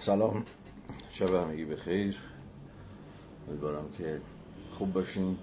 سلام. 0.00 0.44
شب 1.10 1.34
همگی 1.34 1.64
بخیر. 1.64 2.16
امیدوارم 3.48 3.84
که 3.98 4.20
خوب 4.70 4.92
باشین. 4.92 5.36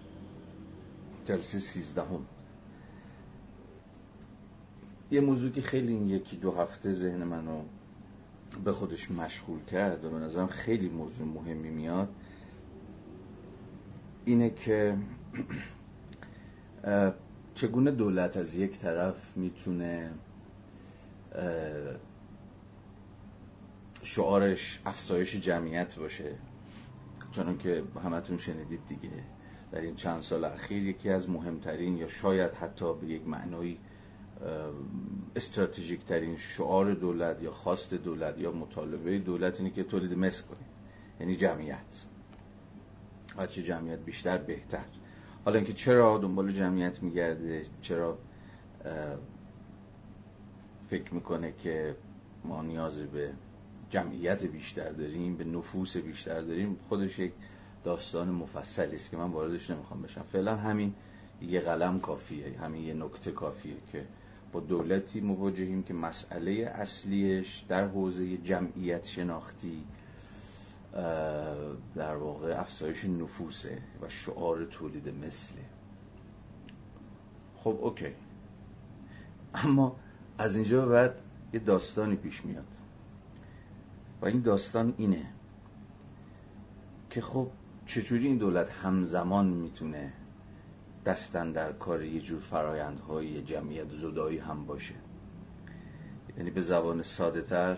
جلسه 1.25 1.59
سیزدهم. 1.59 2.25
یه 5.11 5.21
موضوع 5.21 5.51
که 5.51 5.61
خیلی 5.61 5.93
این 5.93 6.07
یکی 6.07 6.37
دو 6.37 6.51
هفته 6.51 6.91
ذهن 6.91 7.23
منو 7.23 7.61
به 8.65 8.71
خودش 8.71 9.11
مشغول 9.11 9.63
کرد 9.63 10.05
و 10.05 10.09
به 10.09 10.17
نظرم 10.17 10.47
خیلی 10.47 10.89
موضوع 10.89 11.27
مهمی 11.27 11.69
میاد 11.69 12.09
اینه 14.25 14.49
که 14.49 14.97
چگونه 17.55 17.91
دولت 17.91 18.37
از 18.37 18.55
یک 18.55 18.79
طرف 18.79 19.37
می‌تونه 19.37 20.11
شعارش 24.07 24.79
افزایش 24.85 25.35
جمعیت 25.35 25.95
باشه. 25.95 26.35
چون 27.31 27.57
که 27.57 27.83
همتون 28.03 28.37
شنیدید 28.37 28.85
دیگه. 28.87 29.09
در 29.71 29.81
این 29.81 29.95
چند 29.95 30.21
سال 30.21 30.45
اخیر 30.45 30.83
یکی 30.83 31.09
از 31.09 31.29
مهمترین 31.29 31.97
یا 31.97 32.07
شاید 32.07 32.51
حتی 32.51 32.93
به 32.93 33.07
یک 33.07 33.27
معنایی 33.27 33.79
استراتژیک 35.35 36.05
ترین 36.05 36.37
شعار 36.37 36.93
دولت 36.93 37.41
یا 37.41 37.51
خواست 37.51 37.93
دولت 37.93 38.37
یا 38.37 38.51
مطالبه 38.51 39.17
دولت 39.17 39.59
اینه 39.59 39.71
که 39.71 39.83
تولید 39.83 40.13
مثل 40.13 40.43
کنید. 40.43 40.67
یعنی 41.19 41.35
جمعیت. 41.35 42.03
هرچی 43.37 43.63
جمعیت 43.63 43.99
بیشتر 43.99 44.37
بهتر. 44.37 44.85
حالا 45.45 45.57
اینکه 45.57 45.73
چرا 45.73 46.17
دنبال 46.17 46.51
جمعیت 46.51 47.03
میگرده 47.03 47.65
چرا 47.81 48.17
فکر 50.89 51.13
می‌کنه 51.13 51.51
که 51.51 51.95
ما 52.43 52.61
نیازی 52.61 53.05
به 53.05 53.33
جمعیت 53.89 54.43
بیشتر 54.43 54.91
داریم 54.91 55.37
به 55.37 55.43
نفوس 55.43 55.97
بیشتر 55.97 56.41
داریم. 56.41 56.79
خودش 56.89 57.19
یک 57.19 57.31
داستان 57.83 58.29
مفصلی 58.29 58.95
است 58.95 59.11
که 59.11 59.17
من 59.17 59.31
واردش 59.31 59.69
نمی‌خوام 59.69 60.01
بشم. 60.01 60.21
فعلا 60.21 60.55
همین 60.55 60.93
یه 61.41 61.59
قلم 61.59 61.99
کافیه 61.99 62.59
همین 62.61 62.83
یه 62.83 62.93
نکته 62.93 63.31
کافیه 63.31 63.75
که 63.91 64.05
با 64.51 64.59
دولتی 64.59 65.21
مواجهیم 65.21 65.83
که 65.83 65.93
مسئله 65.93 66.51
اصلیش 66.51 67.63
در 67.67 67.87
حوزه 67.87 68.37
جمعیت 68.37 69.05
شناختی 69.05 69.83
در 71.95 72.15
واقع 72.15 72.59
افزایش 72.59 73.05
نفوسه 73.05 73.77
و 74.01 74.09
شعار 74.09 74.65
تولید 74.65 75.09
مثله. 75.25 75.65
خب 77.63 77.77
اوکی. 77.81 78.13
اما 79.53 79.95
از 80.37 80.55
اینجا 80.55 80.85
بعد 80.85 81.15
یه 81.53 81.59
داستانی 81.59 82.15
پیش 82.15 82.45
میاد. 82.45 82.76
و 84.21 84.25
این 84.25 84.41
داستان 84.41 84.93
اینه 84.97 85.25
که 87.09 87.21
خب 87.21 87.47
چجوری 87.85 88.27
این 88.27 88.37
دولت 88.37 88.69
همزمان 88.69 89.47
می‌تونه 89.47 90.13
دستن 91.05 91.51
در 91.51 91.71
کار 91.71 92.03
یه 92.03 92.21
جور 92.21 92.39
فرایندهای 92.39 93.41
جمعیت 93.41 93.89
زدایی 93.91 94.37
هم 94.37 94.65
باشه؟ 94.65 94.95
یعنی 96.37 96.49
به 96.49 96.61
زبان 96.61 97.03
ساده 97.03 97.41
تر 97.41 97.77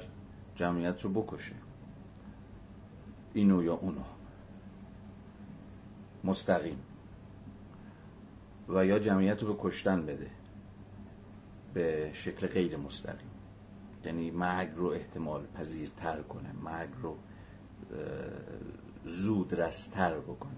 جمعیت 0.56 1.02
رو 1.02 1.10
بکشه. 1.10 1.56
اینو 3.34 3.64
یا 3.64 3.74
اونو. 3.74 4.02
مستقیم. 6.24 6.80
و 8.70 8.86
یا 8.86 9.00
جمعیت 9.00 9.44
رو 9.44 9.54
به 9.54 9.60
کشتن 9.64 10.06
بده. 10.06 10.32
به 11.74 12.12
شکل 12.14 12.48
غیر 12.48 12.78
مستقیم. 12.78 13.29
یعنی 14.06 14.32
مرگ 14.32 14.70
رو 14.76 14.86
احتمال 14.86 15.46
پذیرتر 15.46 16.22
کنه 16.22 16.52
مرگ 16.64 16.90
رو 17.02 17.18
زود 19.06 19.54
رستر 19.54 20.20
بکنه. 20.20 20.52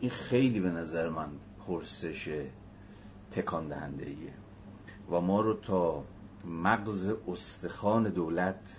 این 0.00 0.10
خیلی 0.10 0.60
به 0.60 0.70
نظر 0.70 1.08
من 1.08 1.28
پرسش 1.66 2.46
تکان 3.30 3.68
دهنده 3.68 4.06
ایه 4.06 4.32
و 5.10 5.20
ما 5.20 5.40
رو 5.40 5.54
تا 5.54 6.04
مغز 6.44 7.12
استخوان 7.28 8.08
دولت 8.10 8.76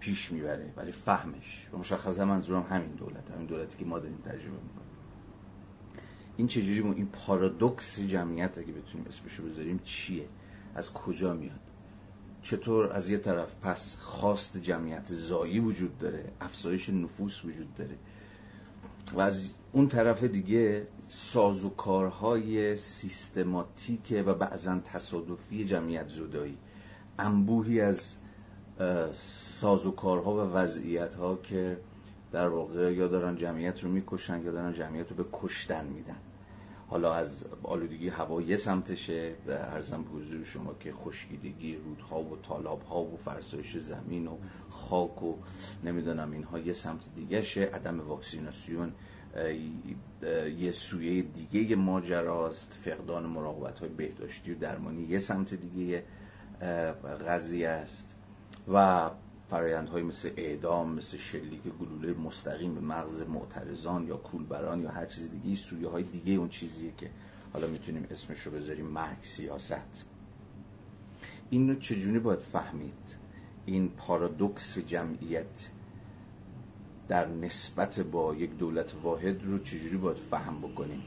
پیش 0.00 0.32
می‌بره 0.32 0.72
ولی 0.76 0.92
فهمش. 0.92 1.68
و 1.72 1.76
مشخصا 1.76 2.24
منظورم 2.24 2.62
همین 2.62 2.90
دولت 2.90 3.30
همین 3.30 3.46
دولتی 3.46 3.78
که 3.78 3.84
ما 3.84 3.98
داریم 3.98 4.18
تجربه 4.18 4.62
می‌کنیم. 4.62 4.89
این 6.40 6.48
چجوری 6.48 6.80
این 6.80 7.06
پارادوکس 7.06 8.00
جمعیت 8.00 8.58
اگه 8.58 8.72
بتونیم 8.72 9.06
اسمشو 9.08 9.42
بذاریم 9.42 9.80
چیه؟ 9.84 10.24
از 10.74 10.92
کجا 10.92 11.34
میاد؟ 11.34 11.60
چطور 12.42 12.92
از 12.92 13.10
یه 13.10 13.18
طرف 13.18 13.54
پس 13.62 13.96
خواست 13.96 14.56
جمعیت 14.56 15.06
زایی 15.06 15.58
وجود 15.58 15.98
داره 15.98 16.32
افزایش 16.40 16.88
نفوس 16.88 17.44
وجود 17.44 17.74
داره 17.74 17.96
و 19.14 19.20
از 19.20 19.50
اون 19.72 19.88
طرف 19.88 20.24
دیگه 20.24 20.86
سازوکارهای 21.08 22.76
سیستماتیک 22.76 24.22
و 24.26 24.34
بعضا 24.34 24.78
تصادفی 24.84 25.64
جمعیت 25.64 26.08
زدایی. 26.08 26.58
انبوهی 27.18 27.80
از 27.80 28.14
سازوکارها 29.60 30.34
و 30.34 30.52
وضعیت 30.52 31.14
ها 31.14 31.36
که 31.36 31.80
در 32.32 32.48
واقع 32.48 32.94
یا 32.94 33.08
دارن 33.08 33.36
جمعیت 33.36 33.84
رو 33.84 33.90
می‌کشن 33.90 34.42
یا 34.42 34.52
دارن 34.52 34.72
جمعیت 34.72 35.10
رو 35.10 35.16
به 35.16 35.24
کشتن 35.32 35.86
میدن. 35.86 36.16
حالا 36.90 37.14
از 37.14 37.44
آلودگی 37.62 38.08
هوا 38.08 38.42
یه 38.42 38.56
سمتشه 38.56 39.34
به 39.46 39.60
ارزم 39.60 40.02
به 40.02 40.10
حضور 40.10 40.44
شما 40.44 40.74
که 40.74 40.92
خشکیدگی 40.92 41.76
رودها 41.76 42.22
و 42.22 42.36
تالابها 42.42 43.02
و 43.02 43.16
فرسایش 43.16 43.76
زمین 43.76 44.26
و 44.26 44.36
خاک 44.68 45.22
و 45.22 45.36
نمی‌دونم 45.84 46.32
اینها 46.32 46.58
یه 46.58 46.72
سمت 46.72 47.14
دیگه 47.14 47.42
شه 47.42 47.60
عدم 47.60 48.00
واکسیناسیون 48.00 48.92
یه 50.58 50.72
سویه 50.72 51.22
دیگه 51.22 51.76
ماجراست. 51.76 52.72
فقدان 52.72 53.26
مراقبت 53.26 53.78
های 53.78 53.88
بهداشتی 53.88 54.52
و 54.52 54.58
درمانی 54.58 55.02
یه 55.02 55.18
سمت 55.18 55.54
دیگه 55.54 56.04
قضیه 57.28 57.68
است. 57.68 58.16
و 58.72 59.10
فرایندهای 59.50 60.02
مثل 60.02 60.30
اعدام 60.36 60.92
مثل 60.92 61.16
شلیک 61.16 61.62
گلوله 61.62 62.12
مستقیم 62.20 62.74
به 62.74 62.80
مغز 62.80 63.22
معترضان 63.22 64.06
یا 64.06 64.16
کولبران 64.16 64.82
یا 64.82 64.90
هر 64.90 65.06
چیز 65.06 65.30
دیگه 65.30 65.56
سویه 65.56 65.88
های 65.88 66.02
دیگه 66.02 66.32
اون 66.32 66.48
چیزیه 66.48 66.92
که 66.98 67.10
حالا 67.52 67.66
می‌تونیم 67.66 68.06
اسمش 68.10 68.40
رو 68.40 68.52
بذاریم 68.52 68.86
مرگ 68.86 69.18
سیاست. 69.22 70.04
اینو 71.50 71.74
چجوری 71.74 72.18
باید 72.18 72.38
فهمید؟ 72.38 73.16
این 73.66 73.88
پارادوکس 73.88 74.78
جمعیت 74.78 75.68
در 77.08 77.28
نسبت 77.28 78.00
با 78.00 78.34
یک 78.34 78.58
دولت 78.58 78.94
واحد 79.02 79.44
رو 79.44 79.58
چجوری 79.58 79.96
باید 79.96 80.16
فهم 80.16 80.58
بکنیم؟ 80.58 81.02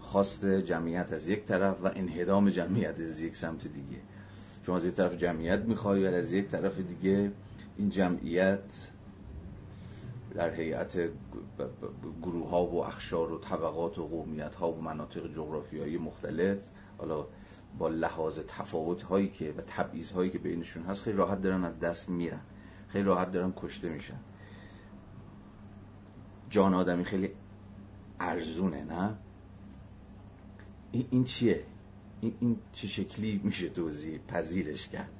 خواست 0.00 0.44
جمعیت 0.46 1.12
از 1.12 1.28
یک 1.28 1.44
طرف 1.44 1.76
و 1.82 1.90
انهدام 1.94 2.50
جمعیت 2.50 3.00
از 3.00 3.20
یک 3.20 3.36
سمت 3.36 3.66
دیگه. 3.66 3.98
شما 4.68 4.76
از 4.76 4.84
یک 4.84 4.94
طرف 4.94 5.16
جمعیت 5.16 5.60
می‌خوای 5.60 6.04
و 6.04 6.14
از 6.14 6.32
یک 6.32 6.48
طرف 6.48 6.78
دیگه 6.78 7.32
این 7.76 7.90
جمعیت 7.90 8.90
در 10.34 10.54
هیئت 10.54 10.98
گروه 12.22 12.50
ها 12.50 12.66
و 12.66 12.84
اخشار 12.84 13.32
و 13.32 13.38
طبقات 13.38 13.98
و 13.98 14.08
قومیت 14.08 14.54
ها 14.54 14.72
و 14.72 14.80
مناطق 14.80 15.32
جغرافیایی 15.32 15.98
مختلف 15.98 16.58
حالا 16.98 17.26
با 17.78 17.88
لحاظ 17.88 18.38
تفاوت 18.48 19.02
هایی 19.02 19.28
که 19.28 19.54
و 19.56 19.60
تبعیض 19.66 20.10
هایی 20.10 20.30
که 20.30 20.38
بینشون 20.38 20.82
هست 20.82 21.02
خیلی 21.02 21.16
راحت 21.16 21.40
دارن 21.42 21.64
از 21.64 21.80
دست 21.80 22.08
میرن. 22.08 22.40
خیلی 22.88 23.04
راحت 23.04 23.32
دارن 23.32 23.52
کشته 23.56 23.88
میشن. 23.88 24.18
جان 26.50 26.74
آدمی 26.74 27.04
خیلی 27.04 27.30
ارزونه 28.20 28.84
نه؟ 28.84 29.14
این 30.92 31.24
چیه؟ 31.24 31.64
این, 32.20 32.34
این 32.40 32.58
چه 32.72 32.88
شکلی 32.88 33.40
میشه 33.44 33.68
توضیح 33.68 34.18
پذیرش 34.18 34.88
کرد؟ 34.88 35.10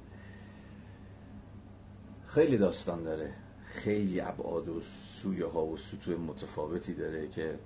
خیلی 2.27 2.59
داستان 2.59 3.03
داره. 3.03 3.35
خیلی 3.65 4.21
ابعاد 4.21 4.69
و 4.69 4.81
سویه 4.81 5.47
ها 5.47 5.67
و 5.67 5.77
سطوح 5.77 6.17
متفاوتی 6.17 6.95
داره 6.95 7.29
که 7.29 7.59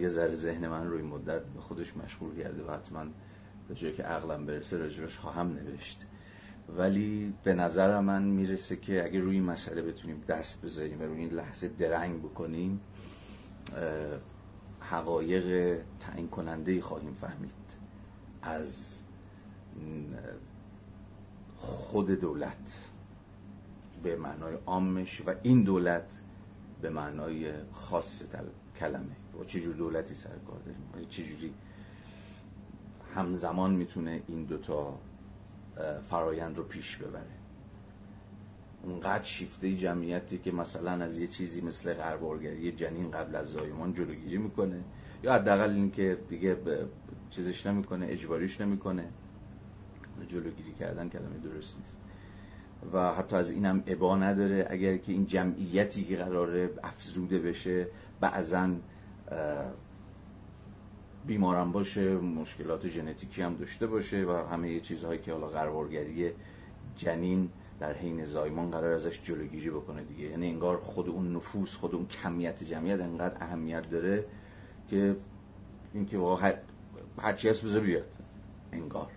یه 0.00 0.08
ذره 0.08 0.34
ذهن 0.34 0.68
من 0.68 0.86
روی 0.86 1.02
مدت 1.02 1.42
به 1.42 1.60
خودش 1.60 1.96
مشغول 1.96 2.42
کرده 2.42 2.64
و 2.64 2.70
حتما 2.70 3.04
تا 3.68 3.74
جایی 3.74 3.94
که 3.94 4.02
عقلم 4.02 4.46
برسه 4.46 4.76
راجبش 4.76 5.18
خواهم 5.18 5.52
نوشت. 5.52 6.06
ولی 6.76 7.34
به 7.44 7.54
نظر 7.54 8.00
من 8.00 8.22
می‌رسه 8.22 8.76
که 8.76 9.04
اگه 9.04 9.20
روی 9.20 9.40
مسئله 9.40 9.82
بتونیم 9.82 10.24
دست 10.28 10.62
بذاریم 10.62 11.00
و 11.00 11.02
روی 11.02 11.18
این 11.18 11.30
لحظه 11.30 11.68
درنگ 11.68 12.22
بکنیم 12.22 12.80
حقایق 14.80 15.78
تعیین 16.00 16.28
کننده 16.28 16.80
خواهیم 16.80 17.14
فهمید. 17.14 17.79
از 18.42 19.00
خود 21.56 22.10
دولت 22.10 22.84
به 24.02 24.16
معنای 24.16 24.54
عامش 24.66 25.22
و 25.26 25.34
این 25.42 25.62
دولت 25.62 26.20
به 26.82 26.90
معنای 26.90 27.52
خاص 27.72 28.22
کلمه. 28.76 29.16
و 29.40 29.44
چجور 29.44 29.74
دولتی 29.74 30.14
سرکار 30.14 30.58
داریم؟ 30.58 31.08
چجوری 31.08 31.54
همزمان 33.14 33.74
می‌تونه 33.74 34.22
این 34.28 34.44
دوتا 34.44 34.98
فرایند 36.02 36.56
رو 36.58 36.64
پیش 36.64 36.96
ببره؟ 36.96 37.40
اونقدر 38.82 39.22
شیفته 39.22 39.76
جمعیتی 39.76 40.38
که 40.38 40.52
مثلا 40.52 40.90
از 40.90 41.18
یه 41.18 41.26
چیزی 41.26 41.60
مثل 41.60 41.94
غربارگری 41.94 42.72
جنین 42.72 43.10
قبل 43.10 43.36
از 43.36 43.46
زایمان 43.46 43.94
جلوگیری 43.94 44.38
می‌کنه 44.38 44.80
یا 45.22 45.34
حداقل 45.34 45.70
اینکه 45.70 46.18
دیگه 46.28 46.56
چیزش 47.30 47.66
نمی‌کنه 47.66 48.06
اجباریش 48.10 48.60
نمی‌کنه. 48.60 49.04
جلوگیری 50.28 50.72
کردن 50.72 51.08
کلمه 51.08 51.38
درست 51.44 51.76
نیست. 51.76 51.94
و 52.92 53.14
حتی 53.14 53.36
از 53.36 53.50
اینم 53.50 53.82
ابا 53.86 54.16
نداره. 54.16 54.66
اگر 54.70 54.96
که 54.96 55.12
این 55.12 55.26
جمعیتی 55.26 56.04
که 56.04 56.16
قراره 56.16 56.70
افزوده 56.82 57.38
بشه 57.38 57.86
بعضا 58.20 58.70
بیمارم 61.26 61.72
باشه 61.72 62.16
مشکلات 62.16 62.88
ژنتیکی 62.88 63.42
هم 63.42 63.54
داشته 63.56 63.86
باشه 63.86 64.24
و 64.24 64.30
همه 64.52 64.80
چیزهایی 64.80 65.18
که 65.20 65.32
حالا 65.32 65.46
قرارگری 65.46 66.32
جنین 66.96 67.50
در 67.80 67.92
حین 67.92 68.24
زایمان 68.24 68.70
قرار 68.70 68.92
ازش 68.92 69.22
جلوگیری 69.22 69.70
بکنه 69.70 70.02
دیگه. 70.02 70.24
یعنی 70.24 70.48
انگار 70.48 70.76
خود 70.76 71.08
اون 71.08 71.36
نفوس 71.36 71.76
خود 71.76 71.94
اون 71.94 72.06
کمیت 72.06 72.64
جمعیت 72.64 73.00
انقدر 73.00 73.36
اهمیت 73.44 73.90
داره 73.90 74.24
که 74.88 75.16
اینکه 75.94 76.18
واقعا 76.18 76.52
هرچی 77.22 77.48
هست 77.48 77.64
بذار 77.64 77.80
بیاد. 77.80 78.16
انگار. 78.72 79.10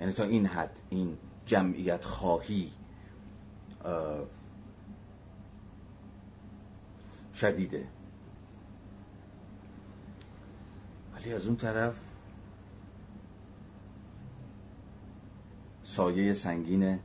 یعنی 0.00 0.12
تا 0.12 0.22
این 0.22 0.46
حد 0.46 0.80
این 0.90 1.18
جمعیت 1.46 2.04
خواهی 2.04 2.72
شدیده. 7.34 7.86
ولی 11.14 11.32
از 11.32 11.46
اون 11.46 11.56
طرف 11.56 12.00
سایه 15.82 16.34
سنگین 16.34 16.98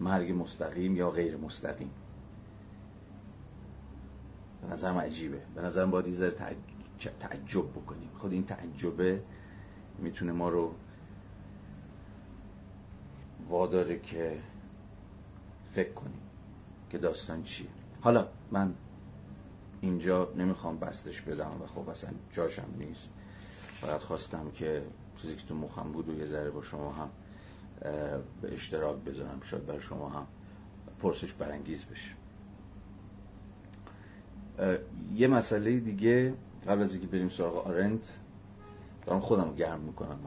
مرگ 0.00 0.32
مستقیم 0.32 0.96
یا 0.96 1.10
غیر 1.10 1.36
مستقیم. 1.36 1.90
به 4.62 4.68
نظرم 4.68 4.98
عجیبه. 4.98 5.42
به 5.54 5.62
نظرم 5.62 5.90
باید 5.90 6.06
یه 6.06 6.30
تعجب 7.20 7.70
بکنیم. 7.70 8.10
خود 8.18 8.32
این 8.32 8.44
تعجبه 8.44 9.22
می‌تونه 9.98 10.32
ما 10.32 10.48
رو 10.48 10.74
واداره 13.48 13.98
که 13.98 14.38
فکر 15.72 15.92
کنیم 15.92 16.20
که 16.90 16.98
داستان 16.98 17.42
چیه. 17.42 17.68
حالا 18.00 18.28
من 18.50 18.74
اینجا 19.80 20.32
نمی‌خوام 20.36 20.78
بستش 20.78 21.20
بدم 21.20 21.50
و 21.62 21.66
خب 21.66 21.88
اصلا 21.88 22.10
جاشم 22.32 22.68
نیست. 22.78 23.10
فقط 23.74 24.02
خواستم 24.02 24.50
که 24.50 24.82
چیزی 25.16 25.36
که 25.36 25.46
تو 25.46 25.54
مخم 25.54 25.92
بود 25.92 26.08
و 26.08 26.18
یه 26.18 26.24
ذره 26.24 26.50
با 26.50 26.62
شما 26.62 26.92
هم 26.92 27.10
به 28.42 28.54
اشتراک 28.54 28.96
بذارم 28.96 29.40
شاید 29.44 29.66
برای 29.66 29.80
شما 29.80 30.08
هم 30.08 30.26
پرسش 31.00 31.32
برانگیز 31.32 31.84
بشه. 31.84 32.10
یه 35.14 35.28
مسئله 35.28 35.80
دیگه 35.80 36.34
قبل 36.66 36.82
از 36.82 36.92
اینکه 36.92 37.06
بریم 37.06 37.28
سراغ 37.28 37.66
آرنت 37.66 38.18
دارم 39.06 39.20
خودم 39.20 39.54
گرم 39.54 39.80
می‌کنم. 39.80 40.18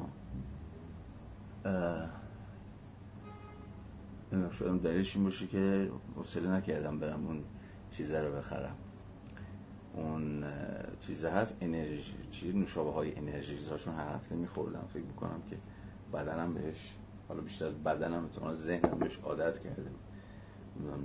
نمی‌دونم 4.31 4.51
شاید 4.51 4.81
دلیلش 4.81 5.15
این 5.15 5.25
باشه 5.25 5.47
که 5.47 5.91
حوصله 6.15 6.49
نکردم 6.49 6.99
برم 6.99 7.27
اون 7.27 7.43
چیزه 7.91 8.21
رو 8.21 8.35
بخرم. 8.35 8.75
اون 9.93 10.43
چیزه 10.99 11.29
هست 11.29 11.55
انرژی 11.61 12.13
چی؟ 12.31 12.53
نوشابه 12.53 12.91
های 12.91 13.15
انرژی 13.15 13.69
هاشون 13.69 13.95
هر 13.95 14.15
هفته 14.15 14.35
میخوردم. 14.35 14.87
فکر 14.93 15.03
می‌کنم 15.03 15.41
که 15.49 15.57
بدنم 16.13 16.53
بهش 16.53 16.93
حالا 17.27 17.41
بیشتر 17.41 17.65
از 17.65 17.73
بدنم 17.83 18.25
اتمالا 18.25 18.53
ذهنم 18.53 18.99
بهش 18.99 19.19
عادت 19.23 19.59
کرده. 19.59 19.91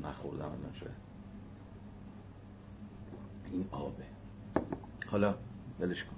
نخوردم 0.03 0.45
الان 0.45 0.73
شاید. 0.73 0.93
این 3.53 3.65
آبه. 3.71 4.05
حالا 5.07 5.35
دلش 5.81 6.05
کن. 6.05 6.17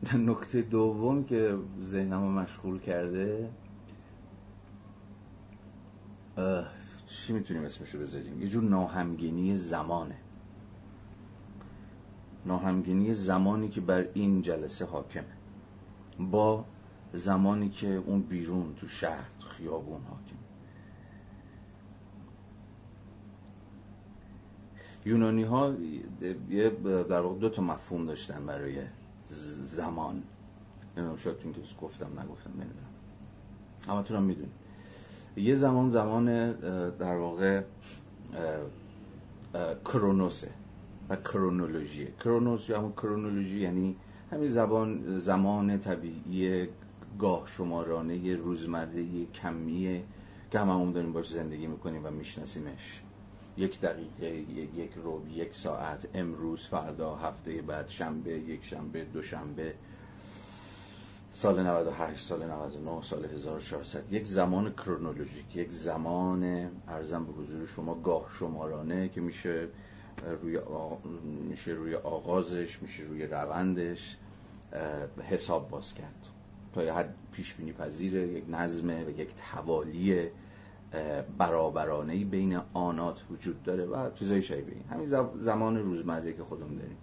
نکته 0.14 0.62
دوم 0.62 1.24
که 1.24 1.58
ذهنم 1.82 2.22
مشغول 2.22 2.78
کرده 2.78 3.50
چی 7.06 7.32
می‌تونیم 7.32 7.64
اسمشو 7.64 7.98
بذاریم؟ 7.98 8.42
یه 8.42 8.48
جور 8.48 8.62
ناهمگینی 8.62 9.56
زمانه. 9.56 10.16
ناهمگینی 12.46 13.14
زمانی 13.14 13.68
که 13.68 13.80
بر 13.80 14.06
این 14.14 14.42
جلسه 14.42 14.84
حاکمه. 14.84 15.36
با 16.18 16.64
زمانی 17.12 17.68
که 17.68 17.86
اون 17.86 18.22
بیرون 18.22 18.74
تو 18.74 18.88
شهر 18.88 19.28
تو 19.40 19.48
خیابون 19.48 20.00
حاکم 20.02 20.36
یونانی 25.04 25.42
ها 25.42 25.70
در 26.82 27.20
واقع 27.20 27.38
دو 27.38 27.48
تا 27.48 27.62
مفهوم 27.62 28.06
داشتن 28.06 28.46
برای 28.46 28.82
زمان. 29.64 30.22
نمی‌دونم 30.96 31.16
شاید 31.16 31.38
تو 31.38 31.52
که 31.52 31.60
گفتم 31.82 32.06
نگفتم 32.06 32.50
نمی‌دونم. 32.50 32.90
اما 33.88 34.02
تو 34.02 34.20
می‌دونی 34.20 34.48
یه 35.36 35.54
زمان 35.56 35.90
زمان 35.90 36.52
در 36.90 37.16
واقع 37.16 37.62
کرونوسه 39.84 40.50
و 41.08 41.16
کرونولوژی. 41.16 42.06
کرونوس 42.06 42.68
یا 42.68 42.78
همون 42.78 42.92
کرونولوژی 42.92 43.60
یعنی 43.60 43.96
همین 44.30 44.48
زبان 44.48 45.20
زمان 45.20 45.78
طبیعی 45.78 46.68
گاه 47.18 47.46
شمارانه 47.46 48.36
روزمره 48.36 49.26
کمیه 49.26 50.02
که 50.50 50.58
هممون 50.58 50.92
داریم 50.92 51.12
باش 51.12 51.28
زندگی 51.28 51.66
می‌کنیم 51.66 52.06
و 52.06 52.10
میشناسیمش. 52.10 53.02
یک 53.60 53.80
دقیقه 53.80 54.36
یک 54.80 54.90
روب 55.04 55.28
یک 55.28 55.54
ساعت 55.54 56.08
امروز 56.14 56.66
فردا 56.66 57.16
هفته 57.16 57.62
بعد 57.62 57.88
شنبه 57.88 58.30
یک 58.30 58.64
شنبه 58.64 59.04
دو 59.04 59.22
شنبه 59.22 59.74
سال 61.32 61.66
98 61.66 62.26
سال 62.26 62.46
99 62.46 63.02
سال 63.02 63.24
1400 63.24 64.12
یک 64.12 64.26
زمان 64.26 64.72
کرونولوژیک 64.72 65.56
یک 65.56 65.72
زمان 65.72 66.70
ارزم 66.88 67.24
به 67.24 67.32
حضور 67.32 67.66
شما 67.66 67.94
گاه 67.94 68.30
شمارانه 68.38 69.08
که 69.08 69.20
میشه 69.20 69.68
روی 70.42 70.58
میشه 71.48 71.72
روی 71.72 71.94
آغازش 71.94 72.82
میشه 72.82 73.02
روی 73.02 73.26
روندش 73.26 74.16
حساب 75.22 75.68
باز 75.68 75.94
کرد. 75.94 76.26
تا 76.74 76.84
یه 76.84 76.92
حد 76.92 77.14
پیش 77.32 77.54
بینی 77.54 77.72
پذیره 77.72 78.28
یک 78.28 78.44
نظمه 78.48 79.04
و 79.04 79.10
یک 79.10 79.28
توالی 79.52 80.30
برابرانه 81.38 82.24
بین 82.24 82.60
آنات 82.74 83.22
وجود 83.30 83.62
داره 83.62 83.84
و 83.84 84.10
چیزای 84.10 84.42
شایبه 84.42 84.72
همین 84.90 85.08
زمان 85.38 85.76
روزمره 85.76 86.32
که 86.32 86.42
خودمون 86.42 86.76
داریم. 86.76 86.96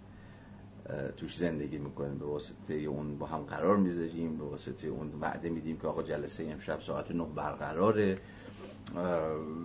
توش 1.16 1.36
زندگی 1.36 1.78
می‌کنیم 1.78 2.18
به 2.18 2.24
واسطه 2.24 2.74
اون 2.74 3.18
با 3.18 3.26
هم 3.26 3.38
قرار 3.42 3.76
می‌ذاریم 3.76 4.38
به 4.38 4.44
واسطه 4.44 4.88
اون 4.88 5.12
وعده 5.20 5.50
میدیم 5.50 5.78
که 5.78 5.86
آقا 5.86 6.02
جلسه 6.02 6.44
امشب 6.44 6.80
ساعت 6.80 7.10
نه 7.10 7.24
برقراره. 7.24 8.18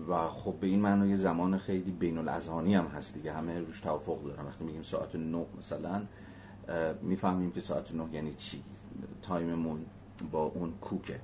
و 0.09 0.27
خب 0.27 0.53
به 0.61 0.67
این 0.67 0.79
معنی 0.79 1.17
زمان 1.17 1.57
خیلی 1.57 1.91
بین 1.91 2.17
الازهانی 2.17 2.75
هم 2.75 2.85
هست 2.85 3.13
دیگه. 3.13 3.33
همه 3.33 3.59
روش 3.59 3.79
توافق 3.79 4.23
دارن. 4.23 4.45
وقتی 4.45 4.63
میگیم 4.63 4.83
ساعت 4.83 5.15
نه 5.15 5.45
مثلا 5.57 6.01
می‌فهمیم 7.01 7.51
که 7.51 7.61
ساعت 7.61 7.95
نه 7.95 8.13
یعنی 8.13 8.33
چی. 8.33 8.63
تایممون 9.21 9.85
با 10.31 10.43
اون 10.43 10.73
کوکه. 10.81 11.19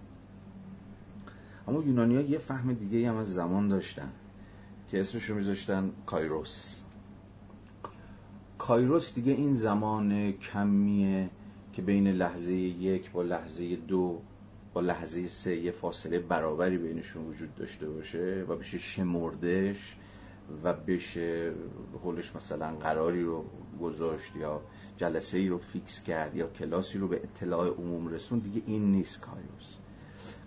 اما 1.70 1.84
یونانی 1.84 2.14
یه 2.14 2.38
فهم 2.38 2.74
دیگه 2.74 3.10
هم 3.10 3.16
از 3.16 3.34
زمان 3.34 3.68
داشتن 3.68 4.12
که 4.88 5.00
اسمش 5.00 5.24
رو 5.24 5.36
میذاشتن 5.36 5.92
کایروس. 6.06 6.82
کایروس 8.58 9.14
دیگه 9.14 9.32
این 9.32 9.54
زمان 9.54 10.32
کمیه 10.32 11.30
که 11.74 11.82
بین 11.82 12.08
لحظه 12.08 12.54
یک 12.54 13.12
با 13.12 13.24
لحظه 13.24 13.76
دو 13.76 14.22
با 14.74 14.82
لحظه 14.82 15.28
سه 15.28 15.56
یه 15.56 15.72
فاصله 15.72 16.20
برابری 16.20 16.78
بینشون 16.78 17.26
وجود 17.26 17.56
داشته 17.56 17.90
باشه 17.90 18.46
و 18.48 18.56
بشه 18.56 18.80
شمردش 18.80 19.96
و 20.64 20.74
بشه 20.74 21.52
قولش 22.04 22.36
مثلا 22.36 22.76
قراری 22.76 23.24
رو 23.24 23.46
گذاشت 23.82 24.36
یا 24.36 24.62
جلسه 24.98 25.38
ای 25.38 25.48
رو 25.48 25.58
فیکس 25.58 26.04
کرد 26.04 26.36
یا 26.36 26.48
کلاسی 26.48 26.98
رو 26.98 27.08
به 27.08 27.22
اطلاع 27.24 27.68
عموم 27.68 28.08
رسون 28.08 28.40
دیگه 28.40 28.62
این 28.66 28.92
نیست 28.92 29.22
کایروس. 29.22 29.76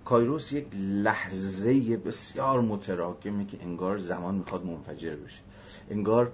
کایروس 0.04 0.52
یک 0.52 0.66
لحظه 0.76 1.97
بسیار 1.97 2.61
متراکمه 2.61 3.47
که 3.47 3.62
انگار 3.62 3.99
زمان 3.99 4.35
می‌خواد 4.35 4.64
منفجر 4.64 5.16
بشه. 5.16 5.40
انگار 5.90 6.32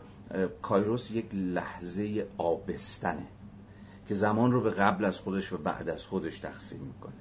کایروس 0.63 1.11
یک 1.11 1.35
لحظه 1.35 2.27
آبستنه 2.39 3.27
که 4.09 4.15
زمان 4.15 4.53
رو 4.53 4.61
به 4.61 4.71
قبل 4.71 5.05
از 5.05 5.19
خودش 5.19 5.53
و 5.53 5.59
بعد 5.59 5.89
از 5.89 6.07
خودش 6.07 6.39
تقسیم 6.39 6.81
می‌کنه. 6.81 7.13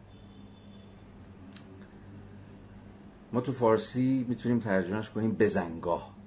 ما 3.33 3.41
تو 3.41 3.53
فارسی 3.53 4.25
می‌تونیم 4.29 4.59
ترجمهش 4.59 5.09
کنیم 5.09 5.31
بزنگاه. 5.31 6.17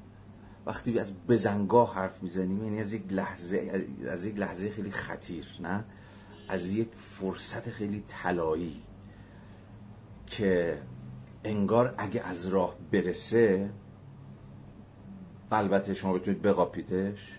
وقتی 0.66 0.98
از 0.98 1.12
بزنگاه 1.28 1.94
حرف 1.94 2.22
می‌زنیم 2.22 2.64
یعنی 2.64 2.80
از 2.80 2.92
یک 2.92 3.12
لحظه 3.12 3.86
از 4.08 4.24
یک 4.24 4.38
لحظه 4.38 4.70
خیلی 4.70 4.90
خطیر 4.90 5.46
نه؟ 5.60 5.84
از 6.48 6.70
یک 6.70 6.88
فرصت 6.94 7.70
خیلی 7.70 8.04
طلایی. 8.08 8.82
که 10.30 10.82
انگار 11.44 11.94
اگه 11.98 12.22
از 12.22 12.46
راه 12.46 12.76
برسه 12.92 13.70
البته 15.52 15.94
شما 15.94 16.12
بتونید 16.12 16.42
بقاپیدش 16.42 17.38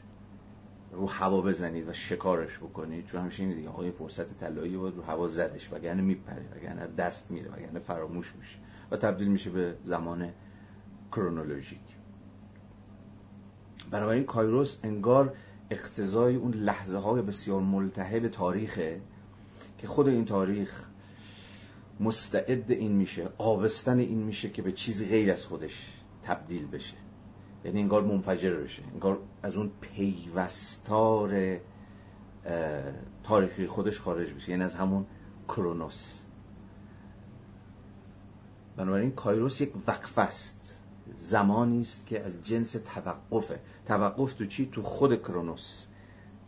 رو 0.91 1.07
هوا 1.07 1.41
بزنید 1.41 1.89
و 1.89 1.93
شکارش 1.93 2.57
بکنید 2.57 3.05
چون 3.05 3.21
همیشه 3.21 3.43
این 3.43 3.55
دیگه 3.55 3.91
فرصت 3.91 4.37
طلایی 4.37 4.77
بود 4.77 4.97
رو 4.97 5.03
هوا 5.03 5.27
زدش 5.27 5.73
وگرنه 5.73 6.01
میپره 6.01 6.45
وگرنه 6.55 6.87
دست 6.87 7.31
میره 7.31 7.51
وگرنه 7.51 7.79
فراموش 7.79 8.33
میشه 8.39 8.57
و 8.91 8.97
تبدیل 8.97 9.27
میشه 9.27 9.49
به 9.49 9.75
زمان 9.85 10.29
کرونولوژیک. 11.11 11.79
این 13.93 14.23
کایروس 14.23 14.77
انگار 14.83 15.33
اقتضای 15.69 16.35
اون 16.35 16.51
لحظه 16.53 16.97
های 16.97 17.21
بسیار 17.21 17.61
ملتهب 17.61 18.27
تاریخه 18.27 19.01
که 19.77 19.87
خود 19.87 20.07
این 20.07 20.25
تاریخ 20.25 20.90
مستعد 22.01 22.71
این 22.71 22.91
میشه 22.91 23.29
آبستن 23.37 23.99
این 23.99 24.17
میشه 24.17 24.49
که 24.49 24.61
به 24.61 24.71
چیزی 24.71 25.05
غیر 25.05 25.31
از 25.31 25.45
خودش 25.45 25.89
تبدیل 26.23 26.67
بشه. 26.67 26.93
یعنی 27.65 27.81
انگار 27.81 28.03
منفجر 28.03 28.55
بشه 28.55 28.83
انگار 28.93 29.19
از 29.43 29.55
اون 29.55 29.71
پیوستار 29.81 31.59
تاریخی 33.23 33.67
خودش 33.67 33.99
خارج 33.99 34.33
بشه. 34.33 34.49
یعنی 34.49 34.63
از 34.63 34.75
همون 34.75 35.05
کرونوس. 35.47 36.19
بنابراین 38.77 39.11
کایروس 39.11 39.61
یک 39.61 39.73
وقف 39.87 40.17
است. 40.17 40.77
زمانی 41.17 41.81
است 41.81 42.07
که 42.07 42.23
از 42.23 42.43
جنس 42.43 42.71
توقفه. 42.71 43.59
توقف 43.85 44.33
تو 44.33 44.45
چی؟ 44.45 44.69
تو 44.71 44.81
خود 44.81 45.21
کرونوس. 45.21 45.85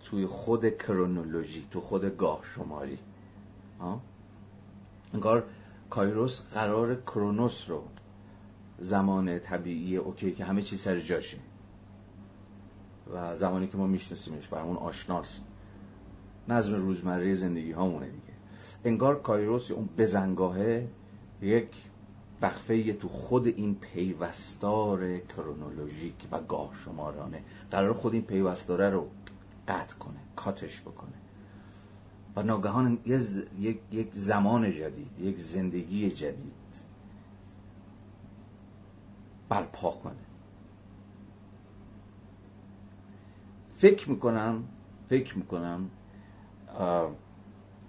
توی 0.05 0.25
خود 0.25 0.77
کرونولوژی 0.77 1.67
تو 1.71 1.81
خود 1.81 2.17
گاه 2.17 2.41
شماری. 2.55 2.99
انگار 5.13 5.43
کایروس 5.89 6.41
قرار 6.41 6.95
کرونوس 6.95 7.69
رو 7.69 7.83
زمان 8.79 9.39
طبیعی 9.39 9.97
اوکی 9.97 10.31
که 10.31 10.45
همه 10.45 10.61
چیز 10.61 10.81
سر 10.81 10.99
جاشه. 10.99 11.37
و 13.13 13.35
زمانی 13.35 13.67
که 13.67 13.77
ما 13.77 13.87
میشناسیمش 13.87 14.47
برامون 14.47 14.77
آشناست. 14.77 15.43
نظم 16.47 16.75
روزمره 16.75 17.33
زندگی 17.33 17.71
هامونه 17.71 18.05
دیگه. 18.05 18.33
انگار 18.85 19.21
کایروس 19.21 19.71
اون 19.71 19.89
بزنگاهه 19.97 20.87
یک 21.41 21.69
وقفه 22.41 22.93
تو 22.93 23.07
خود 23.07 23.47
این 23.47 23.75
پیوستار 23.75 25.17
کرونولوژیک 25.17 26.27
و 26.31 26.39
گاه 26.41 26.71
شمارانه 26.85 27.43
قرار 27.71 27.93
خود 27.93 28.13
این 28.13 28.21
پیوستاره 28.21 28.89
رو 28.89 29.07
قطع 29.67 29.97
کنه 29.97 30.19
کاتش 30.35 30.81
بکنه. 30.81 31.22
و 32.35 32.43
ناگهان 32.43 32.99
یک،, 33.59 33.79
یک 33.91 34.09
زمان 34.13 34.71
جدید 34.71 35.19
یک 35.19 35.39
زندگی 35.39 36.11
جدید 36.11 36.53
برپا 39.49 39.91
کنه. 39.91 40.13
فکر 43.77 44.09
می‌کنم 44.09 44.63
فکر 45.09 45.37
می‌کنم 45.37 45.89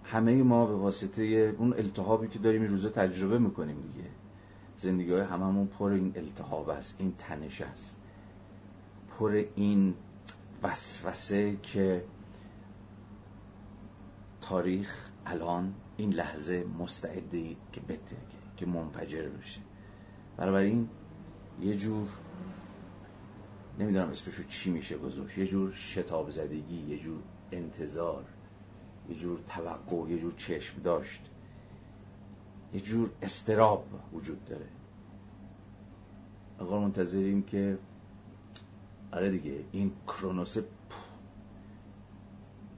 همه 0.05 0.43
ما 0.43 0.67
به 0.67 0.75
واسطه 0.75 1.23
اون 1.59 1.73
التهابی 1.73 2.29
که 2.29 2.39
داریم 2.39 2.63
این 2.63 2.71
روزا 2.71 2.89
تجربه 2.89 3.39
می‌کنیم 3.39 3.77
دیگه. 3.93 4.09
زندگی 4.77 5.13
های 5.13 5.21
هممون 5.21 5.67
پر 5.67 5.91
این 5.91 6.13
التهاب 6.17 6.69
است 6.69 6.97
این 6.99 7.15
تنش 7.19 7.61
است. 7.61 7.97
پر 9.19 9.45
این 9.57 9.95
وسوسه 10.63 11.57
که 11.63 12.05
تاریخ 14.49 15.11
الان 15.27 15.75
این 15.97 16.13
لحظه 16.13 16.65
مستعده 16.79 17.57
که 17.73 17.81
بترکه 17.81 18.39
که 18.57 18.67
منفجر 18.67 19.29
بشه. 19.29 19.61
این 20.39 20.89
یه 21.61 21.77
جور 21.77 22.09
نمی‌دونم 23.79 24.09
اسمشو 24.09 24.43
چی 24.43 24.71
میشه 24.71 24.99
گذاشت. 24.99 25.39
یه 25.39 25.47
جور 25.47 25.73
شتاب 25.73 26.31
زدگی 26.31 26.87
یه 26.89 26.99
جور 26.99 27.23
انتظار 27.53 28.25
یه 29.09 29.17
جور 29.17 29.41
توقع 29.49 30.11
یه 30.11 30.19
جور 30.19 30.33
چشم 30.33 30.83
داشت. 30.83 31.31
یه 32.75 32.81
جور 32.81 33.11
استراب 33.23 33.87
وجود 34.13 34.45
داره. 34.45 34.69
آقا 36.59 36.81
منتظریم 36.81 37.43
که 37.43 37.79
آره 39.13 39.31
دیگه 39.31 39.65
این 39.73 39.93
کرونوس 40.07 40.59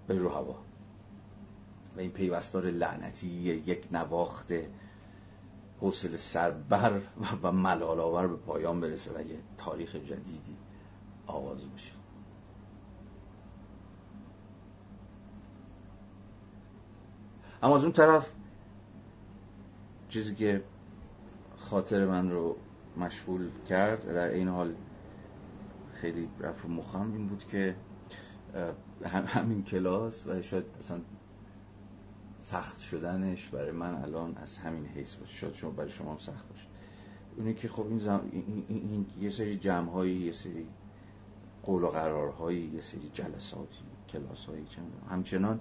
به 0.07 0.15
رو 0.19 0.29
هوا. 0.29 0.66
و 1.97 2.01
این 2.01 2.11
پیوستار 2.11 2.67
لعنتی 2.67 3.29
یک 3.29 3.89
نواخت 3.93 4.53
حوصله 5.81 6.17
سربر 6.17 7.01
و 7.43 7.53
ملال 7.53 8.01
آور 8.01 8.27
به 8.27 8.37
پایان 8.37 8.81
برسه 8.81 9.13
و 9.19 9.21
یه 9.21 9.39
تاریخ 9.59 9.97
جدیدی 9.97 10.57
آغاز 11.27 11.59
بشه. 11.59 11.93
اما 17.63 17.77
از 17.77 17.83
اون 17.83 17.93
طرف 17.93 18.31
چیزی 20.09 20.35
که 20.35 20.63
خاطر 21.59 22.07
من 22.07 22.31
رو 22.31 22.57
مشغول 22.97 23.51
کرد 23.69 24.15
در 24.15 24.29
این 24.29 24.49
حال 24.49 24.75
خیلی 25.93 26.29
رفت 26.41 26.67
مخم 26.67 27.13
این 27.13 27.29
بود 27.29 27.45
که 27.45 27.77
همین 29.27 29.65
کلاس 29.65 30.27
و 30.27 30.43
شاید 30.43 30.65
اصلا 30.79 31.01
سخت 32.47 32.81
شدنش 32.81 33.49
برای 33.49 33.71
من 33.71 33.95
الان 34.03 34.37
از 34.37 34.59
همین 34.59 34.87
حیث 34.87 35.15
باشه. 35.15 35.35
شاید 35.35 35.55
شما 35.55 35.71
برای 35.71 35.91
شما 35.91 36.11
هم 36.11 36.19
سخت 36.19 36.49
باشه. 36.49 36.67
اونی 37.37 37.55
که 37.55 37.69
خب 37.69 37.87
این, 37.89 37.99
زم... 37.99 38.21
این, 38.33 38.65
این, 38.69 39.07
یه 39.21 39.31
سری 39.31 39.57
جمع 39.57 39.91
هایی 39.91 40.17
یه 40.17 40.33
سری 40.33 40.67
قول 41.63 41.83
و 41.83 41.87
قرارهایی 41.87 42.71
یه 42.75 42.81
سری 42.81 43.11
جلساتی 43.15 43.79
کلاس 44.09 44.45
هایی 44.45 44.67
همچنان 45.11 45.61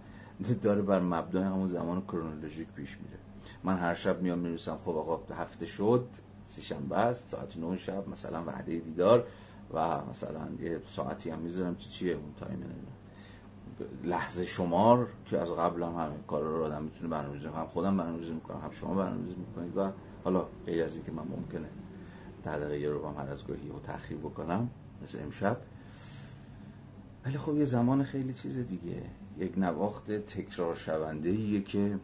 داره 0.61 0.81
بر 0.81 0.99
مبنای 0.99 1.43
همون 1.43 1.67
زمان 1.67 2.01
کرونولوژیک 2.01 2.67
پیش 2.67 2.97
میره. 2.97 3.19
من 3.63 3.77
هر 3.77 3.93
شب 3.93 4.21
میام 4.21 4.39
می‌رسم 4.39 4.77
خب 4.77 4.89
آقا 4.89 5.33
هفته 5.35 5.65
شد 5.65 6.07
سی 6.45 6.61
شنبه 6.61 6.97
است 6.97 7.27
ساعت 7.27 7.57
9 7.57 7.77
شب 7.77 8.09
مثلا 8.09 8.43
وعده 8.43 8.79
دیدار 8.79 9.27
و 9.73 10.05
مثلا 10.09 10.47
یه 10.59 10.81
ساعتی 10.87 11.29
هم 11.29 11.39
می‌ذارم 11.39 11.75
چی 11.75 11.89
چیه 11.89 12.13
اون 12.13 12.33
تایم 12.39 12.59
لحظه 14.03 14.45
شمار 14.45 15.07
که 15.25 15.39
از 15.39 15.51
قبل 15.51 15.83
هم 15.83 15.93
همه 15.93 16.15
کار 16.27 16.43
رو 16.43 16.63
آدم 16.63 16.83
می‌تونه 16.83 17.09
برنامه‌ریزی 17.09 17.47
هم 17.47 17.67
خودم 17.67 17.97
برنامه‌ریزی 17.97 18.33
می‌کنم 18.33 18.61
هم 18.61 18.71
شما 18.71 18.95
برنامه‌ریزی 18.95 19.39
می‌کنید 19.39 19.77
و 19.77 19.91
حالا 20.23 20.45
غیر 20.65 20.83
از 20.83 20.95
اینکه 20.95 21.11
من 21.11 21.23
ممکنه 21.23 21.69
در 22.43 22.59
دقیقه 22.59 22.87
رو 22.87 23.07
هم 23.07 23.23
هر 23.25 23.31
از 23.31 23.47
گاهی 23.47 23.69
و 23.69 23.79
تأخیر 23.79 24.17
بکنم 24.17 24.69
مثل 25.03 25.19
امشب. 25.19 25.57
ولی 27.25 27.37
خب 27.37 27.57
یه 27.57 27.65
زمان 27.65 28.03
خیلی 28.03 28.33
چیز 28.33 28.57
دیگه. 28.57 29.01
یک 29.37 29.57
نواخت 29.57 30.11
تکرار 30.11 30.75
شونده 30.75 31.29
ایه 31.29 31.61
که 31.61 31.99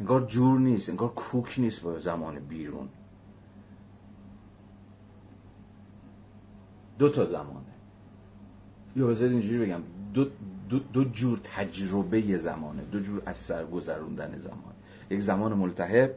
انگار 0.00 0.26
جور 0.26 0.60
نیست 0.60 0.88
انگار 0.90 1.08
کوک 1.08 1.54
نیست 1.58 1.82
با 1.82 1.98
زمان 1.98 2.38
بیرون. 2.38 2.88
دو 7.02 7.08
تا 7.08 7.24
زمانه. 7.24 7.74
یا 8.96 9.06
بذارید 9.06 9.32
اینجوری 9.32 9.66
بگم 9.66 9.80
دو, 10.14 10.26
دو, 10.70 10.78
دو 10.78 11.04
جور 11.04 11.40
تجربه 11.44 12.36
زمانه 12.36 12.82
دو 12.82 13.00
جور 13.00 13.22
از 13.26 13.36
سر 13.36 13.64
گذروندن 13.64 14.38
زمان. 14.38 14.74
یک 15.10 15.20
زمان 15.20 15.54
ملتهب 15.54 16.14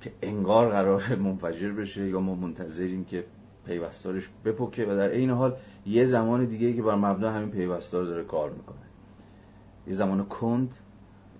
که 0.00 0.12
انگار 0.22 0.70
قرار 0.70 1.16
منفجر 1.16 1.72
بشه 1.72 2.08
یا 2.08 2.20
ما 2.20 2.34
منتظریم 2.34 3.04
که 3.04 3.24
پیوستارش 3.66 4.28
بپکه 4.44 4.84
و 4.84 4.88
در 4.88 5.08
این 5.08 5.30
حال 5.30 5.56
یه 5.86 6.04
زمان 6.04 6.44
دیگه 6.44 6.72
که 6.72 6.82
بر 6.82 6.94
مبنا 6.94 7.32
همین 7.32 7.50
پیوستار 7.50 8.04
داره 8.04 8.24
کار 8.24 8.50
می‌کنه. 8.50 8.86
یه 9.86 9.94
زمان 9.94 10.24
کند 10.24 10.74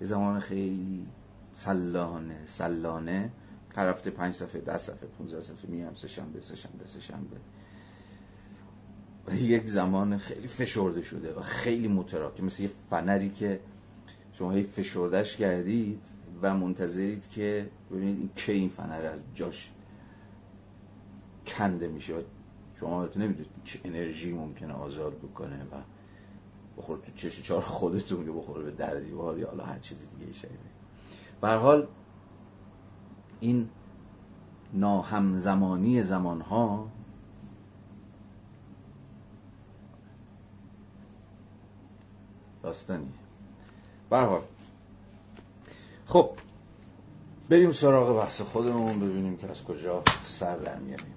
یه 0.00 0.06
زمان 0.06 0.40
خیلی 0.40 1.06
سلانه 1.52 2.38
سلانه 2.46 3.30
هر 3.76 3.88
هفته 3.88 4.10
پنج 4.10 4.34
صفحه 4.34 4.60
ده 4.60 4.78
صفحه 4.78 5.06
15 5.18 5.40
صفحه 5.40 5.70
میام 5.70 5.94
سه 5.94 6.08
شنبه 6.08 6.40
سه 6.40 6.56
شنبه 6.56 6.86
سه 6.86 7.00
شنبه. 7.00 7.36
یک 9.32 9.68
زمان 9.68 10.18
خیلی 10.18 10.48
فشرده 10.48 11.02
شده 11.02 11.34
و 11.34 11.40
خیلی 11.40 11.88
متراکم. 11.88 12.44
مثل 12.44 12.62
یه 12.62 12.70
فنری 12.90 13.30
که 13.30 13.60
شما 14.32 14.52
هی 14.52 14.62
فشردش 14.62 15.36
کردید 15.36 16.02
و 16.42 16.54
منتظرید 16.54 17.30
که 17.30 17.70
ببینید 17.90 18.18
این 18.18 18.30
که 18.36 18.52
این 18.52 18.68
فنر 18.68 19.06
از 19.06 19.20
جاش 19.34 19.72
کنده 21.46 21.88
میشه 21.88 22.14
و 22.14 22.22
شما 22.80 23.04
نمی‌دونید 23.04 23.46
چه 23.64 23.80
انرژی 23.84 24.32
ممکنه 24.32 24.72
آزاد 24.72 25.18
بکنه 25.18 25.62
و 25.62 25.76
بخور 26.78 26.98
تو 26.98 27.12
چش 27.14 27.42
چهار 27.42 27.60
خودتون 27.60 28.26
یا 28.26 28.32
بخوره 28.32 28.64
به 28.64 28.70
در 28.70 28.94
دیوار 28.94 29.38
یا 29.38 29.48
حالا 29.48 29.64
هر 29.64 29.78
چیز 29.78 29.98
دیگه 30.18 30.32
شده 30.32 30.50
به 31.40 31.48
حال 31.48 31.88
این 33.40 33.68
ناهمزمانی 34.72 36.02
زمانها 36.02 36.88
داستانی 42.62 43.12
برحال 44.10 44.42
خب 46.06 46.30
بریم 47.48 47.70
سراغ 47.70 48.22
بحث 48.22 48.40
خودمون 48.40 49.00
ببینیم 49.00 49.36
که 49.36 49.50
از 49.50 49.64
کجا 49.64 50.02
سر 50.24 50.56
در 50.56 50.78
میاریم. 50.78 51.14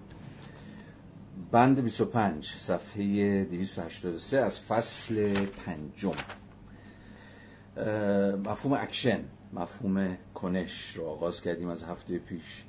بند 1.51 1.81
25 1.81 2.47
صفحه 2.57 3.43
283 3.43 4.37
از 4.37 4.59
فصل 4.59 5.45
پنجم. 5.45 6.11
مفهوم 8.45 8.73
اکشن. 8.73 9.19
مفهوم 9.53 10.17
کنش 10.33 10.95
رو 10.95 11.05
آغاز 11.05 11.41
کردیم 11.41 11.69
از 11.69 11.83
هفته 11.83 12.17
پیش. 12.19 12.63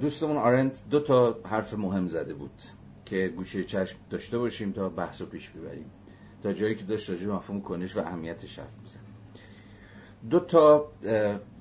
دوستمون 0.00 0.36
آرنت 0.36 0.82
دو 0.90 1.00
تا 1.00 1.38
حرف 1.44 1.74
مهم 1.74 2.06
زده 2.06 2.34
بود 2.34 2.62
که 3.04 3.28
گوشه 3.36 3.64
چشم 3.64 3.98
داشته 4.10 4.38
باشیم 4.38 4.72
تا 4.72 4.88
بحث 4.88 5.20
رو 5.20 5.26
پیش 5.26 5.50
ببریم. 5.50 5.90
تا 6.42 6.52
جایی 6.52 6.74
که 6.74 6.84
داشت 6.84 7.10
راجع 7.10 7.26
مفهوم 7.26 7.62
کنش 7.62 7.96
و 7.96 8.00
اهمیتش 8.00 8.58
حرف 8.58 8.74
بزن 8.84 9.00
دو 10.30 10.40
تا 10.40 10.92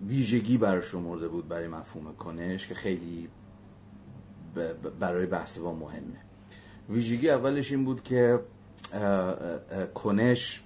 ویژگی 0.08 0.58
براش 0.58 0.86
شمرده 0.86 1.28
بود 1.28 1.48
برای 1.48 1.68
مفهوم 1.68 2.16
کنش 2.16 2.68
که 2.68 2.76
خیلی 2.76 3.30
برای 5.00 5.26
بحث 5.26 5.60
با 5.60 5.74
مهمه. 5.74 6.22
ویژگی 6.90 7.30
اولش 7.30 7.72
این 7.72 7.86
بود 7.86 8.04
که 8.04 8.40
کنش 9.94 10.64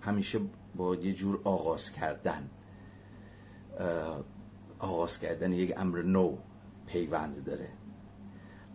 همیشه 0.00 0.40
با 0.76 0.94
یه 0.94 1.14
جور 1.14 1.40
آغاز 1.44 1.92
کردن. 1.92 2.50
آغاز 4.78 5.18
کردن 5.18 5.52
یک 5.52 5.72
امر 5.76 6.02
نو 6.02 6.36
پیوند 6.86 7.44
داره. 7.44 7.68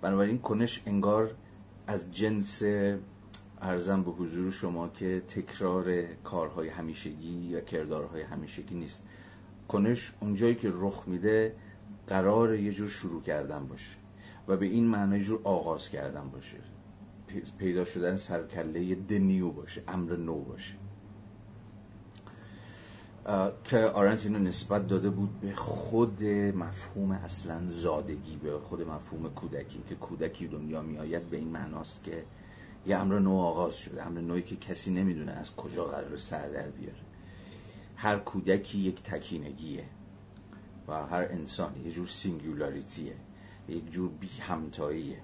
بنابراین 0.02 0.38
کنش 0.38 0.84
انگار 0.86 1.36
از 1.88 2.12
جنس 2.12 2.64
ارزم 3.62 4.04
به 4.04 4.12
حضور 4.12 4.52
شما 4.52 4.88
که 4.88 5.22
تکرار 5.28 6.04
کارهای 6.24 6.70
همیشگی 6.70 7.30
یا 7.30 7.62
کردارهای 7.62 8.22
همیشگی 8.22 8.76
نیست. 8.76 9.04
کنش 9.68 10.14
اونجایی 10.20 10.56
که 10.56 10.72
رخ 10.74 11.04
میده 11.08 11.56
قرار 12.08 12.56
یه 12.56 12.72
جور 12.72 12.90
شروع 12.90 13.22
کردن 13.22 13.68
باشه 13.68 13.96
و 14.48 14.58
به 14.58 14.66
این 14.66 14.88
معنی 14.88 15.24
جور 15.24 15.42
آغاز 15.44 15.90
کردن 15.90 16.30
باشه. 16.30 16.58
پیدا 17.58 17.86
شدن 17.86 18.18
سرکله 18.18 18.96
دنیو 18.96 19.50
باشه 19.50 19.84
امر 19.88 20.16
نو 20.16 20.40
باشه. 20.40 20.74
که 23.64 23.78
آرنت 23.80 24.26
اینو 24.26 24.40
نسبت 24.40 24.88
داده 24.88 25.10
بود 25.10 25.40
به 25.40 25.56
خود 25.56 26.24
مفهوم 26.24 27.12
اصلا 27.12 27.68
زادگی 27.68 28.36
به 28.36 28.60
خود 28.60 28.82
مفهوم 28.82 29.30
کودکی 29.30 29.84
که 29.90 29.96
کودکی 29.96 30.48
دنیا 30.48 30.82
میآید 30.82 31.30
به 31.30 31.38
این 31.38 31.48
معناست 31.48 32.04
که 32.04 32.24
یه 32.86 32.98
امر 32.98 33.20
نو 33.20 33.38
آغاز 33.38 33.76
شده 33.76 34.06
امر 34.06 34.22
نویی 34.22 34.42
که 34.42 34.56
کسی 34.56 34.92
نمی‌دونه 34.92 35.32
از 35.32 35.56
کجا 35.56 35.86
قراره 35.86 36.18
سر 36.18 36.50
در 36.50 36.70
بیاره. 36.70 37.00
هر 37.96 38.18
کودکی 38.18 38.78
یک 38.78 39.04
تکینگیه 39.04 39.84
و 40.88 41.06
هر 41.06 41.24
انسان 41.30 41.82
یه 41.86 41.92
جور 41.92 42.06
singularity 42.06 43.07
ه 43.07 43.16
یک 43.70 43.92
جور 43.92 44.10
بی 44.10 44.30
همتاییه 44.40 45.18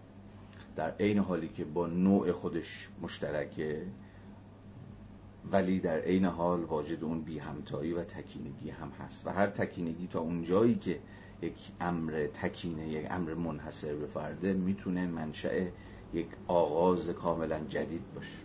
در 0.75 0.91
عین 0.99 1.19
حالی 1.19 1.47
که 1.47 1.65
با 1.65 1.87
نوع 1.87 2.31
خودش 2.31 2.89
مشترکه 3.01 3.85
ولی 5.51 5.79
در 5.79 5.99
عین 5.99 6.25
حال 6.25 6.63
واجد 6.63 7.03
اون 7.03 7.21
بی 7.21 7.39
همتایی 7.39 7.93
و 7.93 8.03
تکینگی 8.03 8.69
هم 8.69 8.89
هست 8.89 9.27
و 9.27 9.29
هر 9.29 9.47
تکینگی 9.47 10.07
تا 10.07 10.19
اون 10.19 10.43
جایی 10.43 10.75
که 10.75 10.99
یک 11.41 11.71
امر 11.81 12.27
تکینه 12.33 12.87
یک 12.87 13.07
امر 13.09 13.33
منحصر 13.33 13.95
به 13.95 14.05
فرده 14.05 14.53
می‌تونه 14.53 15.07
منشأ 15.07 15.67
یک 16.13 16.27
آغاز 16.47 17.09
کاملا 17.09 17.59
جدید 17.59 18.13
باشه. 18.15 18.37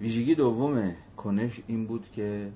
ویژگی 0.00 0.34
دوم 0.34 0.94
کنش 1.16 1.60
این 1.66 1.86
بود 1.86 2.10
که 2.12 2.52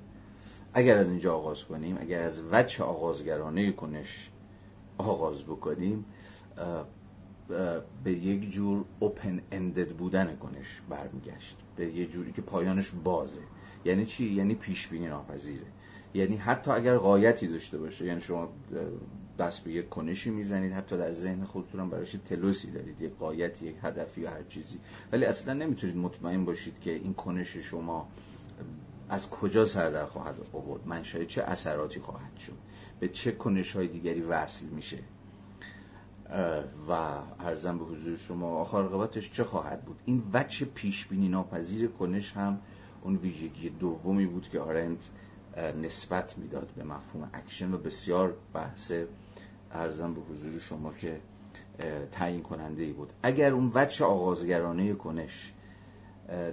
اگر 0.74 0.98
از 0.98 1.08
اینجا 1.08 1.36
آغاز 1.36 1.64
کنیم 1.64 1.98
اگر 2.00 2.22
از 2.22 2.42
وجه 2.52 2.84
آغازگرانه 2.84 3.72
کنش 3.72 4.30
آغاز 4.98 5.44
بکنیم 5.44 6.04
به 8.04 8.12
یک 8.12 8.50
جور 8.50 8.84
اوپن 9.00 9.42
اندد 9.50 9.88
بودن 9.88 10.36
کنش 10.36 10.82
برمیگشت. 10.88 11.61
به 11.76 11.94
یه 11.94 12.06
جوری 12.06 12.32
که 12.32 12.42
پایانش 12.42 12.92
بازه. 13.04 13.40
یعنی 13.84 14.06
چی؟ 14.06 14.24
یعنی 14.24 14.54
پیش 14.54 14.88
بینی 14.88 15.06
ناپذیره. 15.06 15.66
یعنی 16.14 16.36
حتی 16.36 16.70
اگر 16.70 16.96
قایتی 16.96 17.46
داشته 17.46 17.78
باشه 17.78 18.04
یعنی 18.04 18.20
شما 18.20 18.52
دست 19.38 19.64
به 19.64 19.72
یک 19.72 19.88
کنشی 19.88 20.30
می‌زنید 20.30 20.72
حتی 20.72 20.98
در 20.98 21.12
ذهن 21.12 21.44
خودتون 21.44 21.80
هم 21.80 21.90
براش 21.90 22.16
تلوسی 22.28 22.70
دارید؟ 22.70 23.00
یک 23.00 23.12
قایتی 23.18 23.66
یک 23.66 23.76
هدفی 23.82 24.20
یا 24.20 24.30
هر 24.30 24.42
چیزی. 24.42 24.78
ولی 25.12 25.24
اصلا 25.24 25.54
نمی‌تونید 25.54 25.96
مطمئن 25.96 26.44
باشید 26.44 26.80
که 26.80 26.90
این 26.90 27.14
کنش 27.14 27.56
شما 27.56 28.08
از 29.08 29.30
کجا 29.30 29.64
سر 29.64 29.90
در 29.90 30.06
خواهد 30.06 30.34
آورد. 30.52 30.86
منشأ 30.86 31.24
چه 31.24 31.42
اثراتی 31.42 32.00
خواهد 32.00 32.38
شد؟ 32.38 32.58
به 33.00 33.08
چه 33.08 33.32
کنش 33.32 33.76
های 33.76 33.88
دیگری 33.88 34.20
وصل 34.20 34.66
میشه؟ 34.66 34.98
و 36.88 36.92
عرضم 37.40 37.78
به 37.78 37.84
حضور 37.84 38.16
شما 38.16 38.56
آخر 38.56 39.06
چه 39.20 39.44
خواهد 39.44 39.82
بود؟ 39.82 39.96
این 40.04 40.22
وجه 40.32 40.66
پیش 40.66 41.06
بینی 41.06 41.28
ناپذیر 41.28 41.88
کنش 41.88 42.32
هم 42.32 42.58
اون 43.02 43.16
ویژگی 43.16 43.70
دومی 43.70 44.26
بود 44.26 44.48
که 44.48 44.60
آرنت 44.60 45.10
نسبت 45.82 46.38
می‌داد 46.38 46.68
به 46.76 46.84
مفهوم 46.84 47.30
اکشن 47.34 47.74
و 47.74 47.78
بسیار 47.78 48.34
بحث 48.54 48.92
عرضم 49.72 50.14
به 50.14 50.20
حضور 50.20 50.58
شما 50.58 50.92
که 50.92 51.20
تعیین 52.12 52.42
کننده 52.42 52.82
ای 52.82 52.92
بود. 52.92 53.12
اگر 53.22 53.50
اون 53.50 53.70
وجه 53.74 54.04
آغازگرانه 54.04 54.92
کنش 54.92 55.52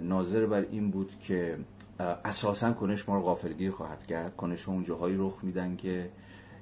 ناظر 0.01 0.45
بر 0.45 0.61
این 0.61 0.91
بود 0.91 1.19
که 1.19 1.57
اساسا 1.99 2.73
کنش 2.73 3.09
ما 3.09 3.15
رو 3.15 3.21
غافلگیر 3.21 3.71
خواهد 3.71 4.05
کرد. 4.05 4.35
کنش 4.35 4.63
ها 4.63 4.71
اون 4.71 4.83
جاهایی 4.83 5.17
رخ 5.17 5.39
میدن 5.43 5.75
که 5.75 6.09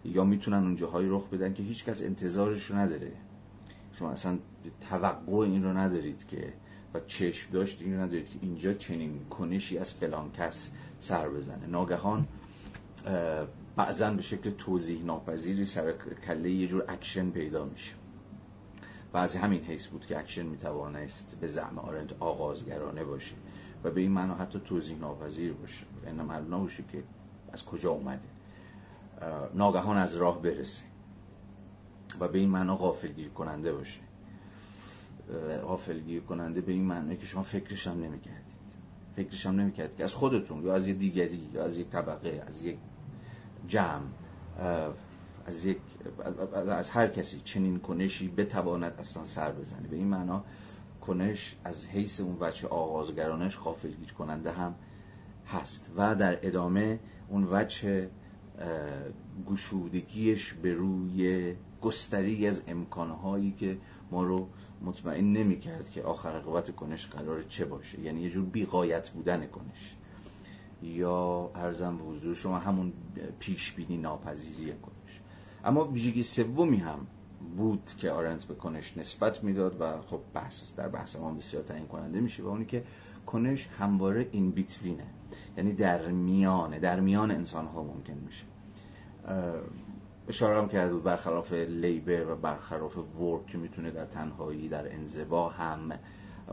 یا 0.08 0.24
می‌تونن 0.24 0.58
اون 0.58 0.76
جاهایی 0.76 1.10
رخ 1.10 1.28
بدن 1.28 1.54
که 1.54 1.64
هیچ 1.64 1.86
کس 1.86 2.02
انتظارش 2.02 2.72
نداره. 2.72 3.12
شما 3.94 4.12
اصلا 4.12 4.38
توقع 4.90 5.36
این 5.36 5.64
رو 5.64 5.78
ندارید 5.78 6.28
که 6.28 6.54
و 6.94 7.00
چشم 7.08 7.52
داشت 7.52 7.82
این 7.82 7.94
رو 7.94 8.02
ندارید 8.02 8.30
که 8.30 8.40
اینجا 8.42 8.74
چنین 8.74 9.26
کنشی 9.30 9.78
از 9.78 9.94
فلان 9.94 10.32
کس 10.32 10.72
سر 11.00 11.30
بزنه. 11.30 11.68
ناگهان 11.68 12.28
بعضا 13.76 14.12
به 14.12 14.22
شکل 14.22 14.50
توضیح 14.50 15.04
ناپذیری 15.06 15.66
سر 15.66 15.94
کله 16.28 16.52
یه 16.52 16.68
جور 16.68 16.84
اکشن 16.88 17.30
پیدا 17.30 17.66
میشه. 17.66 17.94
از 19.14 19.36
همین 19.36 19.62
حیث 19.62 19.88
بود 19.88 20.06
که 20.06 20.20
اکشن 20.20 20.46
می‌توانست 20.46 21.38
به 21.42 21.48
زعم 21.48 21.80
آرنت 21.80 22.14
آغازگرانه 22.20 23.04
باشه 23.04 23.36
و 23.84 23.92
به 23.92 24.02
این 24.02 24.12
معنا 24.12 24.36
حتی 24.36 24.62
توضیح 24.66 24.98
ناپذیر 24.98 25.54
باشه. 25.54 25.86
این 26.06 26.22
معلوم 26.22 26.62
باشه 26.62 26.84
که 26.92 27.04
از 27.54 27.66
کجا 27.66 27.92
اومده. 27.92 28.37
ناگهان 29.54 29.98
از 29.98 30.16
راه 30.16 30.42
برسه 30.42 30.84
و 32.20 32.28
به 32.28 32.40
این 32.40 32.50
معنا 32.50 32.76
غافلگیر 32.76 33.30
کننده 33.30 33.74
باشه 33.74 34.00
غافلگیر 35.64 36.22
کننده 36.22 36.62
به 36.62 36.72
این 36.72 36.84
معنی 36.84 37.18
که 37.18 37.26
شما 37.26 37.44
فکرش 37.44 37.88
هم 37.88 38.04
نمی‌کردید. 38.04 38.58
فکرش 39.16 39.46
هم 39.46 39.60
نمی‌کردید 39.60 39.98
که 39.98 40.04
از 40.04 40.14
خودتون 40.14 40.64
یا 40.64 40.76
از 40.76 40.88
یه 40.88 40.94
دیگری 40.94 41.50
یا 41.54 41.64
از 41.64 41.78
یک 41.78 41.90
طبقه 41.90 42.44
از 42.48 42.62
یک 42.62 42.78
جمع 43.68 44.06
از 45.46 45.66
یک 45.66 45.78
از 46.68 46.90
هر 46.90 47.08
کسی 47.08 47.42
چنین 47.44 47.80
کنشی 47.80 48.28
بتواند 48.28 48.94
اصلا 49.00 49.26
سر 49.26 49.52
بزنه. 49.52 49.88
به 49.88 49.96
این 49.96 50.08
معنا 50.08 50.44
کنش 51.02 51.56
از 51.64 51.88
حیث 51.88 52.22
اون 52.22 52.38
وجه 52.40 52.68
آغازگرانش 52.68 53.58
غافلگیر 53.58 54.14
کننده 54.14 54.52
هم 54.52 54.76
هست 55.48 55.90
و 55.98 56.16
در 56.16 56.48
ادامه 56.48 57.00
اون 57.30 57.48
وجه 57.52 58.10
گشودگیش 59.50 60.54
به 60.54 60.74
روی 60.74 61.56
گستری 61.82 62.48
از 62.48 62.62
امکانهایی 62.68 63.52
که 63.52 63.78
ما 64.12 64.24
رو 64.24 64.48
مطمئن 64.82 65.34
نمی 65.34 65.60
کرد 65.60 65.90
که 65.90 66.04
آخر 66.04 66.40
قوت 66.40 66.76
کنش 66.76 67.08
قرار 67.08 67.44
چه 67.44 67.66
باشه. 67.66 68.00
یعنی 68.00 68.22
یه 68.22 68.30
جور 68.30 68.46
بیقایت 68.46 69.10
بودن 69.10 69.48
کنش. 69.48 69.96
یا 70.84 71.52
ارزم 71.56 71.98
به 71.98 72.04
حضور 72.04 72.36
شما 72.36 72.60
همون 72.60 72.94
پیش 73.40 73.72
بینی 73.72 73.98
ناپذیری 73.98 74.66
کنش. 74.66 75.22
اما 75.66 75.84
ویژگی 75.86 76.24
سومی 76.24 76.78
هم 76.78 77.08
بود 77.58 77.92
که 77.98 78.12
آرنت 78.12 78.46
به 78.46 78.56
کنش 78.56 78.98
نسبت 78.98 79.44
می‌داد 79.44 79.82
و 79.82 80.02
خب 80.02 80.20
بحث 80.34 80.76
در 80.76 80.88
بحث 80.88 81.16
ما 81.16 81.32
بسیار 81.32 81.64
تعیین 81.64 81.88
کننده 81.88 82.20
میشه 82.20 82.44
و 82.44 82.48
اونی 82.48 82.66
که 82.66 82.84
کنش 83.28 83.68
همواره 83.80 84.28
این 84.32 84.52
between 84.52 84.97
ه 84.97 85.04
یعنی 85.58 85.74
در 85.74 86.08
میانه 86.08 86.80
در 86.80 87.00
میان 87.00 87.32
انسان 87.32 87.66
ها 87.66 87.84
ممکن 87.84 88.14
میشه. 88.26 88.44
اشاره 90.28 90.58
هم 90.58 90.90
بود 90.90 91.04
برخلاف 91.04 91.54
labor 91.54 92.32
و 92.32 92.36
برخلاف 92.36 92.98
work 92.98 93.48
که 93.48 93.58
می‌تونه 93.58 93.92
در 93.92 94.06
تنهایی 94.06 94.70
در 94.70 94.94
انزوا 94.94 95.50
هم 95.50 95.92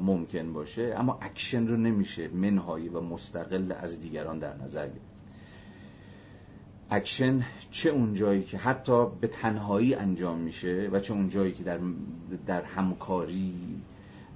ممکن 0.00 0.52
باشه 0.52 0.94
اما 0.96 1.18
اکشن 1.22 1.66
رو 1.66 1.76
نمیشه 1.76 2.28
منهای 2.28 2.88
و 2.88 3.00
مستقل 3.00 3.72
از 3.72 4.00
دیگران 4.00 4.38
در 4.38 4.56
نظر 4.56 4.86
گرفت. 4.86 5.14
اکشن 6.90 7.44
چه 7.70 7.90
اون 7.90 8.14
جایی 8.14 8.42
که 8.42 8.58
حتی 8.58 9.06
به 9.20 9.28
تنهایی 9.28 9.94
انجام 9.94 10.38
میشه 10.38 10.88
و 10.92 11.00
چه 11.00 11.14
اون 11.14 11.28
جایی 11.28 11.52
که 11.52 11.62
در, 11.62 11.78
در 12.46 12.62
همکاری 12.62 13.54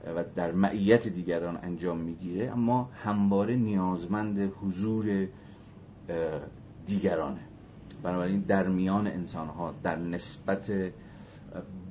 و 0.06 0.24
در 0.36 0.52
معیت 0.52 1.08
دیگران 1.08 1.58
انجام 1.62 1.98
می‌گیره 1.98 2.50
اما 2.50 2.90
همواره 3.04 3.56
نیازمند 3.56 4.52
حضور 4.62 5.28
دیگرانه. 6.86 7.40
بنابراین 8.02 8.40
در 8.40 8.68
میان 8.68 9.06
انسان 9.06 9.48
ها 9.48 9.74
در 9.82 9.98
نسبت 9.98 10.72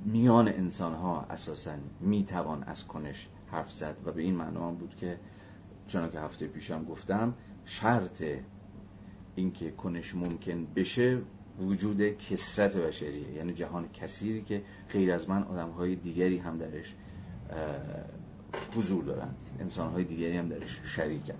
میان 0.05 0.47
انسان 0.47 0.93
ها 0.93 1.21
اساسا 1.29 1.71
می‌توان 2.01 2.63
از 2.63 2.87
کنش 2.87 3.27
حرف 3.51 3.71
زد 3.71 3.95
و 4.05 4.11
به 4.11 4.21
این 4.21 4.35
معنا 4.35 4.71
بود 4.71 4.95
که 4.95 5.17
چون 5.87 6.11
که 6.11 6.19
هفته 6.19 6.47
پیشم 6.47 6.83
گفتم 6.83 7.33
شرط 7.65 8.23
اینکه 9.35 9.71
کنش 9.71 10.15
ممکن 10.15 10.67
بشه 10.75 11.17
وجود 11.59 12.01
کسرت 12.17 12.77
بشریه 12.77 13.33
یعنی 13.33 13.53
جهان 13.53 13.89
کثیری 13.93 14.41
که 14.41 14.61
غیر 14.93 15.11
از 15.11 15.29
من 15.29 15.43
آدم 15.43 15.69
های 15.69 15.95
دیگری 15.95 16.37
هم 16.37 16.57
درش 16.57 16.95
حضور 18.77 19.03
انسان 19.59 19.91
های 19.91 20.03
دیگری 20.03 20.37
هم 20.37 20.47
درش 20.49 20.81
شریکن. 20.85 21.33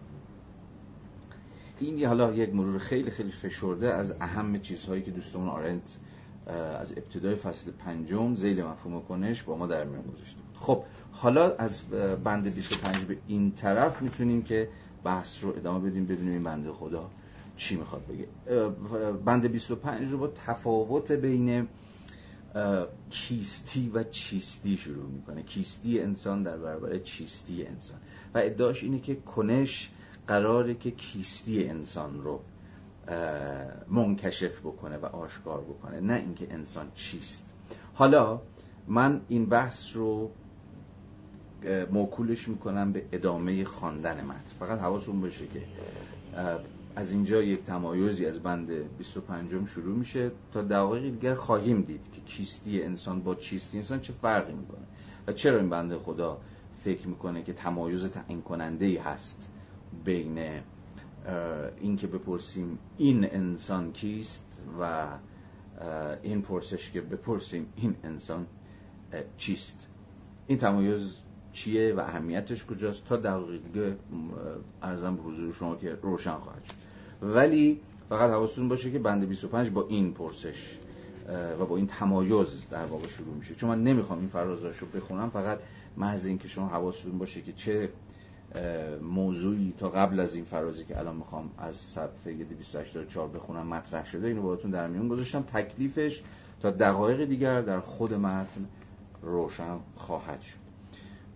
این 1.80 2.06
حالا 2.06 2.34
یک 2.34 2.56
مرور 2.56 2.78
خیلی 2.80 3.12
خیلی 3.12 3.32
فشرده 3.32 3.94
از 3.94 4.14
اهم 4.22 4.60
چیزهایی 4.60 5.02
که 5.02 5.12
دوستمون 5.12 5.50
آرنت 5.50 5.98
از 6.80 6.92
ابتدای 6.92 7.36
فصل 7.36 7.72
پنجم 7.72 8.36
زیل 8.36 8.64
مفهوم 8.64 9.02
کنش 9.02 9.44
با 9.44 9.58
ما 9.58 9.68
در 9.68 9.84
میان 9.84 10.02
گذاشته 10.02 10.40
خب 10.60 10.84
حالا 11.12 11.56
از 11.56 11.82
بند 12.24 12.54
25 12.56 12.98
به 12.98 13.18
این 13.28 13.52
طرف 13.52 14.02
می‌تونیم 14.02 14.42
که 14.42 14.70
بحث 15.04 15.44
رو 15.44 15.50
ادامه 15.50 15.90
بدیم 15.90 16.06
بدونیم 16.06 16.34
این 16.34 16.44
بنده 16.44 16.72
خدا 16.72 17.10
چی 17.58 17.76
می‌خواد 17.76 18.02
بگه. 18.08 18.28
بند 19.26 19.52
25 19.52 20.12
رو 20.12 20.18
با 20.18 20.28
تفاوت 20.28 21.12
بین 21.12 21.68
کیستی 23.10 23.90
و 23.90 24.04
چیستی 24.04 24.78
شروع 24.78 25.10
می‌کنه. 25.10 25.44
کیستی 25.44 26.00
انسان 26.00 26.44
در 26.44 26.58
برابر 26.58 26.98
چیستی 26.98 27.66
انسان. 27.66 27.98
و 28.34 28.38
ادعاش 28.38 28.84
اینه 28.84 29.00
که 29.00 29.16
کنش 29.16 29.92
قراره 30.28 30.74
که 30.76 30.92
کیستی 30.92 31.68
انسان 31.70 32.22
رو 32.22 32.40
منکشف 33.88 34.60
بکنه 34.60 34.98
و 34.98 35.06
آشکار 35.06 35.62
بکنه 35.62 36.00
نه 36.00 36.14
اینکه 36.14 36.54
انسان 36.54 36.92
چیست. 36.96 37.46
حالا 37.94 38.42
من 38.88 39.22
این 39.28 39.46
بحث 39.46 39.96
رو 39.96 40.32
موکولش 41.92 42.48
می‌کنم 42.48 42.92
به 42.92 43.06
ادامه 43.12 43.64
خواندن 43.64 44.24
متن. 44.24 44.56
فقط 44.60 44.80
حواستون 44.80 45.22
باشه 45.22 45.48
که 45.48 45.64
از 46.98 47.12
اینجا 47.12 47.42
یک 47.42 47.64
تمایزی 47.64 48.26
از 48.26 48.40
بند 48.40 48.98
25 48.98 49.68
شروع 49.68 49.98
میشه 49.98 50.32
تا 50.54 50.62
دقایق 50.62 51.04
دیگر 51.04 51.34
خواهیم 51.34 51.82
دید 51.82 52.12
که 52.14 52.22
کیستی 52.22 52.84
انسان 52.84 53.22
با 53.22 53.36
چیستی 53.36 53.78
انسان 53.78 54.00
چه 54.00 54.14
فرقی 54.14 54.54
می‌کنه 54.54 54.86
و 55.28 55.34
چرا 55.34 55.58
این 55.58 55.70
بنده 55.70 55.98
خدا 55.98 56.42
فکر 56.84 57.08
می‌کنه 57.08 57.44
که 57.44 57.54
تمایز 57.54 58.06
تعیین 58.06 58.42
کننده 58.42 58.86
ای 58.86 58.98
هست 58.98 59.50
بین 60.06 60.62
این 61.82 61.98
که 61.98 62.08
بپرسیم 62.08 62.80
این 62.98 63.26
انسان 63.32 63.92
کیست 63.92 64.46
و 64.80 65.08
این 66.24 66.42
پرسش 66.42 66.92
که 66.92 67.02
بپرسیم 67.02 67.74
این 67.76 67.96
انسان 68.04 68.48
چیست. 69.38 69.88
این 70.48 70.58
تمایز 70.58 71.22
چیه 71.54 71.94
و 71.94 72.00
اهمیتش 72.00 72.66
کجاست؟ 72.66 73.06
تا 73.06 73.18
دقیقه 73.18 73.98
ارزم 74.82 75.16
به 75.16 75.22
حضور 75.22 75.54
شما 75.54 75.76
که 75.76 75.96
روشن 76.02 76.36
خواهد 76.36 76.64
شد. 76.64 76.87
ولی 77.22 77.80
فقط 78.10 78.30
حواستون 78.30 78.70
باشه 78.70 78.92
که 78.92 79.00
بند 79.00 79.28
25 79.28 79.70
با 79.70 79.88
این 79.88 80.14
پرسش 80.14 80.78
و 81.60 81.66
با 81.66 81.78
این 81.78 81.88
تمایز 81.88 82.70
در 82.70 82.86
واقع 82.86 83.08
شروع 83.08 83.36
میشه. 83.36 83.56
چون 83.56 83.70
من 83.70 83.84
نمی‌خوام 83.84 84.20
این 84.20 84.28
فرازاشو 84.28 84.86
بخونم 84.86 85.30
فقط 85.30 85.60
محض 85.98 86.26
این 86.26 86.38
که 86.38 86.48
شما 86.48 86.68
حواستون 86.68 87.18
باشه 87.18 87.42
که 87.42 87.54
چه 87.54 87.90
موضوعی 89.02 89.74
تا 89.80 89.90
قبل 89.90 90.20
از 90.20 90.36
این 90.36 90.46
فرازی 90.46 90.86
که 90.86 91.00
الان 91.00 91.16
می‌خوام 91.16 91.50
از 91.58 91.76
صفحه 91.76 92.34
284 92.34 93.28
بخونم 93.28 93.68
مطرح 93.68 94.06
شده 94.06 94.28
اینو 94.28 94.42
باهاتون 94.42 94.72
در 94.72 94.88
میون 94.88 95.08
گذاشتم. 95.08 95.42
تکلیفش 95.42 96.22
تا 96.62 96.72
دقایق 96.72 97.26
دیگر 97.26 97.62
در 97.62 97.80
خود 97.80 98.14
متن 98.14 98.66
روشن 99.22 99.78
خواهد 99.96 100.42
شد. 100.42 100.58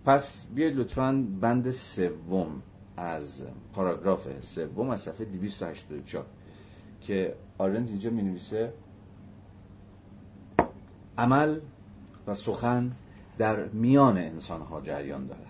پس 0.05 0.45
بیاید 0.55 0.75
لطفا 0.75 1.25
بند 1.41 1.71
سوم 1.71 2.61
از 2.97 3.43
پاراگراف 3.73 4.27
سوم 4.41 4.89
از 4.89 5.01
صفحه 5.01 5.25
284 5.25 6.25
که 7.01 7.35
آرنت 7.57 7.87
اینجا 7.87 8.09
می 8.09 8.21
نویسه 8.21 8.73
عمل 11.17 11.59
و 12.27 12.35
سخن 12.35 12.91
در 13.37 13.63
میان 13.63 14.17
انسان 14.17 14.61
ها 14.61 14.81
جریان 14.81 15.27
دارد. 15.27 15.47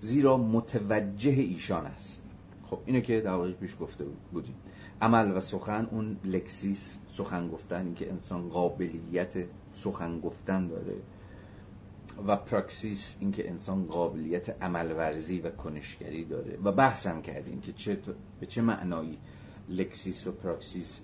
زیرا 0.00 0.36
متوجه 0.36 1.30
ایشان 1.30 1.86
است. 1.86 2.22
خب 2.66 2.78
اینو 2.86 3.00
که 3.00 3.20
دقایق 3.20 3.56
پیش 3.56 3.76
گفته 3.80 4.04
بودیم. 4.32 4.54
عمل 5.02 5.36
و 5.36 5.40
سخن 5.40 5.88
اون 5.90 6.16
لکسیس 6.24 6.98
سخن 7.12 7.48
گفتن 7.48 7.84
اینکه 7.84 8.10
انسان 8.10 8.48
قابلیت 8.48 9.32
سخن 9.74 10.20
گفتن 10.20 10.66
داره. 10.66 10.94
و 12.26 12.36
پراکسیس 12.36 13.16
اینکه 13.20 13.48
انسان 13.48 13.86
قابلیت 13.86 14.62
عمل 14.62 14.92
ورزی 14.92 15.40
و 15.40 15.50
کنشگری 15.50 16.24
داره. 16.24 16.58
و 16.64 16.72
بحثم 16.72 17.22
کردیم 17.22 17.60
که 17.60 17.72
چه 17.72 17.98
به 18.40 18.46
چه 18.46 18.62
معنایی 18.62 19.18
لکسیس 19.68 20.26
و 20.26 20.32
پراکسیس 20.32 21.00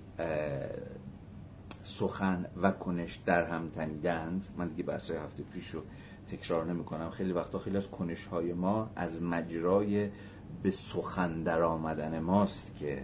سخن 1.85 2.47
و 2.63 2.71
کنش 2.71 3.17
در 3.27 3.45
هم 3.45 3.69
تنیدند. 3.69 4.47
من 4.57 4.69
دیگه 4.69 4.83
بحث 4.83 5.11
هفته 5.11 5.43
پیش 5.43 5.71
رو 5.71 5.83
تکرار 6.31 6.65
نمی 6.65 6.85
کنم 6.85 7.11
خیلی 7.11 7.33
وقتا 7.33 7.59
خیلی 7.59 7.77
از 7.77 7.91
کنش 7.91 8.25
های 8.25 8.53
ما 8.53 8.91
از 8.97 9.23
مجرای 9.23 10.11
به 10.63 10.71
سخن 10.71 11.43
در 11.43 11.63
آمدن 11.63 12.19
ماست 12.19 12.77
که 12.77 13.03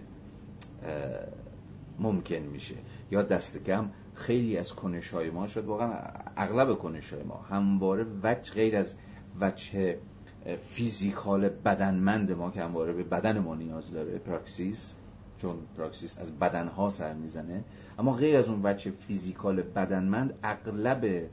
ممکن 1.98 2.36
میشه. 2.36 2.74
یا 3.10 3.22
دست 3.22 3.64
کم 3.64 3.90
خیلی 4.22 4.58
از 4.58 4.72
کنش 4.72 5.10
های 5.10 5.30
ما 5.30 5.46
شد. 5.46 5.64
واقعا 5.64 5.92
اغلب 6.36 6.78
کنش 6.78 7.12
های 7.12 7.22
ما 7.22 7.34
همواره 7.50 8.06
وجه 8.22 8.52
غیر 8.52 8.76
از 8.76 8.94
وجه 9.40 9.98
physical 10.58 11.48
بدنمند 11.48 12.32
ما 12.32 12.50
که 12.50 12.62
همواره 12.62 12.92
به 12.92 13.02
بدن 13.02 13.38
ما 13.38 13.54
نیاز 13.54 13.90
داره 13.90 14.18
پراکسیس 14.18 14.94
چون 15.38 15.56
پراکسیس 15.76 16.18
از 16.18 16.32
بدن 16.38 16.68
ها 16.68 16.90
سر 16.90 17.12
می‌زنه. 17.12 17.64
اما 17.98 18.12
غیر 18.12 18.36
از 18.36 18.48
اون 18.48 18.60
وجه 18.62 18.90
physical 18.90 19.62
بدنمند 19.62 20.34
اغلب 20.42 21.28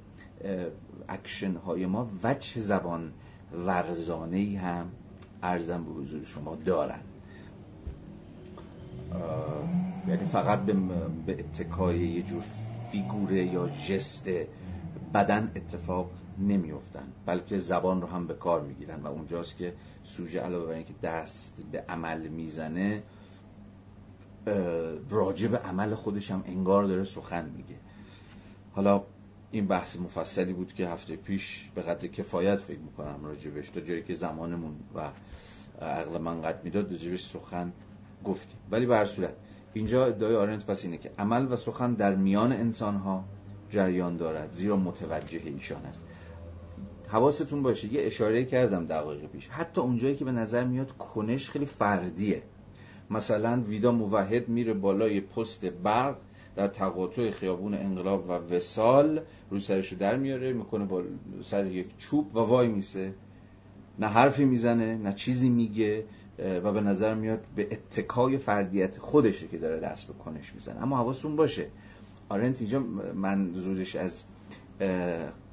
اکشن 1.09 1.55
های 1.55 1.85
ما 1.85 2.09
وجه 2.23 2.61
زبان 2.61 3.11
ورزانه 3.65 4.59
هم 4.59 4.85
عرضم 5.43 5.83
به 5.83 5.91
حضور 5.91 6.23
شما 6.23 6.55
دارن. 6.55 6.99
یعنی 10.07 10.25
فقط 10.25 10.59
به, 10.59 10.73
به 11.25 11.39
اتکای 11.39 11.99
یه 11.99 12.21
جور 12.21 12.43
فیگوره 12.91 13.45
یا 13.45 13.69
جست 13.69 14.29
بدن 15.13 15.51
اتفاق 15.55 16.11
نمیفتن 16.39 17.07
بلکه 17.25 17.57
زبان 17.57 18.01
رو 18.01 18.07
هم 18.07 18.27
به 18.27 18.33
کار 18.33 18.61
می‌گیرن. 18.61 19.01
و 19.01 19.07
اونجاست 19.07 19.57
که 19.57 19.73
سوژه 20.03 20.39
علاوه 20.39 20.65
بر 20.65 20.73
اینکه 20.73 20.93
دست 21.03 21.63
به 21.71 21.83
عمل 21.89 22.27
می‌زنه 22.27 23.03
راجع 25.09 25.47
به 25.47 25.57
عمل 25.57 25.95
خودش 25.95 26.31
هم 26.31 26.43
انگار 26.47 26.83
داره 26.83 27.03
سخن 27.03 27.49
میگه. 27.57 27.75
حالا 28.73 29.03
این 29.51 29.67
بحث 29.67 29.99
مفصلی 29.99 30.53
بود 30.53 30.73
که 30.73 30.87
هفته 30.87 31.15
پیش 31.15 31.69
به 31.75 31.81
قدر 31.81 32.07
کفایت 32.07 32.57
فکر 32.57 32.79
می‌کنم 32.79 33.25
راجبش 33.25 33.69
تا 33.69 33.81
جایی 33.81 34.03
که 34.03 34.15
زمانمون 34.15 34.75
و 34.95 35.09
عقل 35.81 36.17
من 36.17 36.41
قد 36.41 36.63
می‌داد 36.63 36.91
راجبش 36.91 37.25
سخن 37.25 37.71
گفتیم. 38.25 38.57
ولی 38.71 38.85
به 38.85 38.95
هر 38.95 39.05
صورت 39.05 39.33
اینجا 39.73 40.05
ادعای 40.05 40.35
آرنت 40.35 40.65
پس 40.65 40.85
اینه 40.85 40.97
که 40.97 41.11
عمل 41.17 41.51
و 41.51 41.55
سخن 41.55 41.93
در 41.93 42.15
میان 42.15 42.51
انسان 42.51 42.95
ها 42.95 43.23
جریان 43.69 44.17
دارد 44.17 44.51
زیرا 44.51 44.75
متوجه 44.75 45.41
ایشان 45.45 45.85
است. 45.85 46.05
حواستون 47.07 47.63
باشه 47.63 47.93
یه 47.93 48.05
اشاره 48.05 48.45
کردم 48.45 48.85
دقایق 48.85 49.25
پیش. 49.25 49.47
حتی 49.47 49.81
اونجایی 49.81 50.15
که 50.15 50.25
به 50.25 50.31
نظر 50.31 50.63
میاد 50.63 50.91
کنش 50.91 51.49
خیلی 51.49 51.65
فردیه. 51.65 52.43
مثلا 53.09 53.61
ویدا 53.61 53.91
موحد 53.91 54.49
میره 54.49 54.73
بالای 54.73 55.21
پست 55.21 55.65
برق 55.65 56.17
در 56.55 56.67
تقاطع 56.67 57.31
خیابون 57.31 57.73
انقلاب 57.73 58.29
و 58.29 58.31
وسال 58.31 59.21
روی 59.49 59.61
سرشو 59.61 59.95
در 59.95 60.17
میاره 60.17 60.53
می‌کنه 60.53 60.85
با 60.85 61.03
سر 61.41 61.65
یک 61.65 61.97
چوب 61.97 62.35
و 62.35 62.39
وایمیسه. 62.39 63.13
نه 63.99 64.07
حرفی 64.07 64.45
می‌زنه 64.45 64.97
نه 64.97 65.13
چیزی 65.13 65.49
میگه. 65.49 66.03
و 66.63 66.71
به 66.71 66.81
نظر 66.81 67.13
میاد 67.13 67.39
به 67.55 67.67
اتکای 67.71 68.37
فردیت 68.37 68.97
خودشه 68.97 69.47
که 69.47 69.57
داره 69.57 69.79
دست 69.79 70.07
به 70.07 70.13
کنش 70.13 70.53
می‌زنه. 70.53 70.83
اما 70.83 70.97
حواستون 70.97 71.35
باشه. 71.35 71.67
آرنت 72.29 72.61
اینجا 72.61 72.79
منظورش 73.15 73.95
از 73.95 74.23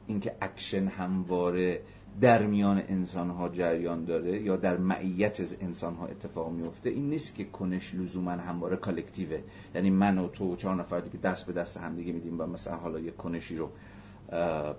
اینکه 0.06 0.34
اکشن 0.40 0.86
همواره 0.86 1.80
در 2.20 2.46
میان 2.46 2.82
انسان 2.88 3.30
ها 3.30 3.48
جریان 3.48 4.04
داره 4.04 4.42
یا 4.42 4.56
در 4.56 4.76
معیت 4.76 5.40
از 5.40 5.56
انسان 5.60 5.94
ها 5.94 6.06
اتفاق 6.06 6.52
میفته 6.52 6.90
این 6.90 7.10
نیست 7.10 7.34
که 7.34 7.44
کنش 7.44 7.94
لزوما 7.94 8.30
همواره 8.30 8.76
collective 8.76 9.28
ه. 9.28 9.38
یعنی 9.74 9.90
من 9.90 10.18
و 10.18 10.28
تو 10.28 10.52
و 10.52 10.56
چهار 10.56 10.74
نفر 10.74 11.00
دیگه 11.00 11.18
دست 11.18 11.46
به 11.46 11.52
دست 11.52 11.76
هم 11.76 11.96
دیگه 11.96 12.12
میدیم 12.12 12.40
و 12.40 12.46
مثلا 12.46 12.76
حالا 12.76 13.00
یه 13.00 13.10
کنشی 13.10 13.56
رو 13.56 13.70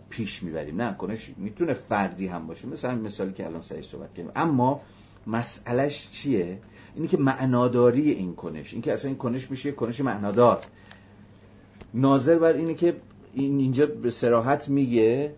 پیش 0.09 0.43
می‌بریم. 0.43 0.81
نه 0.81 0.93
کنش 0.93 1.33
می‌تونه 1.37 1.73
فردی 1.73 2.27
هم 2.27 2.47
باشه. 2.47 2.67
مثلا 2.67 2.95
مثالی 2.95 3.33
که 3.33 3.45
الان 3.45 3.61
سعی 3.61 3.81
صحبت 3.81 4.13
کردیم. 4.13 4.31
اما 4.35 4.81
مسئلهش 5.27 6.09
چیه؟ 6.09 6.59
اینی 6.95 7.07
که 7.07 7.17
معناداری 7.17 8.11
این 8.11 8.35
کنش. 8.35 8.73
این 8.73 8.81
که 8.81 8.93
اصلا 8.93 9.09
این 9.09 9.17
کنش 9.17 9.51
میشه 9.51 9.71
کنش 9.71 10.01
معنادار. 10.01 10.59
ناظر 11.93 12.39
بر 12.39 12.53
اینه 12.53 12.73
که 12.73 12.95
این 13.33 13.59
اینجا 13.59 13.85
به 13.85 14.11
سراحت 14.11 14.69
میگه 14.69 15.35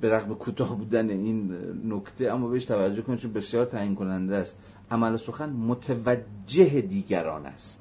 به 0.00 0.10
رغم 0.10 0.34
کوتاه 0.34 0.78
بودن 0.78 1.10
این 1.10 1.54
نکته 1.84 2.32
اما 2.32 2.48
بهش 2.48 2.64
توجه 2.64 3.02
کنید 3.02 3.18
چون 3.18 3.32
بسیار 3.32 3.64
تعیین 3.64 3.94
کننده 3.94 4.34
است. 4.34 4.56
عمل 4.90 5.16
سخن 5.16 5.50
متوجه 5.50 6.80
دیگران 6.80 7.46
است. 7.46 7.80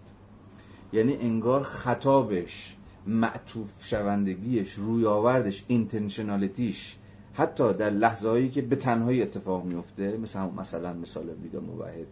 یعنی 0.93 1.15
انگار 1.15 1.63
خطابش 1.63 2.75
معطوف 3.07 3.69
شوندگیش 3.79 4.73
روی 4.73 5.05
آوردش 5.05 5.63
اینتنشنالیتیش 5.67 6.97
حتی 7.33 7.73
در 7.73 7.89
لحظه 7.89 8.29
هایی 8.29 8.49
که 8.49 8.61
به 8.61 8.75
تنهایی 8.75 9.21
اتفاق 9.21 9.65
میفته 9.65 10.17
مثل 10.17 10.39
مثلا 10.57 10.93
مثال 10.93 11.29
ویدا 11.43 11.59
موحد 11.59 12.07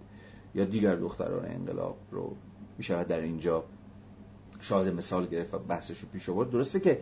یا 0.55 0.65
دیگر 0.65 0.95
دختران 0.95 1.45
انقلاب 1.45 1.97
رو 2.11 2.35
می‌شود 2.77 3.07
در 3.07 3.19
اینجا 3.19 3.63
شاهد 4.61 4.93
مثال 4.93 5.25
گرفت 5.25 5.53
و 5.53 5.59
بحثش 5.59 5.99
رو 5.99 6.07
پیش 6.13 6.29
آورد. 6.29 6.49
درسته 6.49 6.79
که 6.79 7.01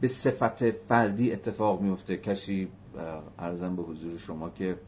به 0.00 0.08
صفت 0.08 0.70
فردی 0.70 1.32
اتفاق 1.32 1.80
میفته 1.80 2.16
کسی 2.16 2.68
ارزم 3.38 3.76
به 3.76 3.82
حضور 3.82 4.18
شما 4.18 4.50
که 4.50 4.78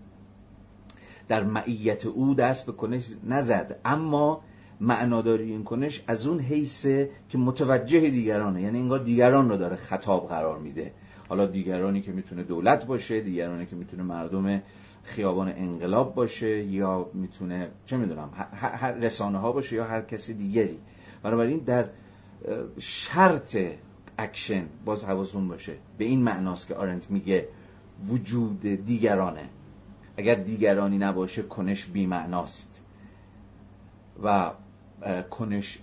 در 1.28 1.44
معیت 1.44 2.06
او 2.06 2.34
دست 2.34 2.66
به 2.66 2.72
کنش 2.72 3.06
نزد. 3.24 3.80
اما 3.84 4.40
معناداری 4.80 5.50
این 5.50 5.64
کنش 5.64 6.04
از 6.06 6.26
اون 6.26 6.40
حیثه 6.40 7.10
که 7.28 7.38
متوجه 7.38 8.10
دیگرانه 8.10 8.62
یعنی 8.62 8.78
انگار 8.78 8.98
دیگران 8.98 9.48
رو 9.48 9.56
داره 9.56 9.76
خطاب 9.76 10.28
قرار 10.28 10.58
میده. 10.58 10.92
حالا 11.30 11.46
دیگرانی 11.46 12.02
که 12.02 12.12
می‌تونه 12.12 12.42
دولت 12.42 12.86
باشه 12.86 13.20
دیگرانی 13.20 13.66
که 13.66 13.76
می‌تونه 13.76 14.02
مردم 14.02 14.62
خیابان 15.02 15.48
انقلاب 15.48 16.14
باشه 16.14 16.64
یا 16.64 17.10
می‌تونه 17.14 17.70
چه 17.86 17.96
می‌دونم 17.96 18.30
هر 18.52 18.92
رسانه 18.92 19.38
ها 19.38 19.52
باشه 19.52 19.76
یا 19.76 19.84
هر 19.84 20.02
کسی 20.02 20.34
دیگری. 20.34 20.78
بنابراین 21.22 21.58
در 21.58 21.88
شرط 22.78 23.56
اکشن 24.18 24.66
باز 24.84 25.04
حواستون 25.04 25.48
باشه. 25.48 25.72
به 25.98 26.04
این 26.04 26.22
معناست 26.22 26.66
که 26.66 26.74
آرنت 26.74 27.10
میگه 27.10 27.48
وجود 28.08 28.60
دیگرانه. 28.60 29.48
اگر 30.16 30.34
دیگرانی 30.34 30.98
نباشه 30.98 31.42
کنش 31.42 31.86
بی 31.86 32.06
معناست 32.06 32.82
و 34.22 34.50
کنش 35.30 35.78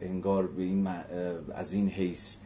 انگار 0.00 0.46
به 0.46 0.62
این 0.62 0.88
از 1.54 1.72
این 1.72 1.88
حیث 1.88 2.36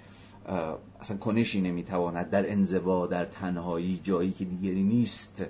اصلا 1.01 1.17
کنشی 1.17 1.61
نمی‌تواند 1.61 2.31
در 2.31 2.51
انزوا 2.51 3.07
در 3.07 3.25
تنهایی 3.25 4.01
جایی 4.05 4.31
که 4.33 4.45
دیگری 4.45 4.83
نیست 4.83 5.45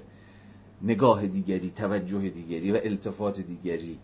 نگاه 0.83 1.27
دیگری 1.27 1.71
توجه 1.71 2.31
دیگری 2.31 2.73
و 2.73 2.81
التفات 2.85 3.41
دیگری 3.41 3.99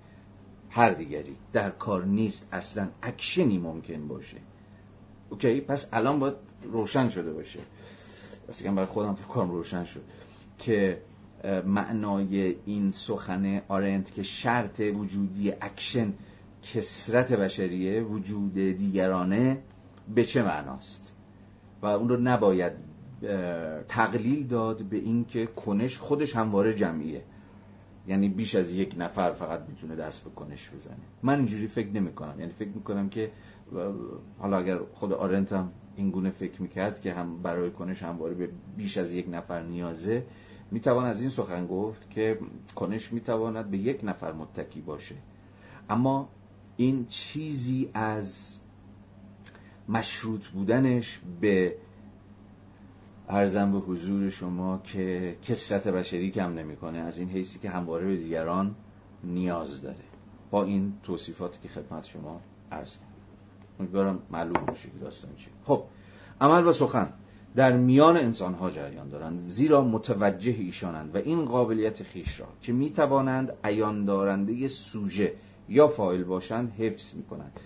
هر 0.70 0.90
دیگری 0.90 1.36
در 1.52 1.70
کار 1.70 2.04
نیست 2.04 2.46
اصلا 2.52 2.88
اکشنی 3.02 3.58
ممکن 3.58 4.08
باشه. 4.08 4.36
okay 5.30 5.60
پس 5.60 5.86
الان 5.92 6.18
باید 6.18 6.34
روشن 6.62 7.08
شده 7.08 7.32
باشه. 7.32 7.58
اصلا 8.48 8.72
برای 8.72 8.86
خودم 8.86 9.14
فکر 9.14 9.26
کنم 9.26 9.50
روشن 9.50 9.84
شد 9.84 10.02
که 10.58 11.02
معنای 11.66 12.56
این 12.66 12.90
سخن 12.90 13.62
آرنت 13.68 14.14
که 14.14 14.22
شرط 14.22 14.80
وجودی 14.80 15.52
اکشن 15.60 16.12
کسرت 16.62 17.32
بشریه 17.32 18.02
وجود 18.02 18.54
دیگرانه 18.54 19.58
به 20.14 20.24
چه 20.24 20.42
معناست؟ 20.42 21.12
و 21.82 21.86
اون 21.86 22.08
رو 22.08 22.16
نباید 22.16 22.72
تقلیل 23.88 24.46
داد 24.46 24.82
به 24.82 24.96
اینکه 24.96 25.46
کنش 25.46 25.98
خودش 25.98 26.36
همواره 26.36 26.74
جمعیه. 26.74 27.24
یعنی 28.08 28.28
بیش 28.28 28.54
از 28.54 28.72
یک 28.72 28.94
نفر 28.98 29.32
فقط 29.32 29.60
می‌تونه 29.68 29.96
دست 29.96 30.24
به 30.24 30.30
کنش 30.30 30.70
بزنه. 30.70 30.96
من 31.22 31.36
اینجوری 31.36 31.66
فکر 31.66 31.88
نمی 31.88 32.12
کنم 32.12 32.40
یعنی 32.40 32.52
فکر 32.52 32.68
می‌کنم 32.68 33.08
که 33.08 33.30
حالا 34.38 34.58
اگر 34.58 34.78
خود 34.94 35.12
آرنت 35.12 35.52
هم 35.52 35.70
این 35.96 36.10
گونه 36.10 36.30
فکر 36.30 36.62
می‌کرد 36.62 37.00
که 37.00 37.12
هم 37.12 37.42
برای 37.42 37.70
کنش 37.70 38.02
همواره 38.02 38.34
به 38.34 38.48
بیش 38.76 38.98
از 38.98 39.12
یک 39.12 39.26
نفر 39.30 39.62
نیازه 39.62 40.26
می‌توان 40.70 41.04
از 41.04 41.20
این 41.20 41.30
سخن 41.30 41.66
گفت 41.66 42.10
که 42.10 42.38
کنش 42.74 43.12
می‌تواند 43.12 43.70
به 43.70 43.78
یک 43.78 44.00
نفر 44.04 44.32
متکی 44.32 44.80
باشه. 44.80 45.14
اما 45.90 46.28
این 46.76 47.06
چیزی 47.08 47.90
از 47.94 48.56
مشروط 49.88 50.46
بودنش 50.46 51.20
به 51.40 51.76
ارزم 53.28 53.72
به 53.72 53.78
حضور 53.78 54.30
شما 54.30 54.80
که 54.84 55.36
کسرت 55.42 55.88
بشری 55.88 56.30
کم 56.30 56.54
نمی‌کنه. 56.54 56.98
از 56.98 57.18
این 57.18 57.28
حیثی 57.28 57.58
که 57.58 57.70
همواره 57.70 58.06
به 58.06 58.16
دیگران 58.16 58.74
نیاز 59.24 59.82
داره. 59.82 59.96
با 60.50 60.64
این 60.64 60.92
توصیفاتی 61.02 61.58
که 61.62 61.68
خدمت 61.68 62.04
شما 62.04 62.40
عرض 62.72 62.92
کردم. 62.92 63.06
امیدوارم 63.80 64.18
معلوم 64.30 64.64
باشه 64.66 64.88
که 64.88 64.98
داستان 64.98 65.30
چیه. 65.36 65.52
خب 65.64 65.84
عمل 66.40 66.66
و 66.66 66.72
سخن. 66.72 67.12
در 67.56 67.76
میان 67.76 68.16
انسان 68.16 68.54
ها 68.54 68.70
جریان 68.70 69.08
دارند 69.08 69.38
زیرا 69.38 69.82
متوجه 69.82 70.52
ایشانند 70.52 71.14
و 71.14 71.18
این 71.18 71.44
قابلیت 71.44 72.02
خیش 72.02 72.40
را 72.40 72.46
که 72.62 72.72
می 72.72 72.90
توانند 72.90 73.52
ایان 73.64 74.04
دارنده 74.04 74.68
سوژه 74.68 75.32
یا 75.68 75.88
فایل 75.88 76.24
باشند 76.24 76.72
حفظ 76.72 77.14
می 77.14 77.22
کنند 77.22 77.60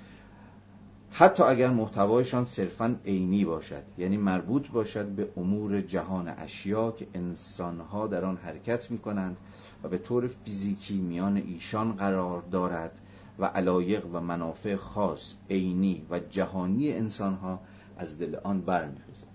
حتی 1.13 1.43
اگر 1.43 1.71
محتوایشان 1.71 2.45
صرفا 2.45 2.97
عینی 3.05 3.45
باشد 3.45 3.83
یعنی 3.99 4.17
مربوط 4.17 4.69
باشد 4.69 5.07
به 5.07 5.29
امور 5.37 5.81
جهان 5.81 6.29
اشیا 6.29 6.91
که 6.91 7.07
انسانها 7.15 8.07
در 8.07 8.25
آن 8.25 8.37
حرکت 8.37 8.91
می 8.91 8.99
کنند 8.99 9.37
و 9.83 9.89
به 9.89 9.99
طور 9.99 10.27
فیزیکی 10.27 10.99
میان 10.99 11.37
ایشان 11.37 11.93
قرار 11.93 12.43
دارد 12.43 12.93
و 13.39 13.45
علایق 13.45 14.07
و 14.07 14.21
منافع 14.21 14.77
خاص 14.77 15.35
عینی 15.51 16.07
و 16.11 16.19
جهانی 16.19 16.93
انسانها 16.93 17.61
از 17.97 18.19
دل 18.19 18.37
آن 18.45 18.61
برمیخیزد 18.61 19.31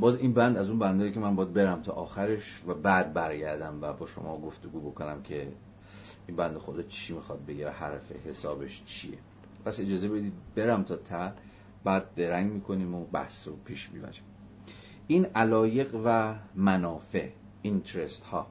باز 0.00 0.16
این 0.16 0.32
بند 0.32 0.56
از 0.56 0.68
اون 0.70 0.78
بندهایی 0.78 1.12
که 1.12 1.20
من 1.20 1.36
باید 1.36 1.52
برم 1.52 1.82
تا 1.82 1.92
آخرش 1.92 2.60
و 2.66 2.74
بعد 2.74 3.12
برگردم 3.12 3.78
و 3.82 3.92
با 3.92 4.06
شما 4.06 4.38
گفتگو 4.38 4.90
بکنم 4.90 5.22
که 5.22 5.48
این 6.26 6.36
بند 6.36 6.58
خدا 6.58 6.82
چی 6.82 7.14
می‌خواد 7.14 7.46
بگه 7.46 7.70
حرف 7.70 8.12
حسابش 8.26 8.82
چیه. 8.84 9.18
پس 9.64 9.80
اجازه 9.80 10.08
بدید 10.08 10.32
برم 10.54 10.82
تا 10.82 10.96
تا 10.96 11.32
بعد 11.84 12.14
درنگ 12.14 12.52
می‌کنیم 12.52 12.94
و 12.94 13.04
بحث 13.04 13.48
رو 13.48 13.56
پیش 13.64 13.90
می‌بریم. 13.92 14.22
این 15.06 15.26
علایق 15.34 16.00
و 16.04 16.34
منافع 16.54 17.28
اینترست 17.62 18.24
ها 18.24 18.46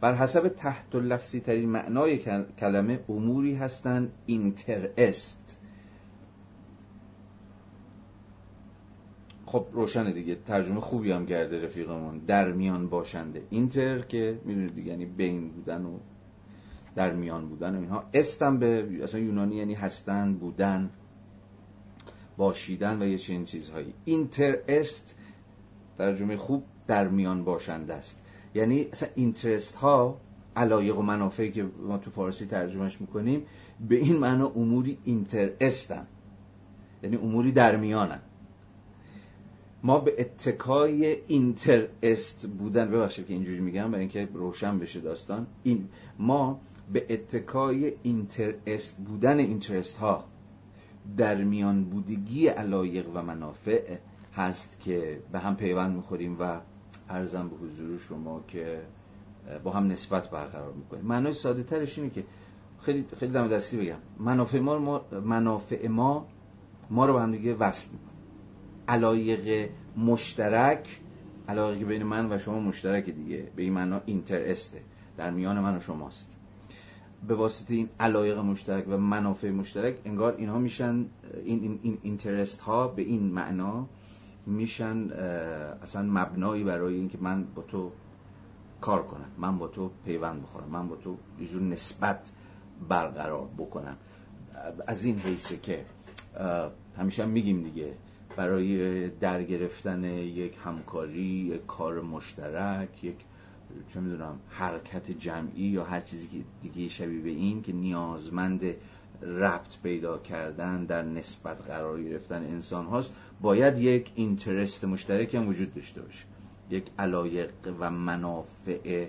بر 0.00 0.14
حسب 0.14 0.48
تحت 0.48 0.94
و 0.94 1.00
لفظی 1.00 1.40
ترین 1.40 1.68
معنای 1.68 2.18
کلمه 2.58 3.00
اموری 3.08 3.54
هستند 3.54 4.12
اینترست 4.26 5.58
خب 9.46 9.66
روشنه 9.72 10.12
دیگه 10.12 10.34
ترجمه 10.46 10.80
خوبی 10.80 11.12
هم 11.12 11.26
کرده 11.26 11.64
رفیقمون 11.64 12.18
در 12.18 12.52
میان 12.52 12.88
باشنده. 12.88 13.42
اینتر 13.50 13.98
که 13.98 14.40
می‌دونید 14.44 14.78
یعنی 14.78 15.06
بین 15.06 15.48
بودن 15.48 15.84
و 15.84 15.98
در 16.96 17.12
میان 17.12 17.48
بودن 17.48 17.76
و 17.76 17.80
اینها. 17.80 18.04
استم 18.14 18.58
به 18.58 18.88
اصلا 19.02 19.20
یونانی 19.20 19.56
یعنی 19.56 19.74
هستن 19.74 20.34
بودن 20.34 20.90
باشیدن 22.36 23.02
و 23.02 23.06
یه 23.06 23.18
چنین 23.18 23.44
چیزهایی. 23.44 23.94
inter 24.04 24.58
est 24.68 25.14
ترجمه 25.98 26.36
خوب 26.36 26.62
در 26.86 27.08
میان 27.08 27.44
باشنده 27.44 27.94
است. 27.94 28.18
یعنی 28.54 28.86
اصلا 28.92 29.08
interest 29.14 29.74
ها 29.74 30.20
علایق 30.56 30.98
و 30.98 31.02
منافعی 31.02 31.50
که 31.50 31.66
ما 31.86 31.98
تو 31.98 32.10
فارسی 32.10 32.46
ترجمهش 32.46 33.00
می‌کنیم 33.00 33.42
به 33.88 33.96
این 33.96 34.16
معنا 34.16 34.46
اموری 34.48 34.98
interest 35.04 35.95
ن 35.95 36.06
یعنی 37.02 37.16
اموری 37.16 37.52
در 37.52 37.76
میانن 37.76 38.20
ما 39.82 39.98
به 39.98 40.14
اتکای 40.18 41.16
interest 41.26 42.46
بودن 42.46 42.90
ببخشید 42.90 43.26
که 43.26 43.34
اینجوری 43.34 43.60
میگم 43.60 43.90
برای 43.90 44.00
اینکه 44.00 44.28
روشن 44.34 44.78
بشه 44.78 45.00
داستان. 45.00 45.46
این 45.62 45.88
ما 46.18 46.60
به 46.92 47.06
اتکای 47.10 47.92
interest 48.02 48.98
بودن 48.98 49.38
interest 49.38 49.96
ها 49.96 50.24
در 51.16 51.44
میان 51.44 51.84
بودگی 51.84 52.46
علایق 52.46 53.06
و 53.14 53.22
منافع 53.22 53.96
هست 54.34 54.80
که 54.80 55.20
به 55.32 55.38
هم 55.38 55.56
پیوند 55.56 55.96
می‌خوریم 55.96 56.36
و 56.40 56.60
ارزم 57.08 57.48
به 57.48 57.56
حضور 57.56 57.98
شما 57.98 58.44
که 58.48 58.82
با 59.64 59.70
هم 59.70 59.86
نسبت 59.86 60.30
برقرار 60.30 60.72
می‌کنیم. 60.72 61.04
معنای 61.04 61.32
ساده 61.32 61.62
ترش 61.62 61.98
اینه 61.98 62.10
که 62.10 62.24
خیلی 62.80 63.04
خیلی 63.20 63.32
دم 63.32 63.48
دستی 63.48 63.76
بگم. 63.76 63.98
منافع 64.18 64.58
ما, 64.60 65.04
منافع 65.24 65.88
ما 65.88 66.26
ما 66.90 67.06
رو 67.06 67.12
به 67.12 67.20
هم 67.20 67.32
دیگه 67.32 67.54
وصل 67.54 67.88
می‌کنه. 67.92 68.10
علایق 68.88 69.70
مشترک 69.96 71.00
علایقی 71.48 71.84
بین 71.84 72.02
من 72.02 72.32
و 72.32 72.38
شما 72.38 72.60
مشترک 72.60 73.04
دیگه. 73.10 73.48
به 73.56 73.62
این 73.62 73.72
معنا 73.72 74.00
اینترسته. 74.06 74.80
در 75.16 75.30
میان 75.30 75.60
من 75.60 75.76
و 75.76 75.80
شماست. 75.80 76.35
به 77.28 77.34
واسطه 77.34 77.74
این 77.74 77.88
علایق 78.00 78.38
مشترک 78.38 78.84
و 78.88 78.98
منافع 78.98 79.50
مشترک 79.50 79.96
انگار 80.04 80.34
اینها 80.36 80.58
میشن 80.58 81.06
این, 81.44 81.62
این, 81.62 81.78
این 81.82 81.98
اینترست 82.02 82.60
ها 82.60 82.88
به 82.88 83.02
این 83.02 83.22
معنا 83.22 83.86
میشن 84.46 85.10
اصلا 85.82 86.02
مبنایی 86.02 86.64
برای 86.64 86.94
اینکه 86.94 87.18
من 87.20 87.44
با 87.54 87.62
تو 87.62 87.92
کار 88.80 89.02
کنم 89.02 89.30
من 89.38 89.58
با 89.58 89.68
تو 89.68 89.90
پیوند 90.04 90.42
بخورم 90.42 90.68
من 90.68 90.88
با 90.88 90.96
تو 90.96 91.16
یه 91.40 91.48
جور 91.48 91.62
نسبت 91.62 92.32
برقرار 92.88 93.48
بکنم. 93.58 93.96
از 94.86 95.04
این 95.04 95.18
حیثه 95.18 95.56
که 95.56 95.84
همیشه 96.98 97.22
هم 97.22 97.28
میگیم 97.28 97.62
دیگه 97.62 97.92
برای 98.36 99.08
در 99.08 99.42
گرفتن 99.42 100.04
یک 100.04 100.58
همکاری 100.64 101.20
یک 101.22 101.66
کار 101.66 102.00
مشترک 102.00 103.04
یک 103.04 103.16
چه 103.88 104.00
می‌دونم 104.00 104.38
حرکت 104.48 105.10
جمعی 105.10 105.62
یا 105.62 105.84
هر 105.84 106.00
چیزی 106.00 106.26
که 106.26 106.38
دیگه 106.62 106.88
شبیه 106.88 107.20
به 107.20 107.30
این 107.30 107.62
که 107.62 107.72
نیازمند 107.72 108.62
ربط 109.22 109.78
پیدا 109.82 110.18
کردن 110.18 110.84
در 110.84 111.02
نسبت 111.02 111.66
قرار 111.66 112.02
گرفتن 112.02 112.44
انسان 112.44 112.86
هاست 112.86 113.12
باید 113.40 113.78
یک 113.78 114.12
اینترست 114.14 114.84
مشترک 114.84 115.34
هم 115.34 115.48
وجود 115.48 115.74
داشته 115.74 116.02
باشه. 116.02 116.24
یک 116.70 116.84
علایق 116.98 117.50
و 117.80 117.90
منافع 117.90 119.06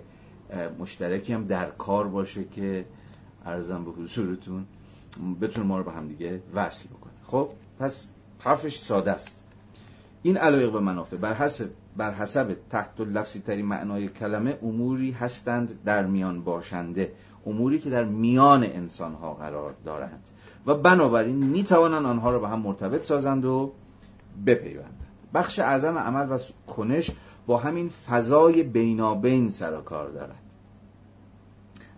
مشترکی 0.79 1.33
هم 1.33 1.45
در 1.45 1.69
کار 1.69 2.07
باشه 2.07 2.43
که 2.43 2.85
ارزم 3.45 3.85
به 3.85 3.91
حضورتون 3.91 4.65
بتونه 5.41 5.67
ما 5.67 5.77
رو 5.77 5.83
به 5.83 5.91
هم 5.91 6.07
دیگه 6.07 6.41
وصل 6.53 6.89
بکنه. 6.89 7.13
خب 7.25 7.49
پس 7.79 8.07
حرفش 8.39 8.77
ساده 8.77 9.11
است. 9.11 9.37
این 10.23 10.37
علایق 10.37 10.75
و 10.75 10.79
منافع 10.79 11.17
بر 11.17 11.33
حسب 11.33 11.69
بر 11.97 12.13
حسب 12.13 12.57
تحت 12.69 12.99
لفظی 12.99 13.39
ترین 13.39 13.65
معنای 13.65 14.07
کلمه 14.07 14.57
اموری 14.63 15.11
هستند 15.11 15.83
در 15.83 16.05
میان 16.05 16.41
باشنده 16.41 17.13
اموری 17.45 17.79
که 17.79 17.89
در 17.89 18.03
میان 18.03 18.63
انسان 18.63 19.13
ها 19.13 19.33
قرار 19.33 19.73
دارند. 19.85 20.23
و 20.65 20.75
بنابراین 20.75 21.35
می 21.35 21.63
توانند 21.63 22.05
آنها 22.05 22.31
را 22.31 22.39
به 22.39 22.47
هم 22.47 22.59
مرتبط 22.59 23.03
سازند 23.03 23.45
و 23.45 23.71
بپیوندند. 24.45 25.07
بخش 25.33 25.59
اعظم 25.59 25.97
عمل 25.97 26.31
و 26.31 26.37
کنش 26.67 27.11
با 27.47 27.57
همین 27.57 27.89
فضای 27.89 28.63
بینابین 28.63 29.49
سر 29.49 29.77
و 29.77 29.81
کار 29.81 30.09
دارد. 30.09 30.41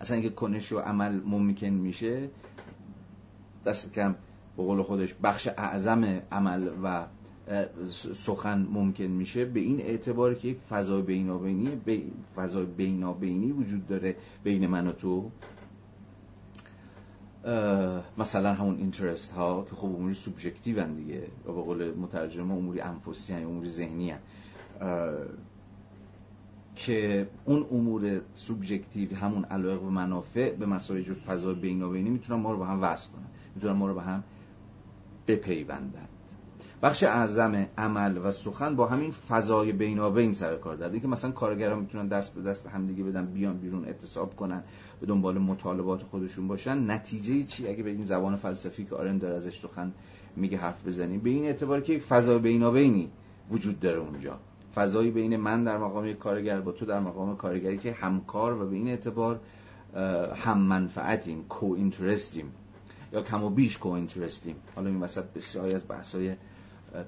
اصلا 0.01 0.15
اینکه 0.15 0.29
کنش 0.29 0.71
و 0.71 0.79
عمل 0.79 1.21
ممکن 1.25 1.67
میشه 1.67 2.29
دست 3.65 3.93
کم 3.93 4.15
به 4.57 4.63
قول 4.63 4.81
خودش 4.81 5.15
بخش 5.23 5.47
اعظم 5.57 6.21
عمل 6.31 6.69
و 6.83 7.05
سخن 8.13 8.67
ممکن 8.71 9.03
میشه 9.03 9.45
به 9.45 9.59
این 9.59 9.81
اعتبار 9.81 10.35
که 10.35 10.55
فضای 10.69 11.01
بینابینی 11.01 11.69
فضای 12.35 12.65
بینابینی 12.65 13.51
وجود 13.51 13.87
داره 13.87 14.15
بین 14.43 14.67
من 14.67 14.87
و 14.87 14.91
تو 14.91 15.31
مثلا 18.17 18.53
همون 18.53 18.77
اینترست 18.77 19.31
ها 19.31 19.65
که 19.69 19.75
خب 19.75 19.85
اموری 19.85 20.13
سوبژکتیو 20.13 20.83
دیگه 20.87 21.27
و 21.45 21.51
به 21.53 21.61
قول 21.61 21.91
مترجم 21.91 22.51
اموری 22.51 22.81
انفسی 22.81 23.33
هن 23.33 23.43
اموری 23.43 23.69
ذهنی 23.69 24.11
هن. 24.11 24.19
که 26.75 27.29
اون 27.45 27.65
امور 27.71 28.21
سوبژکتیو 28.33 29.15
همون 29.15 29.43
علایق 29.43 29.83
و 29.83 29.89
منافع 29.89 30.55
به 30.55 30.65
مسائل 30.65 31.01
جو 31.01 31.13
فضای 31.13 31.55
بینابینی 31.55 32.09
می‌تونن 32.09 32.39
ما 32.39 32.51
رو 32.51 32.57
با 32.57 32.65
هم 32.65 32.81
وصل 32.81 33.11
کنن 33.11 33.27
می‌تونن 33.55 33.73
ما 33.73 33.87
رو 33.87 33.93
با 33.93 34.01
هم 34.01 34.23
بپیوندن 35.27 36.07
بخش 36.83 37.03
اعظم 37.03 37.67
عمل 37.77 38.17
و 38.23 38.31
سخن 38.31 38.75
با 38.75 38.85
همین 38.85 39.11
فضای 39.11 39.71
بینابین 39.71 40.33
سر 40.33 40.55
کار 40.55 40.75
داره 40.75 40.99
که 40.99 41.07
مثلا 41.07 41.31
کارگران 41.31 41.79
می‌تونن 41.79 42.07
دست 42.07 42.35
به 42.35 42.41
دست 42.41 42.67
همدیگه 42.67 43.03
بدن 43.03 43.25
بیان 43.25 43.57
بیرون 43.57 43.85
اعتصاب 43.85 44.35
کنن 44.35 44.63
به 44.99 45.07
دنبال 45.07 45.37
مطالبات 45.37 46.03
خودشون 46.03 46.47
باشن 46.47 46.91
نتیجه 46.91 47.43
چی؟ 47.43 47.67
اگه 47.67 47.83
به 47.83 47.89
این 47.89 48.05
زبان 48.05 48.35
فلسفی 48.35 48.85
که 48.85 48.95
آرن 48.95 49.17
داره 49.17 49.35
ازش 49.35 49.59
سخن 49.59 49.91
میگه 50.35 50.57
حرف 50.57 50.87
بزنیم 50.87 51.19
به 51.19 51.29
این 51.29 51.45
اعتبار 51.45 51.81
که 51.81 51.93
یک 51.93 52.01
فضای 52.01 52.39
بینابینی 52.39 53.11
وجود 53.51 53.79
داره 53.79 53.99
اونجا. 53.99 54.39
فضایی 54.75 55.11
بین 55.11 55.37
من 55.37 55.63
در 55.63 55.77
مقام 55.77 56.05
یک 56.05 56.17
کارگر 56.17 56.61
با 56.61 56.71
تو 56.71 56.85
در 56.85 56.99
مقام 56.99 57.35
کارگری 57.35 57.77
که 57.77 57.91
همکار 57.91 58.61
و 58.61 58.69
به 58.69 58.75
این 58.75 58.87
اعتبار 58.87 59.39
هم 60.35 60.57
منفعتیم 60.57 61.45
کو 61.49 61.73
اینترستیم 61.73 62.51
یا 63.13 63.21
کم 63.21 63.43
و 63.43 63.49
بیش 63.49 63.77
کو 63.77 63.89
اینترستیم 63.89 64.55
حالا 64.75 64.89
این 64.89 64.99
وسط 64.99 65.23
بسیاری 65.23 65.73
از 65.73 65.83
بحث‌های 65.89 66.35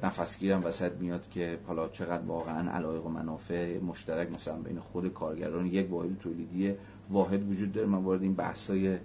نفسگیرم 0.04 0.64
وسط 0.66 0.92
میاد 0.92 1.30
که 1.30 1.60
حالا 1.68 1.90
چقدر 1.90 2.24
واقعا 2.24 2.72
علایق 2.72 3.06
و 3.06 3.10
منافع 3.10 3.80
مشترک 3.80 4.32
مثلا 4.32 4.58
بین 4.58 4.80
خود 4.80 5.14
کارگران 5.14 5.66
یک 5.66 5.92
واحد 5.92 6.20
تولیدی 6.20 6.74
واحد 7.10 7.52
وجود 7.52 7.74
داره. 7.74 7.88
من 7.88 8.04
وارد 8.04 8.22
این 8.22 8.34
بحثای 8.34 8.98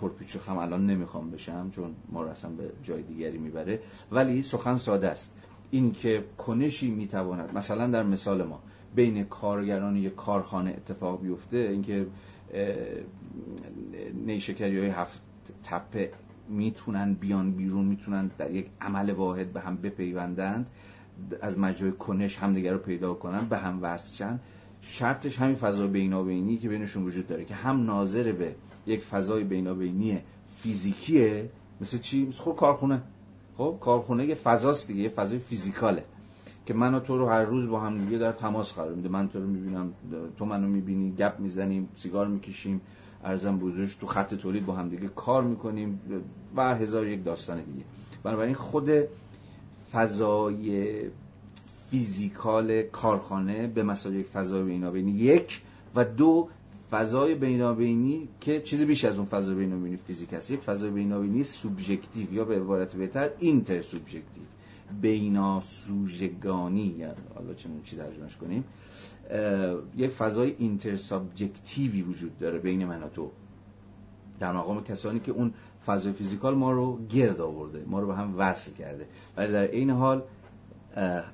پرپیچ 0.00 0.36
خم 0.36 0.56
الان 0.56 0.86
نمی‌خوام 0.86 1.30
بشم 1.30 1.70
چون 1.70 1.94
ما 2.08 2.22
رو 2.22 2.28
اصلا 2.28 2.50
به 2.50 2.70
جای 2.82 3.02
دیگری 3.02 3.38
می‌بره. 3.38 3.80
ولی 4.12 4.42
سخن 4.42 4.76
ساده 4.76 5.08
است. 5.08 5.32
این 5.70 5.92
که 5.92 6.24
کنشی 6.38 6.90
می‌تواند 6.90 7.56
مثلا 7.56 7.86
در 7.86 8.02
مثال 8.02 8.42
ما 8.42 8.62
بین 8.94 9.24
کارگران 9.24 9.96
یک 9.96 10.14
کارخانه 10.14 10.70
اتفاق 10.70 11.22
بیفته 11.22 11.56
اینکه 11.56 12.06
نیشکری 14.26 14.78
های 14.78 14.88
هفت 14.88 15.20
تپه 15.64 16.10
می‌تونن 16.50 17.14
بیان 17.14 17.52
بیرون 17.52 17.84
می‌تونن 17.84 18.30
در 18.38 18.50
یک 18.50 18.66
عمل 18.80 19.10
واحد 19.10 19.52
به 19.52 19.60
هم 19.60 19.76
بپیوندند. 19.76 20.70
از 21.42 21.58
مجرای 21.58 21.92
کنش 21.92 22.38
همدیگر 22.38 22.72
رو 22.72 22.78
پیدا 22.78 23.14
کنن 23.14 23.44
به 23.48 23.56
هم 23.58 23.78
وصل 23.82 24.36
شرطش 24.80 25.38
همین 25.38 25.54
فضای 25.54 25.88
بینابینی 25.88 26.56
که 26.56 26.68
بینشون 26.68 27.04
وجود 27.04 27.26
داره 27.26 27.44
که 27.44 27.54
هم 27.54 27.84
ناظر 27.84 28.32
به 28.32 28.54
یک 28.86 29.00
فضای 29.00 29.44
بینابینی 29.44 30.18
فیزیکیه 30.56 31.50
مثل 31.80 31.98
چی؟ 31.98 32.26
مثل 32.26 32.38
خود 32.38 32.56
کارخونه. 32.56 33.02
خب 33.56 33.76
کارخونه 33.80 34.26
یه 34.26 34.34
فضاست 34.34 34.88
دیگه 34.88 35.02
یه 35.02 35.08
فضای 35.08 35.38
فیزیکاله. 35.38 36.04
که 36.66 36.74
من 36.74 36.94
و 36.94 37.00
تو 37.00 37.18
رو 37.18 37.28
هر 37.28 37.44
روز 37.44 37.68
با 37.68 37.80
هم 37.80 37.98
دیگه 37.98 38.18
در 38.18 38.32
تماس 38.32 38.72
قرار 38.72 38.94
میده. 38.94 39.08
من 39.08 39.28
تو 39.28 39.40
رو 39.40 39.46
می‌بینم 39.46 39.92
تو 40.38 40.44
منو 40.44 40.68
می‌بینی 40.68 41.12
گپ 41.12 41.40
می‌زنیم 41.40 41.88
سیگار 41.94 42.28
می‌کشیم. 42.28 42.80
عرضم 43.24 43.58
به 43.58 43.67
حضورش 43.67 43.94
تو 43.94 44.06
خط 44.06 44.34
تولید 44.34 44.66
با 44.66 44.74
هم 44.74 44.88
دیگه 44.88 45.08
کار 45.08 45.44
می‌کنیم 45.44 46.00
و 46.56 46.74
هزار 46.74 47.06
یک 47.06 47.24
داستان 47.24 47.62
دیگه. 47.62 47.84
بنابراین 48.22 48.54
خود 48.54 48.90
فضای 49.92 50.92
physical 51.90 52.82
کارخانه 52.82 53.66
به 53.66 53.82
مثابه 53.82 54.18
یک 54.18 54.26
فضای 54.26 54.62
بینابینی 54.62 55.12
یک 55.12 55.62
و 55.94 56.04
دو 56.04 56.48
فضای 56.90 57.34
بینابینی 57.34 58.28
که 58.40 58.60
چیزی 58.60 58.84
بیش 58.84 59.04
از 59.04 59.16
اون 59.16 59.26
فضای 59.26 59.54
بینابینی 59.54 59.96
physical 59.96 60.32
هست 60.32 60.50
یک 60.50 60.60
فضای 60.60 60.90
بینابینی 60.90 61.44
subjective 61.44 62.34
یا 62.34 62.44
به 62.44 62.56
عبارت 62.56 62.92
بهتر 62.92 63.30
intersubjective 63.38 64.42
بیناسوژگانی 65.00 66.94
یا 66.98 67.14
حالا 67.34 67.54
چه 67.54 67.68
چی 67.84 67.96
ترجمهش 67.96 68.36
کنیم. 68.36 68.64
یک 69.96 70.10
فضای 70.10 70.54
intersubjective 70.58 70.96
ی 70.96 72.02
وجود 72.02 72.38
داره 72.38 72.58
بین 72.58 72.86
من 72.86 73.02
و 73.02 73.08
تو. 73.08 73.30
در 74.40 74.52
مقام 74.52 74.84
کسانی 74.84 75.20
که 75.20 75.32
اون 75.32 75.54
فضای 75.86 76.12
physical 76.12 76.54
ما 76.54 76.72
رو 76.72 77.06
گرد 77.06 77.40
آورده 77.40 77.84
ما 77.86 78.00
رو 78.00 78.06
به 78.06 78.14
هم 78.14 78.34
وصل 78.38 78.72
کرده. 78.72 79.06
ولی 79.36 79.52
در 79.52 79.70
عین 79.70 79.90
حال 79.90 80.22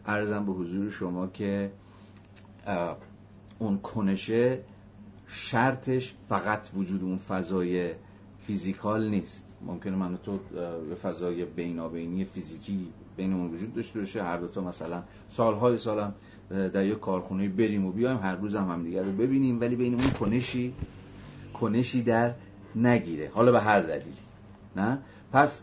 عرضم 0.06 0.46
به 0.46 0.52
حضور 0.52 0.90
شما 0.90 1.26
که 1.26 1.70
اون 3.58 3.78
کنشه 3.78 4.60
شرطش 5.26 6.14
فقط 6.28 6.68
وجود 6.74 7.02
اون 7.02 7.16
فضای 7.16 7.92
physical 8.40 9.08
نیست. 9.08 9.44
ممکنه 9.66 9.96
من 9.96 10.16
تو 10.16 10.38
یه 10.88 10.94
فضای 10.94 11.44
بینابینی 11.44 12.24
فیزیکی 12.24 12.92
بینمون 13.16 13.54
وجود 13.54 13.74
داشته 13.74 14.00
باشه. 14.00 14.22
هر 14.22 14.38
دو 14.38 14.48
تا 14.48 14.60
مثلا 14.60 15.02
سالهای 15.28 15.78
سالم 15.78 16.14
در 16.50 16.86
یک 16.86 17.00
کارخونه 17.00 17.48
بریم 17.48 17.86
و 17.86 17.92
بیایم 17.92 18.18
هر 18.18 18.34
روز 18.34 18.54
هم 18.54 18.68
همدیگه 18.68 19.02
رو 19.02 19.12
ببینیم 19.12 19.60
ولی 19.60 19.76
بینمون 19.76 20.10
کنشی 20.10 20.74
کنشی 21.54 22.02
در 22.02 22.34
نگیره. 22.76 23.30
حالا 23.34 23.52
به 23.52 23.60
هر 23.60 23.80
دلیلی. 23.80 24.16
نه؟ 24.76 24.98
پس 25.32 25.62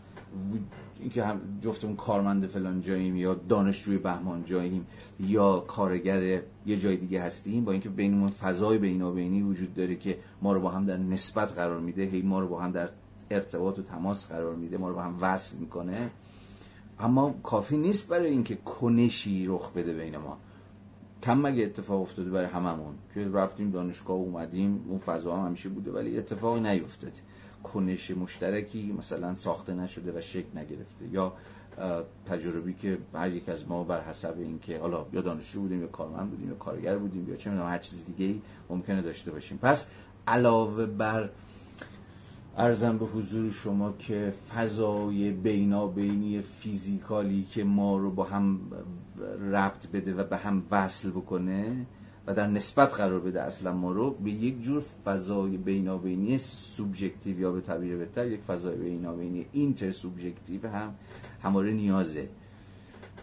اینکه 1.00 1.24
هم 1.24 1.40
جفتمون 1.60 1.96
کارمند 1.96 2.46
فلان 2.46 2.80
جاییم 2.80 3.16
یا 3.16 3.34
دانشجوی 3.34 3.98
بهمان 3.98 4.44
جاییم 4.44 4.86
یا 5.20 5.60
کارگر 5.60 6.42
یه 6.66 6.76
جای 6.80 6.96
دیگه 6.96 7.22
هستیم 7.22 7.64
با 7.64 7.72
اینکه 7.72 7.88
بینمون 7.88 8.28
فضای 8.28 8.78
بینابینی 8.78 9.42
وجود 9.42 9.74
داره 9.74 9.96
که 9.96 10.18
ما 10.42 10.52
رو 10.52 10.60
با 10.60 10.70
هم 10.70 10.86
در 10.86 10.96
نسبت 10.96 11.52
قرار 11.52 11.80
میده 11.80 12.02
هی 12.02 12.22
ما 12.22 12.40
رو 12.40 12.48
با 12.48 12.60
هم 12.60 12.72
در 12.72 12.88
ارتباط 13.30 13.78
و 13.78 13.82
تماس 13.82 14.28
قرار 14.28 14.54
میده 14.54 14.78
ما 14.78 14.88
رو 14.88 14.94
با 14.94 15.02
هم 15.02 15.16
وصل 15.20 15.56
می‌کنه. 15.56 16.10
اما 17.00 17.34
کافی 17.42 17.76
نیست 17.76 18.08
برای 18.08 18.30
اینکه 18.30 18.56
کنشی 18.56 19.46
رخ 19.46 19.72
بده 19.72 19.92
بین 19.92 20.16
ما. 20.16 20.38
کم 21.24 21.40
مگه 21.40 21.64
اتفاق 21.64 22.02
افتاده 22.02 22.30
برای 22.30 22.46
هممون؟ 22.46 22.94
که 23.14 23.28
رفتیم 23.28 23.70
دانشگاه 23.70 24.16
اومدیم 24.16 24.84
اون 24.88 24.98
فضا 24.98 25.36
هم 25.36 25.46
همیشه 25.46 25.68
بوده 25.68 25.92
ولی 25.92 26.18
اتفاقی 26.18 26.60
نیفتاده. 26.60 27.12
کنش 27.64 28.10
مشترکی 28.10 28.94
مثلا 28.98 29.34
ساخته 29.34 29.74
نشده 29.74 30.18
و 30.18 30.20
شکل 30.20 30.58
نگرفته. 30.58 31.08
یا 31.12 31.32
تجربی 32.26 32.74
که 32.74 32.98
هر 33.14 33.30
یک 33.30 33.48
از 33.48 33.68
ما 33.68 33.84
بر 33.84 34.00
حسب 34.00 34.34
اینکه 34.38 34.78
حالا 34.78 35.06
یا 35.12 35.20
دانشجو 35.20 35.60
بودیم 35.60 35.80
یا 35.80 35.86
کارمند 35.86 36.30
بودیم 36.30 36.48
یا 36.48 36.54
کارگر 36.54 36.98
بودیم 36.98 37.28
یا 37.28 37.36
چه 37.36 37.50
می‌دونم 37.50 37.68
هر 37.68 37.78
چیز 37.78 38.06
دیگه 38.06 38.24
ای 38.24 38.40
ممکنه 38.70 39.02
داشته 39.02 39.30
باشیم. 39.30 39.58
پس 39.58 39.86
علاوه 40.26 40.86
بر 40.86 41.30
ارزم 42.56 42.98
به 42.98 43.06
حضور 43.06 43.50
شما 43.50 43.92
که 43.92 44.32
فضای 44.54 45.30
بینابینی 45.30 46.40
فیزیکالی 46.40 47.44
که 47.44 47.64
ما 47.64 47.98
رو 47.98 48.10
با 48.10 48.24
هم 48.24 48.60
ربط 49.52 49.86
بده 49.86 50.14
و 50.14 50.24
به 50.24 50.36
هم 50.36 50.62
وصل 50.70 51.10
بکنه 51.10 51.86
و 52.26 52.34
در 52.34 52.46
نسبت 52.46 52.94
قرار 52.94 53.20
بده 53.20 53.42
اصلا 53.42 53.72
ما 53.72 53.92
رو 53.92 54.10
به 54.10 54.30
یک 54.30 54.62
جور 54.62 54.84
فضای 55.04 55.56
بینابینی 55.56 56.38
سوبژکتیو 56.38 57.40
یا 57.40 57.52
به 57.52 57.60
تعبیر 57.60 57.96
بهتر 57.96 58.26
یک 58.26 58.40
فضای 58.40 58.76
بینابینی 58.76 59.46
اینتر 59.52 59.90
سوبژکتیو 59.92 60.68
هم 60.68 60.94
هماره 61.42 61.72
نیازه 61.72 62.28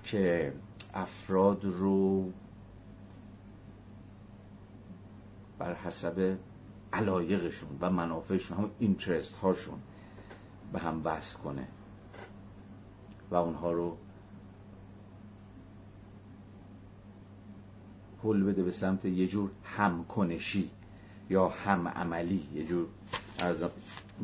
که 0.03 0.53
افراد 0.93 1.65
رو 1.65 2.31
بر 5.59 5.73
حسب 5.73 6.37
علایقشون 6.93 7.69
و 7.81 7.89
منافعشون 7.89 8.57
هم 8.57 8.71
interest 8.79 9.35
هاشون 9.35 9.79
به 10.73 10.79
هم 10.79 11.01
وصل 11.03 11.37
کنه. 11.37 11.67
و 13.31 13.35
اونها 13.35 13.71
رو 13.71 13.97
حل 18.23 18.43
بده 18.43 18.63
به 18.63 18.71
سمت 18.71 19.05
یه 19.05 19.27
جور 19.27 19.49
همکنشی 19.63 20.71
یا 21.29 21.49
هم 21.49 21.87
عملی 21.87 22.47
یه 22.53 22.65
جور 22.65 22.87
عرضم 23.39 23.63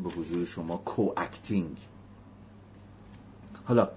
به 0.04 0.10
حضور 0.10 0.44
شما 0.44 0.76
co-acting 0.76 1.76
حالا 3.64 3.88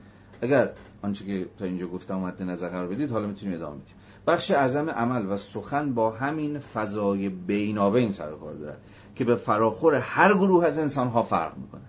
اگر 0.41 0.73
آنچه 1.01 1.25
که 1.25 1.49
تا 1.57 1.65
اینجا 1.65 1.87
گفتم 1.87 2.15
مد 2.19 2.43
نظر 2.43 2.69
قرار 2.69 2.87
بدید 2.87 3.11
حالا 3.11 3.27
می‌تونیم 3.27 3.55
ادامه 3.55 3.81
بدیم. 3.81 3.95
بخش 4.27 4.51
اعظم 4.51 4.89
عمل 4.89 5.25
و 5.25 5.37
سخن 5.37 5.93
با 5.93 6.11
همین 6.11 6.59
فضای 6.59 7.29
بینابین 7.29 8.11
سر 8.11 8.31
کار 8.31 8.53
دارد 8.53 8.81
که 9.15 9.23
به 9.23 9.35
فراخور 9.35 9.95
هر 9.95 10.33
گروه 10.33 10.65
از 10.65 10.79
انسان 10.79 11.07
ها 11.07 11.23
فرق 11.23 11.57
می‌کنه. 11.57 11.81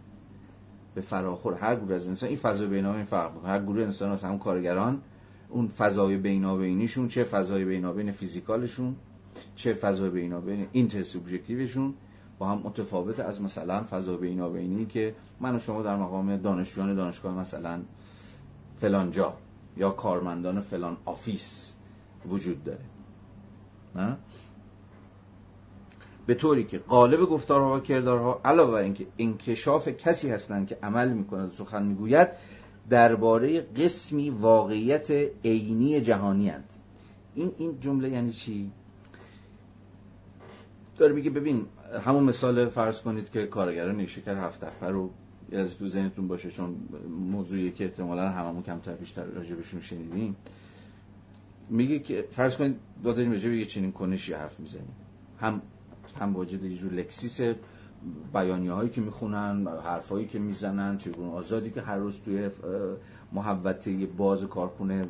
به 0.94 1.00
فراخور 1.00 1.54
هر 1.54 1.76
گروه 1.76 1.94
از 1.94 2.08
انسان 2.08 2.28
این 2.28 2.38
فضای 2.38 2.66
بینابین 2.66 3.04
فرق 3.04 3.34
می‌کنه. 3.34 3.50
هر 3.50 3.62
گروه 3.62 3.82
انسان 3.82 4.12
از 4.12 4.24
هم 4.24 4.38
کارگران 4.38 5.02
اون 5.48 5.68
فضای 5.68 6.16
بینابینیشون 6.16 7.08
چه 7.08 7.24
فضای 7.24 7.64
بینابین 7.64 8.12
فیزیکالشون 8.12 8.96
چه 9.56 9.74
فضای 9.74 10.10
بینابین 10.10 10.66
اینتر 10.72 11.02
سوبژکتیوشون 11.02 11.94
با 12.38 12.48
هم 12.48 12.58
متفاوت 12.58 13.20
از 13.20 13.40
مثلا 13.40 13.84
فضای 13.90 14.16
بینابینی 14.16 14.86
که 14.86 15.14
من 15.40 15.56
و 15.56 15.58
شما 15.58 15.82
در 15.82 15.96
مقام 15.96 16.36
دانشجویان 16.36 16.94
دانشگاه 16.94 17.34
مثلا 17.34 17.80
فلان 18.76 19.10
جا 19.10 19.34
یا 19.76 19.90
کارمندان 19.90 20.60
فلان 20.60 20.96
office 21.04 21.74
وجود 22.28 22.64
داره 22.64 22.84
نه؟ 23.94 24.16
به 26.26 26.34
طوری 26.34 26.64
که 26.64 26.78
غالب 26.78 27.20
گفتارها 27.20 27.76
و 27.76 27.80
کردارها 27.80 28.40
علاوه 28.44 28.74
اینکه 28.74 29.06
انکشاف 29.18 29.88
کسی 29.88 30.30
هستند 30.30 30.66
که 30.66 30.78
عمل 30.82 31.12
می‌کند 31.12 31.52
سخن 31.52 31.82
می‌گوید 31.82 32.28
درباره 32.90 33.60
قسمی 33.60 34.30
واقعیت 34.30 35.10
عینی 35.44 36.00
جهانی 36.00 36.48
اند. 36.48 36.72
این 37.34 37.52
این 37.58 37.80
جمله 37.80 38.10
یعنی 38.10 38.32
چی 38.32 38.70
داره 40.96 41.12
میگه 41.12 41.30
ببین 41.30 41.66
همون 42.04 42.24
مثال 42.24 42.68
فرض 42.68 43.00
کنید 43.00 43.30
که 43.30 43.46
کارگران 43.46 43.96
نیشکر 43.96 44.36
هفت 44.36 44.64
رو 44.82 45.10
از 45.52 45.78
تو 45.78 45.88
ذهنتون 45.88 46.28
باشه 46.28 46.50
چون 46.50 46.76
موضوعی 47.30 47.70
که 47.70 47.84
احتمالا 47.84 48.28
هممون 48.28 48.62
کمتر 48.62 48.92
بیشتر 48.92 49.24
راجع 49.24 49.54
بهشون 49.54 49.80
شنیدیم 49.80 50.36
میگه 51.72 51.98
که 51.98 52.28
فرض 52.30 52.56
کنید 52.56 52.76
راجع 53.04 53.24
به 53.24 53.56
یه 53.56 53.64
چنین 53.66 53.92
کنشی 53.92 54.32
حرف 54.32 54.60
می‌زنیم. 54.60 54.96
هم 55.40 55.62
هم 56.20 56.34
واجد 56.34 56.64
یه 56.64 56.78
جور 56.78 56.92
لکسیس 56.92 57.40
بیانیه 58.32 58.72
هایی 58.72 58.90
که 58.90 59.00
می‌خونن 59.00 59.66
حرف 59.84 60.08
هایی 60.08 60.26
که 60.26 60.38
می‌زنن 60.38 60.98
چگونه 60.98 61.32
آزادی 61.32 61.70
که 61.70 61.80
هر 61.80 61.96
روز 61.96 62.20
توی 62.20 62.50
محوطه 63.32 64.06
باز 64.06 64.44
کارخونه 64.44 65.06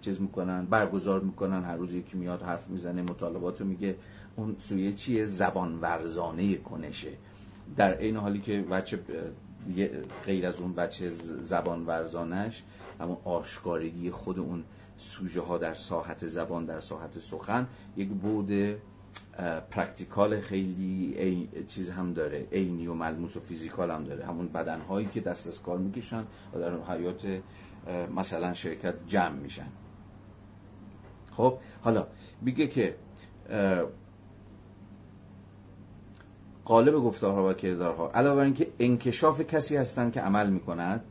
چیز 0.00 0.20
می‌کنن 0.20 0.64
برگزار 0.64 1.20
می‌کنن 1.20 1.64
هر 1.64 1.76
روز 1.76 1.94
یکی 1.94 2.18
میاد 2.18 2.42
حرف 2.42 2.68
می‌زنه 2.68 3.02
مطالبات 3.02 3.60
رو 3.60 3.66
میگه. 3.66 3.96
اون 4.36 4.56
سویه 4.58 4.92
چیه 4.92 5.24
زبان 5.24 5.80
ورزانه 5.80 6.56
کنشه. 6.56 7.12
در 7.76 7.98
این 7.98 8.16
حالی 8.16 8.40
که 8.40 8.62
بچه 8.62 8.98
غیر 10.26 10.46
از 10.46 10.60
اون 10.60 10.72
بچه 10.72 11.08
زبان 11.42 11.86
ورزانش 11.86 12.62
اما 13.00 13.20
آشکارگی 13.24 14.10
خود 14.10 14.38
اون 14.38 14.64
سوژه 14.98 15.40
ها 15.40 15.58
در 15.58 15.74
ساحت 15.74 16.26
زبان 16.26 16.64
در 16.64 16.80
ساحت 16.80 17.18
سخن 17.18 17.66
یک 17.96 18.08
بود 18.08 18.50
پرکتیکال 19.70 20.40
خیلی 20.40 21.14
ای 21.18 21.48
چیز 21.66 21.90
هم 21.90 22.12
داره 22.12 22.46
عینی 22.52 22.86
و 22.86 22.94
ملموس 22.94 23.36
و 23.36 23.40
فیزیکال 23.40 23.90
هم 23.90 24.04
داره. 24.04 24.26
همون 24.26 24.48
بدن 24.48 24.80
هایی 24.80 25.06
که 25.06 25.20
دست 25.20 25.46
از 25.46 25.62
کار 25.62 25.78
می‌کشن 25.78 26.24
و 26.54 26.58
در 26.58 26.96
حیات 26.96 27.40
مثلا 28.16 28.54
شرکت 28.54 28.94
جمع 29.06 29.36
میشن. 29.36 29.68
خب 31.32 31.58
حالا 31.82 32.06
میگه 32.42 32.66
که 32.66 32.96
قالب 36.64 36.94
گفتارها 36.94 37.48
و 37.48 37.52
کردارها 37.52 38.10
علاوه 38.10 38.36
بر 38.36 38.44
اینکه 38.44 38.72
انکشاف 38.78 39.40
کسی 39.40 39.76
هستند 39.76 40.12
که 40.12 40.20
عمل 40.20 40.50
می‌کند 40.50 41.04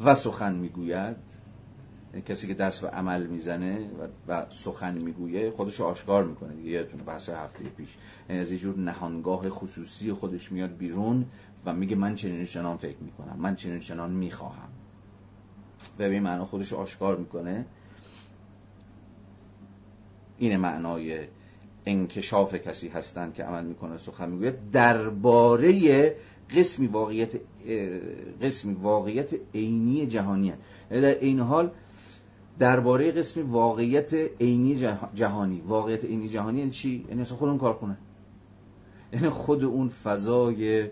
و 0.00 0.14
سخن 0.14 0.54
می‌گوید 0.54 1.37
کسی 2.26 2.46
که 2.46 2.54
دست 2.54 2.84
و 2.84 2.86
عمل 2.86 3.26
می‌زنه 3.26 3.90
و, 4.28 4.46
سخن 4.50 4.94
می‌گویه 4.94 5.50
خودش 5.50 5.80
آشکار 5.80 6.24
می‌کنه 6.24 6.54
دیگه 6.54 6.70
یادتونه 6.70 7.02
بحث 7.02 7.28
هفته 7.28 7.64
پیش. 7.76 7.96
یعنی 8.28 8.40
از 8.40 8.52
یه 8.52 8.58
جور 8.58 8.78
نهانگاه 8.78 9.48
خصوصی 9.48 10.12
خودش 10.12 10.52
میاد 10.52 10.76
بیرون 10.76 11.26
و 11.66 11.72
میگه 11.72 11.96
من 11.96 12.14
چنین 12.14 12.44
چنان 12.44 12.76
فکر 12.76 12.96
می‌کنم 13.00 13.36
من 13.38 13.56
چنین 13.56 13.80
چنان 13.80 14.10
می‌خواهم. 14.10 14.68
و 15.98 16.08
به 16.08 16.20
معنا 16.20 16.44
خودش 16.44 16.72
آشکار 16.72 17.16
می‌کنه. 17.16 17.66
این 20.38 20.56
معنای 20.56 21.26
انکشاف 21.86 22.54
کسی 22.54 22.88
هستند 22.88 23.34
که 23.34 23.44
عمل 23.44 23.64
می‌کنه 23.64 23.98
سخن 23.98 24.28
می‌گوید 24.30 24.70
درباره 24.70 26.16
قسمی 26.56 26.86
واقعیت 26.86 27.32
قسمی 28.42 28.74
واقعیت 28.74 29.34
عینی 29.54 30.06
جهانی. 30.06 30.52
یعنی 30.90 31.02
در 31.02 31.18
این 31.18 31.40
حال 31.40 31.70
درباره 32.58 33.12
قسمی 33.12 33.42
واقعیت 33.42 34.14
عینی 34.40 34.86
جهانی. 35.14 35.62
واقعیت 35.66 36.04
عینی 36.04 36.28
جهانی 36.28 36.58
یعنی 36.58 36.70
چی؟ 36.70 37.06
یعنی 37.08 37.24
خود 37.24 37.48
اون 37.48 37.58
کارخونه 37.58 37.96
یعنی 39.12 39.28
خود 39.28 39.64
اون 39.64 39.88
فضای 39.88 40.90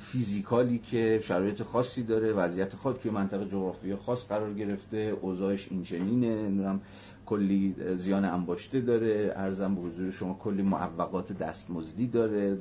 فیزیکالی 0.00 0.78
که 0.78 1.20
شرایط 1.22 1.62
خاصی 1.62 2.02
داره 2.02 2.32
وضعیت 2.32 2.74
خاص 2.74 2.96
توی 2.96 3.10
منطقه 3.10 3.46
جغرافی 3.46 3.94
خاص 3.94 4.28
قرار 4.28 4.54
گرفته 4.54 5.16
اوضاعش 5.20 5.68
این 5.70 5.82
چنینه 5.82 6.78
کلی 7.26 7.74
زیان 7.96 8.24
انباشته 8.24 8.80
داره 8.80 9.32
ارزم 9.36 9.74
به 9.74 9.80
حضور 9.80 10.10
شما 10.10 10.38
کلی 10.44 10.62
معوقات 10.62 11.32
دستمزدی 11.32 12.06
داره 12.06 12.58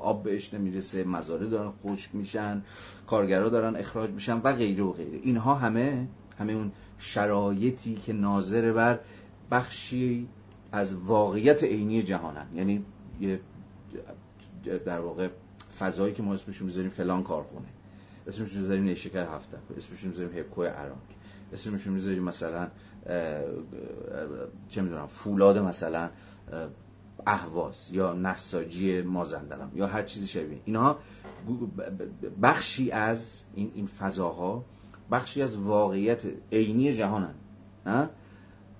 آب, 0.00 0.22
بهش 0.22 0.54
نمی‌رسه 0.54 1.04
مزاره 1.04 1.46
دارن 1.46 1.72
خشک 1.84 2.14
میشن 2.14 2.62
کارگرا 3.06 3.48
دارن 3.48 3.76
اخراج 3.76 4.10
میشن 4.10 4.40
و 4.44 4.52
غیره 4.52 4.82
و 4.82 4.92
غیره. 4.92 5.18
اینها 5.22 5.54
همه 5.54 6.06
همه 6.38 6.52
اون 6.52 6.72
شرایطی 6.98 7.94
که 7.94 8.12
ناظر 8.12 8.72
بر 8.72 9.00
بخشی 9.50 10.28
از 10.72 10.94
واقعیت 10.94 11.64
عینی 11.64 12.02
جهانن. 12.02 12.46
یعنی 12.54 12.84
یه 13.20 13.40
در 14.84 15.00
واقع 15.00 15.28
فضایی 15.78 16.14
که 16.14 16.22
ما 16.22 16.34
اسمشون 16.34 16.66
می‌ذاریم 16.66 16.90
فلان 16.90 17.22
کارخونه. 17.22 17.66
اسمشون 18.26 18.60
می‌ذاریم 18.60 18.84
نیشکر 18.84 19.22
هفته 19.22 19.58
اسمشون 19.76 20.10
می‌ذاریم 20.10 20.38
هپکو 20.38 20.62
عراق. 20.62 20.98
اسمشون 21.52 21.92
می‌ذاریم 21.92 22.22
مثلا 22.22 22.68
چه 24.68 24.82
می‌دونم 24.82 25.06
فولاد 25.06 25.58
مثلا 25.58 26.10
اهواز 27.26 27.88
یا 27.90 28.12
نساجی 28.12 29.02
مازندرم 29.02 29.72
یا 29.74 29.86
هر 29.86 30.02
چیزی 30.02 30.26
شبیه. 30.28 30.60
اینها 30.64 30.98
بخشی 32.42 32.90
از 32.90 33.44
این 33.54 33.70
این 33.74 33.86
فضاها 33.86 34.64
بخشی 35.10 35.42
از 35.42 35.58
واقعیت 35.58 36.22
عینی 36.52 36.92
جهانن 36.92 37.34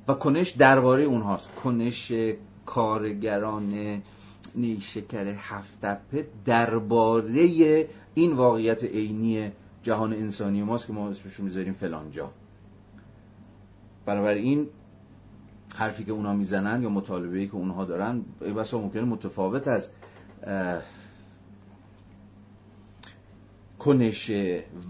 و 0.09 0.15
کنش 0.15 0.51
درباره 0.51 1.03
اونهاست. 1.03 1.55
کنش 1.55 2.13
کارگران 2.67 4.03
نیشکر 4.55 5.35
هفتپه 5.39 6.27
درباره 6.45 7.89
این 8.15 8.33
واقعیت 8.33 8.85
عینی 8.85 9.53
جهان 9.83 10.13
انسانی 10.13 10.63
ماست 10.63 10.87
که 10.87 10.93
ما 10.93 11.09
اسمشو 11.09 11.43
می‌ذاریم 11.43 11.73
فلانجا 11.73 12.31
این 14.35 14.69
حرفی 15.77 16.05
که 16.05 16.13
اونا 16.13 16.33
می‌زنن 16.33 16.83
یا 16.83 16.89
مطالبه 16.89 17.47
که 17.47 17.55
اونها 17.55 17.85
دارن 17.85 18.23
بسا 18.57 18.79
ممکنه 18.79 19.03
متفاوت 19.03 19.69
از 19.69 19.89
کنش 23.85 24.31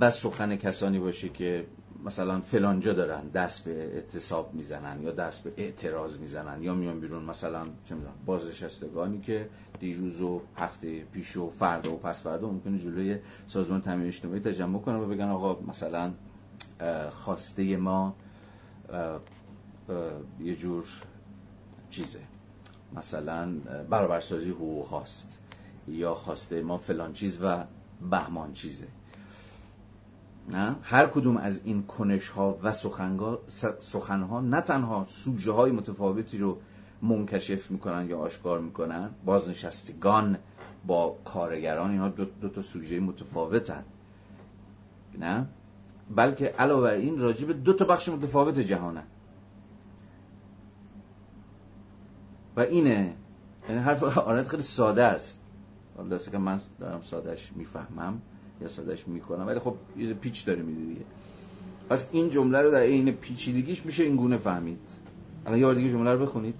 و 0.01 0.11
سخن 0.11 0.57
کسانی 0.57 0.99
باشه 0.99 1.29
که 1.29 1.67
مثلا 2.05 2.41
فلانجا 2.41 2.93
دارن 2.93 3.29
دست 3.29 3.65
به 3.65 3.95
اعتصاب 3.95 4.55
می‌زنن 4.55 5.03
یا 5.03 5.11
دست 5.11 5.43
به 5.43 5.53
اعتراض 5.57 6.19
می‌زنن 6.19 6.63
یا 6.63 6.75
میان 6.75 7.01
بیرون 7.01 7.25
مثلا 7.25 7.67
چه 7.85 7.95
می‌دونم 7.95 8.15
بازنشستگانی 8.27 9.21
که 9.21 9.49
دیروز 9.81 10.21
و 10.21 10.41
هفته 10.57 11.05
پیش 11.05 11.37
و 11.37 11.51
فردا 11.51 11.93
و 11.93 11.99
پس 11.99 12.23
فردا 12.23 12.49
ممکنه 12.49 12.79
جلوی 12.79 13.19
سازمان 13.47 13.81
تامین 13.81 14.07
اجتماعی 14.07 14.41
تجمع 14.41 14.79
کنن 14.79 14.97
و 14.97 15.07
بگن 15.07 15.29
آقا 15.29 15.61
مثلا 15.69 16.13
خواسته 17.11 17.77
ما 17.77 18.15
یه 20.41 20.57
جور 20.57 20.85
چیزه. 21.91 22.21
مثلا 22.97 23.53
برابرسازی 23.91 24.51
حقوق 24.51 24.87
هاست 24.87 25.41
یا 25.89 26.15
خواسته 26.15 26.63
ما 26.63 26.79
فلان 26.79 27.13
چیز 27.13 27.39
و 27.43 27.65
بهمان 28.11 28.53
چیزه. 28.53 28.87
نه؟ 30.49 30.77
هر 30.83 31.07
کدوم 31.07 31.37
از 31.37 31.61
این 31.65 31.83
کنش 31.83 32.29
ها 32.29 32.59
و 32.63 32.73
سخن 33.79 34.23
ها 34.23 34.41
نه 34.41 34.61
تنها 34.61 35.07
سوژه 35.09 35.53
های 35.53 35.73
متفاوتی 35.73 36.39
رو 36.39 36.59
منکشف 37.03 37.71
می‌کنن 37.71 38.07
یا 38.09 38.19
آشکار 38.19 38.61
می‌کنن 38.61 39.11
بازنشستگان 39.25 40.39
با 40.87 41.17
کارگران 41.25 41.91
اینا 41.91 42.09
دو, 42.09 42.25
دو 42.25 42.49
تا 42.49 42.63
سوژه 42.63 43.01
متفاوتن. 43.01 43.85
نه؟ 45.19 45.47
بلکه 46.17 46.47
علاوه 46.47 46.83
بر 46.83 46.95
این 46.95 47.19
راجع 47.19 47.47
به 47.47 47.53
دو 47.53 47.73
تا 47.73 47.85
بخش 47.85 48.09
متفاوت 48.09 48.59
جهانن 48.59 49.03
و 52.57 52.61
اینه 52.61 53.15
یعنی 53.69 53.81
حرف 53.81 54.19
آرنت 54.19 54.49
خیلی 54.49 54.63
ساده 54.63 55.05
است. 55.05 55.41
حالا 55.97 56.19
که 56.19 56.39
من 56.39 56.61
دارم 56.81 57.03
سادهش 57.03 57.51
می‌فهمم 57.57 58.23
یا 58.61 58.69
سادهش 58.69 59.09
می‌کنم 59.09 59.47
ولی 59.47 59.59
خب 59.59 59.75
یه 59.97 60.15
پیچ 60.15 60.47
داره 60.47 60.63
میده 60.63 60.81
دیگه. 60.81 61.05
پس 61.91 62.07
این 62.13 62.31
جمله 62.31 62.63
رو 62.63 62.71
در 62.71 62.81
عین 62.81 63.13
پیچیدگیش 63.13 63.87
میشه 63.87 64.03
این 64.03 64.17
گونه 64.17 64.37
فهمید. 64.37 64.79
الان 65.47 65.59
یه 65.59 65.65
بار 65.65 65.75
دیگه 65.75 65.91
جمله 65.91 66.13
رو 66.13 66.19
بخونید. 66.19 66.55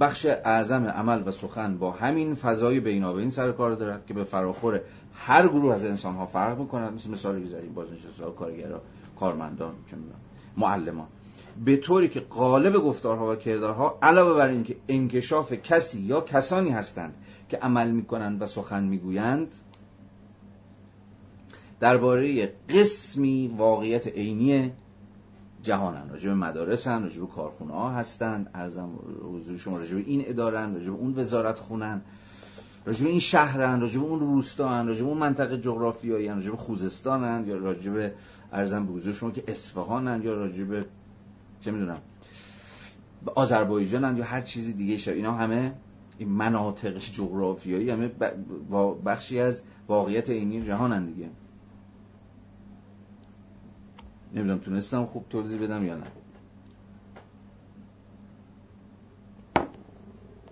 بخش 0.00 0.26
اعظم 0.26 0.84
عمل 0.84 1.22
و 1.26 1.32
سخن 1.32 1.78
با 1.78 1.90
همین 1.90 2.34
فضای 2.34 2.80
بینابین 2.80 3.30
سر 3.30 3.52
کار 3.52 3.74
دارد 3.74 4.06
که 4.06 4.14
به 4.14 4.24
فراخور 4.24 4.80
هر 5.14 5.48
گروه 5.48 5.74
از 5.74 5.84
انسان 5.84 6.14
ها 6.14 6.26
فرق 6.26 6.58
می‌کند. 6.58 6.92
مثل 6.94 7.10
مثال 7.10 7.44
زدیم 7.44 7.74
بازنشسته 7.74 8.24
ها 8.24 8.30
کارگرها 8.30 8.80
کارمندان 9.20 9.74
معلمان. 10.56 11.06
به 11.64 11.76
طوری 11.76 12.08
که 12.08 12.20
قالب 12.20 12.74
گفتارها 12.74 13.32
و 13.32 13.34
کردارها 13.34 13.98
علاوه 14.02 14.38
بر 14.38 14.48
اینکه 14.48 14.76
انکشاف 14.88 15.52
کسی 15.52 16.00
یا 16.00 16.20
کسانی 16.20 16.70
هستند 16.70 17.14
که 17.52 17.58
عمل 17.58 17.90
می‌کنند 17.90 18.42
و 18.42 18.46
سخن 18.46 18.84
می‌گویند 18.84 19.54
درباره 21.80 22.52
قسمی 22.68 23.54
واقعیت 23.56 24.06
عینی 24.06 24.72
جهانن 25.62 26.08
راجع 26.10 26.28
به 26.28 26.34
مدارسن 26.34 27.02
راجع 27.02 27.20
به 27.20 27.26
کارخونه 27.26 27.72
ها 27.72 27.90
هستند 27.90 28.50
ارزم 28.54 28.90
حضور 29.34 29.58
شما 29.58 29.78
راجع 29.78 29.94
به 29.94 30.04
این 30.06 30.24
ادارن 30.26 30.74
راجع 30.74 30.90
به 30.90 30.96
اون 30.96 31.14
وزارت 31.18 31.58
خونن 31.58 32.00
راجع 32.86 33.04
به 33.04 33.10
این 33.10 33.20
شهرن 33.20 33.80
راجع 33.80 34.00
به 34.00 34.06
اون 34.06 34.20
روستان 34.20 34.88
راجع 34.88 35.02
به 35.02 35.08
اون 35.08 35.18
منطقه 35.18 35.58
جغرافیایی 35.58 36.28
راجع 36.28 36.50
به 36.50 36.56
خوزستانن 36.56 37.44
یا 37.46 37.56
راجع 37.56 37.90
به 37.90 38.12
ارزم 38.52 38.86
به 38.86 38.92
حضور 38.92 39.14
شما 39.14 39.30
که 39.30 39.44
اصفهانن 39.48 40.22
یا 40.22 40.34
راجع 40.34 40.64
به 40.64 40.84
چه 41.60 41.70
می‌دونم 41.70 41.98
به 43.24 43.32
آذربایجان 43.34 44.16
یا 44.16 44.24
هر 44.24 44.40
چیزی 44.40 44.72
دیگه 44.72 44.98
شد 44.98 45.10
اینا 45.10 45.32
همه 45.32 45.72
این 46.22 46.30
مناطق 46.30 46.98
جغرافیایی 46.98 47.90
همه 47.90 48.08
بخشی 49.04 49.40
از 49.40 49.62
واقعیت 49.88 50.30
عینی 50.30 50.62
جهانن 50.62 51.06
دیگه. 51.06 51.28
نمی‌دونم 54.34 54.58
تونستم 54.58 55.06
خوب 55.06 55.28
توضیح 55.30 55.62
بدم 55.62 55.86
یا 55.86 55.96
نه؟ 55.96 56.06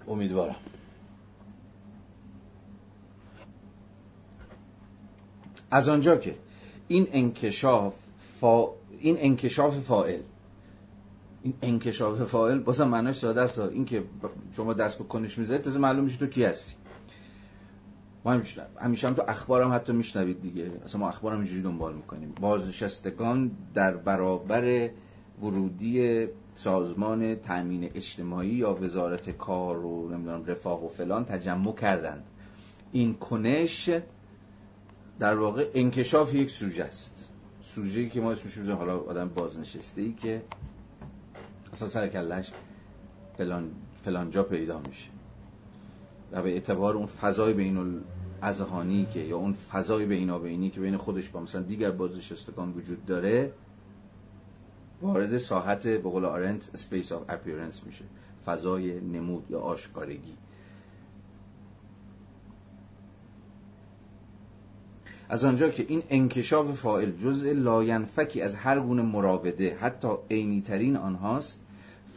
امیدوارم. 0.09 0.57
از 5.71 5.89
آنجا 5.89 6.16
که 6.16 6.37
این 6.89 7.09
انکشاف 7.12 7.95
فا... 8.41 8.66
این 8.99 9.16
انکشاف 9.21 9.81
فاعل 9.81 10.21
این 11.43 11.55
انکشاف 11.62 12.22
فاعل 12.22 12.59
بازم 12.59 12.88
معنیش 12.88 13.16
ساده 13.16 13.41
است. 13.41 13.59
این 13.59 13.84
که 13.84 14.05
شما 14.57 14.72
دست 14.72 14.99
به 14.99 15.05
کنش 15.05 15.38
می‌ذارید 15.38 15.62
تازه 15.62 15.78
معلوم 15.78 16.05
میشه 16.05 16.18
تو 16.18 16.26
کی 16.26 16.45
هستی. 16.45 16.74
ما 18.24 18.41
همیشه 18.76 19.09
هم 19.09 19.14
تو 19.14 19.22
اخبارم 19.28 19.72
حتی 19.72 19.93
میشنوید 19.93 20.43
دیگه. 20.43 20.70
اصلا 20.84 21.01
ما 21.01 21.09
اخبارم 21.09 21.36
اینجوری 21.36 21.62
دنبال 21.62 21.95
می‌کنیم. 21.95 22.32
بازنشستگان 22.41 23.51
در 23.74 23.97
برابر 23.97 24.91
ورودی 25.43 26.26
سازمان 26.55 27.34
تامین 27.34 27.91
اجتماعی 27.95 28.49
یا 28.49 28.74
وزارت 28.74 29.30
کار 29.30 29.84
و 29.84 30.09
نمی‌دونم 30.09 30.45
رفاه 30.45 30.84
و 30.84 30.88
فلان 30.88 31.24
تجمع 31.24 31.74
کردند. 31.74 32.26
این 32.93 33.14
کنش 33.14 33.91
در 35.18 35.36
واقع 35.36 35.70
انکشاف 35.74 36.34
یک 36.34 36.51
سوژه 36.51 36.84
است. 36.84 37.30
سوژه‌ای 37.62 38.09
که 38.09 38.20
ما 38.20 38.32
اسمش 38.32 38.59
حالا 38.68 38.99
آدم 38.99 39.28
بازنشسته 39.28 40.03
ای 40.03 40.12
که 40.12 40.43
اصلا 41.73 41.89
سر 41.89 42.09
کلش 42.09 42.53
فلان, 43.39 43.71
فلان 43.95 44.31
جا 44.31 44.43
پیدا 44.43 44.79
میشه. 44.79 45.09
و 46.33 46.43
به 46.43 46.51
اعتبار 46.53 46.97
اون 46.97 47.07
فضای 47.07 47.53
بین 47.53 48.01
ازهانی 48.43 49.07
که 49.14 49.21
یا 49.21 49.37
اون 49.37 49.53
فضای 49.53 50.07
بینابینی 50.07 50.71
که 50.71 50.81
بین 50.81 50.97
خودش 50.97 51.29
با 51.29 51.41
مثلا 51.41 51.62
دیگر 51.62 51.91
بازنشستگان 51.91 52.73
وجود 52.73 53.07
داره 53.07 53.53
وارد 55.03 55.39
ساحت 55.39 55.87
به 55.87 55.99
قول 55.99 56.25
آرنت 56.25 56.71
space 56.77 57.07
of 57.07 57.33
appearance 57.33 57.87
میشه. 57.87 58.05
فضای 58.47 59.01
نمود 59.01 59.51
یا 59.51 59.61
آشکارگی. 59.61 60.35
از 65.31 65.45
آنجا 65.45 65.68
که 65.68 65.85
این 65.89 66.03
انکشاف 66.11 66.76
فاعل 66.77 67.11
جزء 67.11 67.53
لاینفکی 67.53 68.43
از 68.43 68.55
هر 68.55 68.81
گونه 68.81 69.03
مراوده 69.03 69.76
حتی 69.81 70.09
عینی 70.31 70.61
ترین 70.61 70.97
آنهاست 70.97 71.61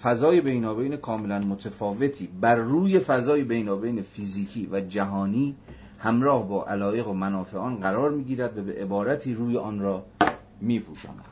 فضای 0.04 0.42
بینابین 0.42 0.96
کاملا 0.96 1.40
متفاوتی 1.40 2.30
بر 2.42 2.56
روی 2.56 3.00
فضای 3.00 3.44
بینابین 3.44 4.02
فیزیکی 4.02 4.70
و 4.72 4.80
جهانی 4.80 5.56
همراه 6.00 6.48
با 6.48 6.66
علایق 6.66 7.08
و 7.08 7.14
منافع 7.14 7.58
آن 7.58 7.76
قرار 7.76 8.12
می‌گیرد 8.12 8.58
و 8.58 8.64
به 8.64 8.74
عبارتی 8.74 9.34
روی 9.34 9.58
آن 9.58 9.80
را 9.80 10.04
میپوشاند. 10.62 11.26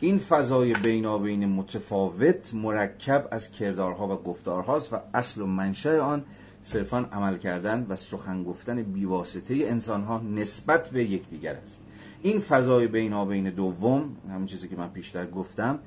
این 0.00 0.18
فضای 0.18 0.74
بینابین 0.74 1.46
متفاوت 1.48 2.54
مرکب 2.54 3.28
از 3.30 3.50
کردارها 3.50 4.08
و 4.08 4.16
گفتارهاست 4.22 4.92
و 4.92 4.96
اصل 5.14 5.40
و 5.40 5.46
منشأ 5.46 6.00
آن 6.00 6.24
صرفا 6.66 6.98
عمل 7.12 7.36
کردن 7.36 7.86
و 7.88 7.96
سخن 7.96 8.44
گفتن 8.44 8.82
بیواسطه 8.82 9.54
انسان 9.54 10.02
ها 10.02 10.18
نسبت 10.18 10.90
به 10.90 11.04
یکدیگر 11.04 11.54
است. 11.54 11.82
این 12.22 12.38
فضای 12.38 12.86
بینابین 12.86 13.50
دوم 13.50 14.16
همون 14.28 14.46
چیزی 14.46 14.68
که 14.68 14.76
من 14.76 14.88
پیشتر 14.88 15.26
گفتم 15.26 15.78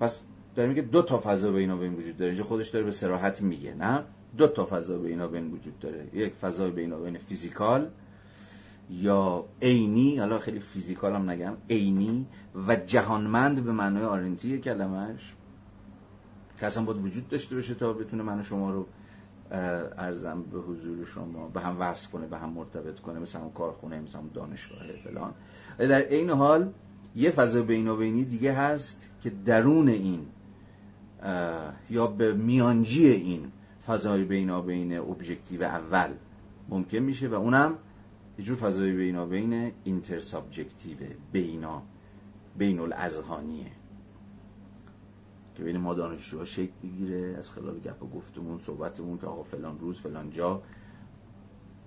پس 0.00 0.22
داره 0.54 0.68
میگه 0.68 0.82
دو 0.82 1.02
تا 1.02 1.20
فضا 1.24 1.52
بینابین 1.52 1.94
وجود 1.94 2.16
داره. 2.16 2.30
اینجا 2.30 2.44
خودش 2.44 2.68
داره 2.68 2.84
به 2.84 2.90
سراحت 2.90 3.42
میگه 3.42 3.74
نه؟ 3.74 4.02
دو 4.36 4.48
تا 4.48 4.68
فضا 4.70 4.98
بینابین 4.98 5.50
وجود 5.50 5.78
داره. 5.78 6.06
یک 6.12 6.34
فضای 6.34 6.70
بینابین 6.70 7.18
فیزیکال 7.18 7.90
یا 8.90 9.44
عینی 9.62 10.16
حالا 10.16 10.38
خیلی 10.38 10.60
فیزیکال 10.60 11.14
هم 11.14 11.30
نگم 11.30 11.56
عینی 11.70 12.26
و 12.68 12.76
جهانمند 12.76 13.64
به 13.64 13.72
معنای 13.72 14.04
آرنتی 14.04 14.58
کلمش 14.58 15.34
که 16.58 16.66
اصلا 16.66 16.84
باید 16.84 17.04
وجود 17.04 17.28
داشته 17.28 17.54
باشه 17.54 17.74
تا 17.74 17.92
بتونه 17.92 18.22
من 18.22 18.42
شما 18.42 18.70
رو 18.70 18.86
ارزم 19.50 20.42
به 20.42 20.58
حضور 20.58 21.04
شما 21.04 21.48
به 21.48 21.60
هم 21.60 21.76
وصل 21.80 22.10
کنه 22.10 22.26
به 22.26 22.38
هم 22.38 22.50
مرتبط 22.50 23.00
کنه 23.00 23.18
مثل 23.18 23.38
همون 23.38 23.52
کارخونه 23.52 24.00
مثل 24.00 24.18
همون 24.18 24.30
دانشگاه 24.34 24.82
فلان. 25.04 25.34
در 25.78 26.08
این 26.08 26.30
حال 26.30 26.72
یه 27.16 27.30
فضا 27.30 27.62
بینابینی 27.62 28.24
دیگه 28.24 28.52
هست 28.52 29.08
که 29.22 29.32
درون 29.46 29.88
این 29.88 30.26
یا 31.90 32.06
به 32.06 32.32
میانجی 32.32 33.08
این 33.08 33.52
فضای 33.86 34.24
بینابین 34.24 34.98
ابژکتیو 34.98 35.62
اول 35.62 36.10
ممکن 36.68 36.98
میشه 36.98 37.28
و 37.28 37.34
اونم 37.34 37.74
یه 38.38 38.44
جور 38.44 38.56
فضای 38.56 38.92
بینابین 38.92 39.72
intersubjective 39.84 40.96
بینا 41.32 41.82
بین 42.58 42.80
الاذهانیه 42.80 43.70
که 45.56 45.62
بین 45.62 45.76
ما 45.76 45.94
دانشجوها 45.94 46.44
شکل 46.44 46.72
بگیره 46.82 47.34
از 47.38 47.50
خلال 47.50 47.78
گپ 47.78 48.02
و 48.02 48.06
گفتمون 48.06 48.60
صحبتمون 48.60 49.18
که 49.18 49.26
آقا 49.26 49.42
فلان 49.42 49.78
روز 49.78 50.00
فلان 50.00 50.30
جا 50.30 50.62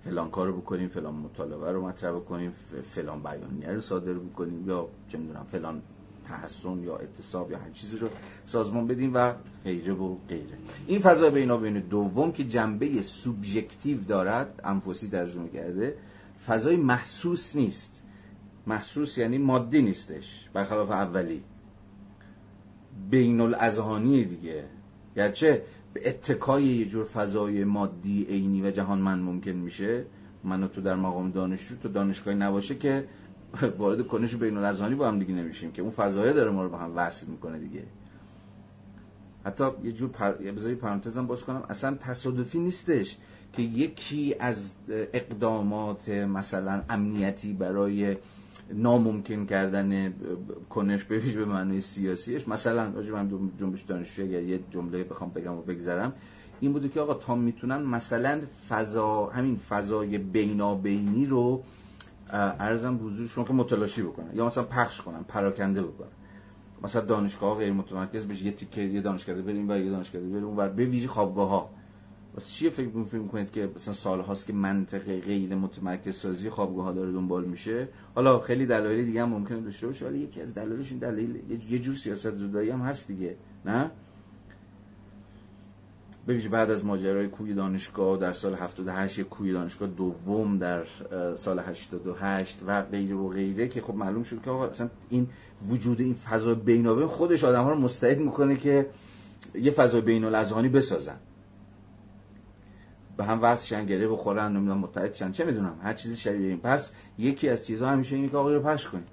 فلان 0.00 0.30
کارو 0.30 0.60
بکنیم 0.60 0.88
فلان 0.88 1.14
مطالبه 1.14 1.72
رو 1.72 1.86
مطرح 1.86 2.12
بکنیم 2.12 2.52
فلان 2.82 3.22
بیانیه 3.22 3.68
رو 3.68 3.80
صادر 3.80 4.12
بکنیم 4.12 4.68
یا 4.68 4.88
چه 5.08 5.18
می‌دونم 5.18 5.44
فلان 5.44 5.82
تحصن 6.28 6.82
یا 6.82 6.96
اعتصاب 6.96 7.50
یا 7.50 7.58
هر 7.58 7.70
چیزی 7.70 7.98
رو 7.98 8.08
سازمان 8.44 8.86
بدیم 8.86 9.14
و 9.14 9.34
غیره 9.64 9.92
و 9.92 10.16
غیره. 10.28 10.58
این 10.86 10.98
فضا 10.98 11.30
بینابین 11.30 11.80
دوم 11.80 12.32
که 12.32 12.44
جنبه 12.44 13.02
سوبژکتیو 13.02 14.00
دارد 14.00 14.60
انفوسی 14.64 15.08
ترجمه 15.08 15.48
کرده 15.48 15.96
فضای 16.46 16.76
محسوس 16.76 17.56
نیست. 17.56 18.02
محسوس 18.66 19.18
یعنی 19.18 19.38
مادی 19.38 19.82
نیستش. 19.82 20.48
برخلاف 20.52 20.90
اولی. 20.90 21.42
بین 23.10 23.40
الاذهانی 23.40 24.24
دیگه. 24.24 24.64
گرچه 25.16 25.62
به 25.94 26.08
اتکای 26.08 26.64
یه 26.64 26.86
جور 26.86 27.04
فضای 27.04 27.64
مادی 27.64 28.24
عینی 28.24 28.62
و 28.62 28.70
جهان 28.70 28.98
من 28.98 29.18
ممکن 29.18 29.50
میشه. 29.50 30.04
منو 30.44 30.68
تو 30.68 30.80
در 30.80 30.96
مقام 30.96 31.30
دانشجو 31.30 31.76
تو 31.76 31.88
دانشگاهی 31.88 32.36
نباشه 32.36 32.74
که 32.74 33.04
وارد 33.78 34.06
کنش 34.06 34.34
بین 34.34 34.56
الاذهانی 34.56 34.94
با 34.94 35.08
هم 35.08 35.18
دیگه 35.18 35.34
نمیشیم 35.34 35.72
که 35.72 35.82
اون 35.82 35.90
فضایه 35.90 36.32
داره 36.32 36.50
ما 36.50 36.62
رو 36.62 36.68
با 36.68 36.78
هم 36.78 36.92
وصل 36.96 37.26
می‌کنه 37.26 37.58
دیگه. 37.58 37.82
حتی 39.44 39.64
یه 39.84 39.92
جور 39.92 40.10
پر... 40.10 40.32
بذاری 40.32 40.74
پرانتزم 40.74 41.26
باز 41.26 41.44
کنم. 41.44 41.62
اصلا 41.68 41.96
تصادفی 42.00 42.58
نیستش 42.58 43.16
که 43.52 43.62
یکی 43.62 44.34
از 44.40 44.74
اقدامات 44.88 46.08
مثلا 46.08 46.82
امنیتی 46.88 47.52
برای 47.52 48.16
ناممکن 48.74 49.46
کردن 49.46 50.14
کنش 50.70 51.04
به 51.04 51.18
به 51.18 51.44
معنی 51.44 51.80
سیاسیش. 51.80 52.48
مثلا 52.48 52.92
راجع 52.94 53.12
من 53.12 53.50
جنبش 53.60 53.82
دانشجویی 53.82 54.28
اگر 54.28 54.42
یه 54.42 54.60
جمله 54.70 55.04
بخوام 55.04 55.30
بگم 55.30 55.52
و 55.52 55.62
بگذرم 55.62 56.12
این 56.60 56.72
بوده 56.72 56.88
که 56.88 57.00
آقا 57.00 57.14
تا 57.14 57.34
می‌تونن 57.34 57.82
مثلا 57.82 58.40
فضا 58.68 59.26
همین 59.26 59.56
فضای 59.56 60.18
بینابینی 60.18 61.26
رو 61.26 61.62
ارزم 62.32 63.00
حضور 63.06 63.26
شما 63.26 63.44
که 63.44 63.52
متلاشی 63.52 64.02
بکنن. 64.02 64.30
یا 64.34 64.46
مثلا 64.46 64.64
پخش 64.64 65.00
کنن 65.00 65.22
پراکنده 65.22 65.82
بکنن. 65.82 66.08
مثلا 66.82 67.02
دانشگاه 67.02 67.58
غیر 67.58 67.72
متمرکز 67.72 68.26
بشه 68.26 68.44
یه 68.44 68.52
تیکه 68.52 68.80
یه 68.80 69.00
دانشکده 69.00 69.42
بریم 69.42 69.70
و 69.70 69.76
یه 69.76 69.90
دانشکده 69.90 70.28
بریم 70.28 70.58
و 70.58 70.68
به 70.68 70.84
ویژه 70.84 71.08
خوابگاه 71.08 71.48
ها 71.48 71.70
واسه 72.34 72.52
چیه 72.52 72.70
فکر 72.70 72.88
می‌کنید 73.12 73.50
که 73.50 73.70
مثلا 73.76 73.94
سال 73.94 74.20
هاست 74.20 74.46
که 74.46 74.52
منطقه 74.52 75.20
غیر 75.20 75.54
متمرکز 75.54 76.16
سازی 76.16 76.50
خوابگاه 76.50 76.92
داره 76.92 77.12
دنبال 77.12 77.44
میشه؟ 77.44 77.88
حالا 78.14 78.40
خیلی 78.40 78.66
دلایل 78.66 79.04
دیگه 79.04 79.22
هم 79.22 79.28
ممکنه 79.28 79.60
داشته 79.60 79.86
باشه 79.86 80.06
ولی 80.06 80.18
یکی 80.18 80.40
از 80.40 80.54
دلایلش 80.54 80.90
این 80.90 80.98
دلیل 80.98 81.42
یه 81.70 81.78
جور 81.78 81.94
سیاست 81.94 82.36
زدایی 82.36 82.70
هم 82.70 82.80
هست 82.80 83.08
دیگه 83.08 83.36
نه؟ 83.64 83.90
ببینید 86.28 86.50
بعد 86.50 86.70
از 86.70 86.84
ماجرای 86.84 87.28
کوی 87.28 87.54
دانشگاه 87.54 88.18
در 88.18 88.32
سال 88.32 88.54
78 88.54 89.20
کوی 89.20 89.52
دانشگاه 89.52 89.88
دوم 89.88 90.58
در 90.58 90.84
سال 91.36 91.58
88 91.58 92.58
و 92.66 92.82
غیره 92.82 93.14
و 93.14 93.28
غیره 93.28 93.68
که 93.68 93.80
خب 93.80 93.94
معلوم 93.94 94.22
شد 94.22 94.42
که 94.42 94.50
آقا 94.50 94.66
اصلا 94.66 94.90
این 95.10 95.28
وجود 95.68 96.00
این 96.00 96.14
فضا 96.14 96.54
بینابین 96.54 97.06
خودش 97.06 97.44
آدم 97.44 97.64
ها 97.64 97.70
رو 97.70 97.78
مستعد 97.78 98.18
می‌کنه 98.18 98.56
که 98.56 98.86
یه 99.54 99.70
فضا 99.70 100.00
بین 100.00 100.30
بسازن. 100.68 101.16
به 103.20 103.26
هم 103.26 103.42
وصل 103.42 103.66
شن 103.66 103.86
گره 103.86 104.08
بخورن 104.08 104.52
نمی‌دونم 104.52 104.78
متحد 104.78 105.14
شن 105.14 105.32
چه 105.32 105.44
می‌دونم 105.44 105.80
هر 105.82 105.94
چیزی 105.94 106.16
شبیه 106.16 106.48
این. 106.48 106.60
پس 106.60 106.92
یکی 107.18 107.48
از 107.48 107.66
چیزها 107.66 107.88
همیشه 107.88 108.16
اینه 108.16 108.28
که 108.28 108.36
آقا 108.36 108.50
رو 108.50 108.60
پخش 108.60 108.88
کنید. 108.88 109.06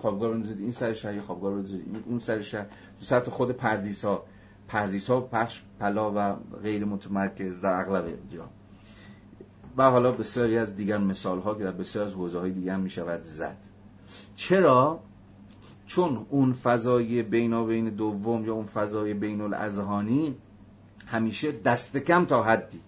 خوابگاه 0.00 0.32
رو 0.32 0.42
این 0.58 0.70
سر 0.70 0.92
شهر 0.92 1.20
خوابگاه 1.20 1.54
رو 1.54 1.62
اون 2.06 2.18
سر 2.18 2.40
شهر. 2.40 2.64
تو 2.98 3.04
سطح 3.04 3.30
خود 3.30 3.50
پردیس 3.50 4.04
ها 4.04 4.24
پردیس 4.68 5.10
ها 5.10 5.20
پخش 5.20 5.62
پلا 5.80 6.12
و 6.16 6.36
غیر 6.62 6.84
متمرکز 6.84 7.60
در 7.60 7.80
اغلب 7.80 8.04
جا. 8.32 8.48
و 9.76 9.90
حالا 9.90 10.12
بسیاری 10.12 10.58
از 10.58 10.76
دیگر 10.76 10.98
مثال 10.98 11.40
ها 11.40 11.54
که 11.54 11.64
در 11.64 11.72
بسیار 11.72 12.04
از 12.04 12.14
حوزه 12.14 12.38
های 12.38 12.50
دیگر 12.50 12.76
می 12.76 12.90
شود 12.90 13.22
زد. 13.22 13.56
چرا؟ 14.36 15.00
چون 15.86 16.26
اون 16.30 16.52
فضای 16.52 17.22
بینابین 17.22 17.90
دوم 17.90 18.44
یا 18.44 18.54
اون 18.54 18.66
فضای 18.66 19.14
بین 19.14 19.40
الاذهانی 19.40 20.36
همیشه 21.06 21.52
دست 21.52 21.96
کم 21.96 22.24
تا 22.24 22.42
حدی. 22.42 22.80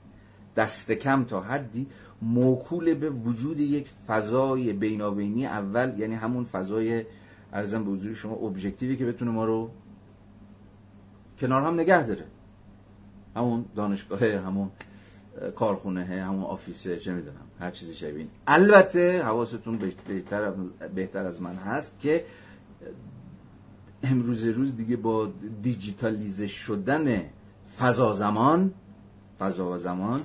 دست 0.57 0.93
کم 0.93 1.25
تا 1.25 1.41
حدی 1.41 1.87
موکول 2.23 2.95
به 2.95 3.11
وجود 3.11 3.61
یک 3.61 3.89
فضای 4.07 4.73
بینابینی 4.73 5.47
اول 5.47 5.99
یعنی 5.99 6.15
همون 6.15 6.45
فضای 6.45 7.05
ارزم 7.53 7.85
به 7.85 7.91
حضور 7.91 8.15
شما 8.15 8.35
ابژکتیوی 8.35 8.97
که 8.97 9.07
بتونه 9.07 9.31
ما 9.31 9.45
رو 9.45 9.71
کنار 11.41 11.63
هم 11.63 11.75
نگه 11.81 12.03
داره. 12.03 12.25
همون 13.37 13.65
دانشگاه 13.77 14.27
همون 14.27 14.71
کارخونه 15.57 16.05
همون 16.05 16.45
آفیسه 16.45 16.97
چه 16.97 17.13
می‌دونم 17.13 17.47
هر 17.61 17.71
چیزی 17.71 17.95
شبیه 17.95 18.27
البته 18.47 19.23
حواستون 19.23 19.79
بهتر 20.09 20.53
بهتر 20.95 21.27
از 21.27 21.43
من 21.43 21.55
هست 21.55 22.01
که 22.01 22.25
امروز 24.03 24.45
روز 24.45 24.77
دیگه 24.77 24.97
با 24.97 25.29
دیجیتالیزه 25.63 26.47
شدن 26.47 27.21
فضا 27.79 28.13
زمان 28.13 28.75
فضا 29.39 29.73
و 29.73 29.79
زمان 29.79 30.23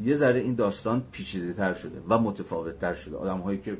یه 0.00 0.14
ذره 0.14 0.40
این 0.40 0.54
داستان 0.54 1.02
پیچیده 1.12 1.52
تر 1.52 1.74
شده 1.74 2.02
و 2.08 2.18
متفاوت 2.18 2.78
تر 2.78 2.94
شده. 2.94 3.16
آدم 3.16 3.38
هایی 3.38 3.58
که 3.58 3.78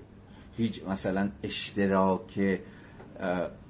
هیچ 0.57 0.85
مثلا 0.85 1.31
اشتراک 1.43 2.61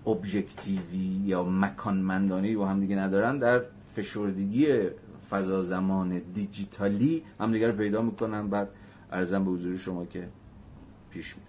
ابژکتیوی 0.07 1.23
یا 1.25 1.45
مکانمندانی 1.45 2.57
با 2.57 2.67
هم 2.67 2.81
دیگه 2.81 2.97
ندارن 2.97 3.39
در 3.39 3.63
فشردگی 3.97 4.89
فضا 5.31 5.63
زمان 5.63 6.19
دیجیتالی 6.19 7.23
هم 7.41 7.53
دیگه 7.53 7.67
رو 7.67 7.77
پیدا 7.77 8.03
می‌کنن. 8.03 8.49
بعد 8.49 8.69
ارزم 9.13 9.45
به 9.45 9.51
حضور 9.51 9.77
شما 9.77 10.05
که 10.05 10.29
پیش 11.11 11.37
میره 11.37 11.49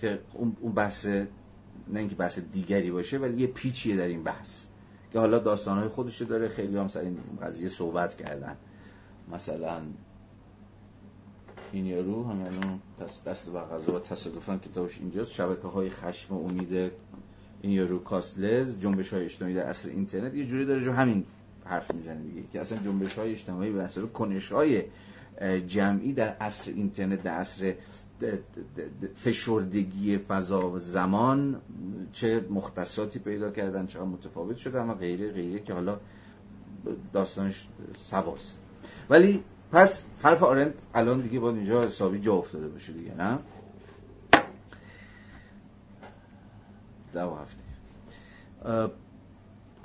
که 0.00 0.20
اون 0.60 0.72
بحث 0.72 1.06
نه 1.06 2.00
اینکه 2.00 2.14
بحث 2.14 2.38
دیگری 2.38 2.90
باشه 2.90 3.18
ولی 3.18 3.40
یه 3.40 3.46
پیچیه 3.46 3.96
در 3.96 4.06
این 4.06 4.22
بحث 4.22 4.66
که 5.12 5.18
حالا 5.18 5.38
داستانهای 5.38 5.88
خودش 5.88 6.22
داره. 6.22 6.48
خیلی 6.48 6.76
هم 6.76 6.88
سر 6.88 7.00
این 7.00 7.18
قضیه 7.42 7.68
صحبت 7.68 8.14
کردن. 8.14 8.56
مثلا 9.32 9.82
این 11.72 11.86
یارو 11.86 12.24
همین 12.24 12.80
دست, 13.00 13.24
دست 13.24 13.48
و 13.48 13.58
غذا 13.58 13.98
تصادفا 13.98 14.56
کتابش 14.58 15.00
اینجاست 15.00 15.32
شبکه 15.32 15.68
های 15.68 15.90
خشم 15.90 16.34
و 16.34 16.48
امید 16.48 16.92
این 17.62 17.72
یارو 17.72 17.98
کاسلز 17.98 18.80
جنبش 18.80 19.12
های 19.12 19.24
اجتماعی 19.24 19.54
در 19.54 19.62
اصل 19.62 19.88
اینترنت 19.88 20.34
یه 20.34 20.46
جوری 20.46 20.66
داره 20.66 20.80
جو 20.80 20.92
همین 20.92 21.24
حرف 21.64 21.94
می‌زنه 21.94 22.22
دیگه 22.22 22.42
که 22.52 22.60
اصلا 22.60 22.78
جنبش 22.78 23.14
های 23.18 23.32
اجتماعی 23.32 23.70
به 23.70 23.82
اصل 23.82 24.06
کنش 24.06 24.52
های 24.52 24.82
جمعی 25.66 26.12
در 26.12 26.28
عصر 26.28 26.70
اینترنت 26.70 27.22
در 27.22 27.36
عصر 27.36 27.74
فشردگی 29.14 30.18
فضا 30.18 30.70
و 30.70 30.78
زمان 30.78 31.60
چه 32.12 32.46
مختصاتی 32.50 33.18
پیدا 33.18 33.50
کردن 33.50 33.86
چقدر 33.86 34.04
متفاوت 34.04 34.56
شده 34.56 34.80
اما 34.80 34.94
غیره 34.94 35.32
غیره 35.32 35.60
که 35.60 35.72
حالا 35.72 36.00
داستانش 37.12 37.68
سواست 37.98 38.60
ولی 39.10 39.44
پس 39.72 40.04
حرف 40.22 40.42
آرنت 40.42 40.74
الان 40.94 41.20
دیگه 41.20 41.40
باید 41.40 41.56
اینجا 41.56 41.82
حسابی 41.82 42.20
جا 42.20 42.34
افتاده 42.34 42.68
باشه 42.68 42.92
دیگه 42.92 43.14
نه؟ 43.14 43.38
دو 47.12 47.34
هفته 47.34 47.64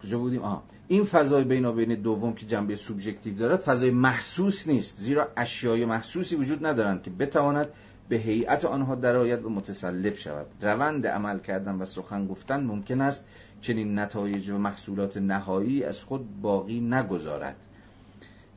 کجا 0.04 0.20
بودیم؟ 0.20 0.42
آها. 0.42 0.64
این 0.88 1.04
فضای 1.04 1.44
بینابین 1.44 1.96
دوم 1.96 2.34
که 2.34 2.46
جنبه 2.46 2.76
سوبژکتیو 2.76 3.36
دارد 3.36 3.60
فضای 3.60 3.92
محسوس 3.92 4.68
نیست 4.68 4.98
زیرا 4.98 5.28
اشیای 5.38 5.86
محسوسی 5.86 6.36
وجود 6.36 6.66
ندارند 6.66 7.04
که 7.04 7.10
بتواند 7.10 7.68
به 8.10 8.16
هیئت 8.16 8.66
آنها 8.66 8.96
درآید 8.96 9.46
و 9.46 9.50
متسلب 9.50 10.16
شود. 10.16 10.48
روند 10.62 11.08
عمل 11.08 11.40
کردن 11.40 11.76
و 11.76 11.86
سخن 11.86 12.28
گفتن 12.28 12.64
ممکن 12.64 13.02
است 13.02 13.26
چنین 13.62 14.00
نتایج 14.00 14.50
و 14.50 14.58
محصولات 14.58 15.18
نهایی 15.18 15.84
از 15.84 16.04
خود 16.04 16.42
باقی 16.42 16.80
نگذارد. 16.80 17.56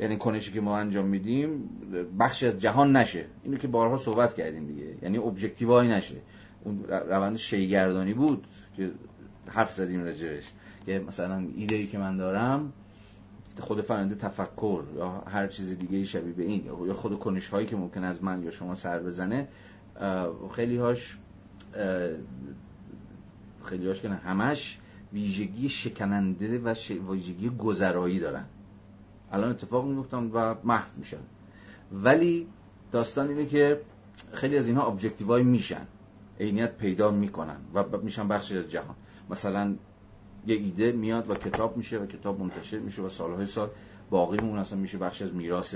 یعنی 0.03 0.17
کنشی 0.17 0.53
که 0.53 0.61
ما 0.61 0.79
انجام 0.79 1.07
میدیم 1.07 1.71
بخشی 2.19 2.47
از 2.47 2.61
جهان 2.61 2.97
نشه. 2.97 3.25
اینو 3.45 3.57
که 3.57 3.69
بارها 3.69 3.97
صحبت 3.97 4.35
کردیم 4.35 4.67
دیگه. 4.67 4.97
یعنی 5.03 5.19
ابجکتیوای 5.19 5.89
نشه. 5.89 6.17
اون 6.65 6.85
روند 6.89 7.37
شیگردانی 7.37 8.15
بود 8.15 8.47
که 8.77 8.91
حرف 9.47 9.75
زدیم 9.75 10.05
راجعش 10.05 10.53
که 10.87 11.05
مثلا 11.07 11.47
ایده 11.57 11.75
ای 11.75 11.87
که 11.87 11.99
من 11.99 12.17
دارم 12.17 12.73
خود 13.61 13.81
فرنده 13.81 14.15
تفکر 14.15 14.83
یا 14.97 15.09
هر 15.27 15.47
چیز 15.47 15.79
دیگه 15.79 16.05
شبیه 16.05 16.33
به 16.33 16.43
این. 16.43 16.65
یا 16.87 16.95
خود 16.95 17.19
کنش 17.19 17.49
هایی 17.49 17.67
که 17.67 17.77
ممکن 17.77 18.05
از 18.05 18.25
من 18.25 18.43
یا 18.43 18.51
شما 18.51 18.75
سر 18.75 18.99
بزنه 18.99 19.49
خیلی 20.53 20.77
هاش 20.77 21.19
خیلی 23.65 23.87
هاش 23.87 24.01
که 24.01 24.09
همش 24.09 24.79
ویژگی 25.13 25.69
شکننده 25.69 26.59
و 26.59 26.75
ویژگی 27.11 27.51
گذرایی 27.51 28.21
دارن. 28.21 28.45
الان 29.33 29.51
اتفاق 29.51 29.87
میفتن 29.87 30.31
و 30.33 30.55
محو 30.65 30.89
میشن 30.97 31.17
ولی 31.93 32.47
داستان 32.93 33.29
اینه 33.29 33.47
که 33.47 33.81
خیلی 34.33 34.59
از 34.59 34.67
اینها 34.67 34.87
ابجکتیوای 34.87 35.43
میشن. 35.43 35.87
عینیت 36.41 36.77
پیدا 36.77 37.11
می‌کنن 37.11 37.57
و 37.75 37.85
میشن 38.03 38.29
بخشی 38.29 38.59
از 38.59 38.71
جهان. 38.71 38.95
مثلا 39.31 39.75
یه 40.47 40.57
ایده 40.57 40.93
میاد 40.93 41.31
و 41.31 41.35
کتاب 41.35 41.77
میشه 41.77 41.99
و 41.99 42.07
کتاب 42.07 42.41
منتشر 42.41 42.79
میشه 42.79 43.03
و 43.03 43.09
سالهای 43.09 43.47
سال 43.47 43.71
باقی 44.11 44.39
مون 44.39 44.59
اصلا 44.59 44.79
میشه 44.79 44.99
بخش 44.99 45.23
از 45.23 45.35
میراث 45.35 45.75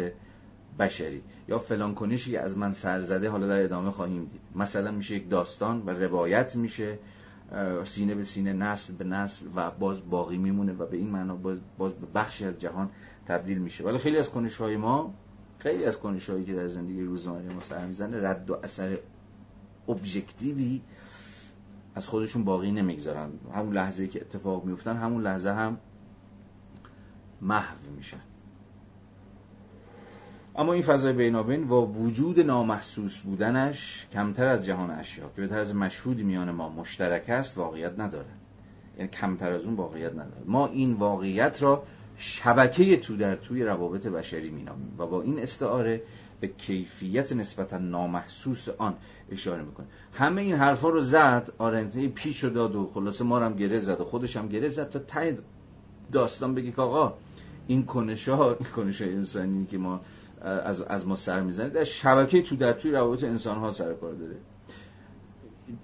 بشری. 0.79 1.23
یا 1.49 1.59
فلان 1.59 1.95
کنشی 1.95 2.37
از 2.37 2.59
من 2.59 2.73
سر 2.73 3.03
زده 3.03 3.31
حالا 3.31 3.47
در 3.47 3.63
ادامه 3.63 3.91
خواهیم 3.91 4.25
دید. 4.25 4.41
مثلا 4.55 4.91
میشه 4.91 5.15
یک 5.15 5.31
داستان 5.31 5.83
و 5.87 5.91
روایت 5.91 6.57
میشه 6.57 6.99
سینه 7.85 8.15
به 8.15 8.25
سینه 8.25 8.53
نسل 8.53 8.95
به 8.95 9.05
نسل 9.05 9.47
و 9.57 9.71
باز 9.71 10.11
باقی 10.11 10.37
میمونه 10.37 10.73
و 10.73 10.87
به 10.87 10.97
این 10.97 11.11
معنا 11.11 11.37
باز, 11.37 11.59
باز 11.79 11.93
به 11.93 12.07
بخشی 12.15 12.45
از 12.45 12.59
جهان 12.59 12.91
تبدیل 13.29 13.59
میشه. 13.59 13.85
ولی 13.85 13.99
خیلی 13.99 14.19
از 14.19 14.31
کنش 14.31 14.57
های 14.57 14.77
ما 14.77 15.15
خیلی 15.59 15.85
از 15.85 15.99
کنش 15.99 16.31
هایی 16.31 16.45
که 16.45 16.55
در 16.55 16.69
زندگی 16.69 17.03
روزمره 17.03 17.53
ما 17.53 17.61
سر 17.61 17.87
می‌زنه 17.87 18.29
رد 18.29 18.51
و 18.51 18.59
اثر 18.63 18.99
ابژکتیوی 19.89 20.81
از 21.95 22.09
خودشون 22.09 22.45
باقی 22.45 22.73
نمی‌گذارن. 22.73 23.31
همون 23.55 23.73
لحظه 23.73 24.09
که 24.09 24.21
اتفاق 24.21 24.65
میفتن 24.65 24.97
همون 24.97 25.23
لحظه 25.23 25.51
هم 25.51 25.79
محو 27.41 27.77
میشن. 27.97 28.21
اما 30.57 30.73
این 30.73 30.83
فضای 30.83 31.13
بینابین 31.13 31.69
و 31.69 31.87
وجود 31.87 32.41
نامحسوس 32.41 33.21
بودنش 33.21 34.07
کمتر 34.13 34.47
از 34.47 34.67
جهان 34.67 34.91
اشیا 34.91 35.25
که 35.37 35.41
به 35.41 35.49
طرز 35.49 35.75
مشهودی 35.75 36.23
میان 36.23 36.51
ما 36.51 36.69
مشترک 36.69 37.31
است 37.31 37.59
واقعیت 37.59 37.99
نداره. 37.99 38.29
یعنی 38.97 39.09
کمتر 39.09 39.53
از 39.53 39.63
اون 39.65 39.75
واقعیت 39.75 40.13
نداره. 40.13 40.43
ما 40.47 40.67
این 40.67 40.93
واقعیت 40.93 41.63
را 41.63 41.83
شبکه 42.19 42.97
تو 42.97 43.17
در 43.17 43.37
توی 43.37 43.65
روابط 43.65 44.07
بشری 44.07 44.51
مینامیم 44.51 44.95
و 44.99 45.07
با 45.07 45.23
این 45.23 45.39
استعاره 45.39 46.03
به 46.41 46.49
کیفیت 46.49 47.33
نسبتا 47.33 47.79
نامحسوس 47.79 48.69
آن 48.79 48.95
اشاره 49.31 49.63
می‌کنه. 49.63 49.87
همه 50.13 50.43
این 50.43 50.55
حرفا 50.55 50.89
رو 50.89 51.01
زد 51.01 51.53
آرنتی 51.59 52.09
پیش 52.09 52.45
رو 52.45 52.51
داد 52.51 52.77
و 52.77 52.91
خلاصه 52.95 53.25
ما 53.25 53.41
هم 53.41 53.57
گره 53.57 53.81
زد 53.81 54.01
و 54.01 54.05
خودش 54.05 54.37
هم 54.37 54.49
گره 54.49 54.69
زد 54.69 54.91
تا 54.91 54.99
ته 54.99 55.39
داستان 56.13 56.55
بگی 56.55 56.73
که 56.73 56.83
آقا 56.83 57.15
این 57.67 57.85
کنش 57.85 58.29
ها 58.29 58.55
کنش 58.55 59.03
انسانی 59.03 59.67
که 59.67 59.79
ما 59.79 60.01
از, 60.41 60.83
از 60.83 61.07
ما 61.07 61.17
سر 61.17 61.41
می‌زنه 61.41 61.69
در 61.69 61.85
شبکه 61.85 62.43
تو 62.43 62.57
در 62.57 62.73
توی 62.73 62.91
روابط 62.91 63.25
انسان 63.25 63.59
ها 63.59 63.73
سر 63.73 63.95
کار 63.95 64.13
داره. 64.13 64.37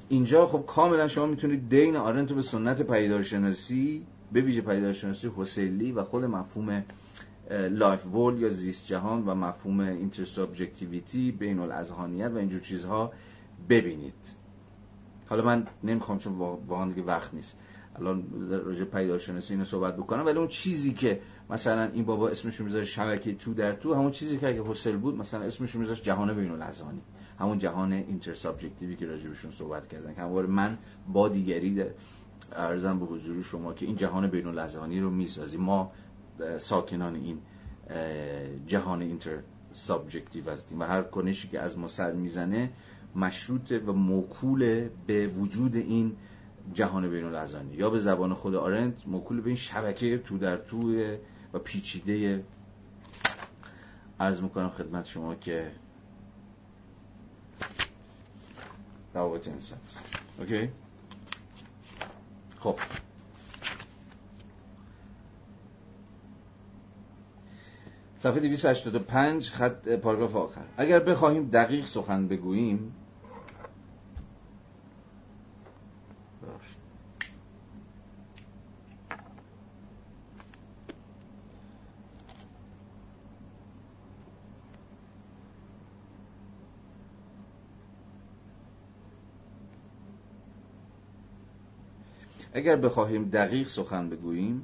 اینجا 0.08 0.46
خب 0.46 0.64
کاملا 0.66 1.08
شما 1.08 1.26
می‌تونید 1.26 1.68
دِین 1.68 1.96
آرنت 1.96 2.32
به 2.32 2.42
سنت 2.42 2.82
پدیدارشناسی 2.82 4.06
به 4.32 4.40
ویژه 4.40 4.60
پدیدارشناسی 4.60 5.30
هوسرلی 5.36 5.92
و 5.92 6.04
خود 6.04 6.24
مفهوم 6.24 6.84
life-world 7.50 8.40
یا 8.40 8.48
زیست 8.48 8.86
جهان 8.86 9.24
و 9.26 9.34
مفهوم 9.34 9.80
intersubjectivity 9.80 11.32
بین 11.32 11.58
الاذهانیت 11.58 12.30
و 12.30 12.36
اینجور 12.36 12.60
چیزها 12.60 13.12
ببینید. 13.68 14.14
حالا 15.26 15.44
من 15.44 15.66
نمی‌خوام 15.84 16.18
چون 16.18 16.32
واقعا 16.32 16.88
دیگه 16.88 17.02
وقت 17.02 17.34
نیست. 17.34 17.58
الان 17.96 18.24
راجع 18.50 18.84
پدیدارشناسی 18.84 19.54
اینو 19.54 19.64
صحبت 19.64 19.96
بکنم. 19.96 20.26
ولی 20.26 20.38
اون 20.38 20.48
چیزی 20.48 20.92
که 20.92 21.20
مثلا 21.50 21.82
این 21.82 22.04
بابا 22.04 22.28
اسمش 22.28 22.60
می‌ذاره 22.60 22.84
شبکه 22.84 23.34
تو 23.34 23.54
در 23.54 23.72
تو 23.72 23.94
همون 23.94 24.10
چیزی 24.10 24.38
که 24.38 24.48
اگه 24.48 24.62
هوسرل 24.62 24.96
بود 24.96 25.16
مثلا 25.16 25.40
اسمش 25.40 25.74
می‌ذاره 25.74 26.00
جهان 26.00 26.34
بین 26.34 26.50
الاذهانی. 26.50 27.00
همون 27.38 27.58
جهان 27.58 27.92
intersubjective 27.92 28.90
ی 28.90 28.96
که 28.96 29.06
راجع 29.06 29.28
صحبت 29.50 29.88
کردن. 29.88 30.14
که 30.14 30.22
من 30.22 30.78
با 31.12 31.28
دیگری 31.28 31.84
عرضم 32.56 32.98
به 32.98 33.07
حضور 33.07 33.42
شما 33.42 33.72
که 33.72 33.86
این 33.86 33.96
جهان 33.96 34.26
بین 34.26 34.46
الاذهانی 34.46 35.00
رو 35.00 35.11
می‌سازیم. 35.11 35.61
ما 35.61 35.92
ساکنان 36.59 37.14
این 37.14 37.38
جهان 38.66 39.03
intersubjective 39.02 40.50
هستیم 40.50 40.80
و 40.80 40.84
هر 40.84 41.03
کنشی 41.03 41.48
که 41.48 41.61
از 41.61 41.78
ما 41.78 41.88
سر 41.88 42.12
می‌زنه 42.12 42.70
مشروط 43.16 43.72
و 43.86 43.92
موکول 43.92 44.88
به 45.07 45.26
وجود 45.26 45.76
این 45.76 46.16
جهان 46.74 47.11
بین 47.11 47.24
الاذهانی 47.24 47.74
یا 47.74 47.90
به 47.90 47.98
زبان 47.98 48.34
خود 48.34 48.55
آرنت 48.55 48.94
موکول 49.07 49.40
به 49.40 49.46
این 49.46 49.57
شبکه 49.57 50.18
تو 50.18 50.38
در 50.38 50.57
تو 50.57 50.94
و 51.53 51.59
پیچیده 51.59 52.44
عرض 54.20 54.42
می‌کنم 54.42 54.68
خدمت 54.68 55.07
شما 55.07 55.34
که 55.34 55.72
روابط 59.14 59.48
انسان 59.48 59.78
اوکی؟ 60.38 60.68
خب. 62.62 62.76
صفحه 68.18 68.40
285 68.40 69.50
خط 69.50 69.88
پاراگراف 69.88 70.36
آخر. 70.36 70.64
اگر 70.76 70.98
بخواهیم 71.00 71.50
دقیق 71.50 71.86
سخن 71.86 72.28
بگوییم 72.28 72.94
اگر 92.53 92.76
بخواهیم 92.76 93.24
دقیق 93.24 93.68
سخن 93.68 94.09
بگوییم 94.09 94.62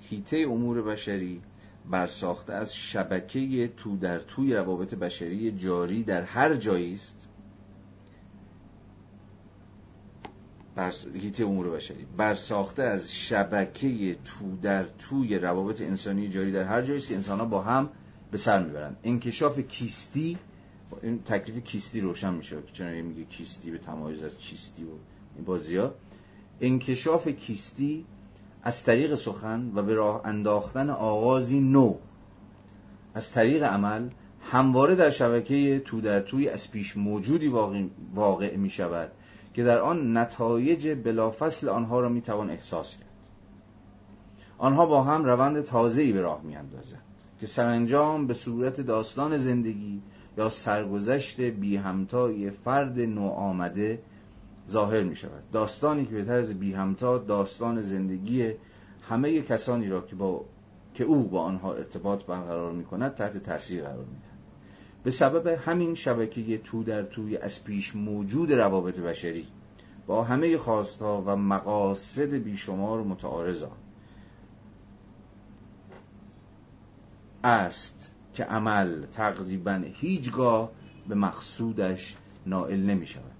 هیته 0.00 0.36
امور 0.36 0.82
بشری 0.82 1.42
برساخته 1.90 2.52
از 2.52 2.74
شبکه 2.74 3.68
تو 3.68 3.96
در 3.96 4.18
توی 4.18 4.54
روابط 4.54 4.94
بشری 4.94 5.52
جاری 5.52 6.02
در 6.02 6.22
هر 6.22 6.54
جایی 6.54 6.94
است. 6.94 7.26
هیته 11.14 11.44
امور 11.44 11.70
بشری 11.70 12.06
برساخته 12.16 12.82
از 12.82 13.12
شبکه 13.12 14.14
تو 14.24 14.56
در 14.62 14.84
توی 14.98 15.38
روابط 15.38 15.80
انسانی 15.80 16.28
جاری 16.28 16.52
در 16.52 16.64
هر 16.64 16.82
جایی 16.82 16.98
است 16.98 17.08
که 17.08 17.14
انسان 17.14 17.38
ها 17.38 17.44
با 17.44 17.62
هم 17.62 17.88
به 18.30 18.38
سر 18.38 18.62
می‌برند. 18.62 18.96
انکشاف 19.04 19.60
کیستی 19.60 20.38
این 21.02 21.22
تکلیف 21.22 21.64
کیستی 21.64 22.00
روشن 22.00 22.34
میشه 22.34 22.56
که 22.56 22.72
چون 22.72 23.00
میگه 23.00 23.24
کیستی 23.24 23.70
به 23.70 23.78
تمایز 23.78 24.22
از 24.22 24.40
چیستی 24.40 24.84
و 24.84 24.88
این 25.36 25.44
بازی 25.44 25.76
ها 25.76 25.94
انکشاف 26.60 27.28
کیستی 27.28 28.04
از 28.62 28.84
طریق 28.84 29.14
سخن 29.14 29.72
و 29.74 29.82
به 29.82 29.94
راه 29.94 30.20
انداختن 30.24 30.90
آغازی 30.90 31.60
نو. 31.60 31.94
از 33.14 33.32
طریق 33.32 33.62
عمل 33.62 34.08
همواره 34.40 34.94
در 34.94 35.10
شبکه 35.10 35.82
تو 35.84 36.00
در 36.00 36.20
توی 36.20 36.48
از 36.48 36.70
پیش 36.70 36.96
موجودی 36.96 37.48
واقع, 38.14 38.56
می 38.56 38.70
شود 38.70 39.12
که 39.54 39.64
در 39.64 39.78
آن 39.78 40.16
نتایج 40.16 40.88
بلافصل 41.04 41.68
آنها 41.68 42.00
را 42.00 42.08
می 42.08 42.20
توان 42.20 42.50
احساس 42.50 42.96
کرد. 42.96 43.06
آنها 44.58 44.86
با 44.86 45.02
هم 45.02 45.24
روند 45.24 45.60
تازه‌ای 45.60 46.12
به 46.12 46.20
راه 46.20 46.42
می 46.42 46.56
اندازند 46.56 47.02
که 47.40 47.46
سرانجام 47.46 48.26
به 48.26 48.34
صورت 48.34 48.80
داستان 48.80 49.38
زندگی 49.38 50.02
یا 50.38 50.48
سرگذشت 50.48 51.40
بی 51.40 51.76
همتای 51.76 52.50
فرد 52.50 53.00
نو 53.00 53.28
آمده 53.28 54.02
ظاهر 54.70 55.02
می 55.02 55.16
شود 55.16 55.50
داستانی 55.52 56.06
که 56.06 56.14
به 56.14 56.24
طرز 56.24 56.52
بی 56.52 56.72
همتا 56.72 57.18
داستان 57.18 57.82
زندگی 57.82 58.52
همه 59.08 59.42
کسانی 59.42 59.88
را 59.88 60.00
که, 60.00 60.16
با... 60.16 60.44
که 60.94 61.04
او 61.04 61.28
با 61.28 61.42
آنها 61.42 61.74
ارتباط 61.74 62.24
برقرار 62.24 62.72
می 62.72 62.84
کند 62.84 63.14
تحت 63.14 63.38
تاثیر 63.38 63.82
قرار 63.82 64.04
می 64.04 64.16
به 65.02 65.10
سبب 65.10 65.46
همین 65.46 65.94
شبکه 65.94 66.58
تو 66.58 66.82
در 66.82 67.02
توی 67.02 67.36
از 67.36 67.64
پیش 67.64 67.96
موجود 67.96 68.52
روابط 68.52 68.98
بشری 68.98 69.46
با 70.06 70.24
همه 70.24 70.56
خواستها 70.56 71.22
و 71.26 71.36
مقاصد 71.36 72.34
بیشمار 72.34 73.02
متعارضان 73.02 73.76
است 77.44 78.10
که 78.34 78.44
عمل 78.44 79.06
تقریبا 79.06 79.82
هیچگاه 79.92 80.70
به 81.08 81.14
مقصودش 81.14 82.16
نائل 82.46 82.80
نمی 82.80 83.06
شود 83.06 83.39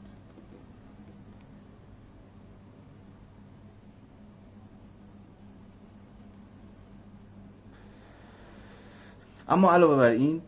اما 9.50 9.72
علاوه 9.72 9.96
بر 9.96 10.10
این 10.10 10.42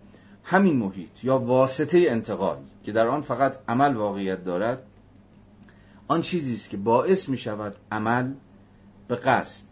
همین 0.45 0.77
محیط 0.77 1.25
یا 1.25 1.39
واسطه 1.39 2.05
انتقال 2.09 2.57
که 2.85 2.93
در 2.93 3.07
آن 3.07 3.21
فقط 3.21 3.59
عمل 3.69 3.95
واقعیت 3.95 4.45
دارد 4.45 4.83
آن 6.09 6.23
چیزی 6.23 6.55
است 6.55 6.71
که 6.71 6.77
باعث 6.77 7.29
می 7.29 7.39
شود 7.39 7.77
عمل 7.93 8.33
به 9.09 9.17
قصد 9.17 9.67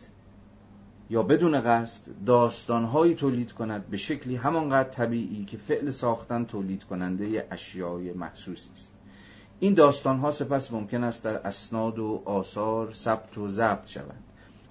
یا 1.11 1.23
بدون 1.23 1.61
قصد 1.61 2.03
داستانهایی 2.27 3.15
تولید 3.15 3.53
کند 3.53 3.87
به 3.87 3.97
شکلی 3.97 4.37
همانقدر 4.37 4.89
طبیعی 4.89 5.45
که 5.45 5.57
فعل 5.57 5.91
ساختن 5.91 6.45
تولید 6.45 6.85
کننده 6.85 7.47
اشیای 7.51 8.13
محسوسی 8.13 8.71
است. 8.75 8.93
این 9.61 9.75
داستانها 9.75 10.31
سپس 10.31 10.73
ممکن 10.73 11.05
است 11.05 11.25
در 11.25 11.37
اسناد 11.37 11.99
و 11.99 12.23
آثار 12.25 12.93
ثبت 12.93 13.39
و 13.39 13.49
ضبط 13.49 13.87
شوند. 13.87 14.25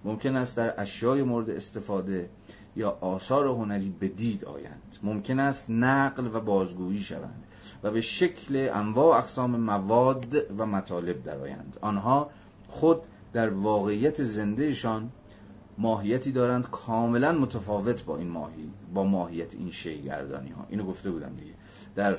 ممکن 0.03 0.35
است 0.35 0.57
در 0.57 0.81
اشیای 0.81 1.23
مورد 1.23 1.49
استفاده 1.49 2.29
یا 2.75 2.97
آثار 3.01 3.47
هنری 3.47 3.93
به 3.99 4.07
دید 4.07 4.45
آیند. 4.45 4.97
ممکن 5.03 5.39
است 5.39 5.69
نقل 5.69 6.29
و 6.33 6.39
بازگویی 6.39 6.99
شوند 6.99 7.43
و 7.83 7.91
به 7.91 8.01
شکل 8.01 8.69
انواع 8.73 9.17
اقسام 9.17 9.59
مواد 9.59 10.35
و 10.57 10.65
مطالب 10.65 11.23
درآیند 11.23 11.77
آنها 11.81 12.29
خود 12.67 13.01
در 13.33 13.49
واقعیت 13.49 14.23
زندهشان 14.23 15.09
ماهیتی 15.77 16.31
دارند 16.31 16.69
کاملا 16.69 17.31
متفاوت 17.31 18.05
با 18.05 18.17
این 18.17 18.29
ماهی 18.29 18.69
با 18.93 19.03
ماهیت 19.03 19.55
این 19.55 19.71
شیگردانی 19.71 20.49
ها 20.49 20.65
اینو 20.69 20.83
گفته 20.83 21.11
بودم 21.11 21.35
دیگه. 21.37 21.53
در 21.95 22.17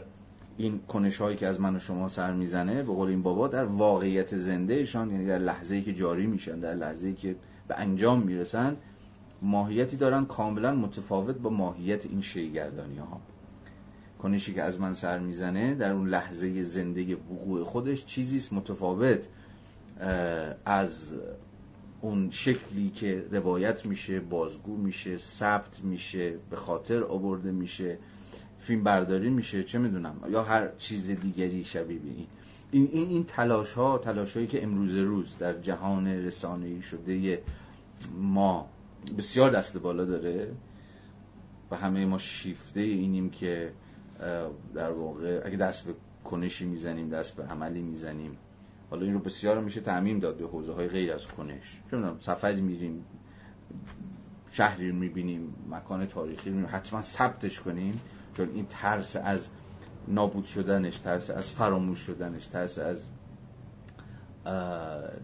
این 0.57 0.80
کنش 0.88 1.20
هایی 1.20 1.36
که 1.36 1.46
از 1.46 1.61
من 1.61 1.76
و 1.76 1.78
شما 1.78 2.09
سر 2.09 2.32
می‌زنه 2.32 2.82
به 2.82 2.92
قول 2.92 3.09
این 3.09 3.22
بابا 3.22 3.48
در 3.48 3.64
واقعیت 3.64 4.36
زندهشان 4.36 5.11
یعنی 5.11 5.26
در 5.26 5.38
لحظه 5.38 5.74
ای 5.74 5.82
که 5.82 5.94
جاری 5.94 6.26
میشن 6.26 6.61
در 6.61 6.74
لحظه 6.74 7.07
ای 7.07 7.14
که 7.14 7.36
به 7.68 7.74
انجام 7.78 8.22
می‌رسند 8.22 8.76
ماهیتی 9.43 9.97
دارن 9.97 10.24
کاملا 10.24 10.74
متفاوت 10.74 11.36
با 11.36 11.51
ماهیت 11.51 12.07
این 12.07 12.20
شیگردانی 12.20 12.99
ها 12.99 13.20
کنشی 14.22 14.55
که 14.55 14.62
از 14.62 14.80
من 14.80 14.95
سر 14.95 15.18
می‌زنه 15.18 15.74
در 15.74 15.93
اون 15.93 16.09
لحظه 16.09 16.62
زنده 16.62 17.16
وقوع 17.16 17.64
خودش 17.64 18.07
چیزیست 18.07 18.53
متفاوت 18.53 19.28
از 20.64 21.12
اون 22.01 22.30
شکلی 22.30 22.91
که 22.91 23.24
روایت 23.30 23.86
میشه 23.86 24.20
بازگو 24.20 24.76
میشه 24.76 25.16
ثبت 25.16 25.84
میشه 25.84 26.34
به 26.51 26.57
خاطر 26.57 27.03
آورده 27.03 27.53
میشه 27.53 27.99
فیلم 28.59 28.84
برداری 28.84 29.30
میشه 29.30 29.64
چه 29.64 29.78
می‌دونم 29.78 30.16
یا 30.30 30.43
هر 30.43 30.68
چیز 30.78 31.11
دیگری 31.11 31.64
شبیه 31.64 32.01
این. 32.05 32.26
این 32.70 32.88
این, 32.93 33.09
این 33.09 33.24
تلاش 33.24 33.72
ها 33.72 33.99
تلاش 33.99 34.34
هایی 34.34 34.47
که 34.47 34.62
امروز 34.62 34.97
روز 34.97 35.36
در 35.38 35.61
جهان 35.61 36.07
رسانه‌ای 36.07 36.82
شده 36.82 37.43
ما 38.20 38.68
بسیار 39.18 39.51
دست 39.51 39.78
بالا 39.78 40.05
داره 40.05 40.53
و 41.70 41.76
همه 41.76 42.07
ما 42.07 42.18
شیفته 42.18 42.80
اینیم 42.80 43.30
که 43.30 43.72
در 44.74 44.90
واقع 44.90 45.42
اگه 45.44 45.57
دست 45.57 45.84
به 45.84 45.94
کنشی 46.24 46.66
می‌زنیم 46.66 47.09
دست 47.09 47.36
به 47.36 47.42
عملی 47.42 47.82
می‌زنیم. 47.82 48.36
حالا 48.90 49.03
این 49.03 49.12
رو 49.14 49.18
بسیار 49.18 49.61
میشه 49.61 49.80
تعمیم 49.80 50.18
داد 50.18 50.36
به 50.36 50.46
حوزه 50.46 50.72
های 50.72 50.88
غیر 50.88 51.12
از 51.12 51.26
کنش. 51.26 51.80
چون 51.90 52.16
سفری 52.20 52.61
میریم 52.61 53.05
شهری 54.51 54.92
می‌بینیم 54.92 55.55
مکان 55.70 56.07
تاریخی 56.07 56.51
رو 56.51 56.66
حتما 56.66 57.03
ثبتش 57.03 57.61
کنیم. 57.61 58.01
چون 58.36 58.48
این 58.55 58.66
ترس 58.70 59.16
از 59.16 59.48
نابود 60.09 60.44
شدنش 60.44 60.98
ترس 60.98 61.30
از 61.30 61.53
فراموش 61.53 61.98
شدنش 61.98 62.46
ترس 62.46 62.78
از 62.78 63.09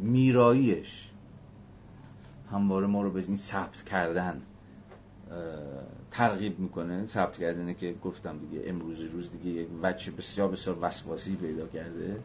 میراییش 0.00 1.10
همواره 2.52 2.86
ما 2.86 3.02
رو 3.02 3.10
به 3.10 3.20
این 3.20 3.36
ثبت 3.36 3.82
کردن 3.82 4.42
ترغیب 6.10 6.58
می‌کنه. 6.58 7.06
ثبت 7.06 7.38
کردنه 7.38 7.74
که 7.74 7.94
گفتم 8.04 8.38
دیگه 8.38 8.62
امروز 8.66 9.00
روز 9.00 9.30
دیگه 9.32 9.50
یک 9.60 9.68
وجه 9.82 10.10
بسیار 10.10 10.48
بسیار 10.48 10.78
وسواسی 10.80 11.36
پیدا 11.36 11.66
کرده. 11.66 12.22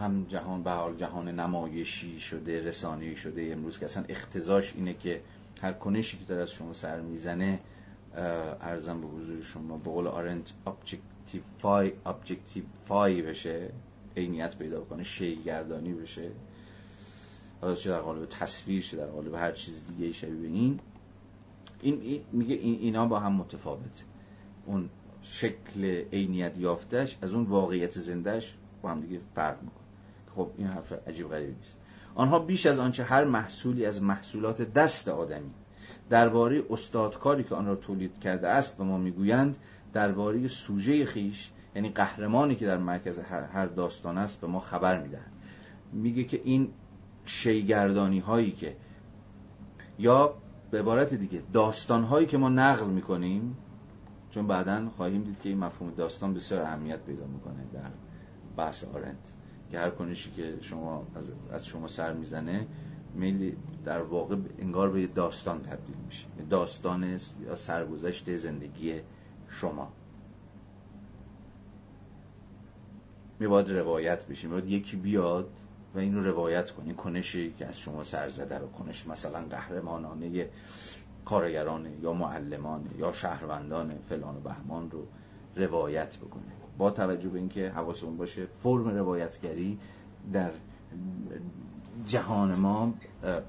هم 0.00 0.26
جهان 0.28 0.62
به 0.62 0.70
حال 0.70 0.96
جهان 0.96 1.28
نمایشی 1.28 2.20
شده 2.20 2.64
رسانه‌ای 2.64 3.16
شده. 3.16 3.48
امروز 3.52 3.78
که 3.78 3.84
اصلا 3.84 4.04
اقتضاش 4.08 4.74
اینه 4.76 4.94
که 4.94 5.20
هر 5.62 5.72
کنشی 5.72 6.18
که 6.18 6.24
داره 6.24 6.42
از 6.42 6.50
شما 6.50 6.72
سر 6.72 7.00
می‌زنه 7.00 7.58
عرضم 8.60 9.00
به 9.00 9.06
حضور 9.06 9.42
شما 9.42 9.76
به 9.76 9.90
قول 9.90 10.06
آرنت 10.06 10.52
objectify 10.66 11.92
objectify 12.06 13.22
بشه 13.22 13.70
عینیت 14.16 14.56
پیدا 14.56 14.80
کنه 14.80 15.02
شی‌گردانی 15.02 15.92
بشه. 15.92 16.30
حالا 17.60 17.74
چه 17.74 17.90
در 17.90 18.00
قالب 18.00 18.26
تصویر 18.26 18.82
چه 18.82 18.96
در 18.96 19.06
قالب 19.06 19.34
هر 19.34 19.52
چیز 19.52 19.84
دیگه 19.86 20.12
شبیه 20.12 20.36
به 20.36 20.46
این 20.46 20.80
این 21.80 22.20
میگه 22.32 22.54
این 22.54 22.78
اینا 22.80 23.06
با 23.06 23.20
هم 23.20 23.32
متفاوت 23.32 24.04
اون 24.66 24.88
شکل 25.22 26.04
عینیت 26.12 26.58
یافتش 26.58 27.18
از 27.22 27.34
اون 27.34 27.44
واقعیت 27.44 27.98
زندهش 27.98 28.54
با 28.82 28.90
هم 28.90 29.00
دیگه 29.00 29.20
فرق 29.34 29.62
می‌کنه. 29.62 29.86
خب 30.36 30.50
این 30.56 30.66
حرف 30.66 30.92
عجیب 31.08 31.28
غریبی 31.28 31.54
نیست. 31.54 31.78
آنها 32.14 32.38
بیش 32.38 32.66
از 32.66 32.78
آنچه 32.78 33.04
هر 33.04 33.24
محصولی 33.24 33.86
از 33.86 34.02
محصولات 34.02 34.62
دست 34.62 35.08
آدمی 35.08 35.50
درباره 36.10 36.62
استادکاری 36.70 37.44
که 37.44 37.54
آن 37.54 37.66
را 37.66 37.76
تولید 37.76 38.18
کرده 38.18 38.48
است 38.48 38.78
به 38.78 38.84
ما 38.84 38.98
می‌گویند 38.98 39.56
درباره 39.92 40.48
سوژه 40.48 41.04
خیش 41.04 41.50
یعنی 41.74 41.88
قهرمانی 41.88 42.54
که 42.54 42.66
در 42.66 42.78
مرکز 42.78 43.18
هر 43.52 43.66
داستان 43.66 44.18
است 44.18 44.40
به 44.40 44.46
ما 44.46 44.58
خبر 44.58 45.02
می‌دهند 45.02 45.32
میگه 45.92 46.24
که 46.24 46.40
این 46.44 46.68
شیگردانی 47.26 48.18
هایی 48.18 48.50
که 48.50 48.76
یا 49.98 50.34
به 50.70 50.78
عبارت 50.78 51.14
دیگه 51.14 51.42
داستان 51.52 52.04
هایی 52.04 52.26
که 52.26 52.38
ما 52.38 52.48
نقل 52.48 52.86
می‌کنیم 52.86 53.56
چون 54.30 54.46
بعدا 54.46 54.88
خواهیم 54.96 55.22
دید 55.22 55.40
که 55.40 55.48
این 55.48 55.58
مفهوم 55.58 55.94
داستان 55.94 56.34
بسیار 56.34 56.62
اهمیت 56.62 57.00
پیدا 57.00 57.26
می‌کنه 57.26 57.64
در 57.72 57.90
بحث 58.56 58.84
آرنت. 58.84 59.32
که 59.70 59.78
هر 59.78 59.90
کنشی 59.90 60.30
که 60.30 60.58
شما 60.60 61.06
از, 61.52 61.66
شما 61.66 61.88
سر 61.88 62.12
می‌زنه 62.12 62.66
میلی 63.14 63.56
در 63.84 64.02
واقع 64.02 64.36
انگار 64.58 64.90
به 64.90 65.06
داستان 65.06 65.62
تبدیل 65.62 65.96
میشه. 66.06 66.26
داستان 66.50 67.04
است 67.04 67.36
یا 67.46 67.54
سرگذشت 67.54 68.36
زندگی 68.36 69.00
شما. 69.48 69.92
میباید 73.40 73.70
روایت 73.70 74.26
بشه. 74.26 74.48
میباید 74.48 74.70
یکی 74.70 74.96
بیاد 74.96 75.50
و 75.96 75.98
اینو 75.98 76.22
روایت 76.22 76.70
کنی 76.70 76.94
کنشی 76.94 77.54
که 77.58 77.66
از 77.66 77.78
شما 77.78 78.02
سر 78.02 78.30
زده 78.30 78.58
رو 78.58 78.68
کنش 78.68 79.06
مثلا 79.06 79.44
قهرمانانه 79.50 80.48
کارگران 81.24 81.86
یا 82.02 82.12
معلمان 82.12 82.90
یا 82.98 83.12
شهروندان 83.12 83.98
فلان 84.08 84.36
و 84.36 84.40
بهمان 84.40 84.90
رو 84.90 85.06
روایت 85.56 86.16
بکنه. 86.16 86.52
با 86.78 86.90
توجه 86.90 87.28
به 87.28 87.38
اینکه 87.38 87.70
حواسمون 87.70 88.16
باشه 88.16 88.46
فرم 88.46 88.88
روایتگری 88.88 89.78
در 90.32 90.50
جهان 92.06 92.54
ما 92.54 92.94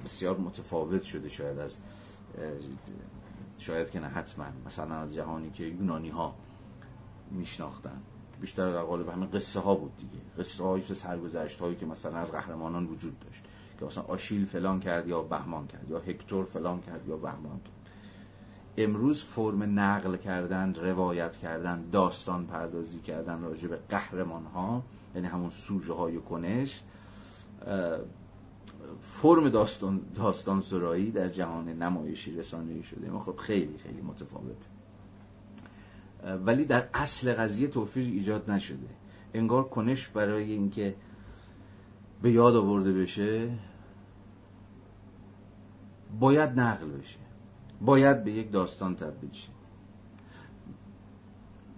بسیار 0.05 0.37
متفاوت 0.37 1.03
شده 1.03 1.29
شاید 1.29 1.59
از 1.59 1.77
شاید 3.59 3.89
که 3.91 3.99
نه 3.99 4.07
حتما. 4.07 4.45
مثلا 4.65 4.95
از 4.95 5.15
جهانی 5.15 5.49
که 5.49 5.63
یونانی 5.63 6.09
ها 6.09 6.35
میشناختن. 7.31 8.01
بیشتر 8.41 8.71
در 8.71 8.83
قالب 8.83 9.09
همه 9.09 9.25
قصه 9.25 9.59
ها 9.59 9.75
بود 9.75 9.97
دیگه. 9.97 10.23
قصه 10.39 10.63
هایی 10.63 10.83
سرگذشت 10.83 11.59
هایی 11.59 11.75
که 11.75 11.85
مثلا 11.85 12.17
از 12.17 12.31
قهرمانان 12.31 12.85
وجود 12.85 13.19
داشت 13.19 13.41
که 13.79 13.85
مثلا 13.85 14.03
آشیل 14.03 14.45
فلان 14.45 14.79
کرد 14.79 15.07
یا 15.07 15.21
بهمان 15.21 15.67
کرد 15.67 15.89
یا 15.89 15.99
هکتور 15.99 16.45
فلان 16.45 16.81
کرد 16.81 17.07
یا 17.07 17.17
بهمان 17.17 17.59
کرد. 17.59 17.73
امروز 18.77 19.23
فرم 19.23 19.79
نقل 19.79 20.17
کردن 20.17 20.73
روایت 20.73 21.37
کردن 21.37 21.89
داستان 21.91 22.45
پردازی 22.45 22.99
کردن 22.99 23.41
راجع 23.41 23.67
به 23.67 23.79
قهرمان 23.89 24.45
ها 24.45 24.83
یعنی 25.15 25.27
همون 25.27 25.49
سوژه 25.49 25.93
های 25.93 26.17
کنش 26.17 26.81
فرم 29.01 29.49
داستان, 29.49 30.01
داستان 30.15 30.61
سرایی 30.61 31.11
در 31.11 31.29
جهان 31.29 31.69
نمایشی 31.69 32.35
رسانه‌ای 32.35 32.83
شده. 32.83 33.09
ما 33.09 33.19
خب 33.19 33.37
خیلی 33.37 33.77
خیلی 33.77 34.01
متفاوت 34.01 34.67
ولی 36.45 36.65
در 36.65 36.89
اصل 36.93 37.33
قضیه 37.33 37.67
توفیر 37.67 38.05
ایجاد 38.05 38.51
نشده. 38.51 38.87
انگار 39.33 39.63
کنش 39.63 40.07
برای 40.07 40.51
اینکه 40.51 40.95
به 42.21 42.31
یاد 42.31 42.55
آورده 42.55 42.93
بشه 42.93 43.49
باید 46.19 46.59
نقل 46.59 46.87
بشه. 46.87 47.19
باید 47.81 48.23
به 48.23 48.31
یک 48.31 48.51
داستان 48.51 48.95
تبدیل 48.95 49.31
شه. 49.33 49.49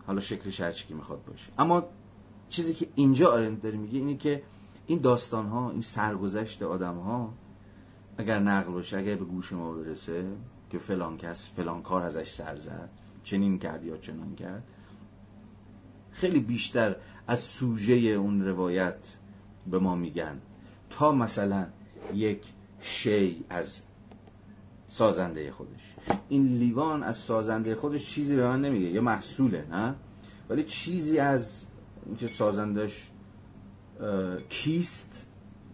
حالا 0.08 0.20
شکلش 0.20 0.62
هرچی 0.62 0.88
که 0.88 0.96
می‌خواد 0.96 1.26
باشه. 1.26 1.52
اما 1.60 1.84
چیزی 2.50 2.74
که 2.74 2.88
اینجا 2.96 3.32
آرند 3.32 3.62
داره 3.62 3.78
میگه 3.78 4.00
اینه 4.00 4.18
که 4.18 4.44
این 4.88 5.00
داستان 5.00 5.48
ها 5.48 5.72
این 5.72 5.82
سرگذشت 5.82 6.64
آدم 6.64 6.98
ها 6.98 7.34
اگر 8.18 8.40
نقل 8.40 8.72
باشه 8.72 8.98
اگر 8.98 9.16
به 9.16 9.26
گوش 9.26 9.54
ما 9.54 9.72
برسه 9.72 10.26
که 10.70 10.78
فلان 10.78 11.18
کس 11.18 11.52
فلان 11.56 11.82
کار 11.82 12.02
ازش 12.02 12.32
سر 12.32 12.58
زد 12.58 12.90
چنین 13.24 13.60
کرد 13.60 13.84
یا 13.86 13.98
چنان 13.98 14.36
کرد. 14.36 14.64
خیلی 16.12 16.40
بیشتر 16.40 16.96
از 17.28 17.40
سوژه 17.40 17.94
اون 17.94 18.46
روایت 18.46 19.18
به 19.72 19.80
ما 19.80 19.96
میگن. 19.96 20.42
تا 20.90 21.12
مثلا 21.12 21.68
یک 22.14 22.42
شی 22.82 23.46
از 23.50 23.82
سازنده 24.88 25.52
خودش. 25.52 25.96
این 26.30 26.58
لیوان 26.58 27.04
از 27.04 27.18
سازنده 27.18 27.76
خودش 27.76 28.10
چیزی 28.10 28.36
به 28.36 28.48
من 28.48 28.62
نمیگه. 28.62 28.88
یا 28.88 29.02
محصوله 29.02 29.66
نه؟ 29.72 29.96
ولی 30.50 30.64
چیزی 30.64 31.20
از 31.20 31.66
اینکه 32.06 32.28
سازندش 32.28 33.10
کیست 34.50 35.28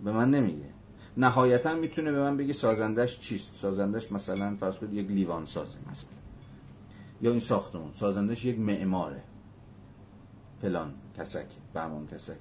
به 0.04 0.12
من 0.12 0.32
نمیگه. 0.32 0.70
نهایتا 1.18 1.76
می‌تونه 1.76 2.12
به 2.12 2.20
من 2.20 2.38
بگه 2.38 2.54
سازندش 2.54 3.20
چیست؟ 3.20 3.56
سازندش 3.56 4.12
مثلا 4.12 4.56
فرض 4.56 4.76
کنید 4.76 4.94
یک 4.94 5.08
لیوان 5.08 5.46
سازه 5.46 5.78
مثلا. 5.92 6.15
یا 7.22 7.32
این 7.32 7.40
ساختمون 7.40 7.92
سازندش 7.94 8.46
یک 8.46 8.60
معماره. 8.60 9.24
فلان 10.62 10.94
کسک 11.18 11.48
بهمان 11.74 12.08
کسک. 12.08 12.38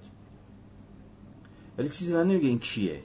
ولی 1.78 1.88
چیزی 1.88 2.14
من 2.14 2.26
نمیگه 2.26 2.48
این 2.48 2.58
کیه. 2.58 3.02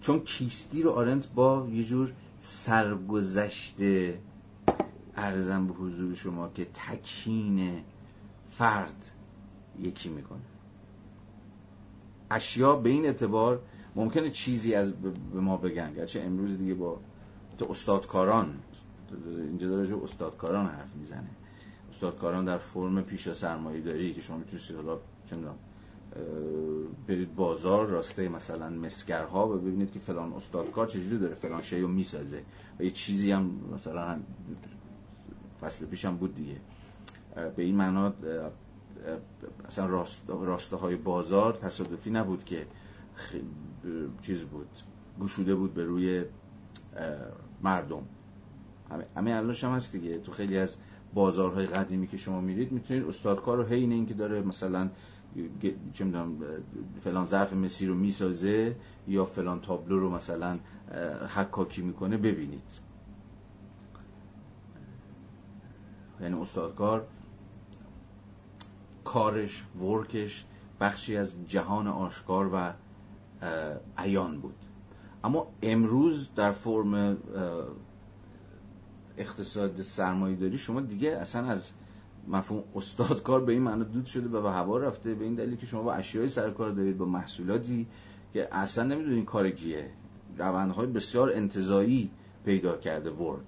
چون 0.00 0.20
کیستی 0.20 0.82
رو 0.82 0.90
آرنت 0.90 1.28
با 1.28 1.68
یه 1.72 1.84
جور 1.84 2.12
سرگذشته 2.38 4.20
ارزم 5.16 5.66
به 5.66 5.74
حضور 5.74 6.14
شما 6.14 6.48
که 6.48 6.64
تکین 6.64 7.82
فرد 8.50 9.10
یکی 9.80 10.08
می‌کنه. 10.08 10.38
اشیا 12.30 12.76
به 12.76 12.90
این 12.90 13.06
اعتبار 13.06 13.60
ممکنه 13.96 14.30
چیزی 14.30 14.74
از 14.74 14.92
به 15.32 15.40
ما 15.40 15.56
بگن. 15.56 15.94
گرچه 15.94 16.20
امروز 16.20 16.58
دیگه 16.58 16.74
با 16.74 17.00
استادکاران 17.70 18.58
اینجا 19.26 19.68
داره 19.68 20.02
استادکاران 20.02 20.66
حرف 20.66 20.94
می‌زنه. 20.94 21.30
استادکاران 21.90 22.44
در 22.44 22.58
فرم 22.58 23.02
پیش 23.02 23.32
سرمایه 23.32 23.80
داری 23.80 24.14
که 24.14 24.20
شما 24.20 24.36
می‌تونید 24.36 24.86
حالا 24.86 24.98
چه 25.26 25.36
برید 27.06 27.34
بازار 27.34 27.86
راسته 27.86 28.28
مثلا 28.28 28.70
مسگرها 28.70 29.48
و 29.48 29.58
ببینید 29.58 29.92
که 29.92 29.98
فلان 29.98 30.32
استادکار 30.32 30.86
چجوری 30.86 31.18
داره 31.18 31.34
فلان 31.34 31.62
شی 31.62 31.80
رو 31.80 31.88
می‌سازه. 31.88 32.42
و 32.80 32.82
یه 32.82 32.90
چیزی 32.90 33.32
هم 33.32 33.60
مثلا 33.74 34.18
فصل 35.60 35.86
پیشم 35.86 36.16
بود 36.16 36.34
دیگه. 36.34 36.56
به 37.56 37.62
این 37.62 37.76
معنا 37.76 38.12
اصلا 39.68 39.86
راست، 39.86 40.22
راسته 40.28 40.76
های 40.76 40.96
بازار 40.96 41.52
تصادفی 41.52 42.10
نبود 42.10 42.44
که 42.44 42.66
چیز 44.22 44.44
بود 44.44 44.68
گشوده 45.20 45.54
بود 45.54 45.74
به 45.74 45.84
روی 45.84 46.24
مردم. 47.62 48.02
همه 48.90 49.30
الانش 49.30 49.64
هم 49.64 49.72
هست 49.72 49.92
دیگه. 49.92 50.18
تو 50.18 50.32
خیلی 50.32 50.58
از 50.58 50.76
بازارهای 51.14 51.66
قدیمی 51.66 52.06
که 52.06 52.16
شما 52.16 52.40
میرید 52.40 52.72
می‌تونید 52.72 53.04
استادکار 53.04 53.56
رو 53.56 53.64
حین 53.64 53.92
اینکه 53.92 54.14
داره 54.14 54.42
مثلا 54.42 54.90
چه 55.92 56.04
می‌دونم 56.04 56.38
فلان 57.00 57.24
ظرف 57.24 57.52
مسی 57.52 57.86
رو 57.86 57.94
می‌سازه 57.94 58.76
یا 59.08 59.24
فلان 59.24 59.60
تابلو 59.60 60.00
رو 60.00 60.10
مثلا 60.10 60.58
حکاکی 61.34 61.82
می‌کنه 61.82 62.16
ببینید. 62.16 62.80
یعنی 66.20 66.40
استادکار 66.40 67.06
کارش 69.04 69.64
ورکش 69.80 70.44
بخشی 70.80 71.16
از 71.16 71.36
جهان 71.46 71.86
آشکار 71.86 72.50
و 72.54 72.72
عیان 73.98 74.40
بود. 74.40 74.56
اما 75.24 75.46
امروز 75.62 76.28
در 76.34 76.52
فرم 76.52 77.16
اقتصاد 79.18 79.82
سرمایه 79.82 80.36
داری 80.36 80.58
شما 80.58 80.80
دیگه 80.80 81.10
اصلا 81.10 81.46
از 81.46 81.72
مفهوم 82.28 82.64
استادکار 82.74 83.44
به 83.44 83.52
این 83.52 83.62
معنی 83.62 83.84
دود 83.84 84.06
شده 84.06 84.28
و 84.28 84.42
به 84.42 84.50
هوا 84.50 84.78
رفته 84.78 85.14
به 85.14 85.24
این 85.24 85.34
دلیل 85.34 85.56
که 85.56 85.66
شما 85.66 85.82
با 85.82 85.92
اشیای 85.92 86.28
سرکار 86.28 86.70
دارید 86.70 86.98
با 86.98 87.04
محصولاتی 87.04 87.86
که 88.32 88.48
اصلا 88.52 88.84
نمی‌دونید 88.84 89.24
کار 89.24 89.50
کیه. 89.50 89.90
روندهای 90.38 90.86
بسیار 90.86 91.32
انتظایی 91.32 92.10
پیدا 92.44 92.76
کرده 92.76 93.10
ورک. 93.10 93.46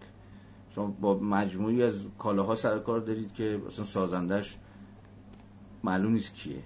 شما 0.70 0.86
با 0.86 1.18
مجموعی 1.18 1.82
از 1.82 1.94
کالاها 2.18 2.56
سرکار 2.56 3.00
دارید 3.00 3.32
که 3.32 3.60
اصلا 3.66 3.84
سازندش 3.84 4.56
معلوم 5.84 6.12
نیست 6.12 6.34
کیه. 6.34 6.62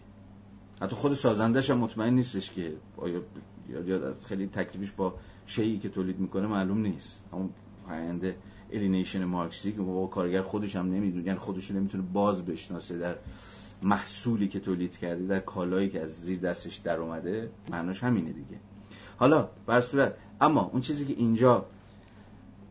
حتی 0.81 0.97
خود 0.97 1.13
سازندش 1.13 1.71
هم 1.71 1.79
مطمئن 1.79 2.15
نیستش 2.15 2.51
که 2.51 2.73
آیا 2.97 3.21
یا 3.69 4.15
خیلی 4.25 4.47
تکلیفش 4.47 4.93
با 4.93 5.15
شیعی 5.47 5.79
که 5.79 5.89
تولید 5.89 6.19
می‌کنه 6.19 6.47
معلوم 6.47 6.79
نیست. 6.79 7.25
همون 7.33 7.51
پاینده 7.89 8.37
الینیشن 8.73 9.25
مارکسی 9.25 9.73
که 9.73 9.81
با 9.83 10.07
کارگر 10.07 10.43
خودش 10.43 10.77
هم 10.77 10.87
نمی‌دونه. 10.87 11.27
یعنی 11.27 11.39
خودش 11.39 11.71
نمی‌تونه 11.71 12.05
باز 12.13 12.45
بشناسه 12.45 12.99
در 12.99 13.15
محصولی 13.83 14.49
که 14.49 14.61
تولید 14.61 14.99
کرده 14.99 15.27
در 15.27 15.41
کالایی 15.41 15.89
که 15.89 16.01
از 16.01 16.11
زیر 16.11 16.39
دستش 16.39 16.77
در 16.77 17.01
اومده. 17.01 17.51
معناش 17.71 18.03
همینه 18.03 18.33
دیگه. 18.33 18.61
حالا 19.17 19.49
بر 19.67 19.81
صورت 19.81 20.15
اما 20.41 20.71
اون 20.73 20.81
چیزی 20.81 21.05
که 21.05 21.15
اینجا 21.17 21.67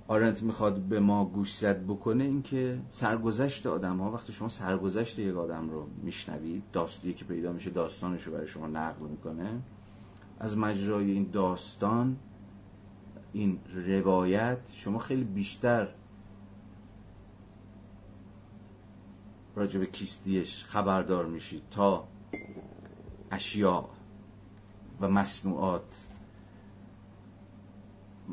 آرنت 0.07 0.43
می‌خواد 0.43 0.75
به 0.79 0.99
ما 0.99 1.25
گوشزد 1.25 1.83
بکنه 1.83 2.23
این 2.23 2.41
که 2.41 2.79
سرگذشت 2.91 3.67
آدم 3.67 3.97
ها 3.97 4.11
وقتی 4.11 4.33
شما 4.33 4.49
سرگذشت 4.49 5.19
یک 5.19 5.35
آدم 5.35 5.69
رو 5.69 5.87
میشنوید 6.03 6.63
داستانی 6.73 7.13
که 7.13 7.25
پیدا 7.25 7.51
میشه 7.51 7.69
داستانش 7.69 8.23
رو 8.23 8.33
برای 8.33 8.47
شما 8.47 8.67
نقل 8.67 9.05
می‌کنه 9.07 9.61
از 10.39 10.57
مجرای 10.57 11.11
این 11.11 11.29
داستان 11.33 12.17
این 13.33 13.59
روایت 13.87 14.59
شما 14.73 14.99
خیلی 14.99 15.23
بیشتر 15.23 15.87
راجع 19.55 19.79
به 19.79 19.85
کیستیش 19.85 20.63
خبردار 20.63 21.25
میشید 21.25 21.63
تا 21.71 22.07
اشیاء 23.31 23.85
و 25.01 25.07
مصنوعات. 25.07 26.05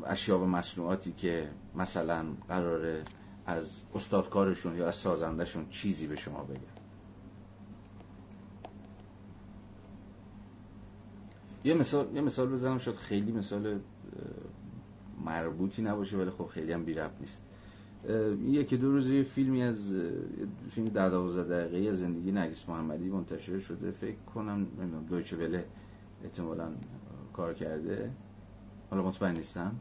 اشیاء 0.05 0.39
و 0.39 0.45
مصنوعاتی 0.45 1.11
که 1.11 1.49
مثلا 1.75 2.25
قراره 2.47 3.03
از 3.45 3.83
استادکارشون 3.95 4.77
یا 4.77 4.87
از 4.87 4.95
سازندشون 4.95 5.69
چیزی 5.69 6.07
به 6.07 6.15
شما 6.15 6.43
بگن. 6.43 6.59
یه 11.63 11.73
مثال 11.73 12.15
یه 12.15 12.21
مثال 12.21 12.49
بزنم 12.49 12.77
شد 12.77 12.95
خیلی 12.95 13.31
مثال 13.31 13.79
مربوطی 15.25 15.81
نباشه 15.81 16.17
ولی 16.17 16.29
خب 16.29 16.45
خیلی 16.45 16.71
هم 16.71 16.85
بی 16.85 16.95
نیست. 17.19 17.41
یکی 18.45 18.77
دو 18.77 18.91
روز 18.91 19.09
یه 19.09 19.23
فیلمی 19.23 19.63
از 19.63 19.93
فیلم 20.71 20.87
در 20.87 21.09
دوازده 21.09 21.65
دقیقه 21.65 21.89
از 21.89 21.99
زندگی 21.99 22.31
نرگس 22.31 22.69
محمدی 22.69 23.09
منتشر 23.09 23.59
شده. 23.59 23.91
فکر 23.91 24.19
کنم 24.35 24.67
نمی‌دونم 24.79 25.05
دویچه 25.09 25.37
وله 25.37 25.65
احتمالا 26.23 26.71
کار 27.33 27.53
کرده. 27.53 28.11
حالا 28.89 29.03
مطمئن 29.03 29.35
نیستم. 29.35 29.75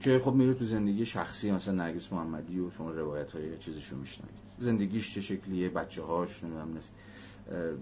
که 0.00 0.18
خب 0.18 0.34
میره 0.34 0.54
تو 0.54 0.64
زندگی 0.64 1.06
شخصی 1.06 1.50
مثلا 1.50 1.74
نرگس 1.74 2.12
محمدی 2.12 2.60
و 2.60 2.70
شما 2.70 2.90
روایت 2.90 3.32
های 3.32 3.58
چیزشو 3.58 3.96
میشنوید. 3.96 4.34
زندگیش 4.58 5.14
چه 5.14 5.20
شکلیه 5.20 5.68
بچه 5.68 6.02
هاش 6.02 6.44
نمی‌دونم 6.44 6.68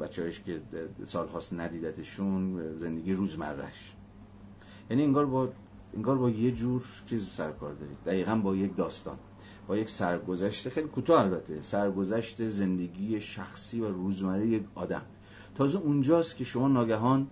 بچه 0.01 0.23
هایش 0.23 0.41
که 0.41 0.61
سال 1.05 1.29
هاست 1.29 1.53
ندیدتشون 1.53 2.63
زندگی 2.75 3.13
روزمرش 3.13 3.95
یعنی 4.91 5.05
انگار 5.05 5.27
با 5.27 5.49
انگار 5.97 6.19
با 6.19 6.31
یه 6.31 6.51
جور 6.51 6.83
چیز 7.07 7.29
سرکار 7.29 7.73
دارید. 7.73 7.97
دقیقا 8.07 8.35
با 8.35 8.57
یک 8.57 8.77
داستان 8.77 9.19
با 9.69 9.77
یک 9.77 9.91
سرگذشت 9.91 10.69
خیلی 10.69 10.89
کوتاه 10.89 11.21
البته. 11.21 11.63
سرگذشت 11.63 12.49
زندگی 12.49 13.21
شخصی 13.21 13.81
و 13.81 13.89
روزمره 13.89 14.47
یک 14.47 14.63
آدم. 14.75 15.03
تازه 15.55 15.79
اونجاست 15.79 16.37
که 16.37 16.45
شما 16.45 16.69
ناگهان 16.69 17.27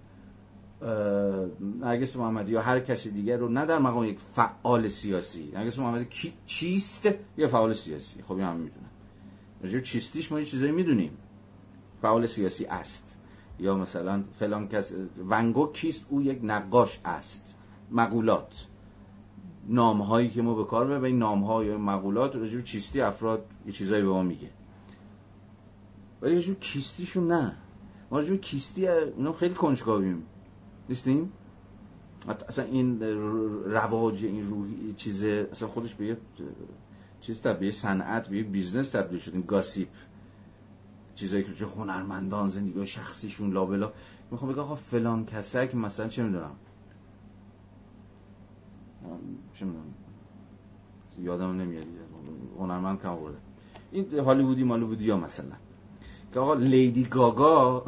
نرگس 1.80 2.16
محمدی 2.16 2.52
یا 2.52 2.62
هر 2.62 2.80
کسی 2.80 3.10
دیگر 3.10 3.36
رو 3.36 3.48
نه 3.48 3.66
در 3.66 3.78
مقام 3.78 4.04
یک 4.04 4.18
فعال 4.34 4.88
سیاسی. 4.88 5.50
نرگس 5.54 5.78
محمدی 5.78 6.04
کی 6.04 6.32
چیست؟ 6.46 7.08
یا 7.36 7.48
فعال 7.48 7.74
سیاسی. 7.74 8.22
خب 8.28 8.38
هم 8.38 8.56
می‌دونن. 8.56 8.90
راجع 9.62 9.80
چیستیش 9.80 10.32
ما 10.32 10.40
یه 10.40 10.46
چیزایی 10.46 10.72
می‌دونیم. 10.72 11.10
فعال 12.02 12.26
سیاسی 12.26 12.66
است. 12.66 13.16
یا 13.60 13.76
مثلا 13.76 14.24
فلان 14.38 14.68
کس 14.68 14.92
ون‌گوگ 15.28 15.72
کیست؟ 15.72 16.04
او 16.08 16.22
یک 16.22 16.40
نقاش 16.42 17.00
است. 17.04 17.54
مقولات. 17.90 18.66
نام 19.68 20.02
هایی 20.02 20.30
که 20.30 20.42
ما 20.42 20.54
به 20.54 20.64
کار 20.64 20.86
ببریم 20.86 21.18
نام 21.18 21.44
ها 21.44 21.64
یا 21.64 21.78
مقولات 21.78 22.36
راجع 22.36 22.60
چیستی 22.60 23.00
افراد 23.00 23.46
یه 23.66 23.72
چیزایی 23.72 24.02
به 24.02 24.08
ما 24.08 24.22
میگه. 24.22 24.50
ولی 26.22 26.34
راجع 26.34 26.54
کیستیشون 26.54 27.32
نه. 27.32 27.56
ما 28.10 28.18
راجع 28.18 28.36
کیستی 28.36 28.88
اینا 28.88 29.32
خیلی 29.32 29.54
کنجکاویم 29.54 30.22
نیستیم؟ 30.88 31.32
اصلا 32.48 32.64
این 32.64 33.02
رواج 33.64 34.24
این 34.24 34.50
روحی 34.50 34.94
چیز 34.96 35.24
اصلا 35.24 35.68
خودش 35.68 35.94
به 35.94 36.16
چیز 37.20 37.42
تبدیل 37.42 37.70
صنعت 37.70 38.28
به 38.28 38.42
business 38.42 38.90
تبدیل 38.90 39.18
شد 39.18 39.32
این 39.32 39.42
gossip. 39.42 39.88
چیزایی 41.14 41.44
که 41.44 41.54
چه 41.54 41.66
هنرمندان 41.66 42.48
زندگی 42.48 42.86
شخصیشون 42.86 43.52
لابلا 43.52 43.92
می‌خوام 44.30 44.52
بگم 44.52 44.60
آقا 44.60 44.74
فلان 44.74 45.26
کسک 45.26 45.74
مثلا 45.74 46.08
چه 46.08 46.22
می‌دونم. 46.22 46.56
چه 49.54 49.66
یادم 51.18 51.60
نمیاد. 51.60 51.84
هنرمند 52.58 53.02
کم 53.02 53.16
برده 53.16 53.36
این 53.92 54.18
هالیوودی 54.18 54.64
مالیوودی 54.64 55.10
ها 55.10 55.16
مثلا. 55.16 55.56
که 56.34 56.40
آقا 56.40 56.54
لیدی 56.54 57.04
گاگا 57.04 57.84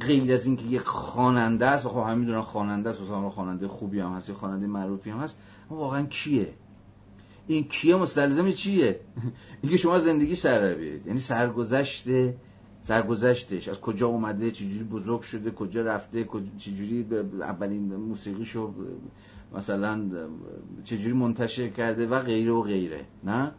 غیر 0.00 0.32
از 0.34 0.46
اینکه 0.46 0.64
یک 0.64 0.82
خواننده 0.82 1.66
است 1.66 1.86
و 1.86 1.88
خب 1.88 1.98
همه 1.98 2.42
خواننده 2.42 2.90
است 2.90 3.00
مثلا 3.00 3.30
خواننده 3.30 3.68
خوبی 3.68 4.00
هم 4.00 4.12
هست 4.12 4.32
خواننده 4.32 4.66
معروفی 4.66 5.10
هم 5.10 5.18
هست. 5.18 5.38
اما 5.70 5.80
واقعا 5.80 6.02
کیه؟ 6.02 6.54
این 7.46 7.64
کیه 7.68 7.96
مستلزم 7.96 8.52
چیه؟ 8.52 9.00
اینکه 9.62 9.76
شما 9.76 9.98
زندگی 9.98 10.34
سر 10.34 10.74
بیارید. 10.74 11.06
یعنی 11.06 11.20
سرگذشت 11.20 12.04
سرگذشتش. 12.86 13.68
از 13.68 13.80
کجا 13.80 14.06
اومده؟ 14.06 14.50
چجوری 14.50 14.84
بزرگ 14.84 15.20
شده؟ 15.20 15.50
کجا 15.50 15.82
رفته؟ 15.82 16.28
چجوری 16.58 17.06
اولین 17.40 17.96
موسیقیشو 17.96 18.74
مثلا 19.54 20.04
چجوری 20.84 21.12
منتشر 21.12 21.68
کرده 21.68 22.06
و 22.06 22.18
غیره 22.18 22.52
و 22.52 22.62
غیره. 22.62 23.04
نه؟ 23.24 23.52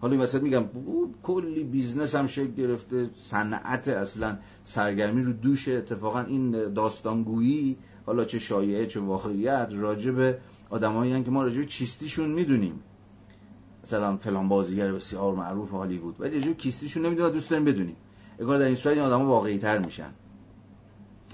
حالا 0.00 0.12
این 0.12 0.22
وسط 0.22 0.42
میگم 0.42 0.64
کلی 1.22 1.64
business 1.64 2.14
هم 2.14 2.26
شکل 2.26 2.50
گرفته. 2.50 3.10
صنعت 3.14 3.88
اصلا 3.88 4.38
سرگرمی 4.64 5.22
رو 5.22 5.32
دوشه. 5.32 5.72
اتفاقا 5.72 6.20
این 6.20 6.72
داستانگویی 6.72 7.76
حالا 8.06 8.24
چه 8.24 8.38
شایعه 8.38 8.86
چه 8.86 9.00
واقعیت 9.00 9.68
راجب 9.72 10.38
آدمایی 10.70 11.24
که 11.24 11.30
ما 11.30 11.42
راجب 11.42 11.64
چیستیشون 11.64 12.30
می‌دونیم. 12.30 12.80
مثلا 13.84 14.16
فلان 14.16 14.48
بازیگر 14.48 14.92
بسیار 14.92 15.34
معروف 15.34 15.70
هالیوود 15.70 16.16
ولی 16.18 16.34
راجب 16.34 16.56
کیستیشون 16.56 17.06
نمی‌دونیم 17.06 17.30
و 17.30 17.34
دوست 17.34 17.50
داریم 17.50 17.64
بدونیم. 17.64 17.96
اگر 18.38 18.58
در 18.58 18.64
این 18.64 18.74
صورت 18.74 18.96
این 18.96 19.06
آدما 19.06 19.26
واقعی 19.26 19.58
تر 19.58 19.78
میشن. 19.78 20.10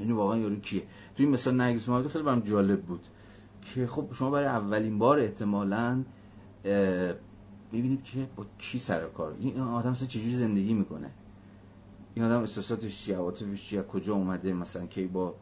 یعنی 0.00 0.12
واقعا 0.12 0.38
یارو 0.38 0.56
کیه؟ 0.56 0.80
تو 0.80 0.86
این 1.16 1.28
مثلا 1.28 1.52
نرگس 1.52 1.88
محمدی 1.88 2.08
خیلی 2.08 2.24
برام 2.24 2.40
جالب 2.40 2.82
بود 2.82 3.06
که 3.62 3.86
خب 3.86 4.08
شما 4.14 4.30
برای 4.30 4.46
اولین 4.46 4.98
بار 4.98 5.18
احتمالاً 5.18 6.04
می‌بینید 7.72 8.04
که 8.04 8.26
با 8.36 8.46
کی 8.58 8.78
سر 8.78 9.06
کار؟ 9.06 9.36
این 9.40 9.60
آدم 9.60 9.90
مثلا 9.90 10.08
چجوری 10.08 10.36
زندگی 10.36 10.74
می‌کنه؟ 10.74 11.10
این 12.14 12.24
آدم 12.24 12.40
احساساتش 12.40 13.02
چیه؟ 13.02 13.16
عواطفش 13.16 13.68
چیه؟ 13.68 13.82
کجا 13.82 14.14
اومده؟ 14.14 14.52
مثلا 14.52 14.86
کی 14.86 15.06
با 15.06 15.34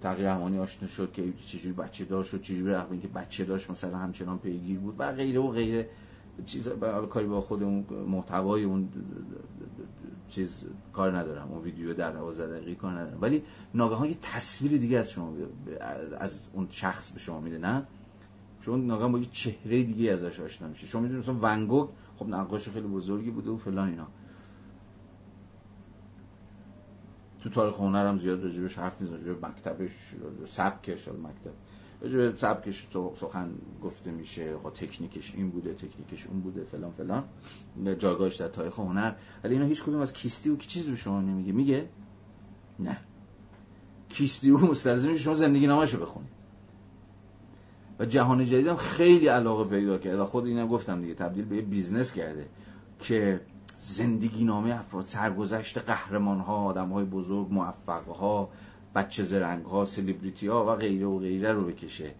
تغییر 0.00 0.28
همانی 0.28 0.58
آشنا 0.58 0.88
شد؟ 0.88 1.12
که 1.12 1.32
چجوری 1.46 1.74
بچه 1.74 2.04
دار 2.04 2.24
شد؟ 2.24 2.42
چجوری 2.42 2.72
رغم 2.72 2.92
اینکه 2.92 3.08
بچه 3.08 3.44
داشت 3.44 3.70
مثلا 3.70 3.98
همچنان 3.98 4.38
پیگیر 4.38 4.78
بود؟ 4.78 4.94
و 4.98 5.12
غیره 5.12 5.40
و 5.40 5.48
غیره. 5.48 5.88
چیز 6.46 6.68
کاری 7.10 7.26
با 7.26 7.40
خود 7.40 7.62
اون 7.62 7.86
محتوای 8.08 8.64
اون 8.64 8.88
چیز 10.28 10.60
کار 10.92 11.18
ندارم. 11.18 11.52
اون 11.52 11.62
ویدیو 11.62 11.94
در 11.94 12.10
12 12.10 12.46
دقیقه 12.46 12.74
کار 12.74 12.92
ندارم. 12.92 13.18
ولی 13.20 13.42
ناگهان 13.74 14.08
یه 14.08 14.16
تصویر 14.22 14.78
دیگه 14.80 14.98
از 14.98 15.10
شما 15.10 15.32
از 16.18 16.48
اون 16.52 16.66
شخص 16.70 17.12
به 17.12 17.18
شما 17.18 17.40
میده 17.40 17.58
نه؟ 17.58 17.86
چون 18.60 18.86
ناگهان 18.86 19.12
با 19.12 19.18
یه 19.18 19.26
چهره 19.32 19.82
دیگه 19.82 20.12
ازش 20.12 20.40
آشنا 20.40 20.68
میشه. 20.68 20.86
شما 20.86 21.00
می‌دونید 21.00 21.22
مثلا 21.22 21.38
ونگوک 21.42 21.88
خب 22.16 22.26
نقاش 22.28 22.68
خیلی 22.68 22.88
بزرگی 22.88 23.30
بوده 23.30 23.50
و 23.50 23.56
فلان 23.56 23.88
اینا. 23.88 24.06
تو 27.40 27.50
تاریخ 27.50 27.76
هنر 27.76 28.06
هم 28.06 28.18
زیاد 28.18 28.44
راجبش 28.44 28.78
حرف 28.78 29.00
می‌زنه 29.00 29.16
راجب 29.16 29.46
مکتبش 29.46 29.90
سبکش 30.46 31.08
مکتب. 31.08 31.52
راجب 32.00 32.36
سبکش 32.36 32.86
سخن 33.20 33.50
گفته 33.82 34.10
میشه 34.10 34.58
خب 34.62 34.70
تکنیکش 34.70 35.34
این 35.34 35.50
بوده 35.50 35.74
تکنیکش 35.74 36.26
اون 36.26 36.40
بوده 36.40 36.64
فلان 36.64 36.90
فلان. 36.90 37.24
جایگاهش 37.98 38.36
در 38.36 38.48
تاریخ 38.48 38.78
هنر. 38.78 39.12
ولی 39.44 39.54
اینا 39.54 39.66
هیچ 39.66 39.82
کدوم 39.82 40.00
از 40.00 40.12
کیستی 40.12 40.50
و 40.50 40.56
چیزی 40.56 40.90
به 40.90 40.96
شما 40.96 41.20
نمیگه. 41.20 41.52
میگه؟ 41.52 41.88
نه. 42.78 42.98
کیستی 44.08 44.50
و 44.50 44.58
مستلزم 44.58 45.16
شما 45.16 45.34
زندگی 45.34 45.66
نامشو 45.66 46.00
بخونید. 46.00 46.30
و 47.98 48.04
جهان 48.04 48.44
جدیدم 48.44 48.76
خیلی 48.76 49.26
علاقه 49.26 49.64
پیدا 49.64 49.98
کرده. 49.98 50.22
و 50.22 50.24
خود 50.24 50.46
اینم 50.46 50.68
گفتم 50.68 51.00
دیگه 51.00 51.14
تبدیل 51.14 51.44
به 51.44 51.56
یه 51.56 51.62
business 51.62 52.12
کرده 52.12 52.46
که 53.00 53.40
زندگی 53.80 54.44
نامه 54.44 54.78
افراد 54.78 55.04
سرگذشت 55.06 55.78
قهرمان 55.78 56.40
ها 56.40 56.56
آدم 56.56 56.88
های 56.88 57.04
بزرگ 57.04 57.48
موفق 57.50 58.08
ها 58.08 58.48
بچه 58.96 59.22
زرنگ 59.22 59.64
ها 59.64 59.84
سلیبریتی 59.84 60.46
ها 60.46 60.72
و 60.72 60.76
غیره 60.76 61.06
و 61.06 61.18
غیره 61.18 61.52
رو 61.52 61.64
بکشه 61.64 62.14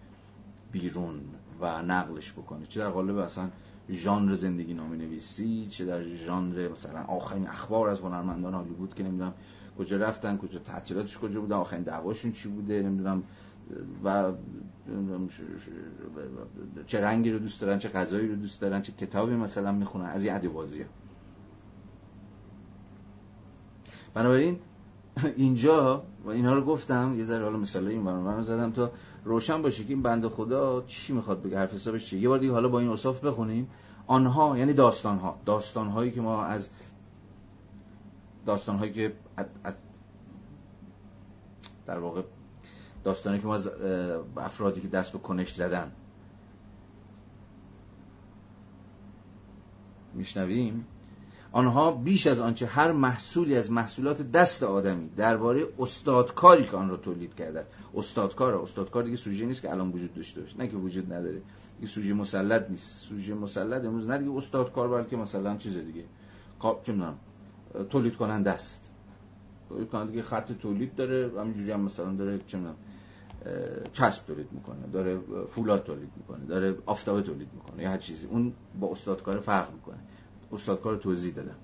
بیرون 0.71 1.19
و 1.61 1.81
نقلش 1.81 2.31
بکنه. 2.31 2.65
چه 2.65 2.79
در 2.79 2.89
قالب 2.89 3.17
اصلا 3.17 3.49
ژانر 3.89 4.35
زندگی 4.35 4.73
نامه 4.73 4.97
نویسی 4.97 5.67
چه 5.67 5.85
در 5.85 6.03
ژانر 6.03 6.69
مثلا 6.69 7.03
آخرین 7.03 7.47
اخبار 7.47 7.89
از 7.89 7.99
هنرمندان 7.99 8.53
هالیوود 8.53 8.95
که 8.95 9.03
نمی‌دونم 9.03 9.33
کجا 9.77 9.97
رفتن 9.97 10.37
کجا 10.37 10.59
تعطیلاتش 10.59 11.17
کجا 11.17 11.41
بوده 11.41 11.55
آخرین 11.55 11.83
دعواشون 11.83 12.31
چی 12.31 12.49
بوده 12.49 12.81
نمی‌دونم 12.81 13.23
و 14.03 14.31
چه 16.87 17.01
رنگی 17.01 17.31
رو 17.31 17.39
دوست 17.39 17.61
دارن 17.61 17.79
چه 17.79 17.89
غذایی 17.89 18.27
رو 18.27 18.35
دوست 18.35 18.61
دارن 18.61 18.81
چه 18.81 18.91
کتابی 18.91 19.35
مثلا 19.35 19.71
می‌خونن. 19.71 20.05
از 20.05 20.23
این 20.23 20.33
ادیبازی 20.33 20.85
بنابراین 24.13 24.59
اینجا 25.37 26.03
و 26.25 26.29
اینها 26.29 26.53
رو 26.53 26.61
گفتم 26.61 27.13
یه 27.17 27.25
ذره 27.25 27.43
حالا 27.43 27.57
مثلا 27.57 27.89
این 27.89 28.05
برنامه 28.05 28.35
رو 28.35 28.43
زدم 28.43 28.71
تا 28.71 28.91
روشن 29.23 29.61
باشه 29.61 29.83
که 29.83 29.89
این 29.89 30.01
بنده 30.01 30.29
خدا 30.29 30.81
چی 30.81 31.13
می‌خواد 31.13 31.41
بگه 31.41 31.57
حرف 31.57 31.73
حسابش 31.73 32.09
چیه؟ 32.09 32.19
یه 32.19 32.29
بار 32.29 32.39
دیگه 32.39 32.51
حالا 32.53 32.67
با 32.67 32.79
این 32.79 32.89
اصاف 32.89 33.25
بخونیم. 33.25 33.69
آنها 34.07 34.57
یعنی 34.57 34.73
داستان 34.73 35.17
ها 35.17 35.39
داستان 35.45 35.87
هایی 35.87 36.11
که 36.11 36.21
ما 36.21 36.43
از 36.43 36.69
داستان 38.45 38.77
هایی 38.77 38.93
که 38.93 39.13
در 41.85 41.99
واقع 41.99 42.21
داستانی 43.03 43.39
که 43.39 43.47
ما 43.47 43.55
از 43.55 43.69
افرادی 44.37 44.81
که 44.81 44.87
دست 44.87 45.11
به 45.13 45.19
کنش 45.19 45.53
زدن. 45.53 45.91
میشنویم؟ 50.13 50.85
آنها 51.51 51.91
بیش 51.91 52.27
از 52.27 52.39
آنچه 52.39 52.65
هر 52.65 52.91
محصولی 52.91 53.57
از 53.57 53.71
محصولات 53.71 54.31
دست 54.31 54.63
آدمی 54.63 55.09
درباره 55.09 55.67
استادکاری 55.79 56.65
که 56.65 56.77
آن 56.77 56.89
را 56.89 56.97
تولید 56.97 57.35
کرده 57.35 57.65
استادکار 57.95 58.55
استادکار 58.55 59.03
دیگه 59.03 59.17
سوژه 59.17 59.45
نیست 59.45 59.61
که 59.61 59.71
الان 59.71 59.91
وجود 59.91 60.13
داشته 60.13 60.41
باشه. 60.41 60.57
نه 60.57 60.67
که 60.67 60.77
وجود 60.77 61.13
نداره. 61.13 61.41
این 61.79 61.87
سوژه 61.87 62.13
مسلط 62.13 62.69
نیست. 62.69 63.01
سوژه 63.01 63.33
مسلط 63.33 63.85
امروز 63.85 64.07
نه 64.07 64.17
دیگه 64.17 64.31
استادکار 64.31 64.87
بلکه 64.87 65.17
مثلا 65.17 65.57
چیز 65.57 65.77
دیگه. 65.77 66.03
چه 66.83 66.93
تولید 67.89 68.15
کننده 68.15 68.51
است. 68.51 68.91
تولید 69.69 69.89
کننده 69.89 70.11
دیگه 70.11 70.23
خط 70.23 70.51
تولید 70.51 70.95
داره 70.95 71.31
همینجوری 71.39 71.71
هم 71.71 71.81
مثلا 71.81 72.13
داره 72.13 72.39
چه 72.47 72.57
چسب 73.93 74.25
تولید 74.27 74.47
می‌کنه 74.51 74.87
داره 74.93 75.19
فولاد 75.47 75.83
تولید 75.83 76.09
می‌کنه 76.17 76.45
داره 76.45 76.75
آفتابه 76.85 77.21
تولید 77.21 77.49
می‌کنه 77.53 77.83
یا 77.83 77.89
هر 77.89 77.97
چیزی. 77.97 78.27
اون 78.27 78.53
با 78.79 78.91
استادکار 78.91 79.39
فرق 79.39 79.73
می‌کنه. 79.73 79.97
استادکار 80.51 80.97
توضیح 80.97 81.33
دادم. 81.33 81.55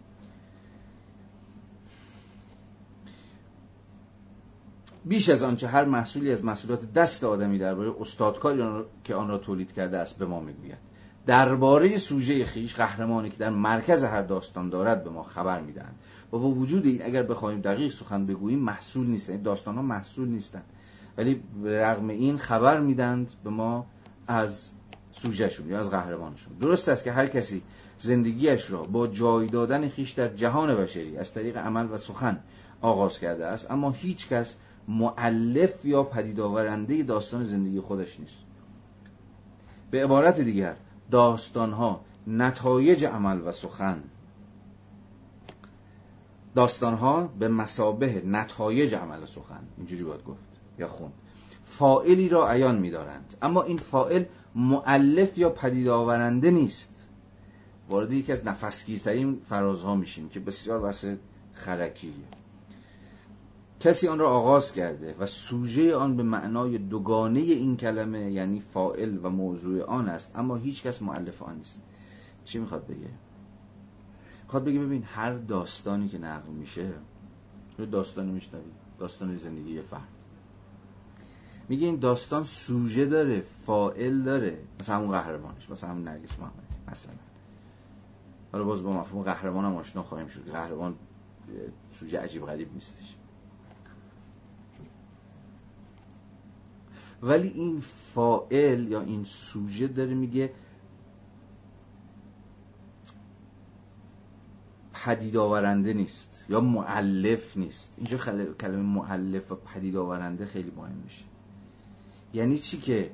بیش 5.05 5.29
از 5.29 5.43
آنچه 5.43 5.67
هر 5.67 5.86
محصولی 5.86 6.31
از 6.31 6.43
محصولات 6.43 6.93
دست 6.93 7.23
آدمی 7.23 7.57
درباره 7.57 7.93
استادکاری 7.99 8.63
که 9.03 9.15
آن 9.15 9.27
را 9.27 9.38
تولید 9.38 9.73
کرده 9.73 9.97
است 9.97 10.17
به 10.17 10.25
ما 10.25 10.39
می‌گوید. 10.39 10.77
درباره 11.25 11.97
سوژه 11.97 12.45
خیش 12.45 12.75
قهرمانی 12.75 13.29
که 13.29 13.38
در 13.38 13.49
مرکز 13.49 14.03
هر 14.03 14.21
داستان 14.21 14.69
دارد 14.69 15.03
به 15.03 15.09
ما 15.09 15.23
خبر 15.23 15.61
می‌دهند. 15.61 15.95
و 16.34 16.38
با 16.38 16.49
وجود 16.49 16.86
این 16.86 17.05
اگر 17.05 17.23
بخوایم 17.23 17.61
دقیق 17.61 17.91
سخن 17.91 18.25
بگوییم 18.25 18.59
محصول 18.59 19.07
نیستند 19.07 19.43
داستان 19.43 19.75
ها 19.75 19.81
محصول 19.81 20.27
نیستند. 20.27 20.65
ولی 21.17 21.43
رغم 21.63 22.09
این 22.09 22.38
خبر 22.38 22.79
میدند 22.79 23.31
به 23.43 23.49
ما 23.49 23.86
از 24.27 24.69
سوژهشون 25.11 25.69
یا 25.69 25.79
از 25.79 25.89
قهرمانشون. 25.89 26.53
درست 26.53 26.89
است 26.89 27.03
که 27.03 27.11
هر 27.11 27.27
کسی 27.27 27.61
زندگیش 28.03 28.71
را 28.71 28.83
با 28.83 29.07
جای 29.07 29.47
دادن 29.47 29.89
خیش 29.89 30.11
در 30.11 30.27
جهان 30.27 30.75
بشری 30.75 31.17
از 31.17 31.33
طریق 31.33 31.57
عمل 31.57 31.87
و 31.91 31.97
سخن 31.97 32.39
آغاز 32.81 33.19
کرده 33.19 33.45
است. 33.45 33.71
اما 33.71 33.91
هیچ 33.91 34.29
کس 34.29 34.55
معلف 34.87 35.85
یا 35.85 36.03
پدید 36.03 36.39
آورنده 36.39 37.03
داستان 37.03 37.45
زندگی 37.45 37.79
خودش 37.79 38.19
نیست. 38.19 38.45
به 39.91 40.03
عبارت 40.03 40.41
دیگر 40.41 40.75
داستانها 41.11 42.01
نتایج 42.27 43.05
عمل 43.05 43.41
و 43.45 43.51
سخن. 43.51 44.03
داستانها 46.55 47.29
به 47.39 47.47
مسابه 47.47 48.23
نتایج 48.25 48.95
عمل 48.95 49.23
و 49.23 49.27
سخن. 49.27 49.63
اینجوری 49.77 50.03
باید 50.03 50.23
گفت 50.23 50.39
یا 50.79 50.87
خوند. 50.87 51.13
فائلی 51.65 52.29
را 52.29 52.49
عیان 52.49 52.79
می‌دارند. 52.79 53.35
اما 53.41 53.63
این 53.63 53.77
فائل 53.77 54.23
معلف 54.55 55.37
یا 55.37 55.49
پدید 55.49 55.87
آورنده 55.87 56.51
نیست. 56.51 56.92
وارد 57.89 58.13
یکی 58.13 58.31
از 58.31 58.45
نفسگیرترین 58.45 59.41
فرازها 59.45 59.95
میشیم 59.95 60.29
که 60.29 60.39
بسیار 60.39 60.79
واسه 60.79 61.17
خرکیه. 61.53 62.13
کسی 63.79 64.07
آن 64.07 64.19
را 64.19 64.29
آغاز 64.29 64.73
کرده 64.73 65.15
و 65.19 65.25
سوژه 65.25 65.95
آن 65.95 66.17
به 66.17 66.23
معنای 66.23 66.77
دوگانه 66.77 67.39
این 67.39 67.77
کلمه 67.77 68.31
یعنی 68.31 68.59
فائل 68.59 69.19
و 69.23 69.29
موضوع 69.29 69.84
آن 69.84 70.09
است 70.09 70.31
اما 70.36 70.55
هیچ 70.55 70.84
کس 70.84 71.01
معلف 71.01 71.41
آن 71.41 71.55
نیست. 71.55 71.81
چی 72.45 72.59
می‌خواد 72.59 72.88
بگه؟ 72.88 73.09
می‌خواد 74.43 74.63
بگه 74.63 74.79
ببین 74.79 75.03
هر 75.03 75.34
داستانی 75.34 76.09
که 76.09 76.17
نقل 76.17 76.51
میشه 76.51 76.89
داستانی 77.91 78.31
میشنوید 78.31 78.73
داستان 78.99 79.38
زندگی 79.38 79.81
فرد. 79.81 80.07
میگه 81.69 81.86
این 81.88 81.99
داستان 81.99 82.43
سوژه 82.43 83.05
داره 83.05 83.43
فائل 83.65 84.21
داره. 84.21 84.57
مثلا 84.79 84.95
همون 84.95 85.11
قهرمانش 85.11 85.69
مثلا 85.69 85.89
همون 85.89 86.03
نرگس 86.03 86.39
محمدی 86.39 86.91
مثلا. 86.91 87.13
حالا 88.53 88.65
باز 88.65 88.84
با 88.84 88.93
مفهوم 88.93 89.23
قهرمان 89.23 89.65
هم 89.65 89.75
آشنا 89.75 90.03
خواهیم 90.03 90.27
شد. 90.27 90.51
قهرمان 90.51 90.95
سوژه 91.91 92.19
عجیب 92.19 92.45
غریب 92.45 92.73
نیستش. 92.73 93.15
ولی 97.21 97.47
این 97.47 97.80
فائل 98.13 98.88
یا 98.88 99.01
این 99.01 99.23
سوژه 99.23 99.88
داره 99.88 100.13
میگه 100.13 100.53
پدید 104.93 105.38
آورنده 105.38 105.93
نیست 105.93 106.41
یا 106.49 106.61
معلف 106.61 107.57
نیست. 107.57 107.93
اینجا 107.97 108.17
کلمه 108.53 108.81
معلف 108.81 109.51
و 109.51 109.55
پدید 109.55 109.95
آورنده 109.95 110.45
خیلی 110.45 110.71
مهم 110.77 110.95
میشه. 111.03 111.23
یعنی 112.34 112.57
چی 112.57 112.77
که 112.77 113.11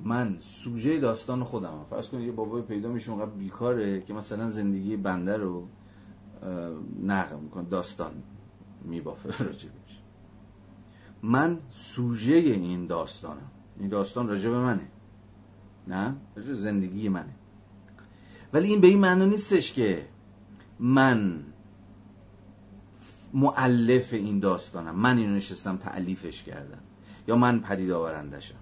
من 0.00 0.36
سوژه 0.40 1.00
داستان 1.00 1.44
خودم 1.44 1.84
فرض 1.90 2.08
کنید 2.08 2.26
یه 2.26 2.32
بابای 2.32 2.62
پیدا 2.62 2.88
میشه 2.88 3.10
اونقدر 3.10 3.30
بیکاره 3.30 4.00
که 4.00 4.14
مثلا 4.14 4.48
زندگی 4.48 4.96
بنده 4.96 5.36
رو 5.36 5.68
نقل 7.02 7.36
می‌کنه 7.36 7.64
داستان 7.64 8.12
میبافه 8.84 9.44
راجبش 9.44 10.00
من 11.22 11.58
سوژه 11.70 12.34
این 12.34 12.86
داستانم. 12.86 13.50
این 13.78 13.88
داستان 13.88 14.28
راجب 14.28 14.50
منه. 14.50 14.88
نه؟ 15.86 16.14
راجب 16.36 16.54
زندگی 16.54 17.08
منه. 17.08 17.34
ولی 18.52 18.68
این 18.68 18.80
به 18.80 18.86
این 18.86 18.98
معنی 18.98 19.26
نیستش 19.26 19.72
که 19.72 20.08
من 20.78 21.44
معلف 23.34 24.12
این 24.12 24.38
داستانم. 24.38 24.94
من 24.94 25.18
اینو 25.18 25.34
نشستم 25.34 25.76
تعلیفش 25.76 26.42
کردم. 26.42 26.80
یا 27.28 27.36
من 27.36 27.60
پدید 27.60 27.90
آورندشم 27.90 28.58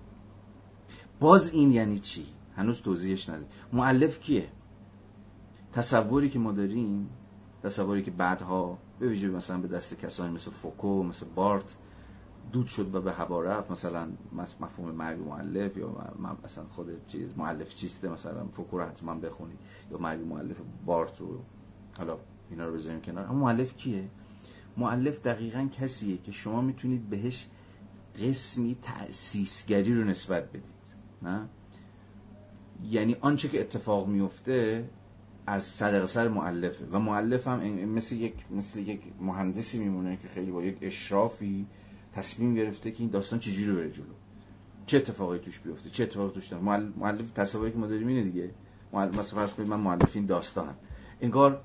باز 1.20 1.51
این 1.51 1.72
یعنی 1.72 1.98
چی؟ 1.98 2.26
هنوز 2.56 2.82
توضیحش 2.82 3.28
ندیم 3.28 3.48
معلف 3.72 4.20
کیه؟ 4.20 4.48
تصوری 5.72 6.30
که 6.30 6.38
ما 6.38 6.52
داریم 6.52 7.09
تصوری 7.62 8.02
که 8.02 8.10
بعدها 8.10 8.78
به 8.98 9.09
ویژه 9.09 9.28
مثلا 9.28 9.59
به 9.59 9.68
دست 9.68 9.98
کسانی 10.01 10.34
مثل 10.34 10.51
فوکو 10.51 11.02
مثل 11.02 11.26
بارت 11.34 11.76
دود 12.52 12.66
شد 12.66 12.94
و 12.94 13.01
به 13.01 13.12
هوا 13.12 13.43
رفت. 13.43 13.70
مثلا 13.70 14.09
مفهوم 14.60 14.90
مرگ 14.90 15.20
معلف 15.20 15.76
یا 15.76 16.14
مثلا 16.44 16.64
خود 16.64 17.06
چیز 17.09 17.38
معلف 17.38 17.74
چیسته 17.74 18.09
مثلا 18.09 18.47
فکر 18.47 18.84
حتما 18.84 19.14
بخونید 19.14 19.59
یا 19.90 19.98
مرگ 19.98 20.20
معلف 20.20 20.56
بارت 20.86 21.20
رو. 21.20 21.43
حالا 21.98 22.18
اینا 22.51 22.66
رو 22.66 22.74
بذاریم 22.74 23.01
کنار. 23.01 23.24
اما 23.24 23.34
معلف 23.34 23.76
کیه؟ 23.76 24.09
معلف 24.76 25.22
دقیقا 25.22 25.68
کسیه 25.80 26.18
که 26.18 26.32
شما 26.32 26.60
می‌تونید 26.60 27.10
بهش 27.10 27.47
قسمی 28.22 28.76
تأسیسگری 28.82 29.94
رو 29.94 30.05
نسبت 30.05 30.48
بدید. 30.48 30.75
نه؟ 31.22 31.48
یعنی 32.90 33.16
آنچه 33.20 33.48
که 33.48 33.60
اتفاق 33.60 34.09
میفته 34.09 34.88
از 35.47 35.64
صدق 35.64 36.06
سر 36.06 36.28
معلفه 36.28 36.86
و 36.86 36.98
معلف 36.98 37.48
هم 37.48 37.60
مثل 37.70 38.16
یک 38.16 38.34
مثل 38.51 38.78
یک 38.78 39.01
مهندسی 39.20 39.78
میمونه 39.78 40.16
که 40.16 40.28
خیلی 40.28 40.51
با 40.51 40.62
یک 40.62 40.78
اشرافی 40.80 41.66
تصمیم 42.12 42.55
گرفته 42.55 42.90
که 42.90 43.01
این 43.01 43.10
داستان 43.10 43.38
چجوری 43.38 43.72
بره 43.72 43.90
جلو. 43.90 44.05
چه 44.86 44.97
اتفاقی 44.97 45.38
توش 45.38 45.59
بیفته؟ 45.59 45.90
چه 45.90 46.02
اتفاقی 46.02 46.34
توش 46.34 46.47
داره؟ 46.47 46.62
معلف 46.97 47.30
تصوری 47.30 47.72
که 47.72 47.78
ما 47.78 47.86
داریم 47.86 48.06
اینه 48.09 48.22
دیگه. 48.22 48.51
مثلا 48.93 49.22
فرض 49.22 49.55
کنید 49.55 49.68
من 49.68 49.80
معلف 49.80 50.16
این 50.16 50.26
داستانم. 50.26 50.74
انگار 51.20 51.60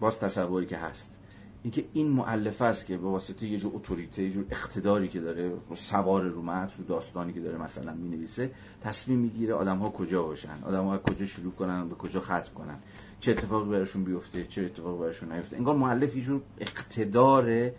باز 0.00 0.18
تصوری 0.20 0.66
که 0.66 0.76
هست. 0.76 1.19
اینکه 1.62 1.84
این 1.92 2.08
معلفه 2.08 2.64
است 2.64 2.86
که 2.86 2.96
به 2.96 3.08
واسطه 3.08 3.46
یه 3.46 3.58
جور 3.58 3.72
اتوریته 3.74 4.22
یه 4.22 4.30
جور 4.30 4.44
اقتداری 4.50 5.08
که 5.08 5.20
داره 5.20 5.52
سوار 5.74 6.22
رو 6.22 6.42
متن 6.42 6.72
رو 6.78 6.84
داستانی 6.84 7.32
که 7.32 7.40
داره 7.40 7.58
مثلا 7.58 7.94
می‌نویسه 7.94 8.50
تصمیم 8.82 9.18
می‌گیره 9.18 9.54
آدم 9.54 9.78
ها 9.78 9.90
کجا 9.90 10.22
باشن 10.22 10.58
آدم 10.62 10.84
ها 10.84 10.98
کجا 10.98 11.26
شروع 11.26 11.52
کنن 11.52 11.88
به 11.88 11.94
کجا 11.94 12.20
ختم 12.20 12.54
کنن 12.54 12.78
چه 13.20 13.30
اتفاقی 13.30 13.70
براشون 13.70 14.04
بیفته 14.04 14.46
چه 14.46 14.62
اتفاقی 14.62 15.00
براشون 15.00 15.32
نیفته. 15.32 15.56
انگار 15.56 15.76
معلف 15.76 16.16
یه 16.16 16.22
جور 16.22 16.40
اقتدار 16.58 17.70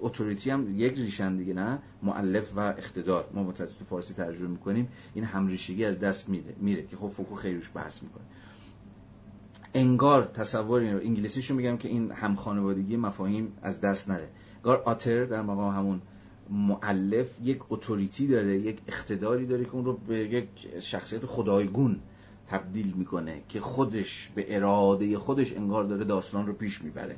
اتوریتی 0.00 0.50
هم 0.50 0.78
یک 0.78 0.94
ریشن 0.94 1.36
دیگه 1.36 1.54
نه؟ 1.54 1.78
معلف 2.02 2.52
و 2.56 2.60
اقتدار. 2.60 3.30
ما 3.34 3.42
متاسف 3.42 3.76
تو 3.76 3.84
فارسی 3.84 4.14
ترجمه 4.14 4.48
می‌کنیم 4.48 4.88
این 5.14 5.24
همریشگی 5.24 5.84
از 5.84 5.98
دست 5.98 6.28
میره 6.28 6.54
میره 6.60 6.86
که 6.86 6.96
خب 6.96 7.08
فوکو 7.08 7.34
خیلی 7.34 7.56
روش 7.56 7.70
بحث 7.74 8.02
می‌کنه. 8.02 8.24
انگار 9.74 10.24
تصور 10.24 10.80
این 10.80 10.92
رو 10.92 11.00
انگلیسیشو 11.00 11.54
میگم 11.54 11.76
که 11.76 11.88
این 11.88 12.10
هم 12.10 12.34
خانوادگی 12.34 12.96
مفاهیم 12.96 13.52
از 13.62 13.80
دست 13.80 14.08
نره. 14.08 14.28
انگار 14.56 14.82
آتر 14.84 15.24
در 15.24 15.42
مقام 15.42 15.76
همون 15.76 16.02
معلف 16.50 17.26
یک 17.42 17.58
اتوریتی 17.68 18.26
داره 18.26 18.58
یک 18.58 18.78
اقتداری 18.88 19.46
داره 19.46 19.64
که 19.64 19.74
اون 19.74 19.84
رو 19.84 19.92
به 19.92 20.18
یک 20.18 20.48
شخصیت 20.80 21.26
خدایگون 21.26 22.00
تبدیل 22.48 22.94
می‌کنه 22.96 23.42
که 23.48 23.60
خودش 23.60 24.30
به 24.34 24.56
اراده 24.56 25.18
خودش 25.18 25.52
انگار 25.52 25.84
داره 25.84 26.04
داستان 26.04 26.46
رو 26.46 26.52
پیش 26.52 26.82
می‌بره. 26.82 27.16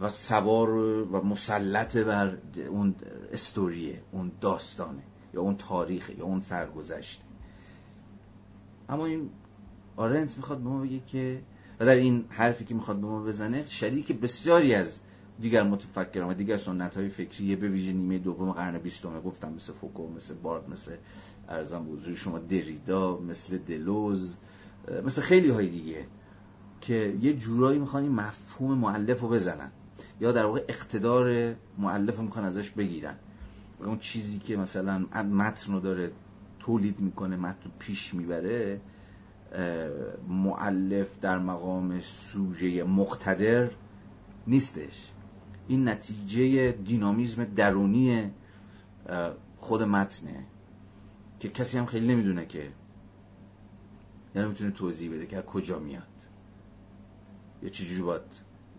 و 0.00 0.08
سوار 0.08 0.70
و 0.70 1.22
مسلط 1.24 1.96
بر 1.96 2.38
اون 2.70 2.94
استوریه 3.32 4.02
اون 4.12 4.32
داستانه 4.40 5.02
یا 5.34 5.40
اون 5.40 5.56
تاریخ 5.56 6.10
یا 6.18 6.24
اون 6.24 6.40
سرگذشته. 6.40 7.24
اما 8.88 9.06
این 9.06 9.30
آرنت 10.00 10.36
می‌خواد 10.36 10.58
به 10.58 10.68
ما 10.68 10.80
بگه 10.80 11.00
که 11.06 11.42
و 11.80 11.86
در 11.86 11.94
این 11.94 12.24
حرفی 12.28 12.64
که 12.64 12.74
می‌خواد 12.74 12.96
به 12.96 13.06
ما 13.06 13.22
بزنه 13.22 13.66
شریک 13.66 14.12
بسیاری 14.12 14.74
از 14.74 15.00
دیگر 15.40 15.62
متفکران 15.62 16.30
و 16.30 16.34
دیگر 16.34 16.56
سنت 16.56 16.96
های 16.96 17.08
فکریه 17.08 17.56
به 17.56 17.68
ویژه 17.68 17.92
نیمه 17.92 18.18
دوم 18.18 18.52
قرن 18.52 18.78
بیستمه 18.78 19.20
گفتم 19.20 19.52
مثل 19.52 19.72
فوکو 19.72 20.08
مثل 20.16 20.34
بارد 20.34 20.70
مثل 20.70 20.92
ارزم 21.48 21.84
بزرگ 21.84 22.14
شما 22.14 22.38
دریدا 22.38 23.18
مثل 23.18 23.58
دلوز 23.58 24.36
مثل 25.04 25.22
خیلی 25.22 25.50
های 25.50 25.68
دیگه 25.68 26.06
که 26.80 27.18
یه 27.20 27.34
جورایی 27.34 27.78
می‌خوان 27.78 28.02
این 28.02 28.12
مفهوم 28.12 28.78
معلف 28.78 29.20
رو 29.20 29.28
بزنن 29.28 29.70
یا 30.20 30.32
در 30.32 30.46
واقع 30.46 30.64
اقتدار 30.68 31.54
معلف 31.78 32.16
رو 32.16 32.22
می‌خوان 32.22 32.44
ازش 32.44 32.70
بگیرن. 32.70 33.14
اون 33.78 33.98
چیزی 33.98 34.38
که 34.38 34.56
مثلا 34.56 34.98
متن 35.22 35.72
رو 35.72 35.80
داره 35.80 36.12
تولید 36.58 37.00
می‌کنه 37.00 37.36
متن 37.36 37.70
پیش 37.78 38.14
می‌بره 38.14 38.80
معلف 40.28 41.18
در 41.20 41.38
مقام 41.38 42.00
سوژه 42.00 42.84
مقتدر 42.84 43.70
نیستش. 44.46 45.10
این 45.68 45.88
نتیجه 45.88 46.72
دینامیزم 46.72 47.44
درونی 47.44 48.30
خود 49.56 49.82
متنه 49.82 50.44
که 51.40 51.48
کسی 51.48 51.78
هم 51.78 51.86
خیلی 51.86 52.06
نمی‌دونه 52.06 52.46
که 52.46 52.68
یعنی 54.34 54.48
می‌تونه 54.48 54.70
توضیح 54.70 55.12
بده 55.12 55.26
که 55.26 55.36
از 55.36 55.44
کجا 55.44 55.78
میاد. 55.78 56.02
یا 57.62 57.68
چجوری 57.68 58.02
باید 58.02 58.22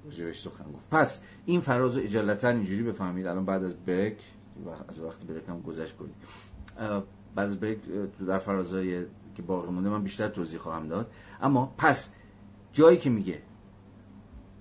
راجبش 0.06 0.41
سخن 0.41 0.72
گفت. 0.72 0.89
پس 0.89 1.19
این 1.45 1.61
فراز 1.61 1.98
اجالتا 1.98 2.49
اینجوری 2.49 2.84
بفهمید. 2.84 3.27
الان 3.27 3.45
بعد 3.45 3.64
از 3.64 3.76
بریک 3.76 4.18
از 4.88 4.99
وقتی 4.99 5.26
بریک 5.26 5.49
هم 5.49 5.61
گذشت 5.61 5.98
کنید 5.98 6.15
بعد 7.35 7.48
از 7.48 7.60
بریک 7.60 7.80
در 8.27 8.38
فرازهای 8.38 9.06
که 9.36 9.41
باقی 9.41 9.72
مونده 9.72 9.90
من 9.90 10.03
بیشتر 10.03 10.28
توضیح 10.28 10.60
خواهم 10.60 10.88
داد. 10.88 11.12
اما 11.41 11.74
پس 11.78 12.10
جایی 12.74 12.98
که 12.98 13.10
میگه 13.10 13.41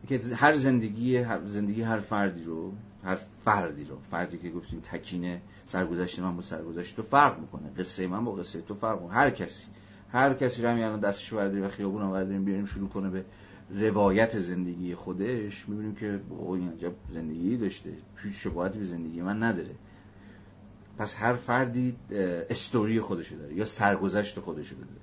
که 0.09 0.21
هر 0.35 0.55
زندگی 0.55 1.17
هر 1.17 1.41
زندگی 1.47 1.83
هر 1.83 2.01
فردی 2.01 2.45
رو 2.45 2.73
هر 3.05 3.19
فردی 3.45 3.85
رو 3.85 3.99
فردی 4.11 4.39
که 4.39 4.51
گفتیم 4.51 4.81
تکینه 4.81 5.43
سرگذشت 5.67 6.21
من 6.21 6.37
با 6.37 6.43
سرگذشت 6.43 6.97
تو 6.97 7.03
فرق 7.03 7.41
می‌کنه. 7.41 7.71
قصه 7.79 8.07
من 8.07 8.25
با 8.25 8.33
قصه 8.33 8.61
تو 8.61 8.75
فرق 8.75 9.03
می‌کنه. 9.03 9.15
هر 9.17 9.31
کسی 9.31 9.67
هر 10.09 10.35
کسی 10.35 10.63
رو 10.63 10.69
همین 10.69 10.85
الان 10.85 11.01
دستش 11.01 11.33
برداریم 11.33 11.65
و 11.65 11.69
خیابون 11.69 12.03
هم 12.03 12.11
برداریم 12.11 12.45
بیاریم 12.45 12.67
شروع 12.67 12.89
کنه 12.89 13.11
به 13.11 13.25
روایت 13.71 14.39
زندگی 14.39 14.95
خودش 14.95 15.69
می‌بینیم 15.69 15.95
که 15.95 16.21
این 16.37 16.73
عجب 16.73 16.93
زندگی 17.13 17.57
داشته. 17.57 17.91
هیچ 18.23 18.37
شباهتی 18.37 18.79
به 18.79 18.85
زندگی 18.85 19.23
من 19.23 19.43
نداره. 19.43 19.75
پس 20.99 21.17
هر 21.17 21.35
فردی 21.35 21.97
استوری 22.51 23.01
خودشو 23.01 23.37
داره 23.37 23.55
یا 23.55 23.65
سرگذشت 23.65 24.41
خودشو 24.41 24.77
داره. 24.77 25.01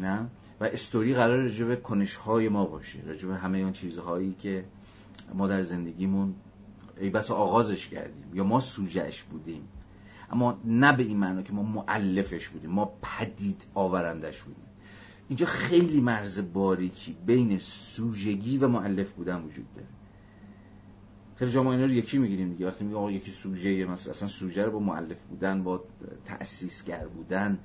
نه؟ 0.00 0.26
و 0.60 0.64
استوری 0.64 1.14
قرار 1.14 1.38
راجع 1.38 1.74
کنش 1.74 2.14
های 2.14 2.48
ما 2.48 2.64
باشه 2.64 3.00
راجع 3.06 3.28
همه 3.28 3.58
اون 3.58 3.72
چیزهایی 3.72 4.34
که 4.38 4.64
ما 5.34 5.46
در 5.46 5.62
زندگیمون 5.62 6.34
ای 7.00 7.10
بس 7.10 7.30
آغازش 7.30 7.88
کردیم 7.88 8.24
یا 8.34 8.44
ما 8.44 8.60
سوجهش 8.60 9.22
بودیم. 9.22 9.68
اما 10.30 10.60
نه 10.64 10.96
به 10.96 11.02
این 11.02 11.16
معنا 11.16 11.42
که 11.42 11.52
ما 11.52 11.62
معلفش 11.62 12.48
بودیم 12.48 12.70
ما 12.70 12.92
پدید 13.02 13.66
آورندش 13.74 14.42
بودیم. 14.42 14.64
اینجا 15.28 15.46
خیلی 15.46 16.00
مرز 16.00 16.52
باریکی 16.52 17.16
بین 17.26 17.58
سوژگی 17.58 18.58
و 18.58 18.68
معلف 18.68 19.12
بودن 19.12 19.42
وجود 19.42 19.66
داره. 19.74 19.86
خیلی 21.36 21.50
جا 21.50 21.62
ما 21.62 21.72
اینا 21.72 21.84
رو 21.84 21.90
یکی 21.90 22.18
می‌گیریم 22.18 22.50
دیگه. 22.50 22.66
وقتی 22.66 22.84
میگیم 22.84 22.98
آقا 22.98 23.10
یکی 23.10 23.30
سوژه 23.30 23.84
مثلا 23.84 24.10
اصلا 24.10 24.28
سوژه 24.28 24.64
رو 24.64 24.70
با 24.72 24.78
معلف 24.78 25.24
بودن 25.24 25.62
با 25.62 25.84
تأسیسگر 26.24 27.06
بودن 27.06 27.58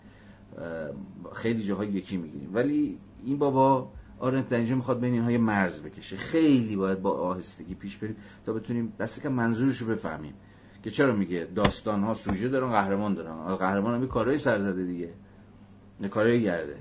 خیلی 1.34 1.64
جاها 1.64 1.85
یکی 1.85 2.18
می‌گیریم. 2.18 2.49
ولی 2.53 2.98
این 3.26 3.38
بابا 3.38 3.91
آرنت 4.19 4.49
در 4.49 4.57
اینجا 4.57 4.76
می‌خواد 4.76 4.99
بین 4.99 5.14
اینها 5.14 5.31
یه 5.31 5.38
مرز 5.38 5.81
بکشه. 5.81 6.18
خیلی 6.18 6.76
باید 6.76 7.02
با 7.02 7.11
آهستگی 7.11 7.76
پیش 7.76 7.98
بریم 7.98 8.15
تا 8.45 8.53
بتونیم 8.53 8.93
دست 8.99 9.22
که 9.22 9.30
منظورش 9.30 9.77
رو 9.77 9.88
بفهمیم. 9.88 10.34
که 10.84 10.91
چرا 10.91 11.14
میگه 11.14 11.48
داستان 11.56 12.03
ها 12.03 12.14
سوژه 12.14 12.48
دارن 12.48 12.72
قهرمان 12.72 13.14
دارن. 13.14 13.56
قهرمان 13.56 13.95
هم 13.95 14.07
کارهای 14.07 14.38
سر 14.38 14.60
زده 14.60 14.85
دیگه 14.85 15.14
کارهای 16.10 16.43
گرده. 16.43 16.77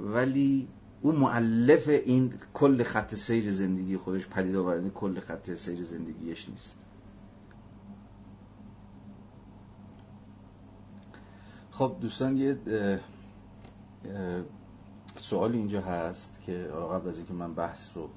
ولی 0.00 0.68
او 1.04 1.12
معلف 1.12 1.88
این 1.88 2.34
کل 2.54 2.82
خط 2.82 3.14
سیر 3.14 3.52
زندگی 3.52 3.96
خودش 3.96 4.28
پدید 4.28 4.56
آورده 4.56 4.90
کل 4.90 5.20
خط 5.20 5.54
سیر 5.54 5.84
زندگیش 5.84 6.48
نیست. 6.48 6.78
خب 11.70 11.96
دوستان 12.00 12.36
یه 12.36 12.58
سوال 15.16 15.52
اینجا 15.52 15.80
هست 15.80 16.40
که 16.46 16.52
قبل 16.92 17.08
از 17.08 17.16
اینکه 17.16 17.32
من 17.32 17.54
بحث 17.54 17.96
رو 17.96 18.08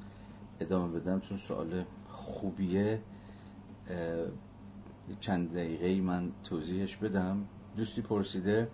ادامه 0.59 0.99
بدم 0.99 1.19
چون 1.19 1.38
سوال 1.38 1.85
خوبیه 2.09 3.01
چند 5.19 5.53
دقیقه 5.53 6.01
من 6.01 6.31
توضیحش 6.43 6.97
بدم. 6.97 7.45
دوستی 7.77 8.01
پرسیده 8.01 8.68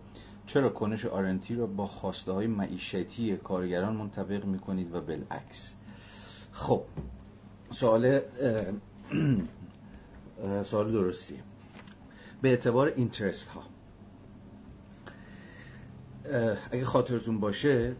چرا 0.46 0.70
کنش 0.70 1.06
آرنتی 1.06 1.56
را 1.56 1.68
با 1.68 1.88
خواسته 1.88 2.32
های 2.32 2.48
معیشتی 2.48 3.38
کارگران 3.38 3.96
منطبق 3.96 4.46
می 4.46 4.60
کنید 4.60 4.96
و 4.96 5.02
بالعکس؟ 5.02 5.74
خب 6.52 6.84
سوال 7.72 8.22
سوال 10.64 10.92
درستی. 10.92 11.40
به 12.42 12.50
اعتبار 12.50 12.94
اینترست 12.96 13.50
ها. 13.50 13.64
اگه 16.72 16.86
خاطرتون 16.86 17.40
باشه 17.40 17.96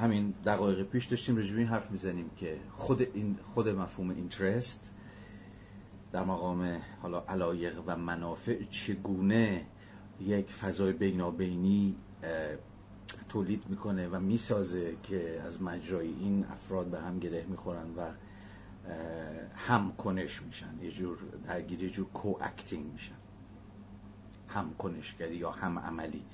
همین 0.00 0.34
دقایق 0.46 0.82
پیش 0.82 1.06
داشتیم 1.06 1.36
رجوع 1.36 1.58
این 1.58 1.68
حرف 1.68 1.90
می‌زنیم 1.90 2.30
که 2.36 2.56
خود 2.76 3.02
این 3.02 3.38
خود 3.54 3.68
مفهوم 3.68 4.10
اینترست 4.10 4.90
در 6.12 6.24
مقام 6.24 6.80
حالا 7.02 7.24
علایق 7.28 7.82
و 7.86 7.96
منافع 7.96 8.64
چگونه 8.70 9.66
یک 10.20 10.50
فضای 10.52 10.92
بینابینی 10.92 11.96
تولید 13.28 13.64
می‌کنه 13.68 14.08
و 14.08 14.20
می‌سازه 14.20 14.96
که 15.02 15.40
از 15.40 15.62
مجرای 15.62 16.08
این 16.08 16.44
افراد 16.44 16.86
به 16.86 17.00
هم 17.00 17.18
گره 17.18 17.44
می‌خورن 17.48 17.94
و 17.96 18.10
هم 19.56 19.92
کنش 19.92 20.42
میشن. 20.42 20.78
یه 20.82 20.90
جور 20.90 21.18
درگیری 21.46 21.90
جور 21.90 22.06
کو 22.06 22.34
اکتینگ 22.40 22.92
میشن. 22.92 23.14
هم 24.48 24.74
کنشگری 24.74 25.36
یا 25.36 25.50
هم 25.50 25.78
عملی 25.78 26.24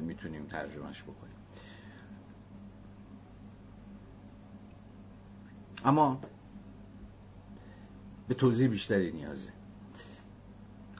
می‌تونیم 0.00 0.46
ترجمهش 0.46 1.02
بکنیم. 1.02 1.34
اما 5.84 6.20
به 8.28 8.34
توضیح 8.34 8.68
بیشتری 8.68 9.12
نیازه. 9.12 9.48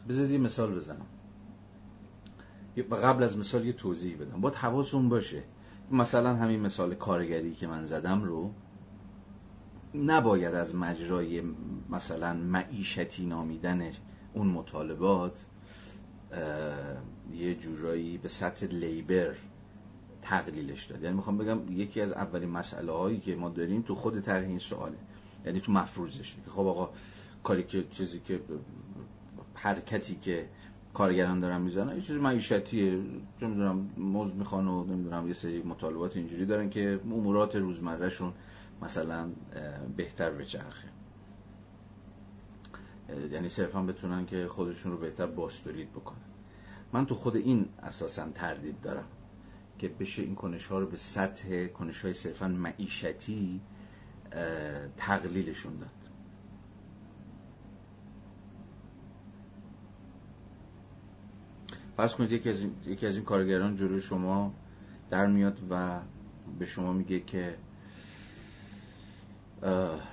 بذارید 0.09 0.31
یه 0.31 0.39
مثال 0.39 0.75
بزنم. 0.75 1.07
و 2.77 2.95
قبل 2.95 3.23
از 3.23 3.39
مثال 3.39 3.67
یه 3.67 3.73
توضیح 3.73 4.17
بدم. 4.17 4.41
باید 4.41 4.55
حواستون 4.55 5.09
باشه. 5.09 5.43
مثلا 5.91 6.37
همین 6.37 6.61
مثال 6.61 6.95
کارگری 6.95 7.55
که 7.55 7.67
من 7.67 7.85
زدم 7.85 8.23
رو 8.23 8.51
نباید 9.95 10.55
از 10.55 10.75
مجرای 10.75 11.43
مثلا 11.91 12.35
معیشتی 12.35 13.27
نامیدن 13.27 13.91
اون 14.33 14.47
مطالبات 14.47 15.45
یه 17.35 17.55
جورایی 17.55 18.19
به 18.19 18.29
سطح 18.29 18.67
لیبر 18.67 19.35
تقلیلش 20.23 20.85
داد. 20.85 21.03
یعنی 21.03 21.17
می‌خوام 21.17 21.39
بگم 21.39 21.59
یکی 21.73 22.01
از 22.01 22.13
اولین 22.13 22.51
مسئله 22.51 22.93
هایی 22.93 23.21
که 23.21 23.37
ما 23.37 23.49
داریم 23.49 23.83
تو 23.83 23.95
خود 23.95 24.21
طرح 24.21 24.45
این 24.45 24.59
سواله. 24.59 24.99
یعنی 25.47 25.61
تو 25.61 25.73
مفروضش 25.73 26.37
خب 26.55 26.61
آقا 26.61 26.91
کاری 27.43 27.63
که 27.63 27.85
چیزی 27.91 28.21
که 28.21 28.41
حرکتی 29.55 30.15
که 30.15 30.49
کارگران 30.95 31.41
دارن 31.41 31.61
می‌زنن. 31.61 31.97
یه 31.97 32.03
چیز 32.03 32.17
معیشتیه. 32.17 33.03
نمی‌دونم 33.43 33.91
مزد 33.97 34.35
می‌خوان 34.35 34.69
و 34.69 34.85
نمی‌دونم 34.85 35.29
یه 35.29 35.35
سری 35.35 35.63
مطالبات 35.63 36.17
اینجوری 36.17 36.47
دارن 36.47 36.71
که 36.71 37.01
امورات 37.05 37.57
روزمرهشون 37.57 38.33
مثلا 38.83 39.31
بهتر 39.97 40.31
بچرخه 40.31 40.89
یعنی 43.33 43.49
صرفا 43.49 43.83
بتونن 43.83 44.27
که 44.27 44.49
خودشون 44.49 44.93
رو 44.93 44.99
بهتر 44.99 45.27
باستولید 45.27 45.91
بکنن. 45.91 46.19
من 46.93 47.07
تو 47.07 47.15
خود 47.15 47.37
این 47.37 47.69
اساسا 47.83 48.29
تردید 48.31 48.81
دارم 48.81 49.05
که 49.79 49.89
بشه 49.89 50.23
این 50.23 50.35
کنش 50.35 50.67
ها 50.67 50.79
رو 50.79 50.87
به 50.87 50.97
سطح 50.97 51.67
کنش 51.67 52.03
های 52.03 52.15
صرفا 52.15 52.49
معیشتی 52.49 53.61
تقلیلشون 54.97 55.77
داد. 55.77 55.91
فرض 62.01 62.15
کنید 62.15 62.33
یکی 62.33 62.51
از, 62.51 62.57
یکی 62.87 63.07
از 63.07 63.15
این 63.15 63.25
کارگران 63.25 63.77
جلو 63.77 64.01
شما 64.01 64.55
در 65.11 65.27
میاد 65.27 65.59
و 65.71 66.01
به 66.59 66.67
شما 66.67 66.93
میگه 66.93 67.21
که 67.21 67.57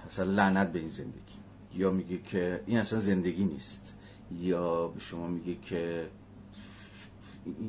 اصلا 0.08 0.26
لعنت 0.32 0.72
به 0.72 0.80
این 0.80 0.88
زندگی. 0.88 1.38
یا 1.74 1.92
میگه 1.92 2.18
که 2.18 2.64
این 2.66 2.78
اصلا 2.78 3.00
زندگی 3.00 3.46
نیست. 3.46 3.96
یا 4.40 4.88
به 4.88 5.00
شما 5.00 5.28
میگه 5.28 5.56
که 5.56 6.08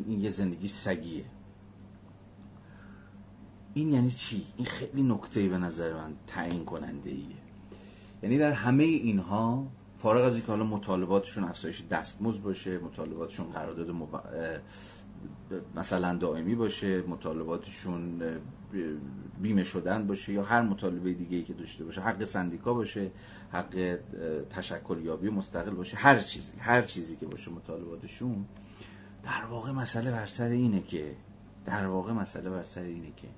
این 0.06 0.20
یه 0.20 0.30
زندگی 0.30 0.68
سگیه. 0.68 1.24
این 3.74 3.92
یعنی 3.92 4.10
چی؟ 4.10 4.46
این 4.56 4.66
خیلی 4.66 5.02
نکته 5.02 5.48
به 5.48 5.58
نظر 5.58 5.94
من 5.94 6.12
تعیین 6.26 6.64
کننده 6.64 7.10
ایه 7.10 7.36
یعنی 8.22 8.38
در 8.38 8.52
همه 8.52 8.84
اینها 8.84 9.66
فارغ 9.98 10.24
از 10.24 10.34
اینکه 10.34 10.52
حالا 10.52 10.64
مطالباتشون 10.64 11.44
افزایش 11.44 11.84
دستمزد 11.90 12.42
باشه 12.42 12.78
مطالباتشون 12.78 13.46
قرارداد 13.50 13.90
مب... 13.90 14.22
مثلا 15.76 16.16
دائمی 16.16 16.54
باشه 16.54 17.02
مطالباتشون 17.02 18.22
بیمه 19.42 19.64
شدن 19.64 20.06
باشه 20.06 20.32
یا 20.32 20.42
هر 20.42 20.62
مطالبه 20.62 21.12
دیگه 21.12 21.36
ای 21.36 21.44
که 21.44 21.52
داشته 21.52 21.84
باشه 21.84 22.00
حق 22.00 22.24
سندیکا 22.24 22.74
باشه 22.74 23.10
حق 23.52 23.98
تشکل 24.50 25.02
یابی 25.04 25.30
مستقل 25.30 25.70
باشه 25.70 25.96
هر 25.96 26.18
چیزی 26.18 26.58
هر 26.58 26.82
چیزی 26.82 27.16
که 27.16 27.26
باشه 27.26 27.50
مطالباتشون. 27.50 28.44
در 29.22 29.44
واقع 29.50 29.72
مسئله 29.72 30.10
بر 30.10 30.26
سر 30.26 30.48
اینه 30.48 30.82
که 30.82 31.16
در 31.66 31.86
واقع 31.86 32.12
مسئله 32.12 32.50
بر 32.50 32.64
سر 32.64 32.82
اینه 32.82 33.12
که 33.16 33.28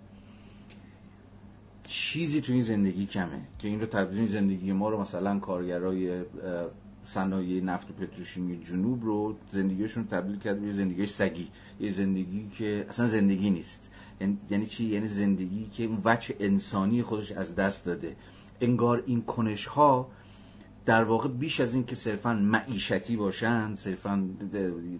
چیزی 1.91 2.41
تو 2.41 2.53
این 2.53 2.62
زندگی 2.62 3.07
کمه 3.07 3.41
که 3.59 3.69
این 3.69 3.81
رو 3.81 3.87
تبدیل 3.87 4.29
زندگی 4.29 4.73
ما 4.73 4.89
رو 4.89 5.01
مثلا 5.01 5.39
کارگرای 5.39 6.23
صنایع 7.03 7.62
نفت 7.62 7.91
و 7.91 7.93
پتروشیمی 7.93 8.65
جنوب 8.65 9.05
رو 9.05 9.37
زندگیشون 9.51 10.07
تبدیل 10.07 10.39
کرد 10.39 10.61
به 10.61 10.73
زندگی 10.73 11.07
سگی. 11.07 11.49
یه 11.81 11.93
زندگی 11.93 12.51
که 12.59 12.87
اصلا 12.89 13.09
زندگی 13.09 13.51
نیست. 13.51 13.91
یعنی, 14.21 14.39
یعنی 14.51 14.67
چی؟ 14.67 14.85
یعنی 14.85 15.09
زندگی 15.09 15.67
که 15.73 15.85
اون 15.85 16.03
وجه 16.05 16.35
انسانی 16.41 17.03
خودش 17.03 17.33
از 17.33 17.55
دست 17.55 17.85
داده. 17.85 18.17
انگار 18.61 19.03
این 19.07 19.23
کنش 19.23 19.67
ها 19.67 20.09
در 20.86 21.05
واقع 21.05 21.28
بیش 21.28 21.61
از 21.61 21.74
این 21.74 21.85
که 21.85 21.94
صرفا 21.94 22.35
معیشتی 22.35 23.16
باشن 23.16 23.74
صرفا 23.74 24.28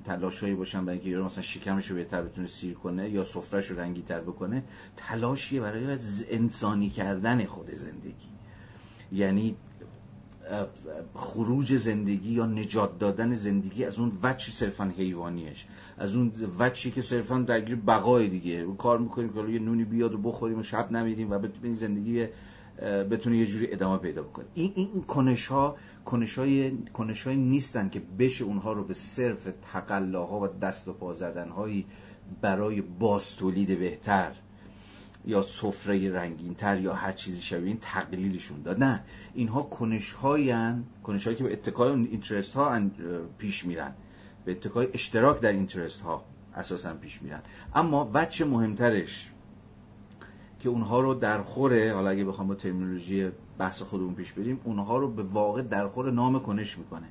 تلاشایی 0.05 0.55
باشن 0.55 0.85
برای 0.85 0.99
اینکه 0.99 1.19
مثلا 1.19 1.43
شکمش 1.43 1.87
رو 1.87 1.97
بهتر 1.97 2.23
بتونه 2.23 2.47
سیر 2.47 2.75
کنه 2.75 3.11
یا 3.11 3.25
سفرش 3.25 3.67
رو 3.67 3.81
رنگی 3.81 4.03
تر 4.03 4.21
بکنه 4.21 4.63
تلاشیه 4.97 5.61
برای 5.61 5.99
انسانی 6.31 6.91
کردن 6.91 7.45
خود 7.45 7.75
زندگی. 7.75 8.31
یعنی 9.13 9.57
خروج 11.15 11.77
زندگی 11.77 12.33
یا 12.33 12.47
نجات 12.47 12.99
دادن 12.99 13.35
زندگی 13.35 13.85
از 13.85 13.99
اون 13.99 14.13
وچی 14.23 14.53
صرفا 14.53 14.85
حیوانیش. 14.97 15.67
از 15.99 16.15
اون 16.15 16.33
وچی 16.59 16.91
که 16.91 17.03
صرفا 17.03 17.39
درگیر 17.39 17.77
بقای 17.77 18.29
دیگه. 18.29 18.67
کار 18.79 18.99
می‌کنیم 18.99 19.33
که 19.33 19.53
یه 19.53 19.59
نونی 19.59 19.85
بیاد 19.85 20.15
و 20.15 20.19
بخوریم 20.19 20.59
و 20.59 20.63
شب 20.63 20.93
نمیریم 20.93 21.31
و 21.31 21.39
بتونیم 21.39 21.75
زندگی 21.75 22.27
بتونه 22.81 23.37
یه 23.37 23.47
جوری 23.47 23.73
ادامه 23.73 23.99
پیدا 23.99 24.23
بکنه. 24.23 24.47
این 24.55 24.73
این 24.75 25.03
کنش 25.03 25.47
ها 25.47 25.77
کنش 26.05 26.39
های, 26.39 26.73
کنش 26.93 27.27
های 27.27 27.37
نیستن 27.37 27.89
که 27.89 28.03
بشه 28.19 28.45
اونها 28.45 28.73
رو 28.73 28.85
به 28.85 28.95
صرف 28.95 29.49
تقلاها 29.73 30.41
و 30.41 30.47
دست 30.47 30.89
و 30.89 30.93
پا 30.93 31.15
زدن 31.15 31.49
هایی 31.49 31.87
برای 32.41 32.81
باستولید 32.81 33.79
بهتر 33.79 34.33
یا 35.25 35.43
سفره 35.43 36.13
رنگین 36.13 36.55
تر 36.55 36.81
یا 36.81 36.95
هر 36.95 37.13
چیزی 37.13 37.43
شبیه 37.43 37.67
این 37.67 37.79
تقلیلشون 37.81 38.63
داد. 38.63 38.83
نه 38.83 39.05
اینها 39.35 39.63
کنش 39.63 40.13
هایی 40.13 40.55
کنش 41.03 41.25
هایی 41.25 41.37
که 41.37 41.45
به 41.45 41.53
اتکای 41.53 41.91
اینترست 41.91 42.55
ها 42.55 42.81
پیش 43.39 43.65
میرن. 43.65 43.95
به 44.45 44.53
اتکای 44.53 44.89
اشتراک 44.93 45.41
در 45.41 45.53
اینترست 45.53 46.01
ها 46.01 46.25
اساسا 46.55 46.95
پیش 46.95 47.23
میرن. 47.23 47.43
اما 47.75 48.11
وچه 48.15 48.45
مهمترش 48.45 49.31
که 50.61 50.69
اونها 50.69 51.01
رو 51.01 51.15
در 51.15 51.43
خوره 51.43 51.95
حالا 51.95 52.11
اگه 52.11 52.25
بخوام 52.25 52.49
با 52.49 52.55
ترمینولوژی 52.55 53.31
بحث 53.59 53.83
خودمون 53.83 54.15
پیش 54.15 54.33
بریم 54.33 54.61
اونها 54.65 54.99
رو 54.99 55.09
به 55.09 55.23
واقع 55.23 55.63
در 55.63 55.89
خور 55.89 56.11
نام 56.11 56.41
کنش 56.41 56.79
می‌کنه. 56.79 57.07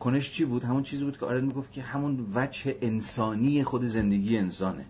کنش 0.00 0.30
چی 0.30 0.44
بود؟ 0.44 0.64
همون 0.64 0.82
چیزی 0.82 1.04
بود 1.04 1.18
که 1.18 1.26
آرد 1.26 1.42
می‌گفت 1.44 1.72
که 1.72 1.82
همون 1.82 2.26
وجه 2.34 2.76
انسانی 2.82 3.64
خود 3.64 3.84
زندگی 3.84 4.38
انسانه. 4.38 4.84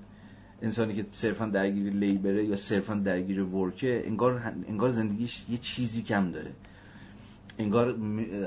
انسانی 0.62 0.94
که 0.94 1.06
صرفا 1.12 1.46
درگیر 1.46 1.92
لیبره 1.92 2.44
یا 2.44 2.56
صرفا 2.56 2.94
درگیر 2.94 3.42
ورکه 3.42 4.02
انگار 4.06 4.52
انگار 4.68 4.90
زندگیش 4.90 5.44
یه 5.48 5.58
چیزی 5.58 6.02
کم 6.02 6.32
داره. 6.32 6.52
انگار 7.58 7.96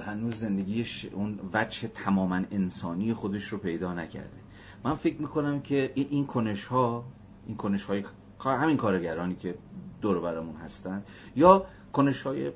هنوز 0.06 0.36
زندگیش 0.36 1.06
اون 1.14 1.40
وجه 1.54 1.88
تماما 1.88 2.42
انسانی 2.52 3.14
خودش 3.14 3.44
رو 3.44 3.58
پیدا 3.58 3.94
نکرده. 3.94 4.40
من 4.84 4.96
فکر 4.96 5.22
می‌کنم 5.22 5.62
که 5.62 5.92
این 5.96 6.26
کنش 6.26 6.66
ها 6.66 7.06
این 7.48 7.58
کنش 7.58 7.84
های 7.84 8.04
همین 8.52 8.78
کارگرانی 8.78 9.36
که 9.36 9.56
دور 10.02 10.20
برامون 10.20 10.56
هستن. 10.56 11.03
یا 11.36 11.65
کنش 11.94 12.22
های 12.22 12.52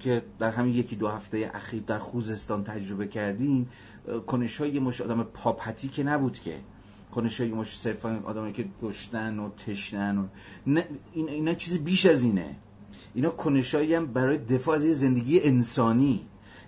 که 0.00 0.22
در 0.38 0.50
همین 0.50 0.74
یکی 0.74 0.96
دو 0.96 1.08
هفته 1.08 1.50
اخیر 1.54 1.82
در 1.82 1.98
خوزستان 1.98 2.64
تجربه 2.64 3.06
کردیم 3.06 3.68
کنش 4.26 4.60
های 4.60 4.78
مش 4.78 5.00
آدم 5.00 5.22
پاپتی 5.22 5.88
که 5.88 6.02
نبود 6.02 6.38
که. 6.38 6.58
کنش 7.14 7.40
های 7.40 7.50
مش 7.50 7.78
صرفا 7.78 8.22
آدمی 8.24 8.52
که 8.52 8.64
گشتن 8.82 9.38
و 9.38 9.50
تشنن 9.66 10.18
و 10.18 10.26
نه 10.66 10.88
این 11.12 11.28
اینا 11.28 11.54
چیزی 11.54 11.78
بیش 11.78 12.06
از 12.06 12.22
اینه. 12.22 12.56
اینا 13.14 13.30
کنشایی 13.30 13.94
هم 13.94 14.06
برای 14.06 14.38
دفاع 14.38 14.76
از 14.76 14.82
زندگی 14.82 15.40
انسانی. 15.40 16.20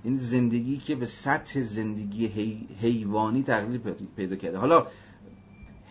این 0.05 0.17
زندگی 0.17 0.77
که 0.77 0.95
به 0.95 1.07
سطح 1.07 1.61
زندگی 1.61 2.27
حیوانی 2.81 3.43
تقلیل 3.43 3.81
پیدا 4.17 4.37
کرده. 4.37 4.59
حالا 4.59 4.87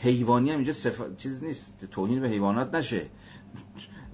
حیوانی 0.03 0.49
هم 0.49 0.55
اینجا 0.55 0.73
صفت 0.73 1.17
چیز 1.17 1.43
نیست 1.43 1.85
توهین 1.91 2.21
به 2.21 2.29
حیوانات 2.29 2.75
نشه. 2.75 3.05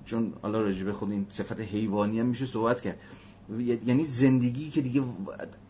چون 0.06 0.34
حالا 0.42 0.62
راجبه 0.62 0.94
خود 0.94 1.12
این 1.12 1.26
صفت 1.30 1.60
حیوانی 1.60 2.20
هم 2.20 2.26
میشه 2.26 2.46
صحبت 2.46 2.82
کرد. 2.82 3.00
یعنی 3.86 4.06
زندگی 4.06 4.70
که 4.70 4.82
دیگه 4.82 5.04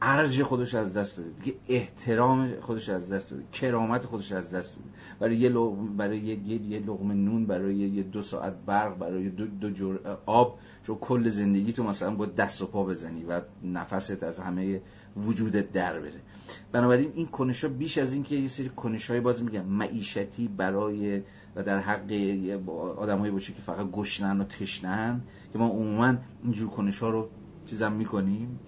ارج 0.02 0.44
خودش 0.44 0.76
از 0.76 0.94
دست 0.94 1.18
داده 1.18 1.30
دیگه 1.30 1.58
احترام 1.68 2.62
خودش 2.62 2.90
از 2.90 3.14
دست 3.14 3.32
داده 3.32 3.44
کرامت 3.52 4.06
خودش 4.06 4.32
از 4.32 4.52
دست 4.52 4.78
داده. 4.78 4.90
برای 5.20 5.38
یه 5.38 5.50
برای 5.98 6.20
یه, 6.20 6.62
یه 6.62 6.80
لقمه 6.80 7.14
نون 7.14 7.46
برای 7.46 7.76
یه 7.76 8.04
دو 8.04 8.22
ساعت 8.22 8.54
برق 8.66 8.98
برای 8.98 9.30
دو, 9.30 9.46
دو 9.46 9.70
جور 9.70 10.00
آب 10.26 10.60
چون 10.88 10.96
کل 10.96 11.30
زندگی 11.30 11.74
تو 11.74 11.84
مثلا 11.84 12.16
با 12.16 12.26
دست 12.26 12.62
و 12.62 12.66
پا 12.66 12.84
بزنی 12.84 13.24
و 13.24 13.42
نفست 13.64 14.24
از 14.24 14.40
همه 14.40 14.82
وجودت 15.26 15.72
در 15.72 16.00
بره. 16.00 16.22
بنابراین 16.72 17.12
این 17.16 17.26
کنش 17.26 17.64
ها 17.64 17.70
بیش 17.70 17.98
از 17.98 18.14
این 18.14 18.24
که 18.24 18.36
یه 18.36 18.48
سری 18.48 18.70
کنش 18.70 19.10
های 19.10 19.20
باز 19.20 19.44
میگم 19.44 19.66
معیشتی 19.66 20.48
برای 20.48 21.22
و 21.56 21.64
در 21.64 21.80
حق 21.80 22.12
آدمایی 22.98 23.32
باشه 23.32 23.54
که 23.54 23.62
فقط 23.62 23.92
گشنن 23.92 24.42
و 24.42 24.44
تشنن 24.44 25.22
که 25.54 25.60
ما 25.60 25.68
عموما 25.68 26.14
اینجور 26.44 26.70
کنش 26.70 27.00
ها 27.00 27.10
رو 27.10 27.30
چیزم 27.66 27.92
می‌کنیم. 27.92 28.60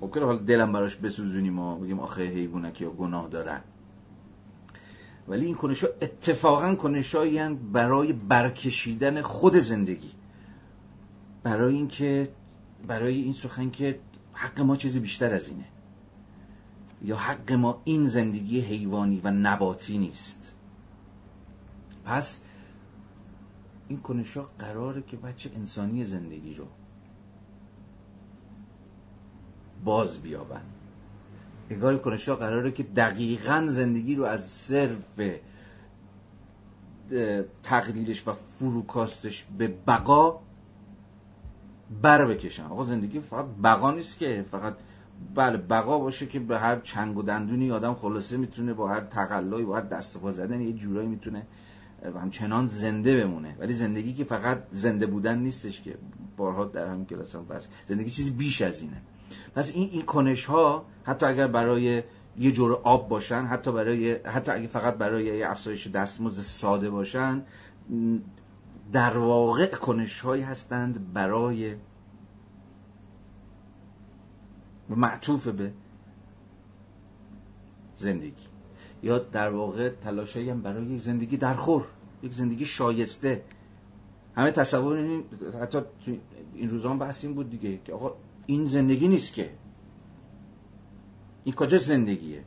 ممکنه 0.00 0.24
حالا 0.24 0.38
دلم 0.38 0.72
براش 0.72 0.96
بسوزونیم 0.96 1.58
و 1.58 1.76
بگیم 1.76 2.00
آخه 2.00 2.22
حیوانک 2.22 2.80
یا 2.80 2.90
گناه 2.90 3.28
دارن. 3.28 3.60
ولی 5.28 5.46
این 5.46 5.54
کنش 5.54 5.84
ها 5.84 5.90
اتفاقا 6.02 6.74
کنش 6.74 7.16
برای 7.72 8.12
برکشیدن 8.12 9.20
خود 9.20 9.56
زندگی. 9.56 10.10
برای 11.42 11.74
اینکه 11.74 12.28
برای 12.86 13.14
این 13.14 13.32
سخن 13.32 13.70
که 13.70 13.98
حق 14.42 14.60
ما 14.60 14.76
چیزی 14.76 15.00
بیشتر 15.00 15.34
از 15.34 15.48
اینه. 15.48 15.64
یا 17.02 17.16
حق 17.16 17.52
ما 17.52 17.82
این 17.84 18.08
زندگی 18.08 18.60
حیوانی 18.60 19.20
و 19.24 19.30
نباتی 19.30 19.98
نیست. 19.98 20.52
پس 22.04 22.40
این 23.88 24.00
کنش 24.00 24.36
ها 24.36 24.48
قراره 24.58 25.02
که 25.02 25.16
بچه 25.16 25.50
انسانی 25.56 26.04
زندگی 26.04 26.54
رو 26.54 26.66
باز 29.84 30.18
بیابن. 30.18 30.62
انگار 31.70 31.98
کنش 31.98 32.28
ها 32.28 32.36
قراره 32.36 32.72
که 32.72 32.82
دقیقا 32.82 33.66
زندگی 33.68 34.14
رو 34.14 34.24
از 34.24 34.46
صرف 34.46 35.20
تقلیلش 37.62 38.28
و 38.28 38.32
فروکاستش 38.32 39.44
به 39.58 39.68
بقا 39.68 40.40
بر 42.02 42.26
بکشن. 42.26 42.64
آقا 42.64 42.84
زندگی 42.84 43.20
فقط 43.20 43.46
بقا 43.64 43.90
نیست 43.90 44.18
که. 44.18 44.44
فقط 44.50 44.74
بله 45.34 45.56
بقا 45.56 45.98
باشه 45.98 46.26
که 46.26 46.38
به 46.38 46.58
هر 46.58 46.80
چنگ 46.80 47.18
و 47.18 47.22
دندونی 47.22 47.70
آدم 47.70 47.94
خلاصه 47.94 48.36
می‌تونه 48.36 48.74
با 48.74 48.88
هر 48.88 49.00
تقلایی 49.00 49.64
با 49.64 49.76
هر 49.76 49.80
دست 49.80 50.20
پا 50.20 50.32
زدن 50.32 50.60
یه 50.60 50.72
جورایی 50.72 51.08
می‌تونه 51.08 51.46
همچنان 52.22 52.66
زنده 52.66 53.24
بمونه. 53.24 53.56
ولی 53.58 53.74
زندگی 53.74 54.14
که 54.14 54.24
فقط 54.24 54.62
زنده 54.70 55.06
بودن 55.06 55.38
نیستش 55.38 55.80
که. 55.80 55.98
بارها 56.36 56.64
در 56.64 56.88
همین 56.88 57.06
کلاس 57.06 57.34
هم 57.34 57.46
بس 57.46 57.68
زندگی 57.88 58.10
چیزی 58.10 58.30
بیش 58.30 58.62
از 58.62 58.80
اینه. 58.80 59.02
پس 59.54 59.72
این 59.74 59.88
این 59.92 60.02
کنش 60.02 60.44
ها 60.44 60.86
حتی 61.04 61.26
اگر 61.26 61.46
برای 61.46 62.02
یه 62.38 62.52
جور 62.52 62.72
آب 62.72 63.08
باشن 63.08 63.42
حتی 63.42 63.72
برای 63.72 64.12
حتی 64.12 64.52
اگه 64.52 64.66
فقط 64.66 64.94
برای 64.94 65.24
یه 65.24 65.50
افزایش 65.50 65.86
دستمزد 65.86 66.42
ساده 66.42 66.90
باشن 66.90 67.42
در 68.92 69.18
واقع 69.18 69.66
کنش 69.66 70.20
هایی 70.20 70.42
هستند 70.42 71.12
برای 71.12 71.76
معطوف 74.88 75.48
به 75.48 75.72
زندگی. 77.96 78.32
یا 79.02 79.18
در 79.18 79.50
واقع 79.50 79.88
تلاشایی 79.88 80.50
هم 80.50 80.62
برای 80.62 80.86
یک 80.86 81.00
زندگی 81.00 81.36
درخور 81.36 81.84
یک 82.22 82.32
زندگی 82.32 82.64
شایسته. 82.64 83.42
همه 84.36 84.50
تصور 84.50 84.96
این 84.96 85.24
حتی 85.60 85.78
این 86.54 86.68
روزان 86.68 86.98
بحث 86.98 87.24
این 87.24 87.34
بود 87.34 87.50
دیگه 87.50 87.78
که 87.84 87.92
آقا 87.92 88.14
این 88.46 88.64
زندگی 88.64 89.08
نیست 89.08 89.34
که. 89.34 89.50
این 91.44 91.54
کجا 91.54 91.78
زندگیه؟ 91.78 92.44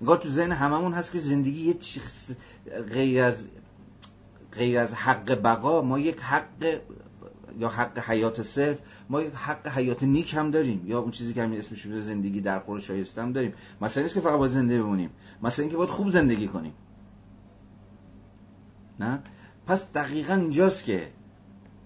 انگار 0.00 0.16
تو 0.16 0.28
ذهن 0.28 0.52
هممون 0.52 0.92
هست 0.92 1.12
که 1.12 1.18
زندگی 1.18 1.62
یه 1.62 1.76
غیر 2.82 3.22
از 3.22 3.48
غیر 4.60 4.78
از 4.78 4.94
حق 4.94 5.42
بقا 5.42 5.82
ما 5.82 5.98
یک 5.98 6.20
حق 6.20 6.80
یا 7.58 7.68
حق 7.68 7.98
حیات 7.98 8.42
صرف 8.42 8.80
ما 9.10 9.22
یک 9.22 9.32
حق 9.34 9.68
حیات 9.68 10.02
نیک 10.02 10.34
هم 10.34 10.50
داریم. 10.50 10.82
یا 10.86 11.00
اون 11.00 11.10
چیزی 11.10 11.34
که 11.34 11.42
همین 11.42 11.58
اسمش 11.58 11.86
بوده 11.86 12.00
زندگی 12.00 12.40
در 12.40 12.58
خور 12.58 12.80
شایسته 12.80 13.22
هم 13.22 13.32
داریم. 13.32 13.52
مثلا 13.80 14.02
نیست 14.02 14.14
که 14.14 14.20
فقط 14.20 14.38
باید 14.38 14.52
زنده 14.52 14.82
بمونیم. 14.82 15.10
مثلا 15.42 15.62
اینکه 15.62 15.76
باید 15.76 15.90
خوب 15.90 16.10
زندگی 16.10 16.48
کنیم. 16.48 16.72
نه؟ 19.00 19.18
پس 19.66 19.92
دقیقا 19.92 20.34
اینجاست 20.34 20.84
که 20.84 21.08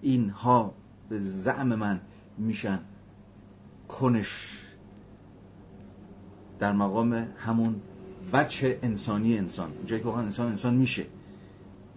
اینها 0.01 0.73
به 1.09 1.19
زعم 1.19 1.67
من 1.75 2.01
میشن 2.37 2.79
کنش 3.87 4.59
در 6.59 6.71
مقام 6.71 7.13
همون 7.37 7.81
وجه 8.33 8.79
انسانی 8.81 9.37
انسان. 9.37 9.71
جایی 9.85 10.03
که 10.03 10.09
انسان 10.09 10.47
انسان 10.47 10.73
میشه. 10.73 11.05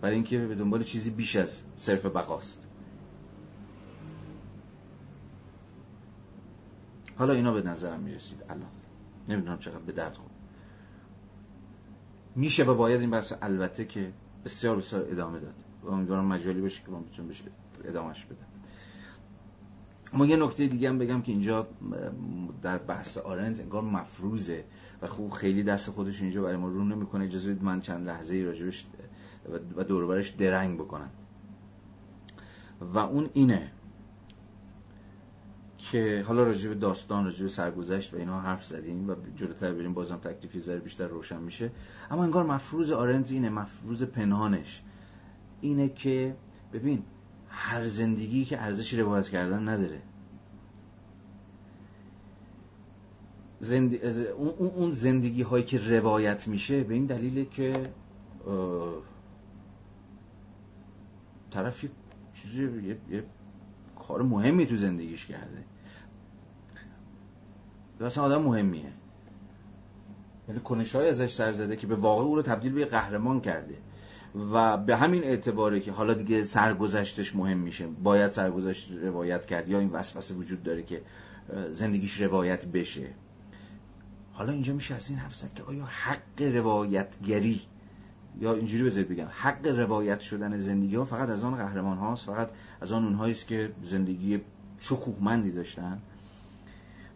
برای 0.00 0.14
اینکه 0.14 0.38
به 0.38 0.54
دنبال 0.54 0.82
چیزی 0.82 1.10
بیش 1.10 1.36
از 1.36 1.62
صرف 1.76 2.06
بقاست. 2.06 2.66
حالا 7.16 7.32
اینا 7.32 7.52
به 7.52 7.62
نظرم 7.62 8.00
می‌رسید. 8.00 8.42
الان. 8.48 8.70
نمی‌دونم 9.28 9.58
چقدر 9.58 9.78
به 9.78 9.92
درد 9.92 10.14
خود 10.14 10.30
میشه 12.36 12.64
و 12.64 12.74
باید 12.74 13.00
این 13.00 13.10
بحث 13.10 13.32
البته 13.42 13.84
که 13.84 14.12
بسیار 14.44 14.76
بسیار 14.76 15.02
ادامه 15.10 15.38
داد. 15.38 15.54
و 15.82 15.88
امیدوارم 15.88 16.24
مجالی 16.24 16.60
باشه 16.60 16.82
که 16.82 16.90
ما 16.90 17.00
بتونیم 17.00 17.30
بشه 17.30 17.44
ادامهش 17.84 18.24
بدم. 18.24 18.46
اما 20.12 20.26
یه 20.26 20.36
نکته 20.36 20.66
دیگه 20.66 20.88
هم 20.88 20.98
بگم 20.98 21.22
که 21.22 21.32
اینجا 21.32 21.66
در 22.62 22.78
بحث 22.78 23.16
آرنت 23.16 23.60
انگار 23.60 23.82
مفروضه 23.82 24.64
و 25.02 25.06
خوب 25.06 25.30
خیلی 25.30 25.62
دست 25.62 25.90
خودش 25.90 26.22
اینجا 26.22 26.42
برای 26.42 26.56
ما 26.56 26.68
رو 26.68 26.84
نمی‌کنه. 26.84 27.24
اجازه 27.24 27.56
من 27.60 27.80
چند 27.80 28.06
لحظه 28.06 28.34
ای 28.34 28.44
راجبش 28.44 28.86
و 29.76 29.84
دوربرش 29.84 30.28
درنگ 30.28 30.78
بکنم 30.78 31.10
و 32.80 32.98
اون 32.98 33.30
اینه 33.32 33.70
که 35.78 36.24
حالا 36.26 36.42
راجع 36.42 36.74
داستان 36.74 37.24
راجع 37.24 37.42
به 37.42 37.48
سرگذشت 37.48 38.14
و 38.14 38.16
اینا 38.16 38.40
حرف 38.40 38.64
زدیم 38.64 39.10
و 39.10 39.14
جلوتر 39.36 39.72
بریم 39.72 39.94
بازم 39.94 40.16
تکلیفی 40.16 40.60
ذره 40.60 40.78
بیشتر 40.78 41.06
روشن 41.06 41.42
میشه. 41.42 41.70
اما 42.10 42.24
انگار 42.24 42.46
مفروض 42.46 42.90
آرنت 42.90 43.32
اینه 43.32 43.48
مفروض 43.50 44.02
پنهانش 44.02 44.82
اینه 45.60 45.88
که 45.88 46.36
ببین 46.72 47.02
هر 47.48 47.84
زندگی 47.84 48.44
که 48.44 48.62
ارزش 48.62 48.94
روایت 48.94 49.28
کردن 49.28 49.68
نداره. 49.68 50.02
اون 54.58 54.90
زندگی 54.90 55.42
هایی 55.42 55.64
که 55.64 55.98
روایت 55.98 56.48
میشه 56.48 56.84
به 56.84 56.94
این 56.94 57.06
دلیله 57.06 57.44
که 57.44 57.90
طرف 61.50 61.84
یه 61.84 61.90
چیزی 62.34 62.62
یه, 62.62 62.96
یه 63.10 63.24
کار 63.98 64.22
مهمی 64.22 64.66
تو 64.66 64.76
زندگیش 64.76 65.26
کرده. 65.26 65.64
اصلا 68.00 68.24
آدم 68.24 68.42
مهمیه. 68.42 68.92
یعنی 70.48 70.60
کنش 70.60 70.94
های 70.94 71.08
ازش 71.08 71.32
سر 71.32 71.52
زده 71.52 71.76
که 71.76 71.86
به 71.86 71.96
واقع 71.96 72.22
او 72.22 72.36
رو 72.36 72.42
تبدیل 72.42 72.72
به 72.72 72.84
قهرمان 72.84 73.40
کرده. 73.40 73.74
و 74.52 74.76
به 74.76 74.96
همین 74.96 75.24
اعتباره 75.24 75.80
که 75.80 75.92
حالا 75.92 76.14
دیگه 76.14 76.44
سرگذشتش 76.44 77.36
مهم 77.36 77.58
میشه. 77.58 77.86
باید 77.86 78.30
سرگذشت 78.30 78.90
روایت 79.02 79.46
کرد 79.46 79.68
یا 79.68 79.78
این 79.78 79.90
وسوسه 79.90 80.34
وجود 80.34 80.62
داره 80.62 80.82
که 80.82 81.02
زندگیش 81.72 82.20
روایت 82.20 82.66
بشه. 82.66 83.06
حالا 84.32 84.52
اینجا 84.52 84.74
میشه 84.74 84.94
از 84.94 85.10
این 85.10 85.18
حرف 85.18 85.54
که 85.54 85.62
آیا 85.62 85.84
حق 85.84 86.42
روایتگری 86.42 87.62
یا 88.40 88.54
اینجوری 88.54 88.82
بذارید 88.84 89.08
بگم 89.08 89.26
حق 89.30 89.66
روایت 89.66 90.20
شدن 90.20 90.58
زندگی 90.58 90.96
ها 90.96 91.04
فقط 91.04 91.28
از 91.28 91.44
آن 91.44 91.54
قهرمان 91.54 91.98
هاست 91.98 92.26
فقط 92.26 92.50
از 92.80 92.92
آن 92.92 93.04
اونهایی 93.04 93.32
است 93.32 93.46
که 93.46 93.72
زندگی 93.82 94.40
شکوهمندی 94.80 95.50
داشتن. 95.50 95.98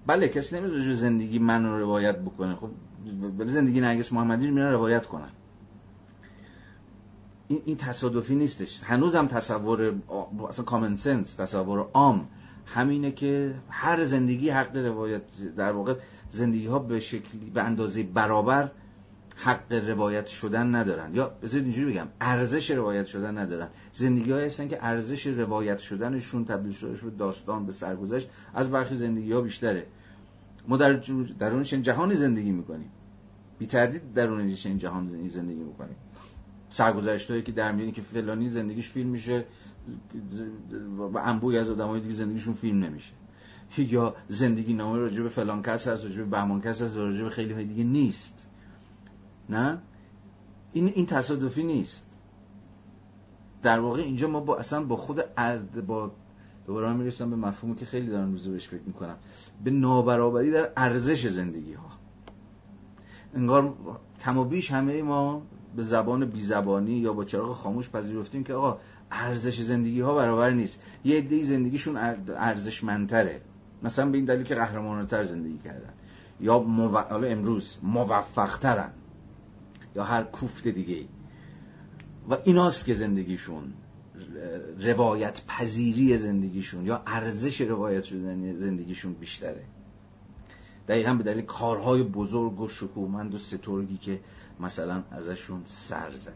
بله 0.07 0.29
کسی 0.29 0.61
نمی‌دونه 0.61 0.95
زندگی 0.95 1.39
من 1.39 1.65
رو 1.65 1.79
روایت 1.79 2.19
بکنه. 2.19 2.55
خب 2.55 2.71
ولی 3.39 3.51
زندگی 3.51 3.81
نرگس 3.81 4.13
محمدی 4.13 4.47
رو 4.47 4.55
میرن 4.55 4.73
روایت 4.73 5.07
کنن. 5.07 5.29
این, 7.49 7.63
این 7.65 7.77
تصادفی 7.77 8.35
نیستش. 8.35 8.81
هنوزم 8.85 9.27
تصور 9.27 9.95
اصلا 10.49 10.65
کامن 10.65 10.97
سنس 10.97 11.35
تصور 11.35 11.79
عام 11.95 12.29
همینه 12.67 13.13
که 13.13 13.55
هر 13.71 14.05
زندگی 14.05 14.51
حق 14.51 14.77
روایت 14.77 15.23
در 15.57 15.73
واقع 15.73 15.95
زندگی 16.31 16.67
ها 16.67 16.79
به 16.79 17.01
شکلی 17.01 17.51
به 17.55 17.63
اندازه 17.63 18.03
برابر 18.03 18.71
حق 19.37 19.73
روایت 19.73 20.27
شدن 20.27 20.75
ندارن. 20.75 21.15
یا 21.15 21.29
بذارید 21.43 21.65
اینجوری 21.65 21.93
بگم 21.93 22.09
ارزش 22.21 22.71
روایت 22.71 23.07
شدن 23.07 23.39
ندارن. 23.39 23.69
زندگی 23.93 24.33
های 24.33 24.45
هستن 24.45 24.69
که 24.69 24.85
ارزش 24.85 25.27
روایت 25.27 25.79
شدنشون 25.79 26.45
تبدیل 26.45 26.73
شده 26.73 26.93
به 26.93 27.11
داستان 27.11 27.67
به 27.67 27.73
سرگذشت. 27.73 28.29
از 28.55 28.71
برخی 28.71 28.97
زندگی 28.97 29.33
ها 29.33 29.41
بیشتره. 29.41 29.87
ما 30.69 30.77
در 30.77 30.93
درون 31.39 31.63
چنین 31.63 31.83
جهانی 31.83 32.15
زندگی 32.15 32.53
می‌کنیم. 32.53 32.91
بی 33.59 33.67
تردید 33.67 34.15
درون 34.15 34.55
چنین 34.55 34.79
جهان 34.79 35.29
زندگی 35.29 35.61
می‌کنیم. 35.61 35.97
سرگذشت 36.71 37.31
هایی 37.31 37.43
که 37.43 37.53
در 37.53 37.73
میانی 37.73 37.93
که 37.93 38.03
فلانی 38.03 38.49
زندگیش 38.49 38.89
فیلم 38.89 39.09
میشه 39.09 39.45
و 40.99 41.19
انبوی 41.19 41.59
از 41.59 41.71
آدمای 41.71 42.01
دیگه 42.01 42.15
زندگیشون 42.15 42.55
فیلم 42.55 42.85
نمیشه. 42.85 43.13
یا 43.79 44.15
زندگی 44.29 44.75
نامه 44.75 44.99
راجع 44.99 45.23
به 45.23 45.29
فلان 45.29 45.63
کس 45.63 45.89
هست 45.89 46.05
راجع 46.05 46.17
به 46.17 46.25
بهمان 46.25 46.61
کس 46.61 46.83
هست 46.83 46.97
راجع 46.97 47.23
به 47.23 47.31
خیلی 47.31 47.53
های 47.53 47.65
دیگه 47.65 47.85
نیست. 47.85 48.49
نه؟ 49.53 49.79
این 50.73 50.87
این 50.87 51.07
تصادفی 51.07 51.63
نیست. 51.63 52.07
در 53.63 53.81
واقع 53.81 54.01
اینجا 54.01 54.29
ما 54.29 54.41
با 54.41 54.57
اصلا 54.57 54.83
با 54.83 54.97
خود 54.97 55.25
ارد 55.37 55.87
با 55.87 56.11
دوباره 56.67 56.93
می‌رسم 56.93 57.31
به 57.31 57.37
مفهومی 57.37 57.77
که 57.77 57.87
خیلی 57.87 58.07
دارم 58.07 58.33
روزه 58.33 58.51
بهش 58.51 58.69
فکر 58.69 58.83
می‌کنم. 58.87 59.17
به 59.65 59.71
نابرابری 59.71 60.51
در 60.51 60.71
ارزش 60.77 61.27
زندگی 61.27 61.73
ها 61.73 61.91
انگار 63.35 63.75
کم 64.25 64.39
و 64.39 64.45
بیش 64.45 64.71
همه 64.71 65.03
ما 65.03 65.43
به 65.77 65.83
زبان 65.83 66.25
بیزبانی 66.25 66.93
یا 66.93 67.13
با 67.13 67.25
چراغ 67.25 67.57
خاموش 67.57 67.91
پذیرفتیم 67.91 68.45
که 68.45 68.55
آقا 68.55 68.79
ارزش 69.11 69.61
زندگی 69.61 70.01
ها 70.01 70.15
برابر 70.15 70.51
نیست. 70.51 70.81
یه 71.05 71.19
عده 71.19 71.45
زندگیشون 71.45 71.97
ارزشمندتره. 72.37 73.41
مثلا 73.83 74.11
به 74.11 74.17
این 74.17 74.25
دلیل 74.25 74.45
که 74.45 74.55
قهرمانانتر 74.55 75.25
زندگی 75.25 75.59
کردن. 75.59 75.93
یا 76.41 76.59
مو... 76.59 76.97
امروز 76.97 77.79
موفقترن. 77.83 78.91
یا 79.97 80.05
هر 80.05 80.23
کوفت 80.23 80.69
دیگه 80.69 81.05
و 82.31 82.37
ایناست 82.45 82.85
که 82.85 82.95
زندگیشون 82.95 83.73
روایت 84.79 85.47
پذیری 85.47 86.19
زندگیشون 86.19 86.87
یا 86.87 87.03
ارزش 87.07 87.61
روایت 87.61 88.05
شدن 88.05 88.59
زندگیشون 88.59 89.13
بیشتره. 89.13 89.65
دقیقا 90.89 91.15
به 91.15 91.23
دلیل 91.23 91.45
کارهای 91.45 92.03
بزرگ 92.03 92.61
و 92.61 92.69
شکومند 92.69 93.35
و 93.35 93.39
سترگی 93.39 93.97
که 93.97 94.21
مثلا 94.61 95.03
ازشون 95.11 95.63
سر 95.65 96.17
زده. 96.17 96.35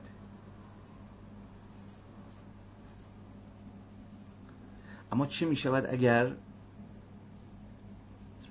اما 5.13 5.27
چه 5.27 5.47
می 5.47 5.57
شود 5.57 5.87
اگر 5.91 6.37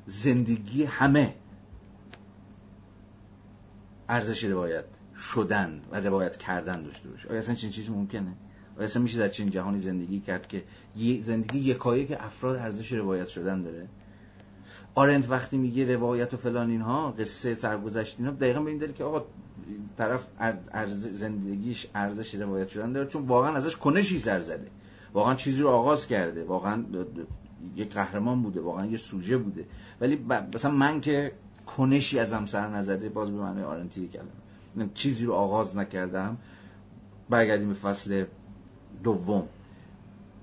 زندگی 0.05 0.83
همه 0.83 1.35
ارزش 4.09 4.43
روایت 4.43 4.85
شدن 5.17 5.81
و 5.91 5.99
روایت 5.99 6.37
کردن 6.37 6.83
داشته 6.83 7.09
باشه. 7.09 7.29
آیا 7.29 7.39
اصلا 7.39 7.55
چنین 7.55 7.73
چیزی 7.73 7.91
ممکنه؟ 7.91 8.33
آیا 8.77 8.85
اصلا 8.85 9.01
میشه 9.01 9.19
در 9.19 9.29
چنین 9.29 9.49
جهانی 9.49 9.79
زندگی 9.79 10.19
کرد 10.19 10.47
که 10.47 10.63
زندگی 11.21 11.59
یکایی 11.59 12.07
که 12.07 12.25
افراد 12.25 12.55
ارزش 12.55 12.91
روایت 12.91 13.27
شدن 13.27 13.61
داره؟ 13.61 13.87
آرنت 14.95 15.29
وقتی 15.29 15.57
میگه 15.57 15.95
روایت 15.95 16.33
و 16.33 16.37
فلان 16.37 16.69
اینها 16.69 17.11
قصه 17.11 17.55
سرگذشت 17.55 18.15
اینها 18.19 18.33
دقیقا 18.33 18.61
به 18.61 18.69
این 18.69 18.79
دلیل 18.79 18.91
که 18.91 19.03
آقا 19.03 19.25
طرف 19.97 20.27
ارز 20.73 21.07
زندگیش 21.13 21.87
ارزش 21.95 22.35
روایت 22.35 22.67
شدن 22.67 22.91
داره 22.91 23.07
چون 23.07 23.27
واقعا 23.27 23.55
ازش 23.55 23.75
کنشی 23.75 24.19
سر 24.19 24.41
زده. 24.41 24.67
واقعا 25.13 25.35
چیزی 25.35 25.61
رو 25.61 25.69
آغاز 25.69 26.07
کرده. 26.07 26.43
واقعا 26.43 26.85
یک 27.75 27.93
قهرمان 27.93 28.41
بوده 28.41 28.61
واقعا 28.61 28.85
یه 28.85 28.97
سوژه 28.97 29.37
بوده. 29.37 29.65
ولی 30.01 30.25
مثلا 30.53 30.71
من 30.71 31.01
که 31.01 31.31
کنشی 31.77 32.19
ازم 32.19 32.45
سر 32.45 32.67
نزده 32.69 33.09
باز 33.09 33.31
به 33.31 33.37
معنی 33.37 33.61
آرنتی 33.61 34.07
کلمه. 34.07 34.27
چیزی 34.93 35.25
رو 35.25 35.33
آغاز 35.33 35.77
نکردم. 35.77 36.37
برگردیم 37.29 37.67
به 37.67 37.73
فصل 37.73 38.25
دوم. 39.03 39.47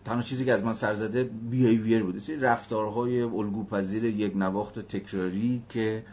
تنها 0.05 0.23
چیزی 0.23 0.45
که 0.45 0.53
از 0.53 0.65
من 0.65 0.73
سر 0.73 0.95
زده 0.95 1.25
behavior 1.25 2.03
بوده 2.03 2.41
رفتارهای 2.41 3.23
الگوپذیر 3.23 4.05
یک 4.05 4.37
نواخت 4.37 4.79
تکراری 4.79 5.63
که 5.69 6.05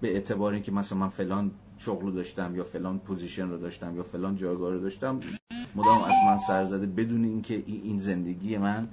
به 0.00 0.14
اعتبار 0.14 0.52
اینکه 0.52 0.72
مثلا 0.72 0.98
من 0.98 1.08
فلان 1.08 1.50
شغل 1.78 2.04
رو 2.04 2.10
داشتم 2.10 2.56
یا 2.56 2.64
فلان 2.64 2.98
position 2.98 3.48
رو 3.48 3.58
داشتم 3.58 3.96
یا 3.96 4.02
فلان 4.02 4.36
جایگاه 4.36 4.72
رو 4.72 4.80
داشتم 4.80 5.20
مدام 5.74 6.02
از 6.02 6.14
من 6.26 6.36
سر 6.36 6.64
زده 6.64 6.86
بدون 6.86 7.24
اینکه 7.24 7.62
این 7.66 7.98
زندگی 7.98 8.58
من 8.58 8.88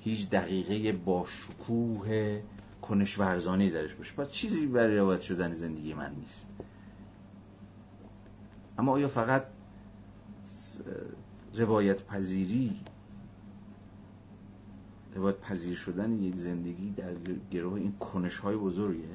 هیچ 0.00 0.30
دقیقه 0.30 0.92
با 0.92 1.26
شکوه 1.26 2.40
کنش 2.82 3.18
ورزانی 3.18 3.70
درش 3.70 3.94
باشه. 3.94 4.14
پس 4.14 4.32
چیزی 4.32 4.66
برای 4.66 4.98
روایت 4.98 5.20
شدن 5.20 5.54
زندگی 5.54 5.94
من 5.94 6.14
نیست. 6.20 6.46
اما 8.78 8.92
آیا 8.92 9.08
فقط 9.08 9.46
روایت 11.54 12.02
پذیری 12.06 12.80
روایت 15.14 15.40
پذیر 15.40 15.76
شدن 15.76 16.22
یک 16.22 16.36
زندگی 16.36 16.90
در 16.90 17.14
گروه 17.50 17.74
این 17.80 17.92
کنش 17.92 18.38
های 18.38 18.56
بزرگه؟ 18.56 19.08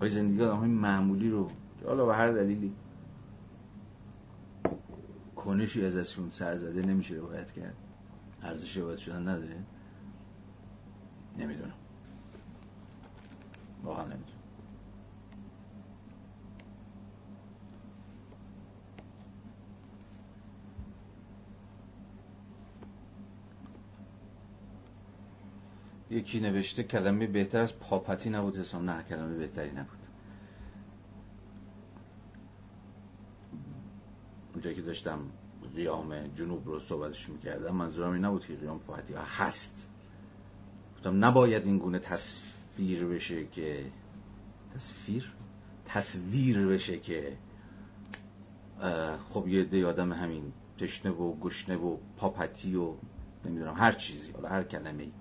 آیا 0.00 0.10
زندگی 0.10 0.42
آدم 0.42 0.56
های 0.56 0.68
معمولی 0.68 1.30
رو 1.30 1.50
حالا 1.86 2.06
به 2.06 2.14
هر 2.14 2.32
دلیلی 2.32 2.72
کنشی 5.36 5.84
ازشون 5.86 6.30
سر 6.30 6.56
زده 6.56 6.82
نمیشه 6.82 7.14
روایت 7.14 7.52
کرد؟ 7.52 7.74
ارزش 8.42 8.76
روایت 8.76 8.98
شدن 8.98 9.28
نداره؟ 9.28 9.62
نمی‌دونم. 11.38 11.72
واقعا 13.84 14.04
نمی‌دونم. 14.04 14.37
یکی 26.10 26.40
نوشته 26.40 26.82
کلمه 26.82 27.26
بهتر 27.26 27.62
از 27.62 27.78
پاپتی 27.78 28.30
نبود 28.30 28.56
حسام. 28.56 28.90
نه 28.90 29.02
کلمه 29.02 29.36
بهتری 29.36 29.70
نبود. 29.70 29.98
اونجا 34.52 34.72
که 34.72 34.82
داشتم 34.82 35.18
قیام 35.76 36.26
جنوب 36.26 36.66
رو 36.66 36.80
صحبتش 36.80 37.28
می‌کردم 37.28 37.74
منظورم 37.74 38.12
این 38.12 38.24
نبود 38.24 38.46
که 38.46 38.54
قیام 38.54 38.78
پاپتی 38.78 39.14
هست. 39.14 39.86
گفتم 40.96 41.24
نباید 41.24 41.66
این 41.66 41.78
گونه 41.78 41.98
تصویر 41.98 43.04
بشه 43.04 43.46
که 43.46 43.84
تصویر؟ 44.74 45.32
تصویر 45.84 46.66
بشه 46.66 46.98
که 46.98 47.36
خب 49.28 49.48
یه 49.48 49.64
دی 49.64 49.84
آدم 49.84 50.12
همین 50.12 50.52
تشنه 50.78 51.12
و 51.12 51.36
گشنه 51.40 51.76
و 51.76 51.96
پاپتی 52.16 52.76
و 52.76 52.94
نمی‌دونم 53.44 53.74
هر 53.74 53.92
چیزی 53.92 54.32
حالا 54.32 54.48
هر 54.48 54.62
کلمه 54.62 55.02
ای 55.02 55.12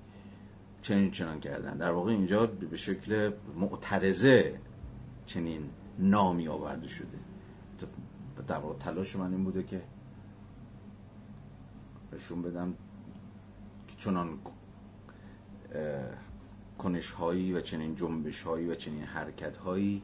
چنین 0.88 1.12
چنان 1.12 1.40
کردن. 1.40 1.78
در 1.78 1.92
واقع 1.92 2.12
اینجا 2.12 2.46
به 2.46 2.78
شکل 2.78 3.32
معترضه 3.56 4.60
چنین 5.26 5.70
نامی 6.00 6.48
آورده 6.48 6.88
شده. 6.88 7.18
در 8.48 8.58
واقع 8.58 8.78
تلاش 8.78 9.16
من 9.16 9.32
این 9.34 9.44
بوده 9.44 9.64
که 9.64 9.82
نشون 12.14 12.42
بدم 12.42 12.74
که 13.88 13.96
چنان 13.98 14.40
کنش 16.78 17.12
هایی 17.12 17.54
و 17.54 17.62
چنین 17.62 17.96
جنبش 17.96 18.44
هایی 18.44 18.70
و 18.70 18.76
چنین 18.76 19.04
حرکت 19.04 19.58
هایی 19.58 20.02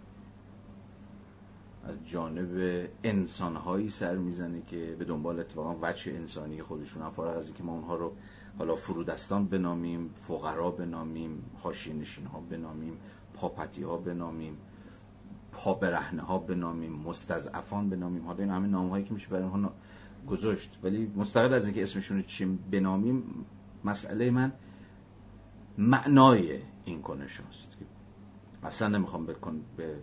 از 1.84 1.96
جانب 2.06 2.88
انسان 3.04 3.56
هایی 3.56 3.90
سر 3.90 4.16
می‌زنه 4.16 4.62
که 4.62 4.96
به 5.00 5.06
دنبال 5.06 5.40
اتفاقا 5.40 5.76
وجه 5.82 6.14
انسانی 6.14 6.62
خودشون 6.62 7.04
هم 7.04 7.12
فارغ 7.12 7.38
از 7.38 7.48
اینکه 7.48 7.64
ما 7.64 7.74
اونها 7.74 7.96
رو 7.96 8.16
حالا 8.58 8.76
فرودستان 8.76 9.46
بنامیم 9.46 10.10
فقرا 10.16 10.72
بنامیم 10.72 11.44
حاشیه 11.64 11.94
نشین 11.94 12.26
ها 12.26 12.40
بنامیم 12.40 12.98
پاپتی 13.34 13.84
ها 13.84 13.98
بنامیم 13.98 14.58
پا 15.52 15.74
برهنه 15.74 16.22
ها 16.22 16.38
بنامیم 16.38 16.94
مستضعفان 16.94 17.90
بنامیم. 17.90 18.26
حالا 18.26 18.40
این 18.40 18.50
همه 18.50 18.68
نام 18.68 18.90
هایی 18.90 19.06
که 19.06 19.14
میشه 19.14 19.28
برای 19.28 19.44
اونها 19.44 19.74
گذاشت. 20.28 20.80
ولی 20.84 21.12
مستقل 21.16 21.54
از 21.54 21.66
اینکه 21.66 21.84
اسمشون 21.84 22.18
رو 22.18 22.24
چی 22.24 22.46
بنامیم 22.46 23.46
مسئله 23.84 24.32
من 24.32 24.54
معنای 25.78 26.60
این 26.86 27.02
کنش 27.02 27.42
هست 27.50 27.78
اصلا 28.64 28.88
نمی‌خوام 28.88 29.26
بکن 29.26 29.62
به 29.78 29.96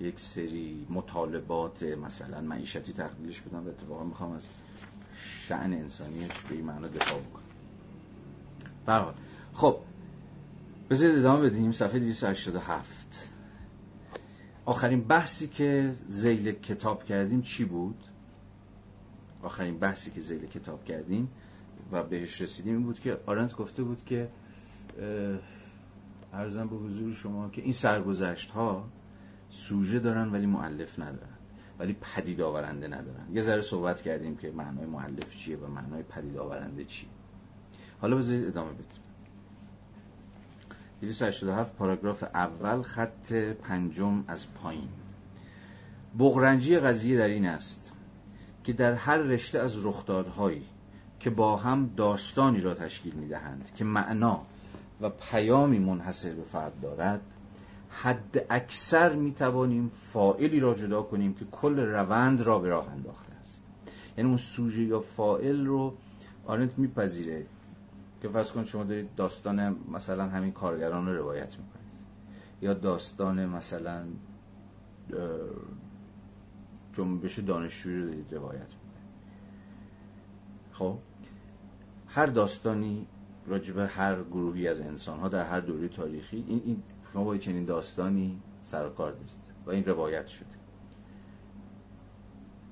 یک 0.00 0.20
سری 0.20 0.86
مطالبات 0.90 1.82
مثلا 1.82 2.40
معیشتی 2.40 2.92
تقلیلش 2.92 3.40
بدم 3.40 3.66
و 3.66 3.68
اتفاقا 3.68 4.04
می‌خوام 4.04 4.32
از 4.32 4.48
شعن 5.48 5.72
انسانیش 5.72 6.40
به 6.48 6.54
این 6.54 6.64
معنا 6.64 6.88
دفاع 6.88 7.20
بکنم. 7.20 7.45
برحال. 8.86 9.14
خب 9.54 9.78
بذارید 10.90 11.18
ادامه 11.18 11.50
بدیم. 11.50 11.72
صفحه 11.72 11.98
287 11.98 13.28
آخرین 14.66 15.00
بحثی 15.00 15.48
که 15.48 15.94
زیل 16.08 16.52
کتاب 16.52 17.04
کردیم 17.04 17.42
چی 17.42 17.64
بود؟ 17.64 18.04
آخرین 19.42 19.78
بحثی 19.78 20.10
که 20.10 20.20
زیل 20.20 20.46
کتاب 20.46 20.84
کردیم 20.84 21.28
و 21.92 22.02
بهش 22.02 22.40
رسیدیم 22.40 22.74
این 22.74 22.82
بود 22.82 23.00
که 23.00 23.18
آرنت 23.26 23.56
گفته 23.56 23.82
بود 23.82 24.04
که 24.04 24.28
ارزم 26.32 26.66
به 26.68 26.76
حضور 26.76 27.12
شما 27.12 27.48
که 27.48 27.62
این 27.62 27.72
سرگذشت 27.72 28.50
ها 28.50 28.88
سوژه 29.50 29.98
دارن 29.98 30.28
ولی 30.28 30.46
معلف 30.46 30.98
ندارن 30.98 31.36
ولی 31.78 31.96
پدید 32.00 32.40
آورنده 32.40 32.88
ندارن. 32.88 33.26
یه 33.32 33.42
ذره 33.42 33.62
صحبت 33.62 34.02
کردیم 34.02 34.36
که 34.36 34.50
معنای 34.50 34.86
معلف 34.86 35.36
چیه 35.36 35.56
و 35.56 35.66
معنای 35.66 36.02
پدید 36.02 36.36
آورنده 36.36 36.84
چیه. 36.84 37.08
حالا 38.00 38.16
بذارید 38.16 38.46
ادامه 38.46 38.72
بدیم. 38.72 38.86
287 41.00 41.76
پاراگراف 41.76 42.22
اول 42.22 42.82
خط 42.82 43.32
پنجم 43.32 44.24
از 44.28 44.54
پایین. 44.54 44.88
بغرنجی 46.18 46.78
قضیه 46.78 47.18
در 47.18 47.24
این 47.24 47.46
است 47.46 47.92
که 48.64 48.72
در 48.72 48.92
هر 48.92 49.18
رشته 49.18 49.58
از 49.58 49.86
رخدادهایی 49.86 50.64
که 51.20 51.30
با 51.30 51.56
هم 51.56 51.90
داستانی 51.96 52.60
را 52.60 52.74
تشکیل 52.74 53.14
می 53.14 53.28
دهند 53.28 53.70
که 53.74 53.84
معنا 53.84 54.42
و 55.00 55.10
پیامی 55.10 55.78
منحصر 55.78 56.32
به 56.32 56.42
فرد 56.42 56.80
دارد 56.80 57.20
حد 57.90 58.46
اکثر 58.50 59.14
می 59.14 59.32
توانیم 59.32 59.88
فائلی 60.12 60.60
را 60.60 60.74
جدا 60.74 61.02
کنیم 61.02 61.34
که 61.34 61.44
کل 61.44 61.78
روند 61.78 62.40
را 62.40 62.58
به 62.58 62.68
راه 62.68 62.92
انداخته 62.92 63.32
است. 63.40 63.60
یعنی 64.18 64.28
اون 64.28 64.38
سوژه 64.38 64.82
یا 64.82 65.00
فائل 65.00 65.66
رو 65.66 65.94
آرنت 66.46 66.78
میپذیره 66.78 67.46
که 68.22 68.28
فرض 68.28 68.52
کنید 68.52 68.66
شما 68.66 68.84
دارید 68.84 69.14
داستان 69.14 69.76
مثلا 69.92 70.28
همین 70.28 70.52
کارگران 70.52 71.06
رو 71.06 71.16
روایت 71.16 71.56
می‌کنید. 71.58 71.86
یا 72.62 72.74
داستان 72.74 73.46
مثلا 73.46 74.04
جنبش 76.92 77.38
دانشجویی 77.38 77.98
رو 77.98 78.08
دارید 78.08 78.34
روایت 78.34 78.60
می‌کنه 78.60 79.02
خب؟ 80.72 80.98
هر 82.08 82.26
داستانی 82.26 83.06
راجب 83.46 83.78
هر 83.78 84.22
گروهی 84.22 84.68
از 84.68 84.80
انسان 84.80 85.18
ها 85.18 85.28
در 85.28 85.46
هر 85.46 85.60
دوره 85.60 85.88
تاریخی 85.88 86.44
این, 86.48 86.62
این 86.64 86.82
شما 87.12 87.24
با 87.24 87.36
چنین 87.36 87.64
داستانی 87.64 88.42
سر 88.62 88.88
کار 88.88 89.12
دارید 89.12 89.30
و 89.66 89.70
این 89.70 89.84
روایت 89.84 90.26
شده. 90.26 90.46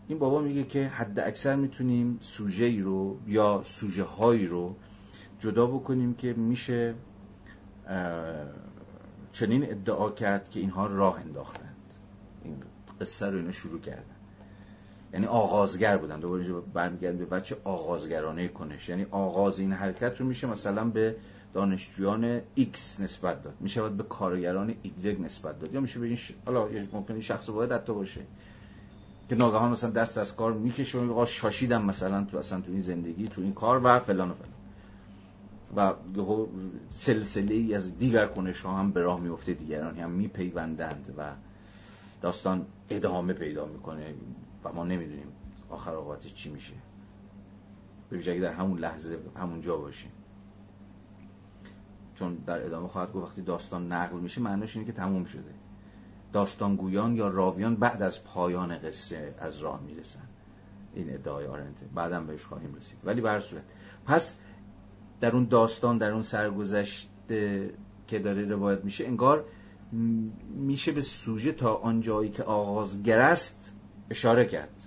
این 0.09 0.19
بابا 0.19 0.41
میگه 0.41 0.65
که 0.65 0.89
حد 0.89 1.21
اکثر 1.21 1.57
می‌تونیم 1.57 2.19
سوژه 2.21 2.83
رو 2.83 3.19
یا 3.27 3.63
سوژه 3.65 4.03
هایی 4.03 4.47
رو 4.47 4.77
جدا 5.45 5.67
بکنیم 5.67 6.15
که 6.15 6.33
میشه 6.33 6.95
چنین 9.33 9.71
ادعا 9.71 10.11
کرد 10.11 10.51
که 10.51 10.61
اینها 10.61 10.87
راه 10.87 11.21
انداختند. 11.21 11.77
این 12.45 12.57
قصه 13.01 13.31
رو 13.31 13.37
اینا 13.37 13.51
شروع 13.51 13.81
کردن. 13.81 14.15
یعنی 15.13 15.27
آغازگر 15.27 15.97
بودن. 15.97 16.21
دوباره 16.21 16.45
برمیگردیم 16.75 17.19
به 17.19 17.25
بچه 17.25 17.57
آغازگرانه 17.65 18.49
کنش. 18.49 18.89
یعنی 18.89 19.07
آغاز 19.11 19.59
این 19.59 19.73
حرکت 19.73 20.21
رو 20.21 20.27
میشه 20.27 20.47
مثلا 20.47 20.85
به 20.85 21.17
دانشجویان 21.55 22.41
X 22.41 23.01
نسبت 23.01 23.43
داد. 23.43 23.55
میشه 23.61 23.89
به 23.89 24.03
کارگران 24.03 24.75
Y 25.05 25.07
نسبت 25.21 25.59
داد. 25.59 25.75
یا 25.75 25.81
میشه 25.81 26.01
به 26.01 26.07
این 26.07 26.17
ش... 26.17 26.33
حالا 26.47 26.69
ممکنه 26.93 27.21
شخص 27.21 27.51
باید 27.51 27.73
حتی 27.73 27.95
باشه. 27.95 28.21
که 29.29 29.35
ناگهان 29.35 29.73
مثلا 29.73 29.91
دست 29.91 30.19
از 30.19 30.37
کار 30.37 30.53
می‌کشه. 30.53 30.99
و 30.99 31.03
میگه 31.03 31.27
شاشیدم 31.27 31.85
مثلا 31.85 32.25
تو 32.25 32.39
اصلا 32.39 32.61
تو 32.61 32.73
این 32.73 32.81
زندگی 32.81 33.29
تو 33.29 33.41
این 33.41 33.55
کار 33.55 33.81
و 33.85 33.99
فلان 33.99 34.31
و 34.31 34.35
فلان. 34.35 34.54
و 35.77 35.95
سلسله 36.91 37.55
ای 37.55 37.75
از 37.75 37.99
دیگر 37.99 38.27
کنش 38.27 38.61
ها 38.61 38.79
هم 38.79 38.91
به 38.91 39.03
راه 39.03 39.21
میفته 39.21 39.55
دیگرانی 39.55 40.01
هم 40.01 40.11
میپیوندند 40.11 41.15
و 41.19 41.33
داستان 42.23 42.67
ادامه 42.91 43.33
پیدا 43.33 43.67
می‌کنه 43.67 44.15
و 44.65 44.73
ما 44.73 44.85
نمی‌دونیم 44.85 45.27
آخر 45.71 45.95
اوقاتش 45.95 46.35
چی 46.35 46.51
میشه. 46.51 46.75
به 48.11 48.41
در 48.41 48.53
همون 48.53 48.79
لحظه 48.79 49.19
همون 49.37 49.61
جا 49.61 49.77
باشیم. 49.77 50.13
چون 52.15 52.35
در 52.35 52.67
ادامه 52.67 52.89
خواهد 52.89 53.13
گفت 53.13 53.27
وقتی 53.27 53.43
داستان 53.43 53.93
نقل 53.93 54.19
میشه 54.19 54.41
معنیش 54.41 54.77
اینه 54.77 54.87
که 54.87 54.93
تموم 54.93 55.25
شده. 55.25 55.55
داستانگویان 56.33 57.15
یا 57.15 57.29
راویان 57.29 57.77
بعد 57.77 58.03
از 58.03 58.25
پایان 58.25 58.79
قصه 58.79 59.35
از 59.39 59.59
راه 59.59 59.81
می‌رسن. 59.81 60.29
این 60.95 61.15
ادعای 61.15 61.47
آرنته. 61.47 61.87
بعدم 61.95 62.27
بهش 62.27 62.45
خواهیم 62.45 62.75
رسید. 62.75 62.99
ولی 63.05 63.21
به 63.21 63.41
صورت. 63.41 63.63
پس 64.07 64.37
در 65.21 65.33
اون 65.33 65.45
داستان 65.45 65.99
در 65.99 66.13
اون 66.13 66.23
سرگذشت 66.23 67.11
که 68.07 68.19
داره 68.19 68.45
روایت 68.45 68.85
میشه 68.85 69.07
انگار 69.07 69.45
میشه 70.57 70.93
به 70.93 71.01
سوژه 71.01 71.53
تا 71.53 71.75
آنجایی 71.75 72.31
که 72.31 72.43
آغازگر 72.43 73.21
است 73.21 73.73
اشاره 74.11 74.45
کرد. 74.45 74.85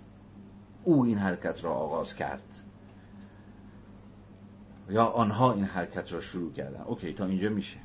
او 0.84 1.06
این 1.06 1.18
حرکت 1.18 1.64
را 1.64 1.72
آغاز 1.72 2.16
کرد. 2.16 2.64
یا 4.90 5.06
آنها 5.06 5.54
این 5.54 5.64
حرکت 5.64 6.14
را 6.14 6.22
شروع 6.22 6.54
کردن. 6.54 6.82
اوکی 6.82 7.14
تا 7.14 7.26
اینجا 7.26 7.50
میشه. 7.50 7.78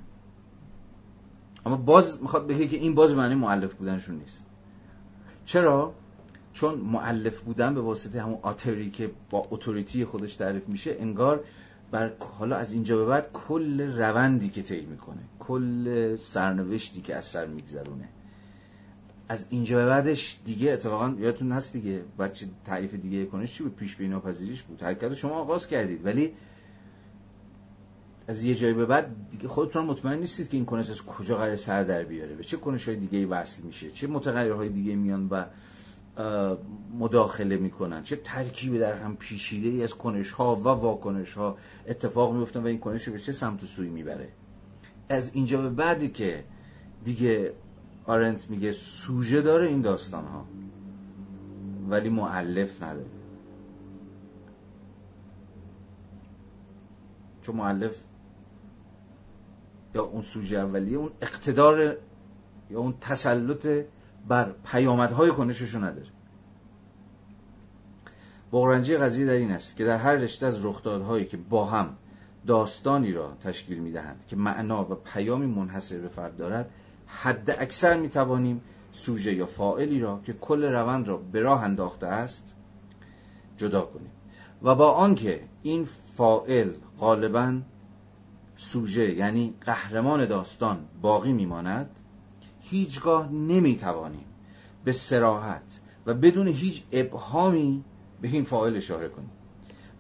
اما 1.67 1.77
باز 1.77 2.23
می‌خواد 2.23 2.47
بگه 2.47 2.69
که 2.69 2.77
این 2.77 2.95
باز 2.95 3.15
معنی 3.15 3.35
معلف 3.35 3.75
بودنشون 3.75 4.17
نیست. 4.17 4.47
چرا؟ 5.45 5.95
چون 6.53 6.75
معلف 6.75 7.41
بودن 7.41 7.75
به 7.75 7.81
واسطه 7.81 8.23
همون 8.23 8.39
آتری 8.43 8.91
که 8.91 9.11
با 9.31 9.47
اتوریتی 9.51 10.05
خودش 10.05 10.37
تعریف 10.37 10.69
میشه 10.69 10.97
انگار 10.99 11.45
بر 11.93 12.13
حالا 12.39 12.57
از 12.57 12.73
اینجا 12.73 12.97
به 12.97 13.05
بعد 13.05 13.33
کل 13.33 13.81
روندی 13.81 14.49
که 14.49 14.63
طی 14.63 14.87
می‌کنه 14.87 15.23
کل 15.39 16.17
سرنوشتی 16.17 17.01
که 17.01 17.17
از 17.17 17.25
سر 17.25 17.47
میگذرونه. 17.47 18.09
از 19.29 19.47
اینجا 19.51 19.77
به 19.77 19.87
بعدش 19.87 20.39
دیگه 20.45 20.73
اتفاقا 20.73 21.15
یادتون 21.19 21.53
هست 21.53 21.73
دیگه 21.73 22.03
بچه 22.19 22.47
تعریف 22.65 22.95
دیگه 22.95 23.27
کنش 23.27 23.55
چی 23.55 23.63
بود؟ 23.63 23.77
پیش 23.77 23.97
بینی 23.97 24.21
پذیریش 24.21 24.63
بود. 24.63 24.83
حرکت 24.83 25.15
شما 25.15 25.35
آغاز 25.35 25.67
کردید. 25.67 26.07
ولی 26.07 26.33
از 28.29 28.45
یه 28.45 28.55
جایی 28.55 28.75
به 28.75 28.87
بعد 28.87 29.31
دیگه 29.31 29.49
خودتون 29.49 29.85
مطمئن 29.85 30.19
نیستید 30.19 30.49
که 30.49 30.57
این 30.57 30.67
کنش 30.67 30.91
از 30.91 31.03
کجا 31.03 31.37
قرار 31.37 31.57
سر 31.57 31.85
در 31.85 32.05
بیاره. 32.05 32.35
به 32.35 32.45
چه 32.45 32.57
کنش 32.57 32.89
های 32.89 32.97
دیگه 32.97 33.27
وصل 33.27 33.63
میشه؟ 33.63 33.91
چه 33.91 34.07
متغیرهای 34.07 34.69
دیگه 34.69 34.95
میان 34.95 35.29
و 35.31 35.45
مداخله 36.99 37.57
می‌کنن. 37.57 38.03
چه 38.03 38.17
ترکیبی 38.17 38.79
در 38.79 38.93
هم 38.93 39.17
پیشیده 39.17 39.69
ای 39.69 39.83
از 39.85 39.95
کنش 39.95 40.31
ها 40.31 40.57
و 40.57 40.63
واکنش 40.63 41.35
ها 41.35 41.57
اتفاق 41.87 42.35
میفتن 42.35 42.63
و 42.63 42.67
این 42.67 42.79
کنش 42.79 43.09
به 43.09 43.21
چه 43.21 43.33
سمت 43.33 43.63
و 43.63 43.67
سوی 43.67 43.89
می‌بره. 43.89 44.29
از 45.09 45.31
اینجا 45.35 45.63
به 45.63 45.71
بعدی 45.71 46.09
که 46.09 46.45
دیگه 47.05 47.53
آرنت 48.07 48.51
میگه 48.51 48.73
سوژه 48.73 49.43
داره 49.43 49.69
این 49.69 49.81
داستان 49.81 50.25
ها 50.25 50.47
ولی 51.89 52.09
معلف 52.09 52.83
نداره. 52.83 53.07
چون 57.43 57.57
معلف 57.57 57.97
یا 59.95 60.03
اون 60.03 60.23
سوژه 60.23 60.57
اولیه 60.57 60.99
اون 60.99 61.11
اقتدار 61.23 61.97
یا 62.71 62.79
اون 62.79 62.95
تسلط 63.01 63.69
بر 64.29 64.55
پیامدهای 64.65 65.31
کنششو 65.31 65.79
نداره. 65.79 66.09
بغرنجی 68.53 68.97
قضیه 68.97 69.27
در 69.27 69.33
این 69.33 69.51
است 69.51 69.77
که 69.77 69.85
در 69.85 69.97
هر 69.97 70.15
رشته 70.15 70.47
از 70.47 70.65
رخدادهایی 70.65 71.25
که 71.25 71.37
با 71.37 71.65
هم 71.65 71.97
داستانی 72.47 73.13
را 73.13 73.37
تشکیل 73.45 73.79
می‌دهند 73.79 74.25
که 74.29 74.37
معنا 74.37 74.93
و 74.93 74.95
پیامی 74.95 75.47
منحصر 75.47 75.99
به 75.99 76.09
فرد 76.09 76.37
دارد 76.37 76.71
حد 77.07 77.51
اکثر 77.51 77.97
می 77.97 78.09
توانیم 78.09 78.61
سوژه 78.93 79.35
یا 79.35 79.47
فائلی 79.47 80.01
را 80.01 80.21
که 80.25 80.33
کل 80.33 80.65
روند 80.65 81.09
را 81.09 81.17
به 81.17 81.41
راه 81.41 81.65
انداخته 81.65 82.07
است 82.07 82.55
جدا 83.57 83.81
کنیم. 83.81 84.11
و 84.63 84.75
با 84.75 84.93
آنکه 84.93 85.41
این 85.63 85.89
فائل 86.17 86.71
غالبا 87.01 87.61
سوژه 88.57 89.15
یعنی 89.15 89.55
قهرمان 89.61 90.27
داستان 90.27 90.85
باقی 91.03 91.33
میماند 91.33 91.91
هیچگاه 92.73 93.33
نمی‌توانیم 93.33 94.25
به 94.85 94.93
سراحت 94.93 95.81
و 96.07 96.15
بدون 96.15 96.49
هیچ 96.49 96.83
ابهامی 96.93 97.85
به 98.21 98.29
این 98.29 98.45
فاعل 98.45 98.77
اشاره 98.77 99.09
کنیم 99.09 99.31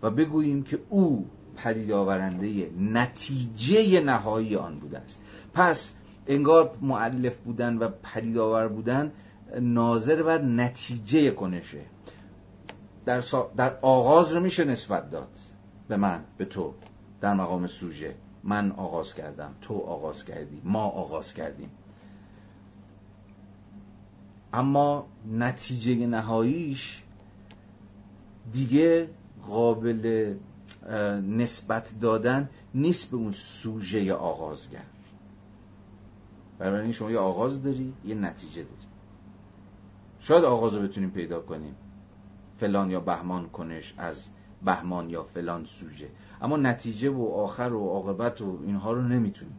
و 0.02 0.10
بگوییم 0.10 0.62
که 0.62 0.78
او 0.88 1.26
پدید 1.56 1.92
آورنده 1.92 2.70
نتیجه 2.78 4.00
نهایی 4.00 4.56
آن 4.56 4.78
بوده 4.78 4.98
است. 4.98 5.22
پس 5.54 5.94
انگار 6.26 6.76
معلف 6.80 7.38
بودن 7.38 7.76
و 7.76 7.88
پدید 8.02 8.38
آور 8.38 8.68
بودن 8.68 9.12
ناظر 9.60 10.22
بر 10.22 10.42
نتیجه 10.42 11.30
کنشه. 11.30 11.80
در, 13.04 13.22
در 13.56 13.78
آغاز 13.82 14.32
رو 14.32 14.40
میشه 14.40 14.64
نسبت 14.64 15.10
داد. 15.10 15.38
به 15.88 15.96
من 15.96 16.24
به 16.38 16.44
تو. 16.44 16.74
در 17.20 17.34
مقام 17.34 17.66
سوژه. 17.66 18.14
من 18.44 18.72
آغاز 18.72 19.14
کردم 19.14 19.54
تو 19.60 19.78
آغاز 19.78 20.24
کردی 20.24 20.60
ما 20.64 20.84
آغاز 20.84 21.34
کردیم. 21.34 21.70
اما 24.52 25.06
نتیجه 25.32 26.06
نهاییش 26.06 27.02
دیگه 28.52 29.10
قابل 29.42 30.34
نسبت 31.28 31.94
دادن 32.00 32.48
نیست 32.74 33.10
به 33.10 33.16
اون 33.16 33.32
سوژه 33.32 34.14
آغازگر. 34.14 34.84
بنابراین 36.58 36.92
شما 36.92 37.10
یه 37.10 37.18
آغاز 37.18 37.62
داری 37.62 37.92
یه 38.04 38.14
نتیجه 38.14 38.62
داری. 38.62 38.86
شاید 40.20 40.44
آغاز 40.44 40.74
رو 40.74 40.82
بتونیم 40.82 41.10
پیدا 41.10 41.40
کنیم. 41.40 41.74
فلان 42.56 42.90
یا 42.90 43.00
بهمان 43.00 43.48
کنش 43.48 43.94
از 43.98 44.28
بهمان 44.64 45.10
یا 45.10 45.22
فلان 45.22 45.64
سوژه. 45.64 46.08
اما 46.42 46.56
نتیجه 46.56 47.10
و 47.10 47.24
آخر 47.24 47.72
و 47.72 47.88
عاقبت 47.88 48.40
و 48.40 48.58
اینها 48.66 48.92
رو 48.92 49.02
نمی‌تونیم. 49.02 49.56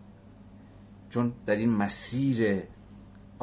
چون 1.10 1.34
در 1.46 1.56
این 1.56 1.70
مسیر 1.70 2.64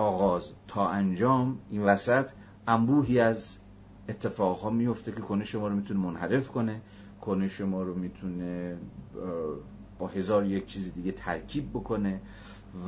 آغاز 0.01 0.53
تا 0.69 0.89
انجام 0.89 1.59
این 1.71 1.83
وسط 1.83 2.31
انبوهی 2.69 3.21
از 3.21 3.57
اتفاقها 4.09 4.71
میفته 4.71 5.13
که 5.13 5.21
کنه 5.21 5.45
شما 5.45 5.69
رو 5.69 5.77
می‌تونه 5.77 6.01
منحرف 6.01 6.49
کنه 6.49 6.81
کنه 7.21 7.49
شما 7.49 7.83
رو 7.83 7.95
می‌تونه 7.95 8.77
با 9.99 10.07
هزار 10.07 10.37
و 10.37 10.47
یک 10.47 10.67
چیز 10.67 10.95
دیگه 10.95 11.13
ترکیب 11.13 11.71
بکنه 11.71 12.21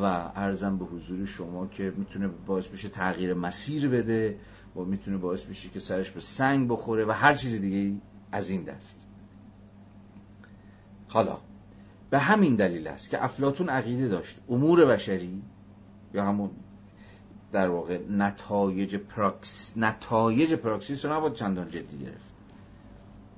و 0.02 0.04
عرضم 0.34 0.78
به 0.78 0.84
حضور 0.84 1.26
شما 1.26 1.66
که 1.66 1.92
می‌تونه 1.96 2.28
باعث 2.46 2.68
بشه 2.68 2.88
تغییر 2.88 3.34
مسیر 3.34 3.88
بده 3.88 4.38
و 4.76 4.80
می‌تونه 4.80 5.16
باعث 5.16 5.44
بشه 5.44 5.68
که 5.68 5.80
سرش 5.80 6.10
به 6.10 6.20
سنگ 6.20 6.68
بخوره 6.68 7.04
و 7.04 7.10
هر 7.10 7.34
چیز 7.34 7.60
دیگه 7.60 8.00
از 8.32 8.50
این 8.50 8.62
دست. 8.62 8.96
حالا 11.08 11.38
به 12.10 12.18
همین 12.18 12.56
دلیل 12.56 12.88
است 12.88 13.10
که 13.10 13.24
افلاتون 13.24 13.68
عقیده 13.68 14.08
داشت. 14.08 14.40
امور 14.48 14.84
بشری 14.84 15.42
یا 16.14 16.24
همون 16.24 16.50
در 17.52 17.68
واقع 17.68 17.98
نتایج 18.10 18.96
پراکس 18.96 19.74
نتایج 19.76 20.54
پراکسیس 20.54 21.04
رو 21.04 21.12
نباید 21.12 21.34
چندان 21.34 21.68
جدی 21.68 21.98
گرفت. 21.98 22.32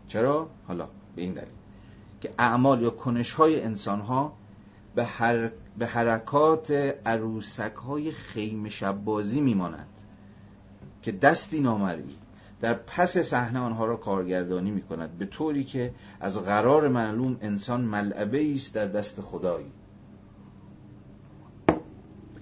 چرا؟ 0.09 0.49
حالا 0.69 0.89
به 1.17 1.23
این 1.23 1.33
دلیل 1.33 1.49
که 2.21 2.31
اعمال 2.39 2.83
یا 2.83 2.91
کنش 2.91 3.33
های 3.33 3.63
انسان 3.63 4.01
ها 4.01 4.33
به, 4.95 5.05
هر... 5.05 5.51
به 5.79 5.87
حرکات 5.87 6.71
عروسک 7.07 7.75
های 7.75 8.13
خیمه 8.13 8.69
شب 8.69 9.05
بازی 9.05 9.41
میماند 9.41 9.89
که 11.03 11.13
دستی 11.13 11.61
نامرئی 11.61 12.17
در 12.61 12.75
پس 12.75 13.19
صحنه 13.19 13.61
آنها 13.61 13.87
را 13.87 13.97
کارگردانی 13.97 14.71
می 14.71 14.83
کند 14.83 15.19
به 15.19 15.27
طوری 15.27 15.65
که 15.65 15.95
از 16.21 16.39
قرار 16.39 16.89
معلوم 16.89 17.39
انسان 17.41 17.81
ملعبه 17.81 18.55
است 18.55 18.75
در 18.75 18.87
دست 18.87 19.21
خدایی. 19.21 19.73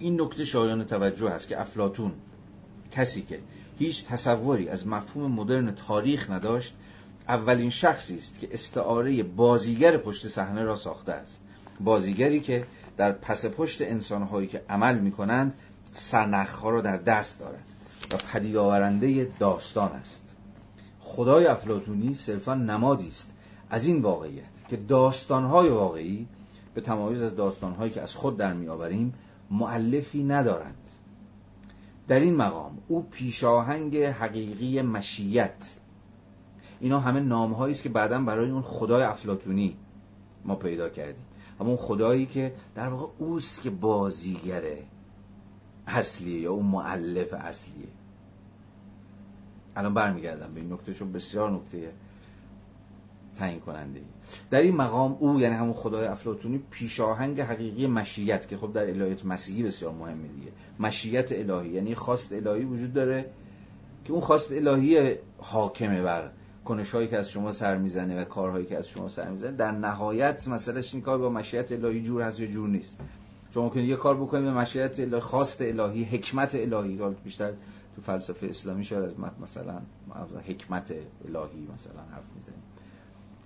این 0.02 0.20
نکته 0.20 0.44
شایان 0.44 0.84
توجه 0.84 1.30
است 1.30 1.48
که 1.48 1.60
افلاتون 1.60 2.12
کسی 2.90 3.22
که 3.22 3.40
هیچ 3.78 4.06
تصوری 4.06 4.68
از 4.68 4.86
مفهوم 4.86 5.32
مدرن 5.32 5.74
تاریخ 5.74 6.30
نداشت 6.30 6.74
اولین 7.28 7.70
شخصی 7.70 8.18
است 8.18 8.40
که 8.40 8.48
استعاره 8.52 9.22
بازیگر 9.22 9.96
پشت 9.96 10.28
صحنه 10.28 10.62
را 10.62 10.76
ساخته 10.76 11.12
است. 11.12 11.40
بازیگری 11.80 12.40
که 12.40 12.66
در 12.96 13.12
پس 13.12 13.46
پشت 13.46 13.82
انسانهایی 13.82 14.46
که 14.46 14.62
عمل 14.68 14.98
می 14.98 15.12
کنند 15.12 15.54
سرنخها 15.94 16.70
را 16.70 16.80
در 16.80 16.96
دست 16.96 17.40
دارد 17.40 17.64
و 18.12 18.16
پدید 18.32 18.56
آورنده 18.56 19.30
داستان 19.38 19.92
است. 19.92 20.34
خدای 21.00 21.46
افلاتونی 21.46 22.14
صرفا 22.14 22.54
نمادی 22.54 23.08
است 23.08 23.34
از 23.70 23.86
این 23.86 24.02
واقعیت 24.02 24.68
که 24.68 24.76
داستانهای 24.76 25.68
واقعی 25.68 26.26
به 26.74 26.80
تمایز 26.80 27.22
از 27.22 27.36
داستانهایی 27.36 27.92
که 27.92 28.02
از 28.02 28.14
خود 28.14 28.36
در 28.36 28.52
میآوریم 28.52 29.14
معلفی 29.52 30.24
ندارند. 30.24 30.88
در 32.08 32.20
این 32.20 32.36
مقام 32.36 32.78
او 32.88 33.02
پیشاهنگ 33.02 33.96
حقیقی 33.96 34.82
مشیت. 34.82 35.76
اینا 36.80 37.00
همه 37.00 37.20
نامهایی 37.20 37.74
است 37.74 37.82
که 37.82 37.88
بعدا 37.88 38.20
برای 38.20 38.50
اون 38.50 38.62
خدای 38.62 39.02
افلاتونی 39.02 39.76
ما 40.44 40.54
پیدا 40.54 40.88
کردیم. 40.88 41.24
همون 41.60 41.76
خدایی 41.76 42.26
که 42.26 42.54
در 42.74 42.88
واقع 42.88 43.12
اوست 43.18 43.62
که 43.62 43.70
بازیگره 43.70 44.82
اصلیه 45.86 46.40
یا 46.40 46.52
اون 46.52 46.66
معلف 46.66 47.34
اصلیه. 47.34 47.88
الان 49.76 49.94
برمیگردم 49.94 50.54
به 50.54 50.60
این 50.60 50.72
نکته 50.72 50.94
چون 50.94 51.12
بسیار 51.12 51.50
نکته 51.50 51.92
تعیین 53.34 53.60
کننده 53.60 54.00
در 54.50 54.60
این 54.60 54.76
مقام 54.76 55.16
او 55.20 55.40
یعنی 55.40 55.54
همون 55.54 55.72
خدای 55.72 56.06
افلاتونی 56.06 56.60
پیشاهنگ 56.70 57.40
حقیقی 57.40 57.86
مشیت 57.86 58.48
که 58.48 58.56
خب 58.56 58.72
در 58.72 58.82
الهیات 58.82 59.24
مسیحی 59.24 59.62
بسیار 59.62 59.92
مهمه 59.92 60.28
دیگه. 60.28 60.52
مشیت 60.80 61.32
الهی 61.32 61.68
یعنی 61.70 61.94
خواست 61.94 62.32
الهی 62.32 62.64
وجود 62.64 62.92
داره 62.92 63.30
که 64.04 64.12
اون 64.12 64.20
خواست 64.20 64.52
الهی 64.52 65.16
حاکمه 65.38 66.02
بر 66.02 66.30
کنش 66.64 66.90
هایی 66.90 67.08
که 67.08 67.18
از 67.18 67.30
شما 67.30 67.52
سر 67.52 67.76
می‌زنه 67.76 68.20
و 68.20 68.24
کارهایی 68.24 68.66
که 68.66 68.78
از 68.78 68.88
شما 68.88 69.08
سر 69.08 69.28
می‌زنه. 69.28 69.52
در 69.52 69.72
نهایت 69.72 70.48
مسئلهش 70.48 70.94
این 70.94 71.02
کار 71.02 71.18
با 71.18 71.30
مشیت 71.30 71.72
الهی 71.72 72.02
جور 72.02 72.22
هست 72.22 72.40
یا 72.40 72.46
جور 72.46 72.68
نیست. 72.68 72.98
شما 73.54 73.64
ممکنه 73.64 73.84
یه 73.84 73.96
کار 73.96 74.16
بکنید 74.16 74.44
به 74.44 74.52
مشیت 74.52 75.00
الهی 75.00 75.20
خواست 75.20 75.62
الهی 75.62 76.04
حکمت 76.04 76.54
الهی. 76.54 77.00
بیشتر 77.24 77.52
تو 77.96 78.02
فلسفه 78.02 78.46
اسلامی 78.46 78.84
شاید 78.84 79.04
از 79.04 79.14
مثلا 79.42 79.80
حکمت 80.48 80.90
الهی 81.24 81.68
مثلا 81.74 82.02
حرف 82.12 82.30
می‌زنیم. 82.36 82.62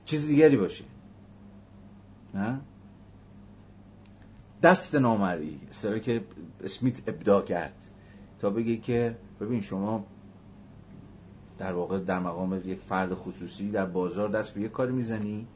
چیز 0.06 0.26
دیگری 0.26 0.56
باشه 0.56 0.84
نه؟ 2.34 2.60
دست 4.62 4.94
نامری. 4.94 5.60
سری 5.70 6.00
که 6.00 6.24
اسمیت 6.64 7.08
ابدا 7.08 7.42
کرد. 7.42 7.74
تا 8.38 8.50
بگه 8.50 8.76
که 8.76 9.16
ببین 9.40 9.60
شما 9.60 10.06
در 11.58 11.72
واقع 11.72 11.98
در 11.98 12.18
مقام 12.18 12.62
یک 12.64 12.80
فرد 12.80 13.14
خصوصی 13.14 13.70
در 13.70 13.86
بازار 13.86 14.28
دست 14.28 14.54
به 14.54 14.60
یک 14.60 14.72
کاری 14.72 14.92
می‌زنی 14.92 15.46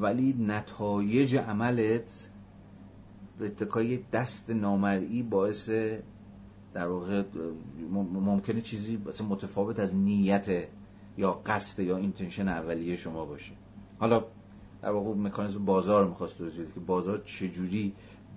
ولی 0.00 0.36
نتایج 0.40 1.36
عملت 1.36 2.28
به 3.38 3.46
اتکای 3.46 3.98
دست 4.12 4.50
نامرئی 4.50 5.22
باعث 5.22 5.70
در 6.74 6.88
واقع 6.88 7.22
ممکنه 8.12 8.60
چیزی 8.60 8.98
متفاوت 9.28 9.80
از 9.80 9.96
نیت 9.96 10.68
یا 11.18 11.32
قصد 11.32 11.80
یا 11.80 11.96
اینتنشن 11.96 12.48
اولیه 12.48 12.96
شما 12.96 13.24
باشه. 13.24 13.52
حالا 13.98 14.24
در 14.82 14.90
واقع 14.90 15.14
مکانیزم 15.14 15.64
بازار 15.64 16.08
می‌خواست 16.08 16.38
توضیح 16.38 16.64
که 16.74 16.80
بازار 16.80 17.22
چجوری 17.24 17.92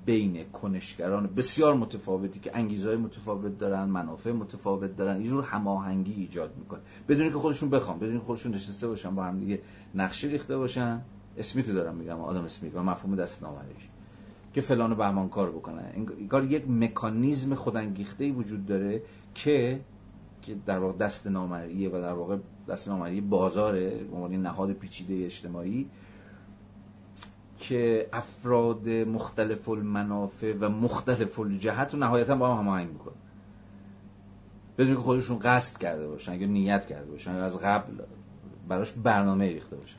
بین 0.05 0.43
کنشگران 0.43 1.27
بسیار 1.27 1.73
متفاوتی 1.73 2.39
که 2.39 2.51
انگیزهای 2.57 2.95
متفاوت 2.95 3.57
دارن 3.57 3.83
منافع 3.83 4.31
متفاوت 4.31 4.97
دارن 4.97 5.21
یه 5.21 5.27
جور 5.27 5.43
هماهنگی 5.43 6.13
ایجاد 6.13 6.53
می‌کنه. 6.57 6.79
بدون 7.09 7.29
که 7.29 7.37
خودشون 7.37 7.69
بخوام 7.69 7.99
بدون 7.99 8.19
که 8.19 8.25
خودشون 8.25 8.53
نشسته 8.55 8.87
باشن 8.87 9.15
با 9.15 9.23
هم 9.23 9.39
دیگه 9.39 9.61
نقشه 9.95 10.27
ریخته 10.27 10.57
باشن. 10.57 11.01
اسمیت 11.37 11.67
دارم 11.67 11.95
میگم 11.95 12.21
آدم 12.21 12.43
اسمیت 12.43 12.75
و 12.75 12.83
مفهوم 12.83 13.15
دست 13.15 13.43
نامریش 13.43 13.89
که 14.53 14.61
فلان 14.61 14.95
بهمان 14.95 15.29
کار 15.29 15.51
بکنن 15.51 15.91
این 15.95 16.27
کار 16.27 16.43
یک 16.43 16.69
مکانیزم 16.69 17.55
خودانگیخته 17.55 18.31
وجود 18.31 18.65
داره 18.65 19.01
که 19.35 19.79
که 20.41 20.55
در 20.65 20.79
واقع 20.79 20.97
دست 20.97 21.27
نامریه 21.27 21.89
و 21.89 21.91
در 21.91 22.13
واقع 22.13 22.37
دست 22.67 22.87
نامری 22.87 23.21
بازاره 23.21 24.05
عنوان 24.13 24.31
نهاد 24.31 24.73
پیچیده 24.73 25.25
اجتماعی 25.25 25.89
که 27.59 28.09
افراد 28.13 28.89
مختلف 28.89 29.69
المنافع 29.69 30.53
و 30.59 30.69
مختلف 30.69 31.39
الجهت 31.39 31.93
رو 31.93 31.99
نهایتا 31.99 32.35
با 32.35 32.53
هم 32.53 32.59
هماهنگ 32.59 32.89
می‌کنه 32.89 33.15
بدون 34.77 34.95
که 34.95 35.01
خودشون 35.01 35.39
قصد 35.39 35.77
کرده 35.77 36.07
باشن 36.07 36.41
یا 36.41 36.47
نیت 36.47 36.85
کرده 36.85 37.11
باشن 37.11 37.31
از 37.31 37.57
قبل 37.57 37.93
براش 38.67 38.91
برنامه 38.91 39.47
ریخته 39.47 39.75
باشن. 39.75 39.95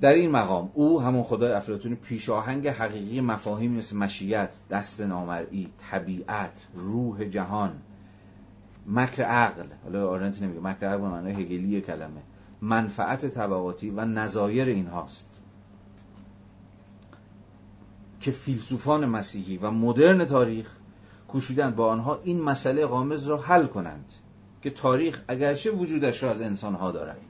در 0.00 0.12
این 0.12 0.30
مقام 0.30 0.70
او 0.74 1.00
همون 1.00 1.22
خدای 1.22 1.52
افلاطونی 1.52 1.94
پیشاهنگ 1.94 2.68
حقیقی 2.68 3.20
مفاهیم 3.20 3.72
مثل 3.72 3.96
مشیت، 3.96 4.56
دست 4.70 5.00
نامرئی، 5.00 5.68
طبیعت، 5.78 6.62
روح 6.74 7.24
جهان، 7.24 7.72
مکر 8.90 9.22
عقل. 9.22 9.64
حالا 9.84 10.10
آرنت 10.10 10.42
نمیگه. 10.42 10.60
مکر 10.60 10.86
عقل 10.86 10.98
به 11.00 11.08
معنای 11.08 11.32
هگلی 11.32 11.80
کلمه. 11.80 12.22
منفعت 12.60 13.26
طبقاتی 13.26 13.90
و 13.90 14.04
نظایر 14.04 14.68
این 14.68 14.86
هاست 14.86 15.28
که 18.20 18.30
فیلسوفان 18.30 19.06
مسیحی 19.06 19.56
و 19.56 19.70
مدرن 19.70 20.24
تاریخ 20.24 20.76
کوشیدند 21.28 21.76
با 21.76 21.88
آنها 21.88 22.20
این 22.24 22.42
مسئله 22.42 22.86
قامز 22.86 23.26
را 23.26 23.36
حل 23.36 23.66
کنند 23.66 24.12
که 24.62 24.70
تاریخ 24.70 25.22
اگرچه 25.28 25.70
وجودش 25.70 26.22
را 26.22 26.30
از 26.30 26.42
انسان 26.42 26.74
ها 26.74 26.90
دارد. 26.90 27.20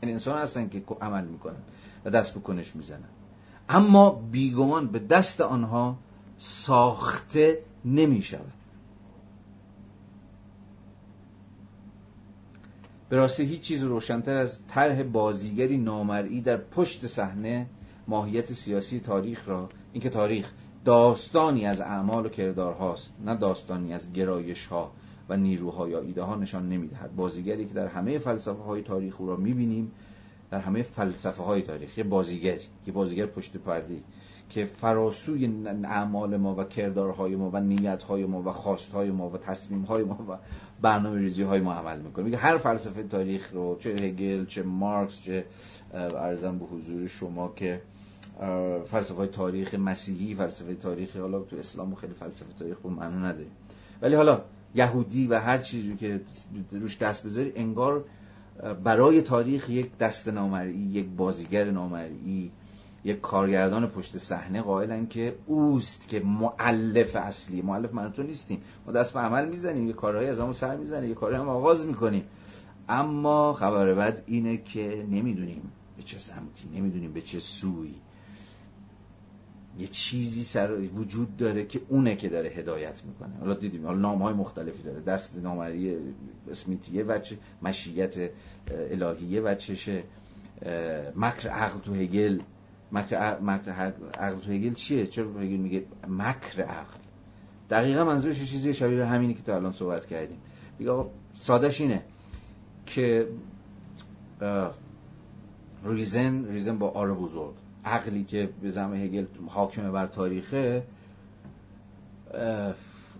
این 0.00 0.12
انسان 0.12 0.38
هستن 0.38 0.68
که 0.68 0.82
عمل 1.00 1.24
می‌کنن 1.24 1.62
و 2.04 2.10
دست 2.10 2.34
به 2.34 2.40
کنش 2.40 2.76
می‌زنن. 2.76 3.08
اما 3.68 4.10
بیگمان 4.10 4.86
به 4.86 4.98
دست 4.98 5.40
آنها 5.40 5.96
ساخته 6.38 7.58
نمی 7.84 8.22
شود 8.22 8.52
به 13.08 13.30
هیچ 13.38 13.60
چیز 13.60 13.84
روشنتر 13.84 14.36
از 14.36 14.60
طرح 14.68 15.02
بازیگری 15.02 15.78
نامرئی 15.78 16.40
در 16.40 16.56
پشت 16.56 17.06
صحنه 17.06 17.66
ماهیت 18.08 18.52
سیاسی 18.52 19.00
تاریخ 19.00 19.48
را 19.48 19.68
اینکه 19.92 20.10
تاریخ 20.10 20.52
داستانی 20.84 21.66
از 21.66 21.80
اعمال 21.80 22.26
و 22.26 22.28
کردارهاست 22.28 23.12
نه 23.24 23.34
داستانی 23.34 23.94
از 23.94 24.12
گرایش 24.12 24.66
ها 24.66 24.90
و 25.28 25.36
نیروها 25.36 25.88
یا 25.88 26.00
ایده 26.00 26.22
ها 26.22 26.36
نشان 26.36 26.68
نمی‌دهد. 26.68 27.16
بازیگری 27.16 27.64
که 27.64 27.74
در 27.74 27.86
همه 27.86 28.18
فلسفه 28.18 28.62
های 28.62 28.82
تاریخ 28.82 29.20
او 29.20 29.26
را 29.26 29.36
می‌بینیم 29.36 29.92
در 30.50 30.58
همه 30.58 30.82
فلسفه 30.82 31.42
های 31.42 31.62
تاریخ 31.62 31.98
یه 31.98 32.04
بازیگر 32.04 32.58
یه 32.86 32.92
بازیگر 32.92 33.26
پشت 33.26 33.56
پرده. 33.56 33.96
که 34.50 34.64
فراسوی 34.64 35.66
اعمال 35.84 36.36
ما 36.36 36.54
و 36.54 36.64
کردارهای 36.64 37.36
ما 37.36 37.50
و 37.50 37.60
نیتهای 37.60 38.26
ما 38.26 38.42
و 38.42 38.52
خواستهای 38.52 39.10
ما 39.10 39.30
و 39.30 39.38
تصمیمهای 39.38 40.04
ما 40.04 40.18
و 40.28 40.36
برنامه 40.82 41.18
ریزی 41.18 41.42
های 41.42 41.60
ما 41.60 41.74
عمل 41.74 42.00
می‌کنه. 42.00 42.24
میگه 42.24 42.36
هر 42.36 42.58
فلسفه 42.58 43.02
تاریخ 43.02 43.52
رو 43.52 43.76
چه 43.80 43.90
هگل 43.90 44.46
چه 44.46 44.62
مارکس 44.62 45.22
چه 45.22 45.44
ارزم 45.94 46.58
به 46.58 46.64
حضور 46.64 47.06
شما 47.06 47.52
که 47.56 47.80
فلسفه 48.84 49.14
های 49.14 49.28
تاریخ 49.28 49.74
مسیحی 49.74 50.34
فلسفه 50.34 50.74
تاریخ 50.74 51.16
حالا 51.16 51.40
تو 51.40 51.56
اسلام 51.56 51.94
خیلی 51.94 52.14
فلسفه 52.14 52.52
تاریخ 52.58 52.76
به 52.78 52.88
معنا 52.88 53.18
نداره 53.18 53.46
ولی 54.02 54.14
حالا 54.14 54.40
یهودی 54.74 55.26
و 55.26 55.40
هر 55.40 55.58
چیزی 55.58 55.96
که 55.96 56.20
روش 56.70 56.98
دست 56.98 57.26
بذاری 57.26 57.52
انگار 57.56 58.04
برای 58.84 59.22
تاریخ 59.22 59.70
یک 59.70 59.98
دست 59.98 60.28
نامرئی 60.28 60.78
یک 60.78 61.06
بازیگر 61.16 61.70
نامرئی 61.70 62.50
یک 63.06 63.20
کارگردان 63.20 63.86
پشت 63.86 64.18
صحنه 64.18 64.62
قائلن 64.62 65.06
که 65.06 65.34
اوست 65.46 66.08
که 66.08 66.20
معلف 66.20 67.16
اصلی 67.16 67.62
معلف 67.62 67.94
من 67.94 68.12
تو 68.12 68.22
نیستیم. 68.22 68.62
ما 68.86 68.92
دست 68.92 69.14
به 69.14 69.20
عمل 69.20 69.48
می‌زنیم 69.48 69.86
یه 69.86 69.92
کارهایی 69.92 70.28
از 70.28 70.40
همون 70.40 70.52
سر 70.52 70.76
می‌زنیم 70.76 71.08
یه 71.08 71.14
کارهایی 71.14 71.42
هم 71.42 71.48
آغاز 71.48 71.86
می‌کنیم. 71.86 72.24
اما 72.88 73.52
خبر 73.52 73.94
بعد 73.94 74.22
اینه 74.26 74.56
که 74.56 75.06
نمی‌دونیم 75.10 75.72
به 75.96 76.02
چه 76.02 76.18
سمتی 76.18 76.68
نمی‌دونیم 76.74 77.12
به 77.12 77.20
چه 77.20 77.40
سوی. 77.40 77.94
یه 79.78 79.86
چیزی 79.86 80.44
سر 80.44 80.72
وجود 80.72 81.36
داره 81.36 81.66
که 81.66 81.80
اونه 81.88 82.16
که 82.16 82.28
داره 82.28 82.48
هدایت 82.48 83.02
می‌کنه. 83.04 83.38
حالا 83.40 83.54
دیدیم 83.54 83.86
حالا 83.86 83.98
نام 83.98 84.22
های 84.22 84.34
مختلفی 84.34 84.82
داره. 84.82 85.00
دست 85.00 85.36
نامری 85.36 85.96
اسمیتیه 86.50 87.04
وچه 87.04 87.38
مشیت 87.62 88.30
الهیه 88.68 89.40
وچشه 89.40 90.02
مکر 91.16 91.48
عقل 91.48 91.80
تو 91.80 91.94
هگل. 91.94 92.40
مکر 92.92 93.40
مکر 93.40 93.70
عقل 93.70 94.38
تو 94.38 94.52
هگل 94.52 94.74
چیه؟ 94.74 95.06
چرا 95.06 95.24
هگل 95.24 95.56
میگه 95.56 95.84
مکر 96.08 96.62
عقل؟ 96.62 96.98
دقیقا 97.70 98.04
منظورش 98.04 98.50
چیزی 98.50 98.74
شبیه 98.74 99.04
همینی 99.04 99.34
که 99.34 99.42
تا 99.42 99.56
الان 99.56 99.72
صحبت 99.72 100.06
کردیم. 100.06 100.38
دیگه 100.78 100.90
آقا 100.90 101.10
سادش 101.34 101.80
اینه 101.80 102.02
که 102.86 103.28
ریزن 105.84 106.44
ریزن 106.44 106.78
با 106.78 106.90
آر 106.90 107.14
بزرگ. 107.14 107.54
عقلی 107.84 108.24
که 108.24 108.50
به 108.62 108.70
زم 108.70 108.94
هگل 108.94 109.26
حاکم 109.46 109.92
بر 109.92 110.06
تاریخه 110.06 110.82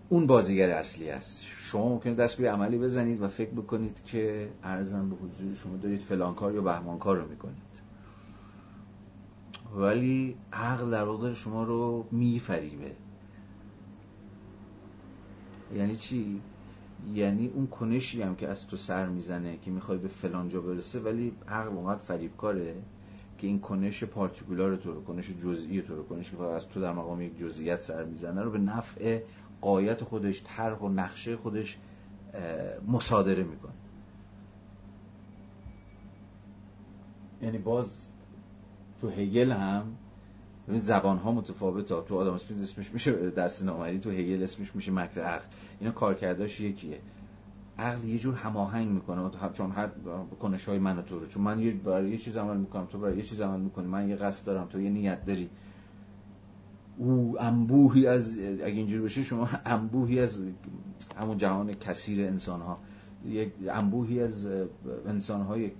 اون 0.09 0.27
بازیگر 0.27 0.71
اصلی 0.71 1.11
است. 1.11 1.43
شما 1.43 1.89
ممکنه 1.89 2.15
دست 2.15 2.37
به 2.37 2.51
عملی 2.51 2.79
بزنید 2.79 3.23
و 3.23 3.29
فکر 3.29 3.51
بکنید 3.51 4.05
که 4.05 4.49
ارزم 4.63 5.11
به 5.11 5.17
حضور 5.17 5.55
شما 5.55 5.77
دارید 5.77 6.01
فلان 6.01 6.35
کار 6.35 6.55
یا 6.55 6.61
بهمان 6.61 6.99
کار 6.99 7.17
رو 7.17 7.29
می‌کنید. 7.29 7.86
ولی 9.77 10.37
عقل 10.53 10.91
در 10.91 11.05
واقع 11.05 11.33
شما 11.33 11.65
رو 11.65 12.07
میفریبه. 12.11 12.93
یعنی 15.75 15.97
چی؟ 15.97 16.41
یعنی 17.15 17.51
اون 17.55 17.67
کنشی 17.67 18.23
هم 18.23 18.37
که 18.37 18.49
از 18.49 18.67
تو 18.67 18.77
سر 18.77 19.09
می‌زنه 19.09 19.59
که 19.59 19.71
می‌خوای 19.71 19.99
به 19.99 20.09
فلان 20.09 20.49
جا 20.49 20.61
برسه 20.61 21.01
ولی 21.01 21.33
عقل 21.49 21.69
اونقدر 21.69 21.99
فریبکاره 21.99 22.75
که 23.39 23.47
این 23.47 23.61
کنش 23.61 24.05
پارتیکولار 24.05 24.77
تو 24.77 24.93
رو 24.93 25.05
کنش 25.05 25.31
جزئی 25.31 25.83
تو 25.83 25.97
رو 25.97 26.03
کنش 26.03 26.31
که 26.31 26.43
از 26.43 26.69
تو 26.69 26.81
در 26.81 26.93
مقام 26.93 27.23
یک 27.23 27.39
جزئیت 27.39 27.81
سر 27.81 28.05
می‌زنه 28.05 28.43
رو 28.43 28.51
به 28.51 28.59
نفع 28.59 29.23
قایت 29.61 30.05
خودش 30.05 30.43
طرح 30.45 30.79
و 30.79 30.89
نقشه 30.89 31.37
خودش 31.37 31.79
مصادره 32.89 33.43
می‌کنه. 33.43 33.73
یعنی 37.43 37.59
باز 37.59 38.09
تو 39.01 39.09
هگل 39.09 39.53
هم 39.53 39.83
ببین 40.69 40.81
زبان 40.81 41.19
ها 41.19 41.33
متفاوته. 41.33 42.03
تو 42.03 42.17
آدم 42.17 42.33
اسمیت 42.33 42.61
اسمش 42.61 42.93
میشه 42.93 43.31
دست 43.31 43.65
نامری 43.65 43.99
تو 43.99 44.11
هگل 44.11 44.43
اسمش 44.43 44.75
میشه 44.75 44.93
مکر 44.93 45.21
عقل. 45.21 45.47
اینا 45.81 45.93
کارکرداش 45.93 46.61
یکیه. 46.61 47.01
عقل 47.79 48.05
یه 48.05 48.19
جور 48.19 48.35
هماهنگ 48.35 48.89
می‌کنه. 48.89 49.31
چون 49.53 49.71
هر 49.71 49.89
کنش 50.41 50.65
های 50.65 50.79
من 50.79 51.03
تو 51.03 51.19
رو 51.19 51.27
چون 51.27 51.43
من 51.43 51.59
یه 51.59 51.73
برای 51.73 52.11
یه 52.11 52.19
چیز 52.19 52.37
عمل 52.37 52.57
می‌کنم 52.57 52.85
تو 52.87 52.99
برای 52.99 53.17
یه 53.17 53.23
چیز 53.23 53.41
عمل 53.41 53.61
می‌کنی. 53.61 53.87
من 53.87 54.09
یه 54.09 54.17
قصد 54.17 54.47
دارم 54.47 54.67
تو 54.67 54.81
یه 54.81 54.91
نیت 54.91 55.25
داری. 55.25 55.51
او 56.99 57.37
انبوهی 57.41 58.07
از 58.07 58.39
اگه 58.39 58.67
اینجوری 58.67 59.03
بشه 59.03 59.23
شما 59.23 59.49
انبوهی 59.65 60.21
از 60.21 60.43
همون 61.19 61.39
جهان 61.39 61.75
کثیر 61.75 62.27
انسان 62.27 62.61
ها 62.61 62.79
یک 63.29 63.53
انبوهی 63.69 64.21
از 64.21 64.49
انسان 65.07 65.43
های 65.43 65.71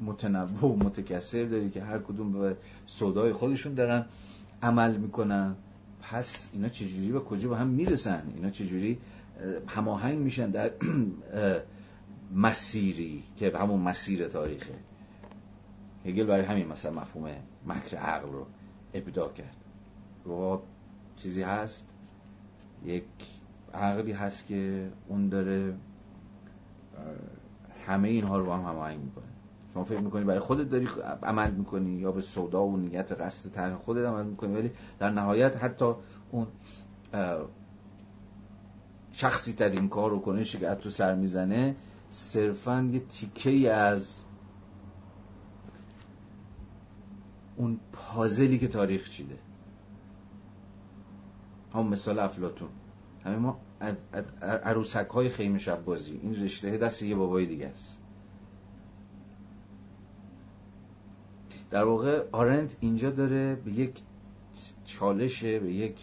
متنوع 0.00 0.72
و 0.72 0.76
متکثر 0.76 1.44
داری 1.44 1.70
که 1.70 1.82
هر 1.82 1.98
کدوم 1.98 2.32
به 2.32 2.56
صدای 2.86 3.32
خودشون 3.32 3.74
دارن 3.74 4.06
عمل 4.62 4.96
می‌کنن. 4.96 5.54
پس 6.02 6.50
اینا 6.52 6.68
چجوری 6.68 7.12
به 7.12 7.20
کجا 7.20 7.48
به 7.48 7.56
هم 7.56 7.66
می‌رسن؟ 7.66 8.22
اینا 8.36 8.50
چجوری 8.50 8.98
هماهنگ 9.66 10.18
میشن 10.18 10.50
در 10.50 10.70
مسیری 12.34 13.22
که 13.36 13.52
همون 13.58 13.80
مسیر 13.80 14.28
تاریخه. 14.28 14.74
هگل 16.04 16.24
برای 16.24 16.44
همین 16.44 16.68
مثلا 16.68 17.00
مفهوم 17.00 17.30
مکر 17.66 17.96
عقل 17.96 18.32
رو 18.32 18.46
ابدا 18.94 19.28
کرد. 19.28 19.56
و 20.26 20.58
چیزی 21.16 21.42
هست؟ 21.42 21.86
یک 22.84 23.04
عقلی 23.74 24.12
هست 24.12 24.46
که 24.46 24.88
اون 25.08 25.28
داره 25.28 25.74
همه 27.86 28.08
اینها 28.08 28.38
رو 28.38 28.46
با 28.46 28.56
هم 28.56 28.64
هماهنگ 28.64 29.00
می‌کنه. 29.00 29.29
شما 29.74 29.84
فکر 29.84 30.00
می‌کنی 30.00 30.24
برای 30.24 30.40
خودت 30.40 30.70
داری 30.70 30.88
عمل 31.22 31.50
می‌کنی 31.50 31.90
یا 31.90 32.12
به 32.12 32.20
سودا 32.20 32.64
و 32.64 32.76
نیت 32.76 33.12
قصد 33.12 33.50
طرح 33.50 33.74
خودت 33.74 34.06
عمل 34.06 34.26
می‌کنی؟ 34.26 34.54
ولی 34.54 34.70
در 34.98 35.10
نهایت 35.10 35.56
حتی 35.56 35.94
اون 36.30 36.46
شخصی 39.12 39.52
ترین 39.52 39.88
کار 39.88 40.12
و 40.12 40.20
کنشی 40.20 40.58
که 40.58 40.74
تو 40.74 40.90
سر 40.90 41.14
می‌زنه 41.14 41.76
صرفا 42.10 42.88
یه 42.92 43.00
تیکه 43.00 43.72
از 43.72 44.22
اون 47.56 47.80
پازلی 47.92 48.58
که 48.58 48.68
تاریخ 48.68 49.10
چیده. 49.10 49.38
هم 51.74 51.86
مثال 51.86 52.18
افلاتون 52.18 52.68
همه 53.24 53.36
ما 53.36 53.60
عروسک 54.42 55.06
های 55.06 55.28
خیمه 55.28 55.58
شب 55.58 55.84
بازی. 55.84 56.20
این 56.22 56.44
رشته 56.44 56.76
دست 56.76 57.02
یه 57.02 57.14
بابای 57.14 57.46
دیگه 57.46 57.66
است. 57.66 57.99
در 61.70 61.84
واقع 61.84 62.24
آرنت 62.32 62.76
اینجا 62.80 63.10
داره 63.10 63.54
به 63.54 63.72
یک 63.72 64.00
چالشه 64.84 65.58
به 65.58 65.72
یک 65.72 65.96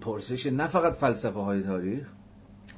پرسش 0.00 0.46
نه 0.46 0.66
فقط 0.66 0.94
فلسفه 0.94 1.40
های 1.40 1.62
تاریخ 1.62 2.12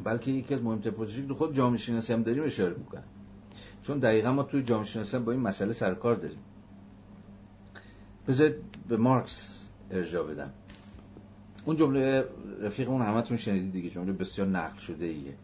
بلکه 0.04 0.30
یکی 0.30 0.54
از 0.54 0.62
مهمترین 0.62 0.94
پرسشی 0.94 1.26
که 1.26 1.34
خود 1.34 1.56
جامعه 1.56 1.78
شناسی 1.78 2.12
هم 2.12 2.22
داریم 2.22 2.44
اشاره 2.44 2.74
می‌کنه. 2.74 3.02
چون 3.82 3.98
دقیقا 3.98 4.32
ما 4.32 4.42
توی 4.42 4.62
جامعه 4.62 4.86
شناسی 4.86 5.18
با 5.18 5.32
این 5.32 5.40
مسئله 5.40 5.72
سرکار 5.72 6.14
داریم. 6.16 6.38
بذارید 8.28 8.56
به 8.88 8.96
مارکس 8.96 9.62
ارجاع 9.90 10.26
بدم. 10.26 10.50
اون 11.64 11.76
جمله 11.76 12.24
رفیقمون 12.60 13.02
همتون 13.02 13.36
شنیدید 13.36 13.72
دیگه 13.72 13.90
جمله 13.90 14.12
بسیار 14.12 14.48
نقل 14.48 14.78
شده 14.78 15.04
ایه 15.04 15.34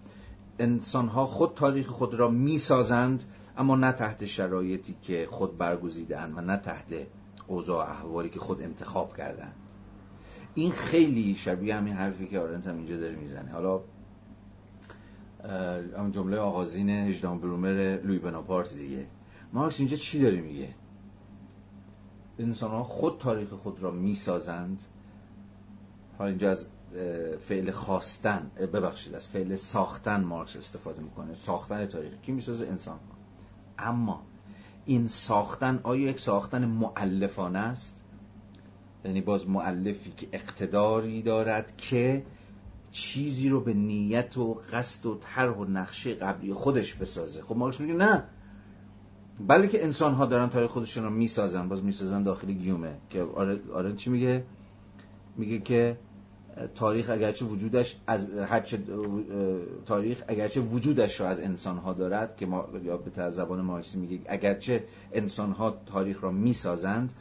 انسان 0.59 1.09
ها 1.09 1.25
خود 1.25 1.55
تاریخ 1.55 1.87
خود 1.87 2.15
را 2.15 2.29
می‌سازند 2.29 3.25
اما 3.57 3.77
نه 3.77 3.93
تحت 3.93 4.25
شرایطی 4.25 4.97
که 5.03 5.29
خود 5.31 5.59
برگزیدند 5.59 6.39
و 6.39 6.41
نه 6.41 6.57
تحت 6.57 6.95
اوضاع 7.47 7.91
احوالی 7.91 8.29
که 8.29 8.41
خود 8.41 8.63
انتخاب 8.63 9.17
کردند 9.17 9.55
این 10.55 10.73
خیلی 10.73 11.35
شبیه 11.35 11.77
همین 11.77 11.95
حرفی 11.95 12.27
که 12.27 12.41
آرنت 12.41 12.67
هم 12.67 12.77
اینجا 12.77 12.97
داره 12.97 13.17
می‌زنه. 13.17 13.53
حالا 13.53 13.81
اون 15.97 16.11
جمله 16.11 16.39
آغازین 16.39 16.91
هجدان 16.91 17.39
برومر 17.39 18.01
لوی 18.05 18.19
بناپارت 18.19 18.75
دیگه. 18.75 19.07
مارکس 19.53 19.81
اینجا 19.81 19.97
چی 19.97 20.23
داره 20.23 20.41
میگه؟ 20.41 20.69
انسان 22.39 22.71
ها 22.71 22.83
خود 22.83 23.19
تاریخ 23.19 23.49
خود 23.49 23.83
را 23.83 23.91
می‌سازند. 23.91 24.83
حالا 26.19 26.31
اینجا 26.31 26.51
از 26.51 26.67
فعل 27.49 27.71
خواستن 27.71 28.51
ببخشید 28.73 29.15
از 29.15 29.29
فعل 29.29 29.57
ساختن 29.57 30.25
مارکس 30.25 30.57
استفاده 30.57 31.03
می‌کنه. 31.03 31.35
ساختن 31.35 31.87
تاریخ 31.87 32.13
کی 32.23 32.33
می‌سازه؟ 32.33 32.67
انسان. 32.67 32.99
اما 33.79 34.23
این 34.85 35.09
ساختن 35.09 35.81
آیا 35.83 36.09
یک 36.09 36.21
ساختن 36.21 36.65
معلفانه 36.65 37.59
است؟ 37.59 37.97
یعنی 39.05 39.21
باز 39.21 39.49
معلفی 39.49 40.13
که 40.17 40.29
اقتداری 40.33 41.23
دارد 41.23 41.77
که 41.77 42.27
چیزی 42.91 43.49
رو 43.49 43.61
به 43.61 43.75
نیت 43.75 44.39
و 44.39 44.55
قصد 44.55 45.07
و 45.07 45.19
طرح 45.21 45.57
و 45.57 45.65
نقشه 45.65 46.15
قبلی 46.15 46.53
خودش 46.53 46.95
بسازه. 46.95 47.43
خب 47.43 47.57
مارکس 47.57 47.81
میگه 47.81 47.95
نه. 47.95 48.25
بلکه 49.49 49.69
که 49.69 49.85
انسان 49.85 50.15
ها 50.15 50.27
دارن 50.27 50.49
تاریخ 50.49 50.71
خودشون 50.71 51.05
رو 51.05 51.11
می‌سازن. 51.11 51.69
باز 51.69 51.85
می‌سازن 51.85 52.23
داخل 52.23 52.53
گیومه. 52.53 52.95
که 53.11 53.23
آره, 53.23 53.61
آره 53.75 53.93
چی 53.93 54.11
میگه؟ 54.11 54.45
میگه 55.37 55.59
که 55.59 55.99
تاریخ 56.75 57.11
اگرچه 57.11 57.45
وجودش 57.45 57.97
از 58.07 58.31
هرچه 58.31 58.79
تاریخ 59.87 60.25
اگرچه 60.29 60.61
وجودش 60.61 61.21
را 61.21 61.29
از 61.29 61.41
انسان 61.41 61.79
ها 61.79 61.93
دارد 61.93 62.37
که 62.37 62.47
ما 62.47 62.69
یا 62.85 62.97
به 62.97 63.31
زبان 63.31 63.61
مارکسی 63.61 63.99
میگه 63.99 64.21
اگرچه 64.27 64.85
انسان 65.13 65.53
ها 65.53 65.77
تاریخ 65.87 66.25
را 66.25 66.31
می‌سازند 66.31 67.13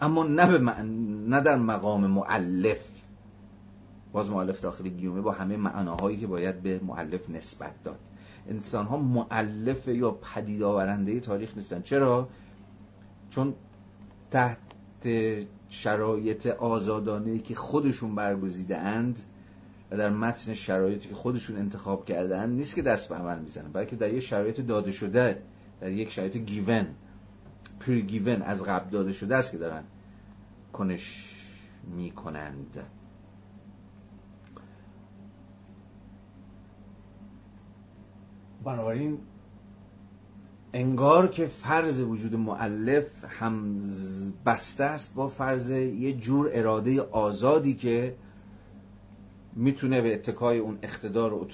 اما 0.00 0.24
نه, 0.24 0.58
به 0.58 0.72
نه 1.28 1.40
در 1.40 1.56
مقام 1.56 2.06
معلف 2.06 2.80
باز 4.12 4.30
معلف 4.30 4.60
داخل 4.60 4.88
گیومه 4.88 5.20
با 5.20 5.32
همه 5.32 5.56
معناهایی 5.56 6.16
که 6.16 6.26
باید 6.26 6.62
به 6.62 6.80
معلف 6.84 7.30
نسبت 7.30 7.82
داد. 7.84 7.98
انسان 8.48 8.86
ها 8.86 8.96
معلف 8.96 9.88
یا 9.88 10.10
پدید 10.10 10.62
آورنده 10.62 11.20
تاریخ 11.20 11.56
نیستن. 11.56 11.82
چرا؟ 11.82 12.28
چون 13.30 13.54
تحت 14.30 14.58
شرایط 15.72 16.46
آزادانه 16.46 17.38
که 17.38 17.54
خودشون 17.54 18.14
برگزیده 18.14 18.78
اند 18.78 19.20
و 19.90 19.96
در 19.96 20.10
متن 20.10 20.54
شرایطی 20.54 21.08
که 21.08 21.14
خودشون 21.14 21.56
انتخاب 21.56 22.04
کردن 22.04 22.50
نیست 22.50 22.74
که 22.74 22.82
دست 22.82 23.08
به 23.08 23.14
عمل 23.14 23.38
می‌زنن 23.38 23.72
بلکه 23.72 23.96
در 23.96 24.14
یک 24.14 24.20
شرایط 24.20 24.60
داده 24.60 24.92
شده 24.92 25.42
در 25.80 25.90
یک 25.90 26.10
شرایط 26.10 26.36
گیون 26.36 26.86
پری 27.80 28.02
گیون 28.02 28.42
از 28.42 28.62
قبل 28.62 28.90
داده 28.90 29.12
شده 29.12 29.36
است 29.36 29.52
که 29.52 29.58
دارن 29.58 29.82
کنش 30.72 31.36
می‌کنند. 31.96 32.78
بنابراین 38.64 39.18
انگار 40.74 41.28
که 41.28 41.46
فرض 41.46 42.00
وجود 42.00 42.34
معلف 42.34 43.24
هم 43.24 43.82
بسته 44.46 44.84
است 44.84 45.14
با 45.14 45.28
فرض 45.28 45.70
یه 45.70 46.12
جور 46.12 46.50
اراده 46.52 47.02
آزادی 47.02 47.74
که 47.74 48.14
می‌تونه 49.56 50.02
به 50.02 50.14
اتکای 50.14 50.58
اون 50.58 50.78
اقتدار 50.82 51.34
و 51.34 51.48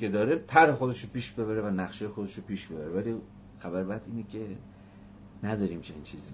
که 0.00 0.08
داره 0.08 0.44
تر 0.48 0.72
خودش 0.72 1.06
پیش 1.06 1.30
ببره 1.30 1.62
و 1.62 1.70
نقشه 1.70 2.08
خودش 2.08 2.34
رو 2.34 2.42
پیش 2.42 2.66
ببره. 2.66 2.88
ولی 2.88 3.14
خبر 3.58 3.84
بعد 3.84 4.02
اینه 4.06 4.24
که 4.28 4.46
نداریم 5.42 5.80
چنین 5.80 6.02
چیزی. 6.02 6.32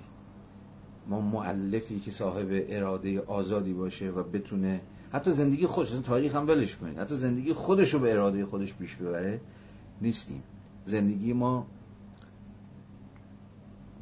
ما 1.08 1.20
معلفی 1.20 2.00
که 2.00 2.10
صاحب 2.10 2.46
اراده 2.50 3.20
آزادی 3.20 3.72
باشه 3.72 4.10
و 4.10 4.22
بتونه 4.22 4.80
حتی 5.12 5.32
زندگی 5.32 5.66
خودش 5.66 5.90
تاریخ 5.90 6.36
هم 6.36 6.48
ولش 6.48 6.76
کنید. 6.76 6.98
حتی 6.98 7.16
زندگی 7.16 7.52
خودش 7.52 7.94
رو 7.94 8.00
به 8.00 8.12
اراده 8.12 8.44
خودش 8.46 8.74
پیش 8.74 8.96
ببره 8.96 9.40
نیستیم. 10.00 10.42
زندگی 10.84 11.32
ما 11.32 11.66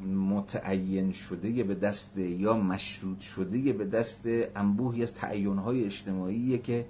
متعین 0.04 1.12
شده 1.12 1.64
به 1.64 1.74
دست 1.74 2.18
یا 2.18 2.56
مشروط 2.56 3.20
شده 3.20 3.72
به 3.72 3.84
دست 3.84 4.20
انبوهی 4.56 5.02
از 5.02 5.14
تعینهای 5.14 5.84
اجتماعی 5.84 6.58
که 6.58 6.86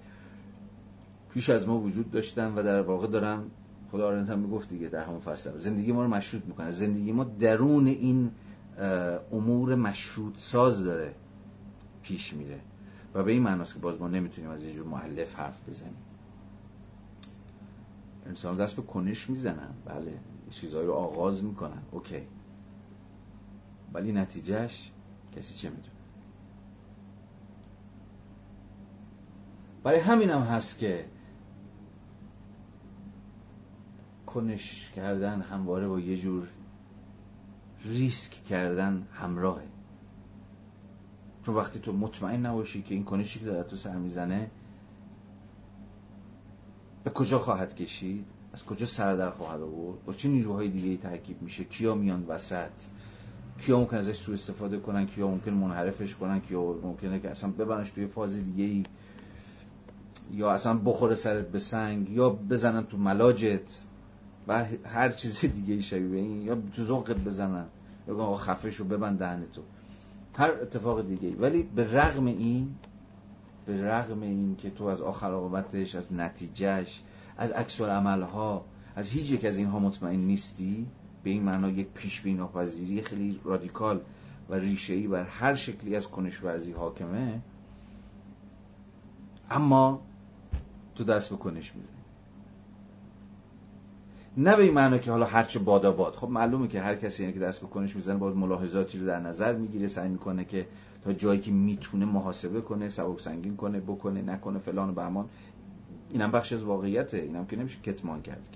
پیش 1.30 1.50
از 1.50 1.68
ما 1.68 1.78
وجود 1.78 2.10
داشتن 2.10 2.54
و 2.54 2.62
در 2.62 2.82
واقع 2.82 3.06
دارن 3.06 3.42
خدا 3.90 4.06
آرنت 4.08 4.30
هم 4.30 4.38
می‌گفت 4.38 4.68
دیگه 4.68 4.88
در 4.88 5.04
همون 5.04 5.20
فصل. 5.20 5.58
زندگی 5.58 5.92
ما 5.92 6.02
رو 6.02 6.08
مشروط 6.08 6.42
می‌کنه. 6.46 6.72
زندگی 6.72 7.12
ما 7.12 7.24
درون 7.24 7.86
این 7.86 8.30
امور 9.32 9.74
مشروط 9.74 10.38
ساز 10.38 10.84
داره 10.84 11.14
پیش 12.02 12.32
میره 12.32 12.60
و 13.14 13.22
به 13.24 13.32
این 13.32 13.42
معناست 13.42 13.74
که 13.74 13.80
باز 13.80 14.00
ما 14.00 14.08
نمی‌تونیم 14.08 14.50
از 14.50 14.62
یه 14.62 14.72
جور 14.72 14.86
معلف 14.86 15.34
حرف 15.34 15.68
بزنیم. 15.68 15.96
انسان 18.26 18.56
دست 18.56 18.76
به 18.76 18.82
کنش 18.82 19.30
می‌زنن. 19.30 19.74
بله 19.84 20.18
چیزهایی 20.50 20.86
رو 20.86 20.92
آغاز 20.92 21.44
می‌کنن. 21.44 21.82
اوکی. 21.90 22.22
ولی 23.96 24.12
نتیجهش 24.12 24.90
کسی 25.36 25.54
چه 25.54 25.70
می‌دونه؟ 25.70 25.94
برای 29.82 30.00
همین 30.00 30.30
هم 30.30 30.42
هست 30.42 30.78
که 30.78 31.04
کنش 34.26 34.90
کردن 34.90 35.40
همواره 35.40 35.88
با 35.88 36.00
یه 36.00 36.16
جور 36.16 36.48
ریسک 37.84 38.44
کردن 38.44 39.06
همراهه. 39.12 39.66
چون 41.42 41.54
وقتی 41.54 41.78
تو 41.78 41.92
مطمئن 41.92 42.46
نباشی 42.46 42.82
که 42.82 42.94
این 42.94 43.04
کنشی 43.04 43.38
که 43.38 43.44
داره 43.44 43.62
تو 43.62 43.76
سر 43.76 43.96
می‌زنه 43.96 44.50
به 47.04 47.10
کجا 47.10 47.38
خواهد 47.38 47.74
کشید؟ 47.74 48.26
از 48.52 48.64
کجا 48.64 48.86
سر 48.86 49.16
در 49.16 49.30
خواهد 49.30 49.60
آورد؟ 49.60 50.04
با 50.04 50.12
چه 50.12 50.28
نیروهای 50.28 50.68
دیگه 50.68 51.02
ترکیب 51.02 51.42
میشه؟ 51.42 51.64
کیا 51.64 51.94
میان 51.94 52.24
وسط؟ 52.28 52.70
کیا 53.58 53.78
ممکن 53.78 53.96
ازش 53.96 54.16
سوء 54.16 54.34
استفاده 54.34 54.78
کنن 54.78 55.06
کیا 55.06 55.28
ممکن 55.28 55.50
منحرفش 55.50 56.14
کنن 56.14 56.40
کیا 56.40 56.60
ممکنه 56.82 57.20
که 57.20 57.30
اصلا 57.30 57.50
ببرنش 57.50 57.90
توی 57.90 58.06
فاز 58.06 58.34
دیگه 58.34 58.64
ای 58.64 58.82
یا 60.32 60.50
اصلا 60.50 60.74
بخوره 60.74 61.14
سرت 61.14 61.48
به 61.48 61.58
سنگ 61.58 62.10
یا 62.10 62.30
بزنن 62.30 62.86
تو 62.86 62.96
ملاجت 62.96 63.84
و 64.48 64.64
هر 64.84 65.08
چیز 65.08 65.40
دیگه 65.40 65.74
ای 65.74 65.82
شبیه 65.82 66.20
این 66.20 66.42
یا 66.42 66.58
تو 66.76 66.82
ذوقت 66.82 67.16
بزنن. 67.16 67.66
یا 68.08 68.14
آقا 68.14 68.36
خفش 68.36 68.76
رو 68.76 68.84
ببند 68.84 69.18
دهن 69.18 69.44
تو. 69.52 69.62
هر 70.38 70.50
اتفاق 70.50 71.06
دیگه 71.08 71.36
ولی 71.36 71.62
به 71.62 71.92
رغم 71.92 72.26
این 72.26 72.74
به 73.66 73.84
رغم 73.84 74.22
این 74.22 74.56
که 74.56 74.70
تو 74.70 74.84
از 74.84 75.00
آخر 75.00 75.26
عاقبتش 75.26 75.94
از 75.94 76.12
نتیجهش 76.12 77.02
از 77.38 77.50
عکس 77.50 77.80
ها 77.80 78.64
از 78.96 79.10
هیچ 79.10 79.30
یک 79.30 79.44
از 79.44 79.56
اینها 79.56 79.78
مطمئن 79.78 80.20
نیستی 80.20 80.86
به 81.26 81.30
این 81.32 81.42
معنا 81.42 81.68
یک 81.68 81.86
پیش 81.94 82.20
بیناپذیری 82.20 83.02
خیلی 83.02 83.40
رادیکال 83.44 84.00
و 84.48 84.54
ریشه‌ای 84.54 85.06
بر 85.06 85.24
هر 85.24 85.54
شکلی 85.54 85.96
از 85.96 86.08
کنش 86.08 86.42
ورزی 86.42 86.72
حاکمه. 86.72 87.40
اما 89.50 90.00
تو 90.94 91.04
دست 91.04 91.30
به 91.30 91.36
کنش 91.36 91.74
می‌زنی. 91.74 91.96
نه 94.36 94.56
به 94.56 94.62
این 94.62 94.74
معنا 94.74 94.98
که 94.98 95.10
حالا 95.10 95.26
هرچه 95.26 95.58
بادا 95.58 95.92
باد. 95.92 96.14
خب 96.14 96.28
معلومه 96.28 96.68
که 96.68 96.80
هر 96.80 96.94
کسی 96.94 97.22
یعنی 97.22 97.34
که 97.34 97.40
دست 97.40 97.60
به 97.60 97.66
کنش 97.66 97.96
می‌زنه 97.96 98.16
باز 98.16 98.36
ملاحظاتی 98.36 98.98
رو 98.98 99.06
در 99.06 99.20
نظر 99.20 99.56
می‌گیره 99.56 99.88
سعی 99.88 100.08
می‌کنه 100.08 100.44
که 100.44 100.66
تا 101.04 101.12
جایی 101.12 101.40
که 101.40 101.50
می‌تونه 101.50 102.04
محاسبه 102.04 102.60
کنه 102.60 102.88
سبک 102.88 103.20
سنگین 103.20 103.56
کنه 103.56 103.80
بکنه 103.80 104.22
نکنه 104.22 104.58
فلان 104.58 104.90
و 104.90 104.92
بهمان. 104.92 105.28
اینم 106.10 106.30
بخش 106.30 106.52
از 106.52 106.62
واقعیته. 106.62 107.18
اینم 107.18 107.46
که 107.46 107.56
نمیشه 107.56 107.80
کتمان 107.80 108.22
کرد 108.22 108.48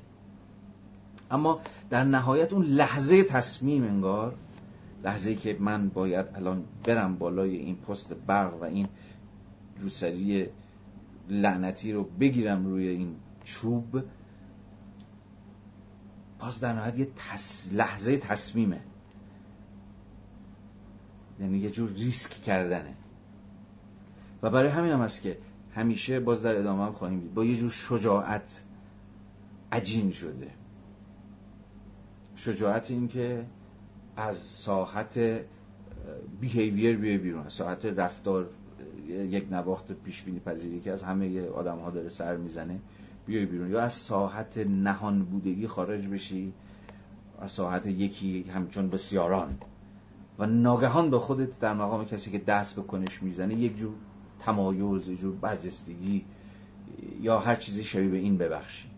اما 1.31 1.61
در 1.91 2.05
نهایت 2.05 2.53
اون 2.53 2.65
لحظه 2.65 3.25
تصمیم 3.25 3.85
انگار 3.85 4.35
لحظه 5.05 5.35
که 5.35 5.57
من 5.61 5.89
باید 5.89 6.27
الان 6.35 6.65
برم 6.85 7.17
بالای 7.17 7.57
این 7.57 7.77
پست 7.77 8.15
برق 8.27 8.61
و 8.61 8.65
این 8.65 8.89
روسری 9.81 10.47
لعنتی 11.29 11.93
رو 11.93 12.05
بگیرم 12.05 12.67
روی 12.67 12.89
این 12.89 13.17
چوب 13.45 14.03
باز 16.41 16.61
در 16.61 16.73
نهایت 16.73 16.99
یه 16.99 17.09
لحظه 17.73 18.17
تصمیمه. 18.17 18.81
یعنی 21.41 21.59
یه 21.59 21.71
جور 21.71 21.91
ریسک 21.91 22.31
کردنه. 22.31 22.95
و 24.43 24.51
برای 24.51 24.69
همین 24.69 24.93
هم 24.93 25.01
هست 25.01 25.23
که 25.23 25.39
همیشه 25.75 26.21
باز 26.21 26.43
در 26.43 26.57
ادامه 26.57 26.85
هم 26.85 26.93
خواهیم 26.93 27.21
دید. 27.21 27.35
با 27.35 27.45
یه 27.45 27.57
جور 27.57 27.71
شجاعت 27.71 28.63
عجین 29.73 30.13
شده. 30.13 30.51
شجاعت 32.41 32.91
این 32.91 33.09
که 33.09 33.45
از 34.17 34.37
ساحت 34.37 35.21
بیهیویر 36.41 36.97
بیای 36.97 37.19
بیرون 37.19 37.47
از 37.47 37.53
ساحت 37.53 37.85
رفتار 37.85 38.49
یک 39.09 39.47
نواخت 39.51 39.93
پیش 39.93 40.23
بینی 40.23 40.41
پذیری 40.41 40.81
که 40.81 40.93
از 40.93 41.03
همه 41.03 41.47
آدم 41.49 41.79
ها 41.79 41.91
داره 41.91 42.09
سر 42.09 42.37
می‌زنه 42.37 42.79
بیای 43.27 43.47
بیرون. 43.47 43.71
یا 43.71 43.81
از 43.81 43.93
ساحت 43.93 44.59
نهان 44.59 45.25
بودگی 45.25 45.67
خارج 45.67 46.07
بشی 46.07 46.53
از 47.41 47.53
ساحت 47.53 47.87
یکی 47.87 48.43
همچون 48.43 48.91
بسیاران. 48.91 49.59
و 50.39 50.47
ناگهان 50.47 51.11
به 51.11 51.19
خودت 51.19 51.61
در 51.61 51.75
مقام 51.75 52.05
کسی 52.05 52.31
که 52.31 52.39
دست 52.39 52.77
به 52.77 52.83
کنش 52.83 53.23
می‌زنه 53.23 53.55
یک 53.55 53.77
جور 53.77 53.95
تمایز 54.41 55.09
یک 55.09 55.21
جور 55.21 55.37
برجستگی 55.37 56.25
یا 57.21 57.39
هر 57.39 57.57
چیزی 57.57 57.85
شبیه 57.85 58.09
به 58.09 58.17
این 58.17 58.39
ببخشی. 58.39 58.89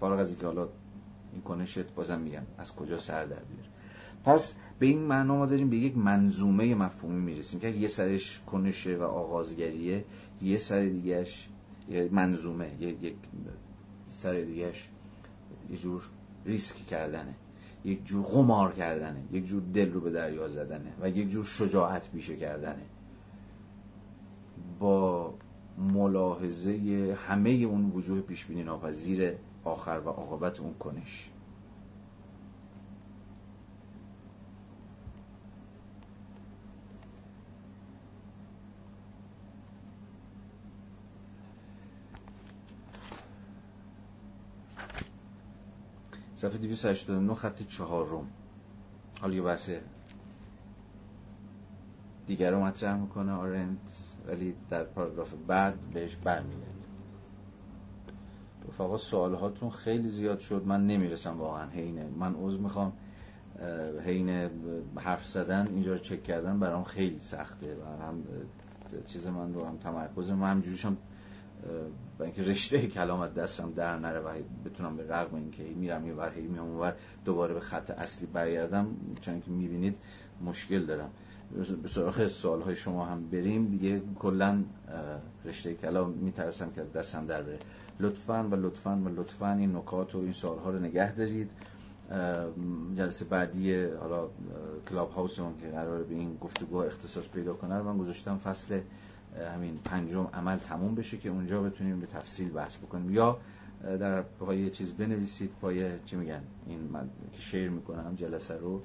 فارغ 0.00 0.18
از 0.18 0.30
اینکه 0.30 0.46
حالا 0.46 0.68
این 1.32 1.42
کنشت 1.42 1.94
بازم 1.94 2.20
میگم. 2.20 2.42
از 2.58 2.74
کجا 2.74 2.98
سر 2.98 3.24
در 3.24 3.36
بیار 3.36 3.68
پس 4.24 4.54
به 4.78 4.86
این 4.86 4.98
معنا 4.98 5.36
ما 5.36 5.46
داریم 5.46 5.70
به 5.70 5.76
یک 5.76 5.96
منظومه 5.96 6.74
مفهومی 6.74 7.20
می‌رسیم 7.20 7.60
که 7.60 7.68
یه 7.68 7.88
سرش 7.88 8.40
کنشه 8.46 8.96
و 8.96 9.02
آغازگریه 9.02 10.04
یه 10.42 10.58
سر 10.58 10.84
دیگهش 10.84 11.48
منظومه 12.10 12.70
یک 12.80 13.14
سر 14.08 14.40
دیگهش 14.40 14.88
یه 15.70 15.76
جور 15.76 16.08
ریسک 16.46 16.76
کردنه 16.86 17.34
یک 17.84 18.04
جور 18.04 18.22
غمار 18.22 18.72
کردنه 18.72 19.22
یک 19.32 19.46
جور 19.46 19.62
دل 19.74 19.92
رو 19.92 20.00
به 20.00 20.10
دریا 20.10 20.48
زدنه 20.48 20.92
و 21.00 21.08
یک 21.08 21.30
جور 21.30 21.44
شجاعت 21.44 22.08
بیشه 22.12 22.36
کردنه. 22.36 22.82
با 24.78 25.34
ملاحظه 25.78 27.16
همه 27.26 27.50
اون 27.50 27.90
وجوه 27.90 28.20
پیشبینی 28.20 28.62
ناپذیر 28.62 29.32
آخر 29.64 30.00
و 30.04 30.08
عاقبت 30.08 30.60
اون 30.60 30.74
کنش. 30.74 31.30
صفحه 46.36 46.58
289 46.58 47.34
خط 47.34 47.62
چهارم. 47.62 48.26
حالا 49.20 49.34
یه 49.34 49.42
بحث 49.42 49.70
دیگر 52.26 52.50
رو 52.50 52.60
مطرح 52.64 52.96
می‌کنه 52.96 53.32
آرنت 53.32 54.12
ولی 54.26 54.54
در 54.70 54.84
پاراگراف 54.84 55.34
بعد 55.46 55.80
بهش 55.80 56.16
برمیگرد 56.16 56.81
رفقا 58.68 58.96
سوال 58.96 59.34
هاتون 59.34 59.70
خیلی 59.70 60.08
زیاد 60.08 60.38
شد. 60.38 60.62
من 60.66 60.86
نمی‌رسم 60.86 61.38
واقعا 61.38 61.68
حینه 61.68 62.08
من 62.18 62.34
عوض 62.34 62.58
می‌خوام. 62.58 62.92
حین 64.04 64.50
حرف 64.96 65.28
زدن 65.28 65.66
اینجا 65.66 65.92
رو 65.92 65.98
چک 65.98 66.22
کردن 66.22 66.58
برام 66.60 66.84
خیلی 66.84 67.20
سخته 67.20 67.76
و 67.76 68.02
هم 68.02 68.22
چیز 69.06 69.26
من 69.26 69.54
رو 69.54 69.64
هم 69.64 69.76
تمرکز 69.76 70.30
من 70.30 70.62
هم 70.84 70.96
با 72.18 72.24
اینکه 72.24 72.42
رشته 72.42 72.86
کلامت 72.86 73.34
دستم 73.34 73.72
در 73.72 73.98
نره 73.98 74.20
و 74.20 74.28
بتونم 74.64 74.96
به 74.96 75.06
رغم 75.08 75.34
اینکه 75.34 75.62
میرم 75.62 76.06
یه 76.06 76.14
ور 76.14 76.30
میام 76.34 76.78
ور 76.78 76.94
دوباره 77.24 77.54
به 77.54 77.60
خط 77.60 77.90
اصلی 77.90 78.26
برگردم. 78.26 78.86
چون 79.20 79.40
که 79.40 79.50
می‌بینید 79.50 79.94
مشکل 80.44 80.86
دارم. 80.86 81.10
به 81.82 81.88
سراغ 81.88 82.26
سوال 82.26 82.74
شما 82.74 83.04
هم 83.04 83.28
بریم. 83.30 83.66
دیگه 83.66 84.02
کلا 84.18 84.62
رشته 85.44 85.74
کلام 85.74 86.10
میترسم 86.10 86.70
که 86.70 86.82
دستم 86.94 87.26
در 87.26 87.42
بره. 87.42 87.58
لطفا 88.00 88.48
و 88.50 88.54
لطفا 88.54 88.96
و 89.04 89.08
لطفا 89.08 89.52
این 89.52 89.76
نکات 89.76 90.14
و 90.14 90.18
این 90.18 90.32
سوال 90.32 90.58
ها 90.58 90.70
رو 90.70 90.78
نگه 90.78 91.14
دارید. 91.14 91.50
جلسه 92.96 93.24
بعدی 93.24 93.84
حالا 93.84 94.28
کلاب 94.90 95.10
هاوس 95.10 95.36
که 95.36 95.68
قرار 95.72 96.02
به 96.02 96.14
این 96.14 96.36
گفتگو 96.40 96.76
اختصاص 96.76 97.28
پیدا 97.28 97.54
کنه 97.54 97.78
رو 97.78 97.84
من 97.84 97.98
گذاشتم 97.98 98.38
فصل 98.38 98.80
همین 99.54 99.78
پنجم 99.84 100.28
عمل 100.34 100.56
تموم 100.56 100.94
بشه 100.94 101.16
که 101.16 101.28
اونجا 101.28 101.62
بتونیم 101.62 102.00
به 102.00 102.06
تفصیل 102.06 102.50
بحث 102.50 102.76
بکنیم. 102.76 103.10
یا 103.10 103.38
در 103.82 104.22
پای 104.22 104.70
چیز 104.70 104.92
بنویسید. 104.92 105.50
پای 105.60 105.90
چی 106.04 106.16
میگن؟ 106.16 106.42
این 106.66 106.80
من 106.92 107.08
که 107.32 107.40
شیر 107.40 107.70
می‌کنم 107.70 108.14
جلسه 108.16 108.54
رو. 108.56 108.82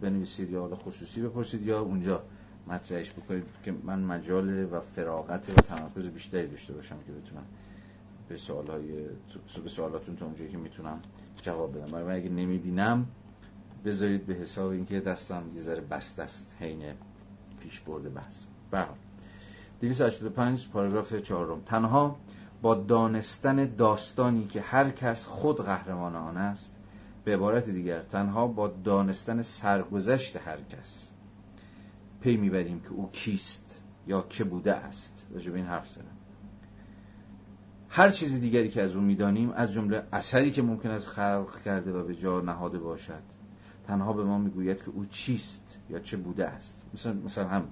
بنویسید 0.00 0.50
یا 0.50 0.74
خصوصی 0.74 1.22
بپرسید 1.22 1.62
یا 1.62 1.80
اونجا 1.80 2.22
مطرحش 2.66 3.12
بکنید 3.12 3.44
که 3.64 3.74
من 3.84 4.00
مجال 4.00 4.64
و 4.72 4.80
فراغت 4.80 5.50
و 5.50 5.62
تمرکز 5.62 6.08
بیشتری 6.08 6.46
داشته 6.46 6.72
باشم 6.72 6.98
که 6.98 7.12
بتونم 7.12 7.44
به 8.28 8.36
سوالای 8.36 9.04
به 9.64 9.68
سوالاتون 9.68 10.16
تا 10.16 10.26
اونجایی 10.26 10.50
که 10.50 10.58
می‌تونم 10.58 11.00
جواب 11.42 11.76
بدم. 11.76 11.86
برای 11.86 12.20
اگه 12.20 12.30
نمی‌بینم 12.30 13.06
بذارید 13.84 14.26
به 14.26 14.34
حساب 14.34 14.70
اینکه 14.70 15.00
دستم 15.00 15.42
یه 15.54 15.60
ذره 15.60 15.80
بست 15.80 16.18
است 16.18 16.56
حین 16.60 16.82
پیش 17.60 17.80
برده 17.80 18.08
بحث 18.08 18.44
برحال 18.70 18.96
285 19.80 20.68
پاراگراف 20.68 21.14
چهارم. 21.14 21.60
تنها 21.66 22.16
با 22.62 22.74
دانستن 22.74 23.74
داستانی 23.76 24.46
که 24.46 24.60
هر 24.60 24.90
کس 24.90 25.26
خود 25.26 25.64
قهرمان 25.64 26.16
آن 26.16 26.36
است 26.36 26.74
به 27.24 27.34
عبارت 27.34 27.70
دیگر 27.70 28.02
تنها 28.02 28.46
با 28.46 28.68
دانستن 28.68 29.42
سرگذشت 29.42 30.36
هر 30.36 30.60
کس 30.60 31.10
پی 32.20 32.36
می‌بریم 32.36 32.80
که 32.80 32.90
او 32.90 33.10
کیست 33.12 33.82
یا 34.06 34.22
که 34.22 34.44
بوده 34.44 34.74
است. 34.74 35.26
راجع 35.32 35.50
به 35.50 35.56
این 35.56 35.66
حرف 35.66 35.88
زدم. 35.88 36.16
هر 37.88 38.10
چیز 38.10 38.40
دیگری 38.40 38.68
که 38.68 38.82
از 38.82 38.96
او 38.96 39.02
می‌دانیم 39.02 39.50
از 39.50 39.72
جمله 39.72 40.02
اثری 40.12 40.50
که 40.50 40.62
ممکن 40.62 40.90
است 40.90 41.08
خلق 41.08 41.60
کرده 41.64 41.92
و 41.92 42.04
به 42.04 42.14
جا 42.14 42.40
نهاده 42.40 42.78
باشد 42.78 43.22
تنها 43.86 44.12
به 44.12 44.24
ما 44.24 44.38
می‌گوید 44.38 44.82
که 44.82 44.90
او 44.90 45.06
چیست 45.06 45.78
یا 45.90 45.98
چه 45.98 46.16
بوده 46.16 46.46
است. 46.46 46.86
مثلا 46.94 47.12
مثلا 47.12 47.48
هم 47.48 47.68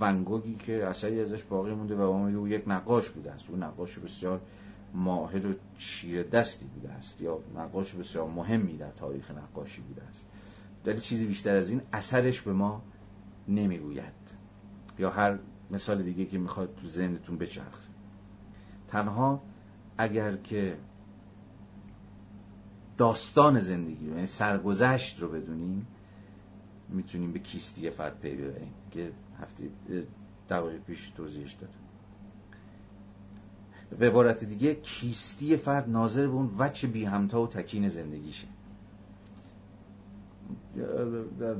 ونگوگی 0.00 0.54
که 0.54 0.86
اثری 0.86 1.20
ازش 1.20 1.44
باقی 1.44 1.74
مونده 1.74 1.94
و 1.96 2.12
ما 2.12 2.28
او 2.28 2.48
یک 2.48 2.62
نقاش 2.66 3.10
بوده 3.10 3.32
است. 3.32 3.50
او 3.50 3.56
نقاش 3.56 3.98
بسیار 3.98 4.40
ماهر 4.94 5.46
و 5.46 5.54
چیر 5.78 6.22
دستی 6.22 6.64
بوده 6.64 6.90
است 6.90 7.20
یا 7.20 7.38
نقاش 7.56 7.94
بسیار 7.94 8.28
مهمی 8.28 8.76
در 8.76 8.90
تاریخ 8.90 9.30
نقاشی 9.30 9.80
بوده 9.80 10.02
است. 10.02 10.26
ولی 10.86 11.00
چیزی 11.00 11.26
بیشتر 11.26 11.54
از 11.54 11.70
این 11.70 11.80
اثرش 11.92 12.40
به 12.40 12.52
ما 12.52 12.82
نمی‌گوید. 13.48 14.42
یا 14.98 15.10
هر 15.10 15.38
مثال 15.70 16.02
دیگه 16.02 16.24
که 16.24 16.38
می‌خواد 16.38 16.74
تو 16.76 16.88
ذهنتون 16.88 17.38
بچرخ 17.38 17.86
تنها 18.88 19.42
اگر 19.98 20.36
که 20.36 20.76
داستان 22.96 23.60
زندگی 23.60 24.06
رو 24.06 24.14
یعنی 24.14 24.26
سرگذشت 24.26 25.20
رو 25.20 25.28
بدونیم 25.28 25.86
می‌تونیم 26.88 27.32
به 27.32 27.38
کیستی 27.38 27.90
فرد 27.90 28.20
پی 28.20 28.36
ببریم 28.36 28.74
که 28.90 29.12
هفته 29.40 29.64
دقایق 30.50 30.80
پیش 30.80 31.10
توضیحش 31.10 31.52
دادم 31.52 31.81
به 33.98 34.06
عبارت 34.06 34.44
دیگه 34.44 34.74
کیستی 34.74 35.56
فرد 35.56 35.90
ناظر 35.90 36.26
به 36.26 36.32
اون 36.32 36.50
وچه 36.58 36.86
بی 36.86 37.04
همتا 37.04 37.42
و 37.42 37.46
تکین 37.46 37.88
زندگیشه. 37.88 38.46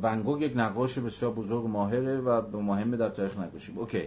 ونگوگ 0.02 0.42
یک 0.42 0.52
نقاش 0.56 0.98
بسیار 0.98 1.32
بزرگ 1.32 1.66
ماهره 1.66 2.20
و 2.20 2.56
مهمه 2.60 2.96
در 2.96 3.08
تاریخ 3.08 3.38
نقاشی. 3.38 3.72
اوکی. 3.76 4.02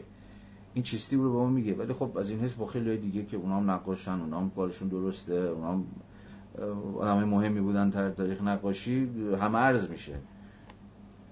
این 0.73 0.83
چیستی 0.83 1.15
رو 1.15 1.31
به 1.31 1.37
ما 1.37 1.49
میگه 1.49 1.73
ولی 1.73 1.93
خب 1.93 2.17
از 2.17 2.29
این 2.29 2.39
حس 2.39 2.53
با 2.53 2.65
خیلی 2.65 2.97
دیگه 2.97 3.25
که 3.25 3.37
اونام 3.37 3.71
نقاشن 3.71 4.11
اونام 4.11 4.51
کارشون 4.55 4.87
درسته 4.87 5.33
اونام 5.33 5.87
آدم 6.99 7.23
مهمی 7.23 7.61
بودن 7.61 7.89
در 7.89 8.09
تاریخ 8.09 8.41
نقاشی 8.41 9.09
هم‌عرض 9.41 9.89
میشه. 9.89 10.15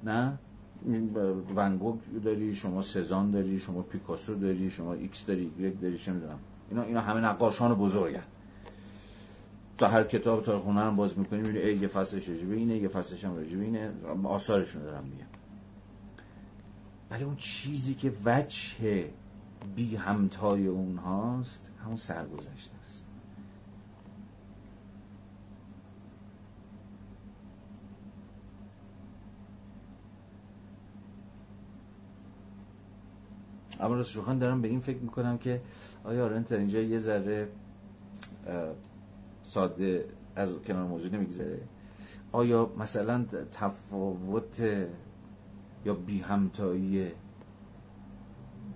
نه؟ 0.04 0.38
ونگوگ 1.56 1.96
داری 2.24 2.56
شما 2.56 2.82
سزان 2.82 3.32
داری 3.32 3.60
شما 3.60 3.82
پیکاسو 3.82 4.36
داری 4.36 4.70
شما 4.70 4.94
ایکس 4.94 5.26
داری 5.26 5.52
ایگرگ 5.58 5.80
داری 5.80 5.98
چه 5.98 6.12
می‌دونم. 6.12 6.40
اینا 6.70 6.82
اینا 6.82 7.02
همه 7.02 7.20
نقاشان 7.22 7.76
بزرگن. 7.76 8.24
تا 9.78 9.88
هر 9.88 10.04
کتاب 10.04 10.44
تا 10.44 10.60
خونه 10.60 10.82
هم 10.82 10.96
باز 10.96 11.20
می‌کنیم 11.20 11.42
می‌بینی 11.46 11.72
یه 11.72 11.88
فصلش 11.88 12.30
راجبه 12.30 12.56
اینه 12.56 12.78
یه 12.78 12.88
فصلش 12.88 13.26
هم 13.26 13.36
راجبه 13.36 13.64
اینه. 13.64 13.92
آثارشون 14.24 14.82
دارم 14.82 15.04
میگم. 15.04 15.26
ولی 17.12 17.24
اون 17.24 17.36
چیزی 17.36 17.94
که 17.94 18.14
وجه 18.26 19.10
بی 19.76 19.96
همتای 19.96 20.68
اونهاست 20.68 21.70
همون 21.86 21.98
سرگذشته. 21.98 22.73
اما 33.84 33.96
راست 33.96 34.16
دارم 34.40 34.62
به 34.62 34.68
این 34.68 34.80
فکر 34.80 35.00
می‌کنم 35.00 35.38
که 35.38 35.62
آیا 36.04 36.26
آرنت 36.26 36.50
در 36.50 36.58
اینجا 36.58 36.80
یه 36.80 37.00
ذره 37.00 37.50
ساده 39.44 40.06
از 40.36 40.56
کنار 40.56 40.84
موضوع 40.84 41.12
نمیگذره؟ 41.12 41.60
آیا 42.32 42.74
مثلا 42.78 43.26
تفاوت 43.52 44.62
یا 45.86 45.94
بی 45.94 46.20
همتایی 46.20 47.12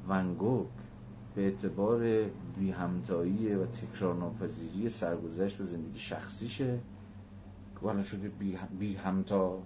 ونگوک 0.09 0.67
به 1.35 1.41
اعتبار 1.41 2.23
بی 2.59 2.71
همتایی 2.71 3.53
و 3.53 3.65
تکرار 3.65 4.15
ناپذیری 4.15 4.89
سرگذشت 4.89 5.61
و 5.61 5.65
زندگی 5.65 5.99
شخصیشه؟ 5.99 6.79
که 7.81 8.03
شده 8.03 8.31
بی 8.79 8.95
همتا 8.95 9.59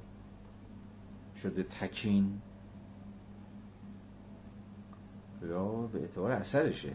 شده 1.38 1.64
تکین؟ 1.64 2.42
یا 5.50 5.66
به 5.66 6.00
اعتبار 6.00 6.32
اثرشه. 6.32 6.94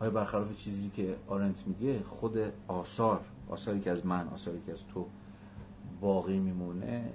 آیا 0.00 0.10
برخلاف 0.10 0.56
چیزی 0.56 0.88
که 0.88 1.16
آرنت 1.28 1.66
میگه 1.66 2.02
خود 2.02 2.38
آثار 2.68 3.20
آثاری 3.48 3.80
که 3.80 3.90
از 3.90 4.06
من 4.06 4.28
آثاری 4.28 4.62
که 4.66 4.72
از 4.72 4.86
تو 4.94 5.06
باقی 6.00 6.38
میمونه 6.38 7.12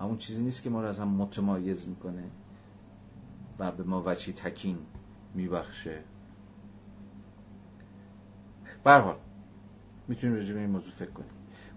همون 0.00 0.16
چیزی 0.16 0.42
نیست 0.42 0.62
که 0.62 0.70
ما 0.70 0.82
رو 0.82 0.88
از 0.88 1.00
هم 1.00 1.08
متمایز 1.08 1.88
می‌کنه 1.88 2.24
و 3.58 3.72
به 3.72 3.82
ما 3.82 4.02
وچی 4.06 4.32
تکین 4.32 4.78
میبخشه. 5.34 5.98
برحال 8.84 9.16
می‌تونیم 10.08 10.36
به 10.36 10.60
این 10.60 10.70
موضوع 10.70 10.90
فکر 10.90 11.10
کنیم. 11.10 11.30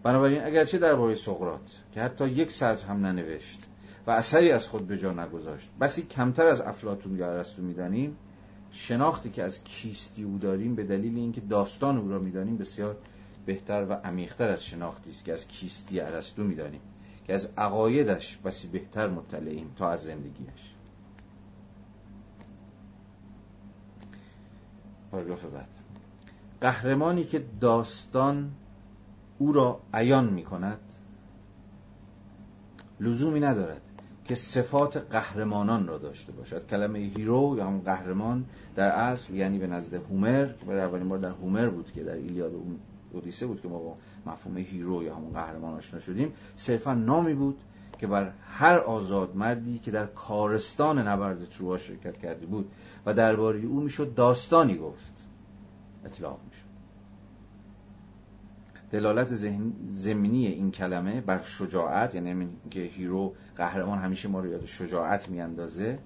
بنابراین 0.04 0.44
اگرچه 0.44 0.78
درباره 0.78 1.16
سقرات 1.16 1.84
که 1.92 2.02
حتی 2.02 2.30
یک 2.30 2.52
سطر 2.52 2.88
هم 2.88 3.06
ننوشت 3.06 3.68
و 4.08 4.12
اثری 4.12 4.52
از 4.52 4.68
خود 4.68 4.88
به 4.88 4.98
جا 4.98 5.12
نگذاشت. 5.12 5.70
بسی 5.80 6.02
کمتر 6.02 6.48
از 6.48 6.62
افلاتون 6.62 7.18
یا 7.18 7.32
ارسطو 7.32 7.62
می‌دانیم 7.62 8.18
شناختی 8.72 9.30
که 9.30 9.44
از 9.44 9.64
کیستی 9.64 10.24
او 10.24 10.38
داریم 10.38 10.76
به 10.76 10.84
دلیل 10.84 11.18
اینکه 11.18 11.42
داستان 11.42 11.98
او 11.98 12.10
را 12.10 12.20
می‌دانیم 12.20 12.58
بسیار 12.58 12.98
بهتر 13.46 13.86
و 13.90 13.94
عمیقتر 13.94 14.50
از 14.50 14.66
شناختی 14.66 15.10
است 15.10 15.26
که 15.26 15.34
از 15.34 15.48
کیستی 15.48 16.00
ارسطو 16.00 16.44
می‌دانیم 16.44 16.82
که 17.28 17.34
از 17.34 17.50
عقایدش 17.58 18.38
بسی 18.38 18.68
بهتر 18.68 19.08
مطلعیم 19.08 19.74
تا 19.78 19.90
از 19.90 20.04
زندگیش 20.04 20.74
پاراگراف 25.12 25.46
بعد. 25.46 25.68
قهرمانی 26.62 27.24
که 27.24 27.46
داستان 27.62 28.52
او 29.38 29.54
را 29.54 29.80
عیان 29.94 30.30
می 30.30 30.44
کند 30.44 30.80
لزومی 33.00 33.40
ندارد. 33.40 33.82
که 34.26 34.36
صفات 34.36 34.98
قهرمانان 34.98 35.88
را 35.88 35.98
داشته 35.98 36.32
باشد. 36.32 36.68
کلمه 36.68 37.00
hero 37.00 37.56
یا 37.58 37.68
هم 37.68 37.80
قهرمان 37.80 38.46
در 38.76 38.88
اصل 38.88 39.34
یعنی 39.34 39.60
به 39.60 39.68
نزد 39.68 39.94
هومر 39.94 40.46
که 40.46 40.66
برای 40.66 40.82
اولین 40.82 41.10
بار 41.10 41.20
در 41.20 41.30
هومر 41.30 41.70
بود 41.70 41.92
که 41.92 42.04
در 42.04 42.16
ایلیاد 42.16 42.54
و 42.54 42.58
اودیسه 43.14 43.46
بود 43.46 43.62
که 43.62 43.68
ما 43.68 43.78
با 43.78 43.96
مفهوم 44.26 44.58
hero 44.58 45.04
یا 45.04 45.16
همون 45.16 45.34
قهرمان 45.34 45.74
آشنا 45.74 46.00
شدیم. 46.00 46.34
صرفا 46.56 46.94
نامی 46.94 47.34
بود 47.34 47.60
که 48.00 48.08
بر 48.08 48.32
هر 48.48 48.78
آزاد 48.78 49.36
مردی 49.36 49.80
که 49.80 49.92
در 49.92 50.06
کارستان 50.06 51.08
نبرد 51.08 51.46
تروا 51.46 51.78
شرکت 51.78 52.18
کرده 52.18 52.46
بود 52.46 52.72
و 53.06 53.14
درباره 53.14 53.66
او 53.66 53.80
می‌شد 53.80 54.14
داستانی 54.16 54.78
گفت. 54.78 55.14
اطلاق 56.06 56.40
دلالت 58.94 59.28
زمینی 59.94 60.48
این 60.48 60.72
کلمه 60.72 61.22
بر 61.22 61.44
شجاعت 61.44 62.16
یعنی 62.16 62.50
که 62.72 62.80
هیرو 62.80 63.34
قهرمان 63.58 64.00
همیشه 64.00 64.30
ما 64.30 64.40
رو 64.40 64.48
یاد 64.48 64.66
شجاعت 64.66 65.30
میاندازه 65.30 66.00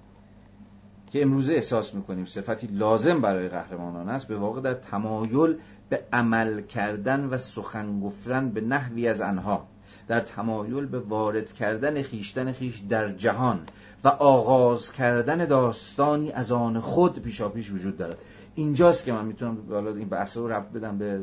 که 1.10 1.22
امروزه 1.22 1.52
احساس 1.52 1.94
می‌کنیم 1.94 2.24
صفتی 2.24 2.66
لازم 2.66 3.20
برای 3.20 3.48
قهرمانان 3.48 4.08
است 4.08 4.28
به 4.28 4.36
واقع 4.36 4.60
در 4.60 4.74
تمایل 4.74 5.56
به 5.88 6.00
عمل 6.12 6.60
کردن 6.60 7.24
و 7.24 7.38
سخن 7.38 8.00
گفتن 8.00 8.50
به 8.50 8.60
نحوی 8.60 9.08
از 9.08 9.20
آنها 9.20 9.66
در 10.08 10.20
تمایل 10.20 10.86
به 10.86 10.98
وارد 10.98 11.52
کردن 11.52 12.02
خیشتن 12.02 12.52
خیش 12.52 12.78
در 12.78 13.12
جهان 13.12 13.60
و 14.04 14.08
آغاز 14.08 14.92
کردن 14.92 15.44
داستانی 15.44 16.32
از 16.32 16.52
آن 16.52 16.80
خود 16.80 17.22
پیشا 17.22 17.48
پیش 17.48 17.70
وجود 17.70 17.96
دارد. 17.96 18.18
اینجاست 18.54 19.04
که 19.04 19.12
من 19.12 19.24
می‌تونم 19.24 19.58
حالا 19.70 19.94
این 19.94 20.08
بحث 20.08 20.36
رو 20.36 20.48
رفت 20.48 20.72
بدم 20.72 20.98
به 20.98 21.20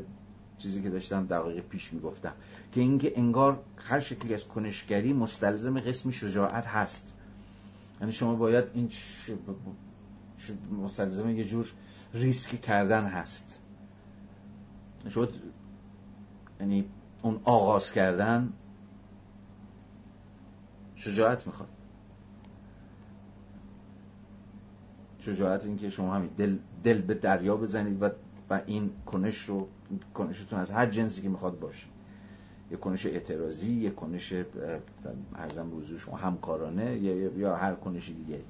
چیزی 0.58 0.82
که 0.82 0.90
داشتم 0.90 1.26
دقیقه 1.26 1.62
پیش 1.62 1.94
می‌گفتم. 1.94 2.34
که 2.72 2.82
اینکه 2.82 3.14
انگار 3.16 3.64
هر 3.78 4.00
شکلی 4.00 4.34
از 4.34 4.48
کنشگری 4.48 5.14
مستلزم 5.14 5.80
قسمی 5.80 6.14
شجاعت 6.14 6.68
هست. 6.68 7.14
یعنی 8.02 8.14
شما 8.14 8.36
باید 8.36 8.66
این 8.74 8.90
مستلزم 10.84 11.30
یه 11.30 11.44
جور 11.44 11.72
ریسک 12.14 12.62
کردن 12.62 13.06
هست. 13.06 13.60
شد 15.10 15.34
یعنی 16.60 16.86
اون 17.22 17.40
آغاز 17.44 17.92
کردن 17.92 18.54
شجاعت 20.96 21.48
می‌خواد. 21.48 21.70
شجاعت 25.20 25.66
این 25.66 25.78
که 25.78 25.90
شما 25.90 26.16
همین 26.16 26.30
دل, 26.38 26.58
دل 26.84 27.02
به 27.02 27.14
دریا 27.14 27.58
بزنید 27.58 28.04
و, 28.04 28.10
و 28.50 28.62
این 28.66 28.92
کنش 29.06 29.38
رو 29.38 29.68
کنشتون 30.14 30.60
از 30.60 30.72
هر 30.72 30.86
جنسی 30.86 31.22
که 31.22 31.30
می‌خواد 31.30 31.60
باشه. 31.60 31.88
یه 32.72 32.78
کنش 32.78 33.06
اعتراضی 33.06 33.74
یه 33.74 33.90
کنش 33.90 34.34
ارزم 35.36 35.72
روزو 35.72 35.98
شما 35.98 36.18
همکارانه 36.18 36.98
یا 37.38 37.56
هر 37.56 37.76
کنشی 37.76 38.14
دیگه. 38.14 38.42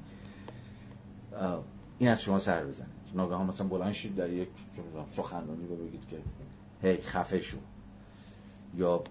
این 1.99 2.09
از 2.09 2.21
شما 2.21 2.39
سر 2.39 2.65
بزنه. 2.65 2.87
ناگهان 3.13 3.45
مثلا 3.45 3.67
بلند 3.67 3.93
شید 3.93 4.15
در 4.15 4.29
یک 4.29 4.49
سخنرانی 5.09 5.67
رو 5.67 5.75
بگید 5.75 6.07
که 6.07 6.17
هی 6.81 6.97
خفه 6.97 7.41
شو. 7.41 7.57
یا 8.77 9.03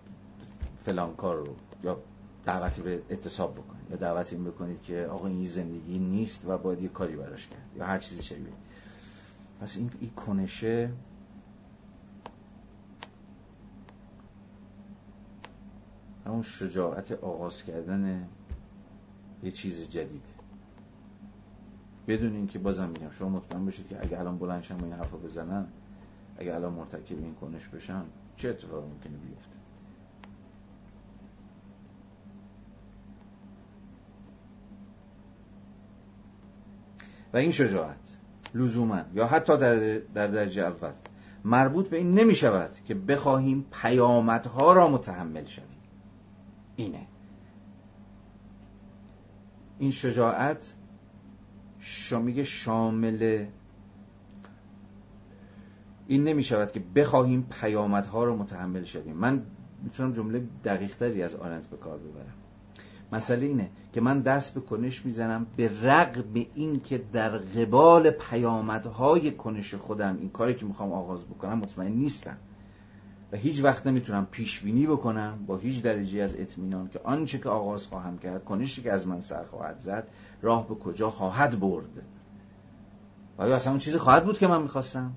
فلان 0.84 1.14
کار 1.14 1.36
رو 1.36 1.54
یا 1.84 1.98
دعوتی 2.44 2.82
به 2.82 3.02
اعتصاب 3.08 3.54
بکنید. 3.54 3.90
یا 3.90 3.96
دعوتی 3.96 4.36
بکنید 4.36 4.82
که 4.82 5.06
آقا 5.10 5.26
این 5.28 5.46
زندگی 5.46 5.98
نیست 5.98 6.48
و 6.48 6.58
باید 6.58 6.82
یه 6.82 6.88
کاری 6.88 7.16
براش 7.16 7.46
کرد. 7.46 7.68
یا 7.76 7.84
هر 7.84 7.98
چیزی 7.98 8.22
شبیه. 8.22 8.52
پس 9.60 9.76
این, 9.76 9.90
این 10.00 10.10
کنشه 10.10 10.90
همون 16.26 16.42
شجاعت 16.42 17.12
آغاز 17.12 17.64
کردن 17.64 18.28
یه 19.42 19.50
چیز 19.50 19.90
جدید. 19.90 20.24
بدون 22.08 22.34
اینکه 22.36 22.58
بازم 22.58 22.88
میگم 22.88 23.10
شما 23.10 23.28
مطمئن 23.28 23.64
باشید 23.64 23.88
که 23.88 24.02
اگه 24.02 24.18
الان 24.18 24.38
بلندشم 24.38 24.78
این 24.82 24.92
حرفو 24.92 25.18
بزنن 25.18 25.66
اگه 26.38 26.54
الان 26.54 26.72
مرتکب 26.72 27.18
این 27.18 27.34
کنش 27.34 27.68
بشن 27.68 28.02
چه 28.36 28.48
اتفاقی 28.48 28.86
ممکنه 28.86 29.16
بیفته؟ 29.16 29.54
و 37.32 37.36
این 37.36 37.50
شجاعت 37.50 38.16
لزوما 38.54 39.00
یا 39.14 39.26
حتی 39.26 39.58
در, 39.58 39.98
در 39.98 40.26
درجه 40.26 40.62
اول 40.62 40.92
مربوط 41.44 41.88
به 41.88 41.96
این 41.96 42.14
نمی 42.14 42.34
شود 42.34 42.70
که 42.84 42.94
بخواهیم 42.94 43.66
پیامدها 43.82 44.72
را 44.72 44.88
متحمل 44.88 45.44
شویم. 45.44 45.73
اینه. 46.76 47.06
این 49.78 49.90
شجاعت 49.90 50.74
میگه 52.24 52.44
شامل 52.44 53.46
این 56.06 56.24
نمی 56.24 56.42
شود 56.42 56.72
که 56.72 56.80
بخواهیم 56.80 57.46
پیامدها 57.60 58.24
رو 58.24 58.36
متحمل 58.36 58.84
شویم. 58.84 59.16
من 59.16 59.42
می‌تونم 59.82 60.12
جمله 60.12 60.44
دقیق 60.64 60.96
تری 60.96 61.22
از 61.22 61.34
آرنت 61.34 61.66
به 61.66 61.76
کار 61.76 61.98
ببرم. 61.98 62.34
مسئله 63.12 63.46
اینه 63.46 63.70
که 63.92 64.00
من 64.00 64.20
دست 64.20 64.54
به 64.54 64.60
کنش 64.60 65.06
می‌زنم 65.06 65.46
به 65.56 65.82
رغم 65.82 66.46
این 66.54 66.80
که 66.80 66.98
در 67.12 67.38
قبال 67.38 68.10
پیامدهای 68.10 69.30
کنش 69.30 69.74
خودم 69.74 70.16
این 70.20 70.30
کاری 70.30 70.54
که 70.54 70.66
می‌خوام 70.66 70.92
آغاز 70.92 71.24
بکنم 71.24 71.58
مطمئن 71.58 71.92
نیستم. 71.92 72.36
و 73.34 73.36
هیچ 73.36 73.64
وقت 73.64 73.86
نمی‌تونم 73.86 74.26
پیش 74.26 74.60
بینی 74.60 74.86
بکنم 74.86 75.44
با 75.46 75.56
هیچ 75.56 75.82
درجه 75.82 76.22
از 76.22 76.34
اطمینان 76.34 76.88
که 76.88 77.00
آنچه 77.04 77.38
که 77.38 77.48
آغاز 77.48 77.86
خواهم 77.86 78.18
کرد 78.18 78.44
کنشی 78.44 78.82
که 78.82 78.92
از 78.92 79.06
من 79.06 79.20
سر 79.20 79.44
خواهد 79.44 79.78
زد 79.78 80.08
راه 80.42 80.68
به 80.68 80.74
کجا 80.74 81.10
خواهد 81.10 81.60
برد. 81.60 82.02
و 83.38 83.42
آیا 83.42 83.56
اصلا 83.56 83.72
اون 83.72 83.78
چیزی 83.78 83.98
خواهد 83.98 84.24
بود 84.24 84.38
که 84.38 84.46
من 84.46 84.62
می‌خواستم؟ 84.62 85.12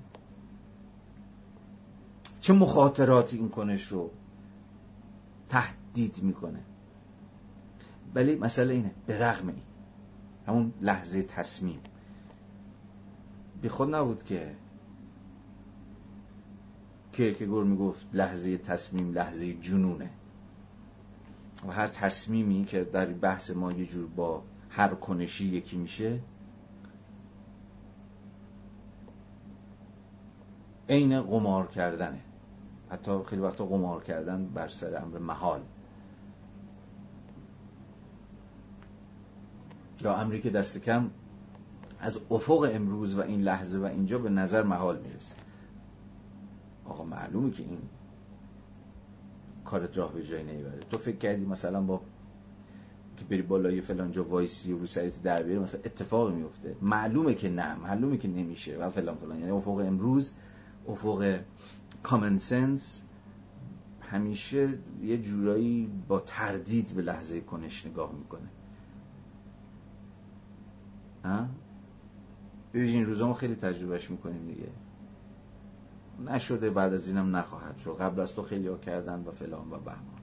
چه 2.40 2.52
مخاطراتی 2.52 3.36
این 3.36 3.48
کنش 3.48 3.86
رو 3.86 4.10
تهدید 5.48 6.22
می‌کنه؟ 6.22 6.60
ولی 8.14 8.36
مسئله 8.36 8.74
اینه 8.74 8.90
به 9.06 9.18
رغم 9.18 9.48
این 9.48 9.62
همون 10.46 10.72
لحظه 10.80 11.22
تصمیم. 11.22 11.80
بی 13.62 13.68
خود 13.68 13.94
نبود 13.94 14.22
که 14.22 14.54
کرکگور 17.18 17.64
می‌گفت 17.64 18.06
لحظه 18.12 18.58
تصمیم 18.58 19.12
لحظه 19.12 19.52
جنونه. 19.52 20.10
و 21.68 21.72
هر 21.72 21.88
تصمیمی 21.88 22.64
که 22.64 22.84
در 22.84 23.06
بحث 23.06 23.50
ما 23.50 23.72
یه 23.72 23.86
جور 23.86 24.06
با 24.06 24.42
هر 24.70 24.88
کنشی 24.88 25.46
یکی 25.46 25.76
میشه 25.76 26.20
عین 30.88 31.22
قمار 31.22 31.66
کردنه. 31.66 32.20
حتی 32.90 33.18
خیلی 33.26 33.42
وقتا 33.42 33.66
قمار 33.66 34.04
کردن 34.04 34.46
بر 34.46 34.68
سر 34.68 35.02
امر 35.02 35.18
محال. 35.18 35.60
یا 40.00 40.16
امری 40.16 40.40
که 40.40 40.50
دست 40.50 40.78
کم 40.78 41.10
از 42.00 42.20
افق 42.30 42.70
امروز 42.72 43.14
و 43.14 43.20
این 43.20 43.40
لحظه 43.40 43.78
و 43.78 43.84
اینجا 43.84 44.18
به 44.18 44.28
نظر 44.28 44.62
محال 44.62 44.98
می‌رسه. 44.98 45.37
آقا 46.88 47.04
معلومه 47.04 47.50
که 47.50 47.62
این 47.62 47.78
کارت 49.64 49.98
راه 49.98 50.12
به 50.12 50.22
جای 50.24 50.42
نمی‌بره 50.42 50.78
تو 50.90 50.98
فکر 50.98 51.16
کردی 51.16 51.44
مثلا 51.44 51.80
با 51.82 52.00
اینکه 53.16 53.24
بری 53.24 53.42
بالای 53.42 53.80
فلان 53.80 54.12
جا 54.12 54.24
وایسی 54.24 54.72
و 54.72 54.78
روسریت 54.78 55.22
در 55.22 55.42
بیاری 55.42 55.58
مثلا 55.58 55.80
اتفاق 55.84 56.34
میفته 56.34 56.76
معلومه 56.82 57.34
که 57.34 57.48
نه 57.48 57.74
معلومه 57.74 58.16
که 58.16 58.28
نمیشه 58.28 58.78
و 58.78 58.90
فلان 58.90 59.16
فلان. 59.16 59.38
یعنی 59.38 59.50
افق 59.50 59.76
امروز 59.76 60.32
افق 60.88 61.38
common 62.02 62.38
sense 62.38 63.02
همیشه 64.00 64.78
یه 65.02 65.18
جورایی 65.18 65.90
با 66.08 66.20
تردید 66.20 66.92
به 66.96 67.02
لحظه 67.02 67.40
کنش 67.40 67.86
نگاه 67.86 68.12
می‌کنه. 68.12 68.48
ببینید 72.74 72.94
این 72.94 73.06
روزا 73.06 73.26
ما 73.26 73.34
خیلی 73.34 73.54
تجربهش 73.54 74.10
می‌کنیم 74.10 74.46
دیگه. 74.46 74.68
نشده 76.26 76.70
بعد 76.70 76.94
از 76.94 77.08
اینم 77.08 77.36
نخواهد 77.36 77.78
شد. 77.78 77.96
قبل 78.00 78.20
از 78.20 78.34
تو 78.34 78.42
خیلی 78.42 78.68
ها 78.68 78.76
کردن 78.76 79.24
و 79.26 79.30
فلان 79.30 79.70
و 79.70 79.78
بهمان. 79.78 80.18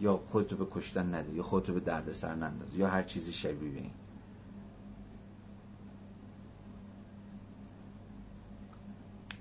یا 0.00 0.20
خودتو 0.28 0.56
به 0.56 0.66
کشتن 0.70 1.14
نده 1.14 1.34
یا 1.34 1.42
خودتو 1.42 1.74
به 1.74 1.80
درد 1.80 2.12
سر 2.12 2.34
ننداز 2.34 2.76
یا 2.76 2.88
هر 2.88 3.02
چیزی 3.02 3.32
شبیه 3.32 3.78
این. 3.78 3.90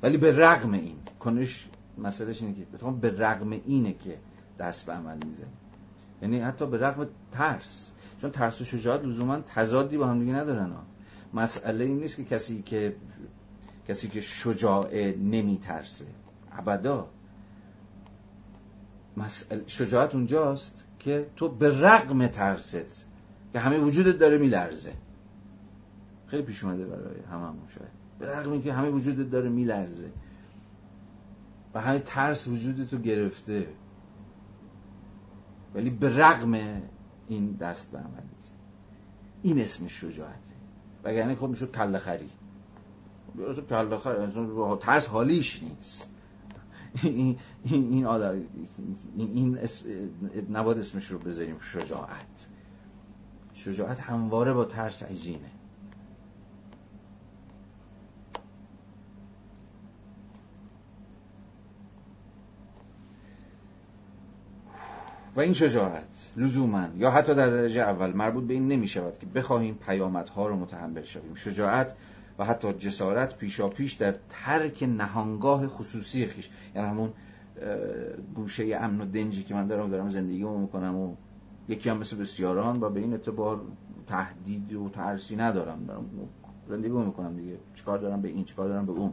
ولی 0.03 0.17
به 0.17 0.37
رغم 0.37 0.73
این 0.73 0.95
کنش 1.19 1.67
مسئلهش 1.97 2.41
اینه 2.41 2.53
که 2.53 2.65
به 3.01 3.09
رغم 3.17 3.51
اینه 3.51 3.93
که 3.93 4.17
دست 4.59 4.85
به 4.85 4.93
عمل 4.93 5.17
می‌زنی. 5.25 5.47
یعنی 6.21 6.39
حتی 6.39 6.67
به 6.67 6.77
رغم 6.77 7.07
ترس. 7.31 7.91
چون 8.21 8.31
ترس 8.31 8.61
و 8.61 8.63
شجاعت 8.63 9.03
لزوما 9.03 9.39
تضادی 9.39 9.97
با 9.97 10.07
هم 10.07 10.19
دیگه 10.19 10.33
ندارن 10.33 10.71
ها. 10.71 10.83
مسئله 11.33 11.85
این 11.85 11.99
نیست 11.99 12.15
که 12.15 12.23
کسی 12.23 12.61
که 12.61 12.95
کسی 13.87 14.07
که 14.07 14.21
شجاعه 14.21 15.17
نمیترسه. 15.17 16.05
ابدا. 16.51 17.07
مسئله 19.17 19.63
شجاعت 19.67 20.15
اونجاست 20.15 20.83
که 20.99 21.29
تو 21.35 21.49
به 21.49 21.81
رغم 21.81 22.27
ترست 22.27 23.05
که 23.53 23.59
همه 23.59 23.77
وجودت 23.77 24.19
داره 24.19 24.37
میلرزه. 24.37 24.93
خیلی 26.27 26.43
پیش 26.43 26.63
اومده 26.63 26.85
برای 26.85 27.19
همون 27.31 27.55
شاید. 27.75 27.91
به 28.19 28.27
رغم 28.27 28.51
اینکه 28.51 28.73
همه 28.73 28.89
وجودت 28.89 29.29
داره 29.29 29.49
میلرزه. 29.49 30.11
و 31.73 31.81
همه 31.81 31.99
ترس 31.99 32.47
وجودتو 32.47 32.97
گرفته. 32.97 33.67
ولی 35.75 35.89
به 35.89 36.17
رغم 36.17 36.81
این 37.27 37.51
دست 37.51 37.91
به 37.91 37.97
عمل 37.97 38.21
این 39.43 39.59
اسم 39.59 39.87
شجاعته. 39.87 40.51
وگرنه 41.03 41.35
خب 41.35 41.43
خری 41.43 41.67
کله 41.67 41.97
خری 41.97 42.29
ترس 44.81 45.07
حالیش 45.07 45.63
نیست. 45.63 46.07
این 47.03 47.37
این 47.63 48.05
آدم 48.05 48.41
این 49.17 49.57
اسم 49.57 49.85
نباید 50.49 50.77
اسمش 50.77 51.07
رو 51.07 51.19
بذاریم 51.19 51.59
شجاعت. 51.59 52.47
شجاعت 53.53 53.99
همواره 53.99 54.53
با 54.53 54.65
ترس 54.65 55.03
عجینه. 55.03 55.51
و 65.35 65.39
این 65.39 65.53
شجاعت 65.53 66.31
لزوما 66.37 66.87
یا 66.95 67.11
حتی 67.11 67.35
در 67.35 67.49
درجه 67.49 67.81
اول 67.81 68.13
مربوط 68.13 68.43
به 68.43 68.53
این 68.53 68.67
نمی 68.67 68.87
شود 68.87 69.19
که 69.19 69.25
بخواهیم 69.25 69.75
پیامدها 69.75 70.47
رو 70.47 70.55
متحمل 70.55 71.03
شویم. 71.03 71.35
شجاعت 71.35 71.95
و 72.39 72.45
حتی 72.45 72.73
جسارت 72.73 73.37
پیشا 73.37 73.67
پیش 73.67 73.93
در 73.93 74.15
ترک 74.29 74.83
نهانگاه 74.83 75.67
خصوصی 75.67 76.25
خیش. 76.25 76.49
یعنی 76.75 76.87
همون 76.87 77.13
گوشه 78.35 78.75
امن 78.75 79.01
و 79.01 79.05
دنجی 79.05 79.43
که 79.43 79.53
من 79.53 79.67
دارم 79.67 79.89
دارم 79.89 80.09
زندگی 80.09 80.43
می‌کنم 80.43 80.95
و 80.95 81.15
یکی 81.67 81.89
هم 81.89 81.97
مثل 81.97 82.17
بسیاران 82.17 82.81
و 82.81 82.89
به 82.89 82.99
این 82.99 83.11
اعتبار 83.11 83.61
تهدید 84.07 84.73
و 84.73 84.89
ترسی 84.89 85.35
ندارم. 85.35 85.85
دارم 85.85 86.05
زندگی 86.69 86.93
می‌کنم 86.93 87.35
دیگه. 87.35 87.57
چیکار 87.75 87.97
دارم 87.97 88.21
به 88.21 88.27
این 88.27 88.45
چیکار 88.45 88.67
دارم 88.67 88.85
به 88.85 88.91
اون. 88.91 89.11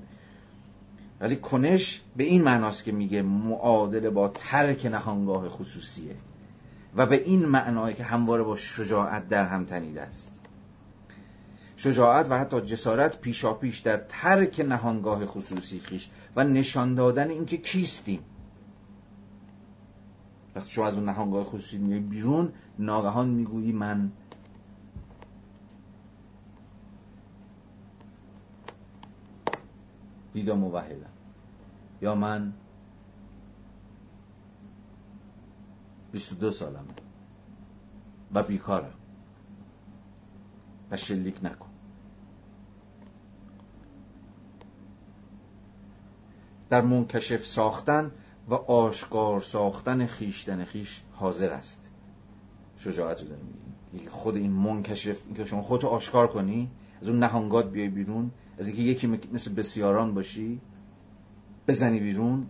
ولی 1.21 1.37
کنش 1.37 2.01
به 2.17 2.25
این 2.25 2.43
معناست 2.43 2.85
که 2.85 2.93
میگه 2.93 3.23
معادل 3.23 4.11
با 4.11 4.29
ترک 4.29 4.87
نهانگاه 4.87 5.49
خصوصیه. 5.49 6.17
و 6.97 7.07
به 7.07 7.23
این 7.25 7.47
معنای 7.47 7.95
که 7.95 8.05
همواره 8.05 8.43
با 8.43 8.57
شجاعت 8.57 9.29
در 9.29 9.45
هم 9.45 9.65
تنیده 9.65 10.03
است. 10.03 10.38
شجاعت 11.79 12.31
و 12.31 12.39
حتی 12.39 12.61
جسارت 12.61 13.21
پیشا 13.21 13.55
پیش 13.55 13.79
در 13.79 13.97
ترک 14.09 14.61
نهانگاه 14.61 15.27
خصوصی 15.27 15.79
خیش 15.79 16.11
و 16.37 16.45
نشان 16.45 16.95
دادن 16.95 17.31
اینکه 17.31 17.57
کیستیم. 17.57 18.25
وقتی 20.57 20.71
شما 20.71 20.87
از 20.87 20.95
اون 20.95 21.05
نهانگاه 21.05 21.45
خصوصی 21.45 21.79
میای 21.79 22.01
بیرون 22.01 22.53
ناگهان 22.79 23.29
می‌گویی 23.29 23.73
من 23.73 24.13
دیدا 30.33 30.55
موحدم. 30.55 31.11
یا 32.03 32.15
من 32.15 32.53
22 36.13 36.51
سالمه 36.51 36.95
و 38.35 38.43
بیکارم. 38.43 38.95
و 40.91 40.97
شلیک 40.97 41.45
نکن. 41.45 41.68
در 46.71 46.81
منکشف 46.81 47.47
ساختن 47.47 48.11
و 48.49 48.55
آشکار 48.55 49.41
ساختن 49.41 50.07
خیشتن 50.07 50.65
خیش 50.65 51.03
حاضر 51.13 51.51
است. 51.51 51.91
شجاعت 52.79 53.23
رو 53.23 53.29
داریم 53.29 54.09
خود 54.09 54.37
این 54.37 54.53
منکشف 54.53 55.21
اینکه 55.27 55.45
شما 55.45 55.63
خودتو 55.63 55.89
آشکار 55.89 56.27
کنی 56.27 56.71
از 57.03 57.09
اون 57.09 57.19
نهانگات 57.19 57.71
بیای 57.71 57.89
بیرون 57.89 58.31
از 58.59 58.67
اینکه 58.67 58.83
یکی 58.83 59.07
مثل 59.33 59.55
بسیاران 59.55 60.15
باشی 60.15 60.61
بزنی 61.69 62.01
بیرون. 62.01 62.47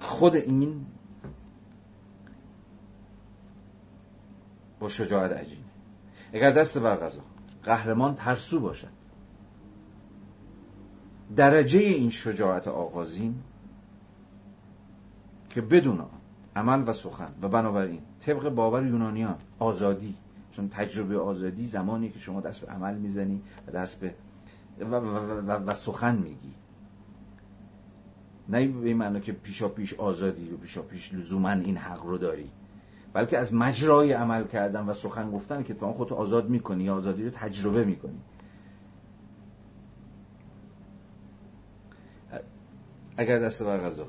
خود 0.00 0.36
این 0.36 0.86
با 4.80 4.88
شجاعت 4.88 5.32
عجینه 5.32 5.64
اگر 6.32 6.50
دست 6.50 6.78
بر 6.78 6.96
غذا 6.96 7.20
قهرمان 7.64 8.14
ترسو 8.14 8.60
باشد. 8.60 9.01
درجه 11.36 11.80
این 11.80 12.10
شجاعت 12.10 12.68
آغازین 12.68 13.34
که 15.50 15.60
بدون 15.60 16.00
عمل 16.56 16.88
و 16.88 16.92
سخن 16.92 17.34
و 17.42 17.48
بنابراین 17.48 18.00
طبق 18.20 18.48
باور 18.48 18.86
یونانیان 18.86 19.36
آزادی 19.58 20.14
چون 20.52 20.68
تجربه 20.68 21.18
آزادی 21.18 21.66
زمانی 21.66 22.10
که 22.10 22.18
شما 22.18 22.40
دست 22.40 22.60
به 22.60 22.72
عمل 22.72 22.94
می‌زنی 22.94 23.42
و 23.66 23.70
دست 23.70 24.00
به 24.00 24.14
و, 24.80 24.94
و, 24.94 25.70
و, 25.70 25.74
سخن 25.74 26.16
میگی. 26.16 26.54
نه 28.48 28.68
به 28.68 28.88
این 28.88 28.96
معنی 28.96 29.20
که 29.20 29.32
پیشا 29.32 29.68
پیش 29.68 29.94
آزادی 29.94 30.50
و 30.50 30.56
پیشا 30.56 30.82
پیش 30.82 31.14
لزوما 31.14 31.50
این 31.50 31.76
حق 31.76 32.06
رو 32.06 32.18
داری 32.18 32.50
بلکه 33.12 33.38
از 33.38 33.54
مجرای 33.54 34.12
عمل 34.12 34.44
کردن 34.44 34.86
و 34.86 34.92
سخن 34.92 35.30
گفتن 35.30 35.62
که 35.62 35.74
تو 35.74 35.92
خودتو 35.92 36.14
آزاد 36.14 36.48
می‌کنی 36.48 36.84
یا 36.84 36.94
آزادی 36.94 37.24
رو 37.24 37.30
تجربه 37.30 37.84
می‌کنی. 37.84 38.20
اگر 43.16 43.38
دست 43.38 43.62
بر 43.62 43.78
غذا. 43.78 44.06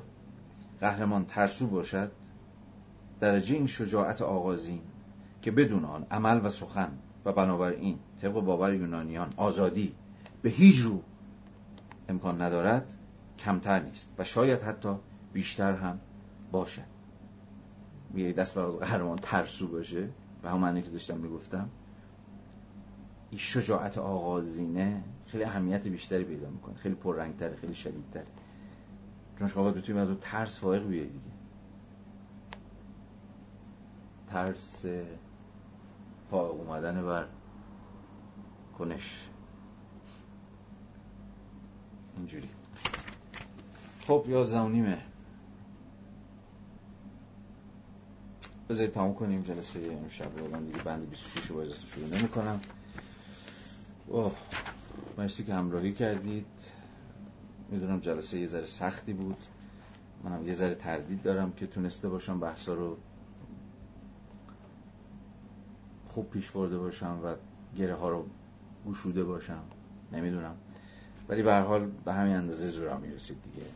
قهرمان 0.80 1.24
ترسو 1.24 1.66
باشد 1.66 2.12
درجه 3.20 3.54
این 3.54 3.66
شجاعت 3.66 4.22
آغازین 4.22 4.80
که 5.42 5.50
بدون 5.50 5.84
آن 5.84 6.06
عمل 6.10 6.46
و 6.46 6.50
سخن 6.50 6.98
و 7.24 7.32
بنابراین 7.32 7.98
طبق 8.20 8.32
باور 8.32 8.74
یونانیان 8.74 9.34
آزادی 9.36 9.94
به 10.42 10.50
هیچ 10.50 10.80
رو 10.80 11.02
امکان 12.08 12.42
ندارد 12.42 12.94
کمتر 13.38 13.82
نیست 13.82 14.10
و 14.18 14.24
شاید 14.24 14.62
حتی 14.62 14.94
بیشتر 15.32 15.72
هم 15.72 16.00
باشد. 16.52 16.82
میگه 18.10 18.32
دست 18.32 18.54
بر 18.54 18.64
قهرمان 18.64 19.18
ترسو 19.18 19.68
باشه 19.68 20.08
و 20.42 20.50
همون 20.50 20.82
که 20.82 20.90
داشتم 20.90 21.16
می‌گفتم 21.16 21.68
این 23.30 23.38
شجاعت 23.38 23.98
آغازینه 23.98 25.02
خیلی 25.26 25.44
اهمیت 25.44 25.88
بیشتری 25.88 26.24
پیدا 26.24 26.50
می‌کنه. 26.50 26.74
خیلی 26.74 26.94
پررنگتره 26.94 27.56
خیلی 27.56 27.74
شدیدتره. 27.74 28.26
چون 29.38 29.48
شما 29.48 29.62
باید 29.62 29.74
بتونید 29.76 30.02
از 30.02 30.08
اون 30.08 30.18
ترس 30.20 30.60
فائق 30.60 30.86
بیاید 30.86 31.12
دیگه. 31.12 31.24
ترس 34.28 34.86
فائق 36.30 36.50
اومدن 36.52 37.06
بر 37.06 37.26
کنش. 38.78 39.28
اینجوری. 42.16 42.48
خب 44.06 44.24
یا 44.28 44.44
زونیمه 44.44 44.98
بذارید 48.68 48.92
تموم 48.92 49.14
کنیم. 49.14 49.42
جلسه 49.42 49.98
امشب 50.02 50.38
رو 50.38 50.48
من 50.50 50.64
دیگه 50.64 50.82
بند 50.82 51.10
26 51.10 51.46
رو 51.46 51.56
باید 51.56 51.72
شروع 51.72 52.18
نمی 52.18 52.28
کنم 52.28 52.60
اوه 54.06 54.34
مرسی 55.18 55.44
که 55.44 55.54
همراهی 55.54 55.92
کردید. 55.92 56.83
می‌دونم 57.68 58.00
جلسه 58.00 58.38
یه 58.38 58.46
ذره 58.46 58.66
سختی 58.66 59.12
بود. 59.12 59.36
منم 60.24 60.46
یه 60.46 60.54
ذره 60.54 60.74
تردید 60.74 61.22
دارم 61.22 61.52
که 61.52 61.66
تونسته 61.66 62.08
باشم 62.08 62.40
بحثا 62.40 62.74
رو 62.74 62.96
خوب 66.06 66.30
پیش 66.30 66.50
برده 66.50 66.78
باشم 66.78 67.20
و 67.24 67.34
گره 67.76 67.94
ها 67.94 68.08
رو 68.08 68.26
گشوده 68.88 69.24
باشم. 69.24 69.62
نمی‌دونم. 70.12 70.54
ولی 71.28 71.42
به 71.42 71.52
هر 71.52 71.62
حال 71.62 71.90
به 72.04 72.12
همین 72.12 72.36
اندازه 72.36 72.68
زورا 72.68 72.98
می‌رسید 72.98 73.36
دیگه. 73.42 73.66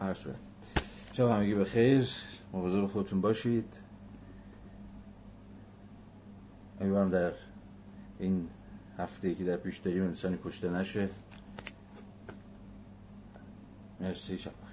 هر 0.00 0.14
شد 0.14 0.36
شب 1.12 1.30
همگی 1.30 1.54
به 1.54 1.64
خیر 1.64 2.08
مواظب 2.52 2.86
خودتون 2.86 3.20
باشید. 3.20 3.80
امیدوارم 6.80 7.10
در 7.10 7.32
این 8.18 8.48
هفته 8.98 9.34
که 9.34 9.44
در 9.44 9.56
پیش 9.56 9.78
داریم 9.78 10.02
انسانی 10.02 10.38
کشته 10.44 10.70
نشه. 10.70 11.08
مرسی 14.04 14.38
شب. 14.38 14.63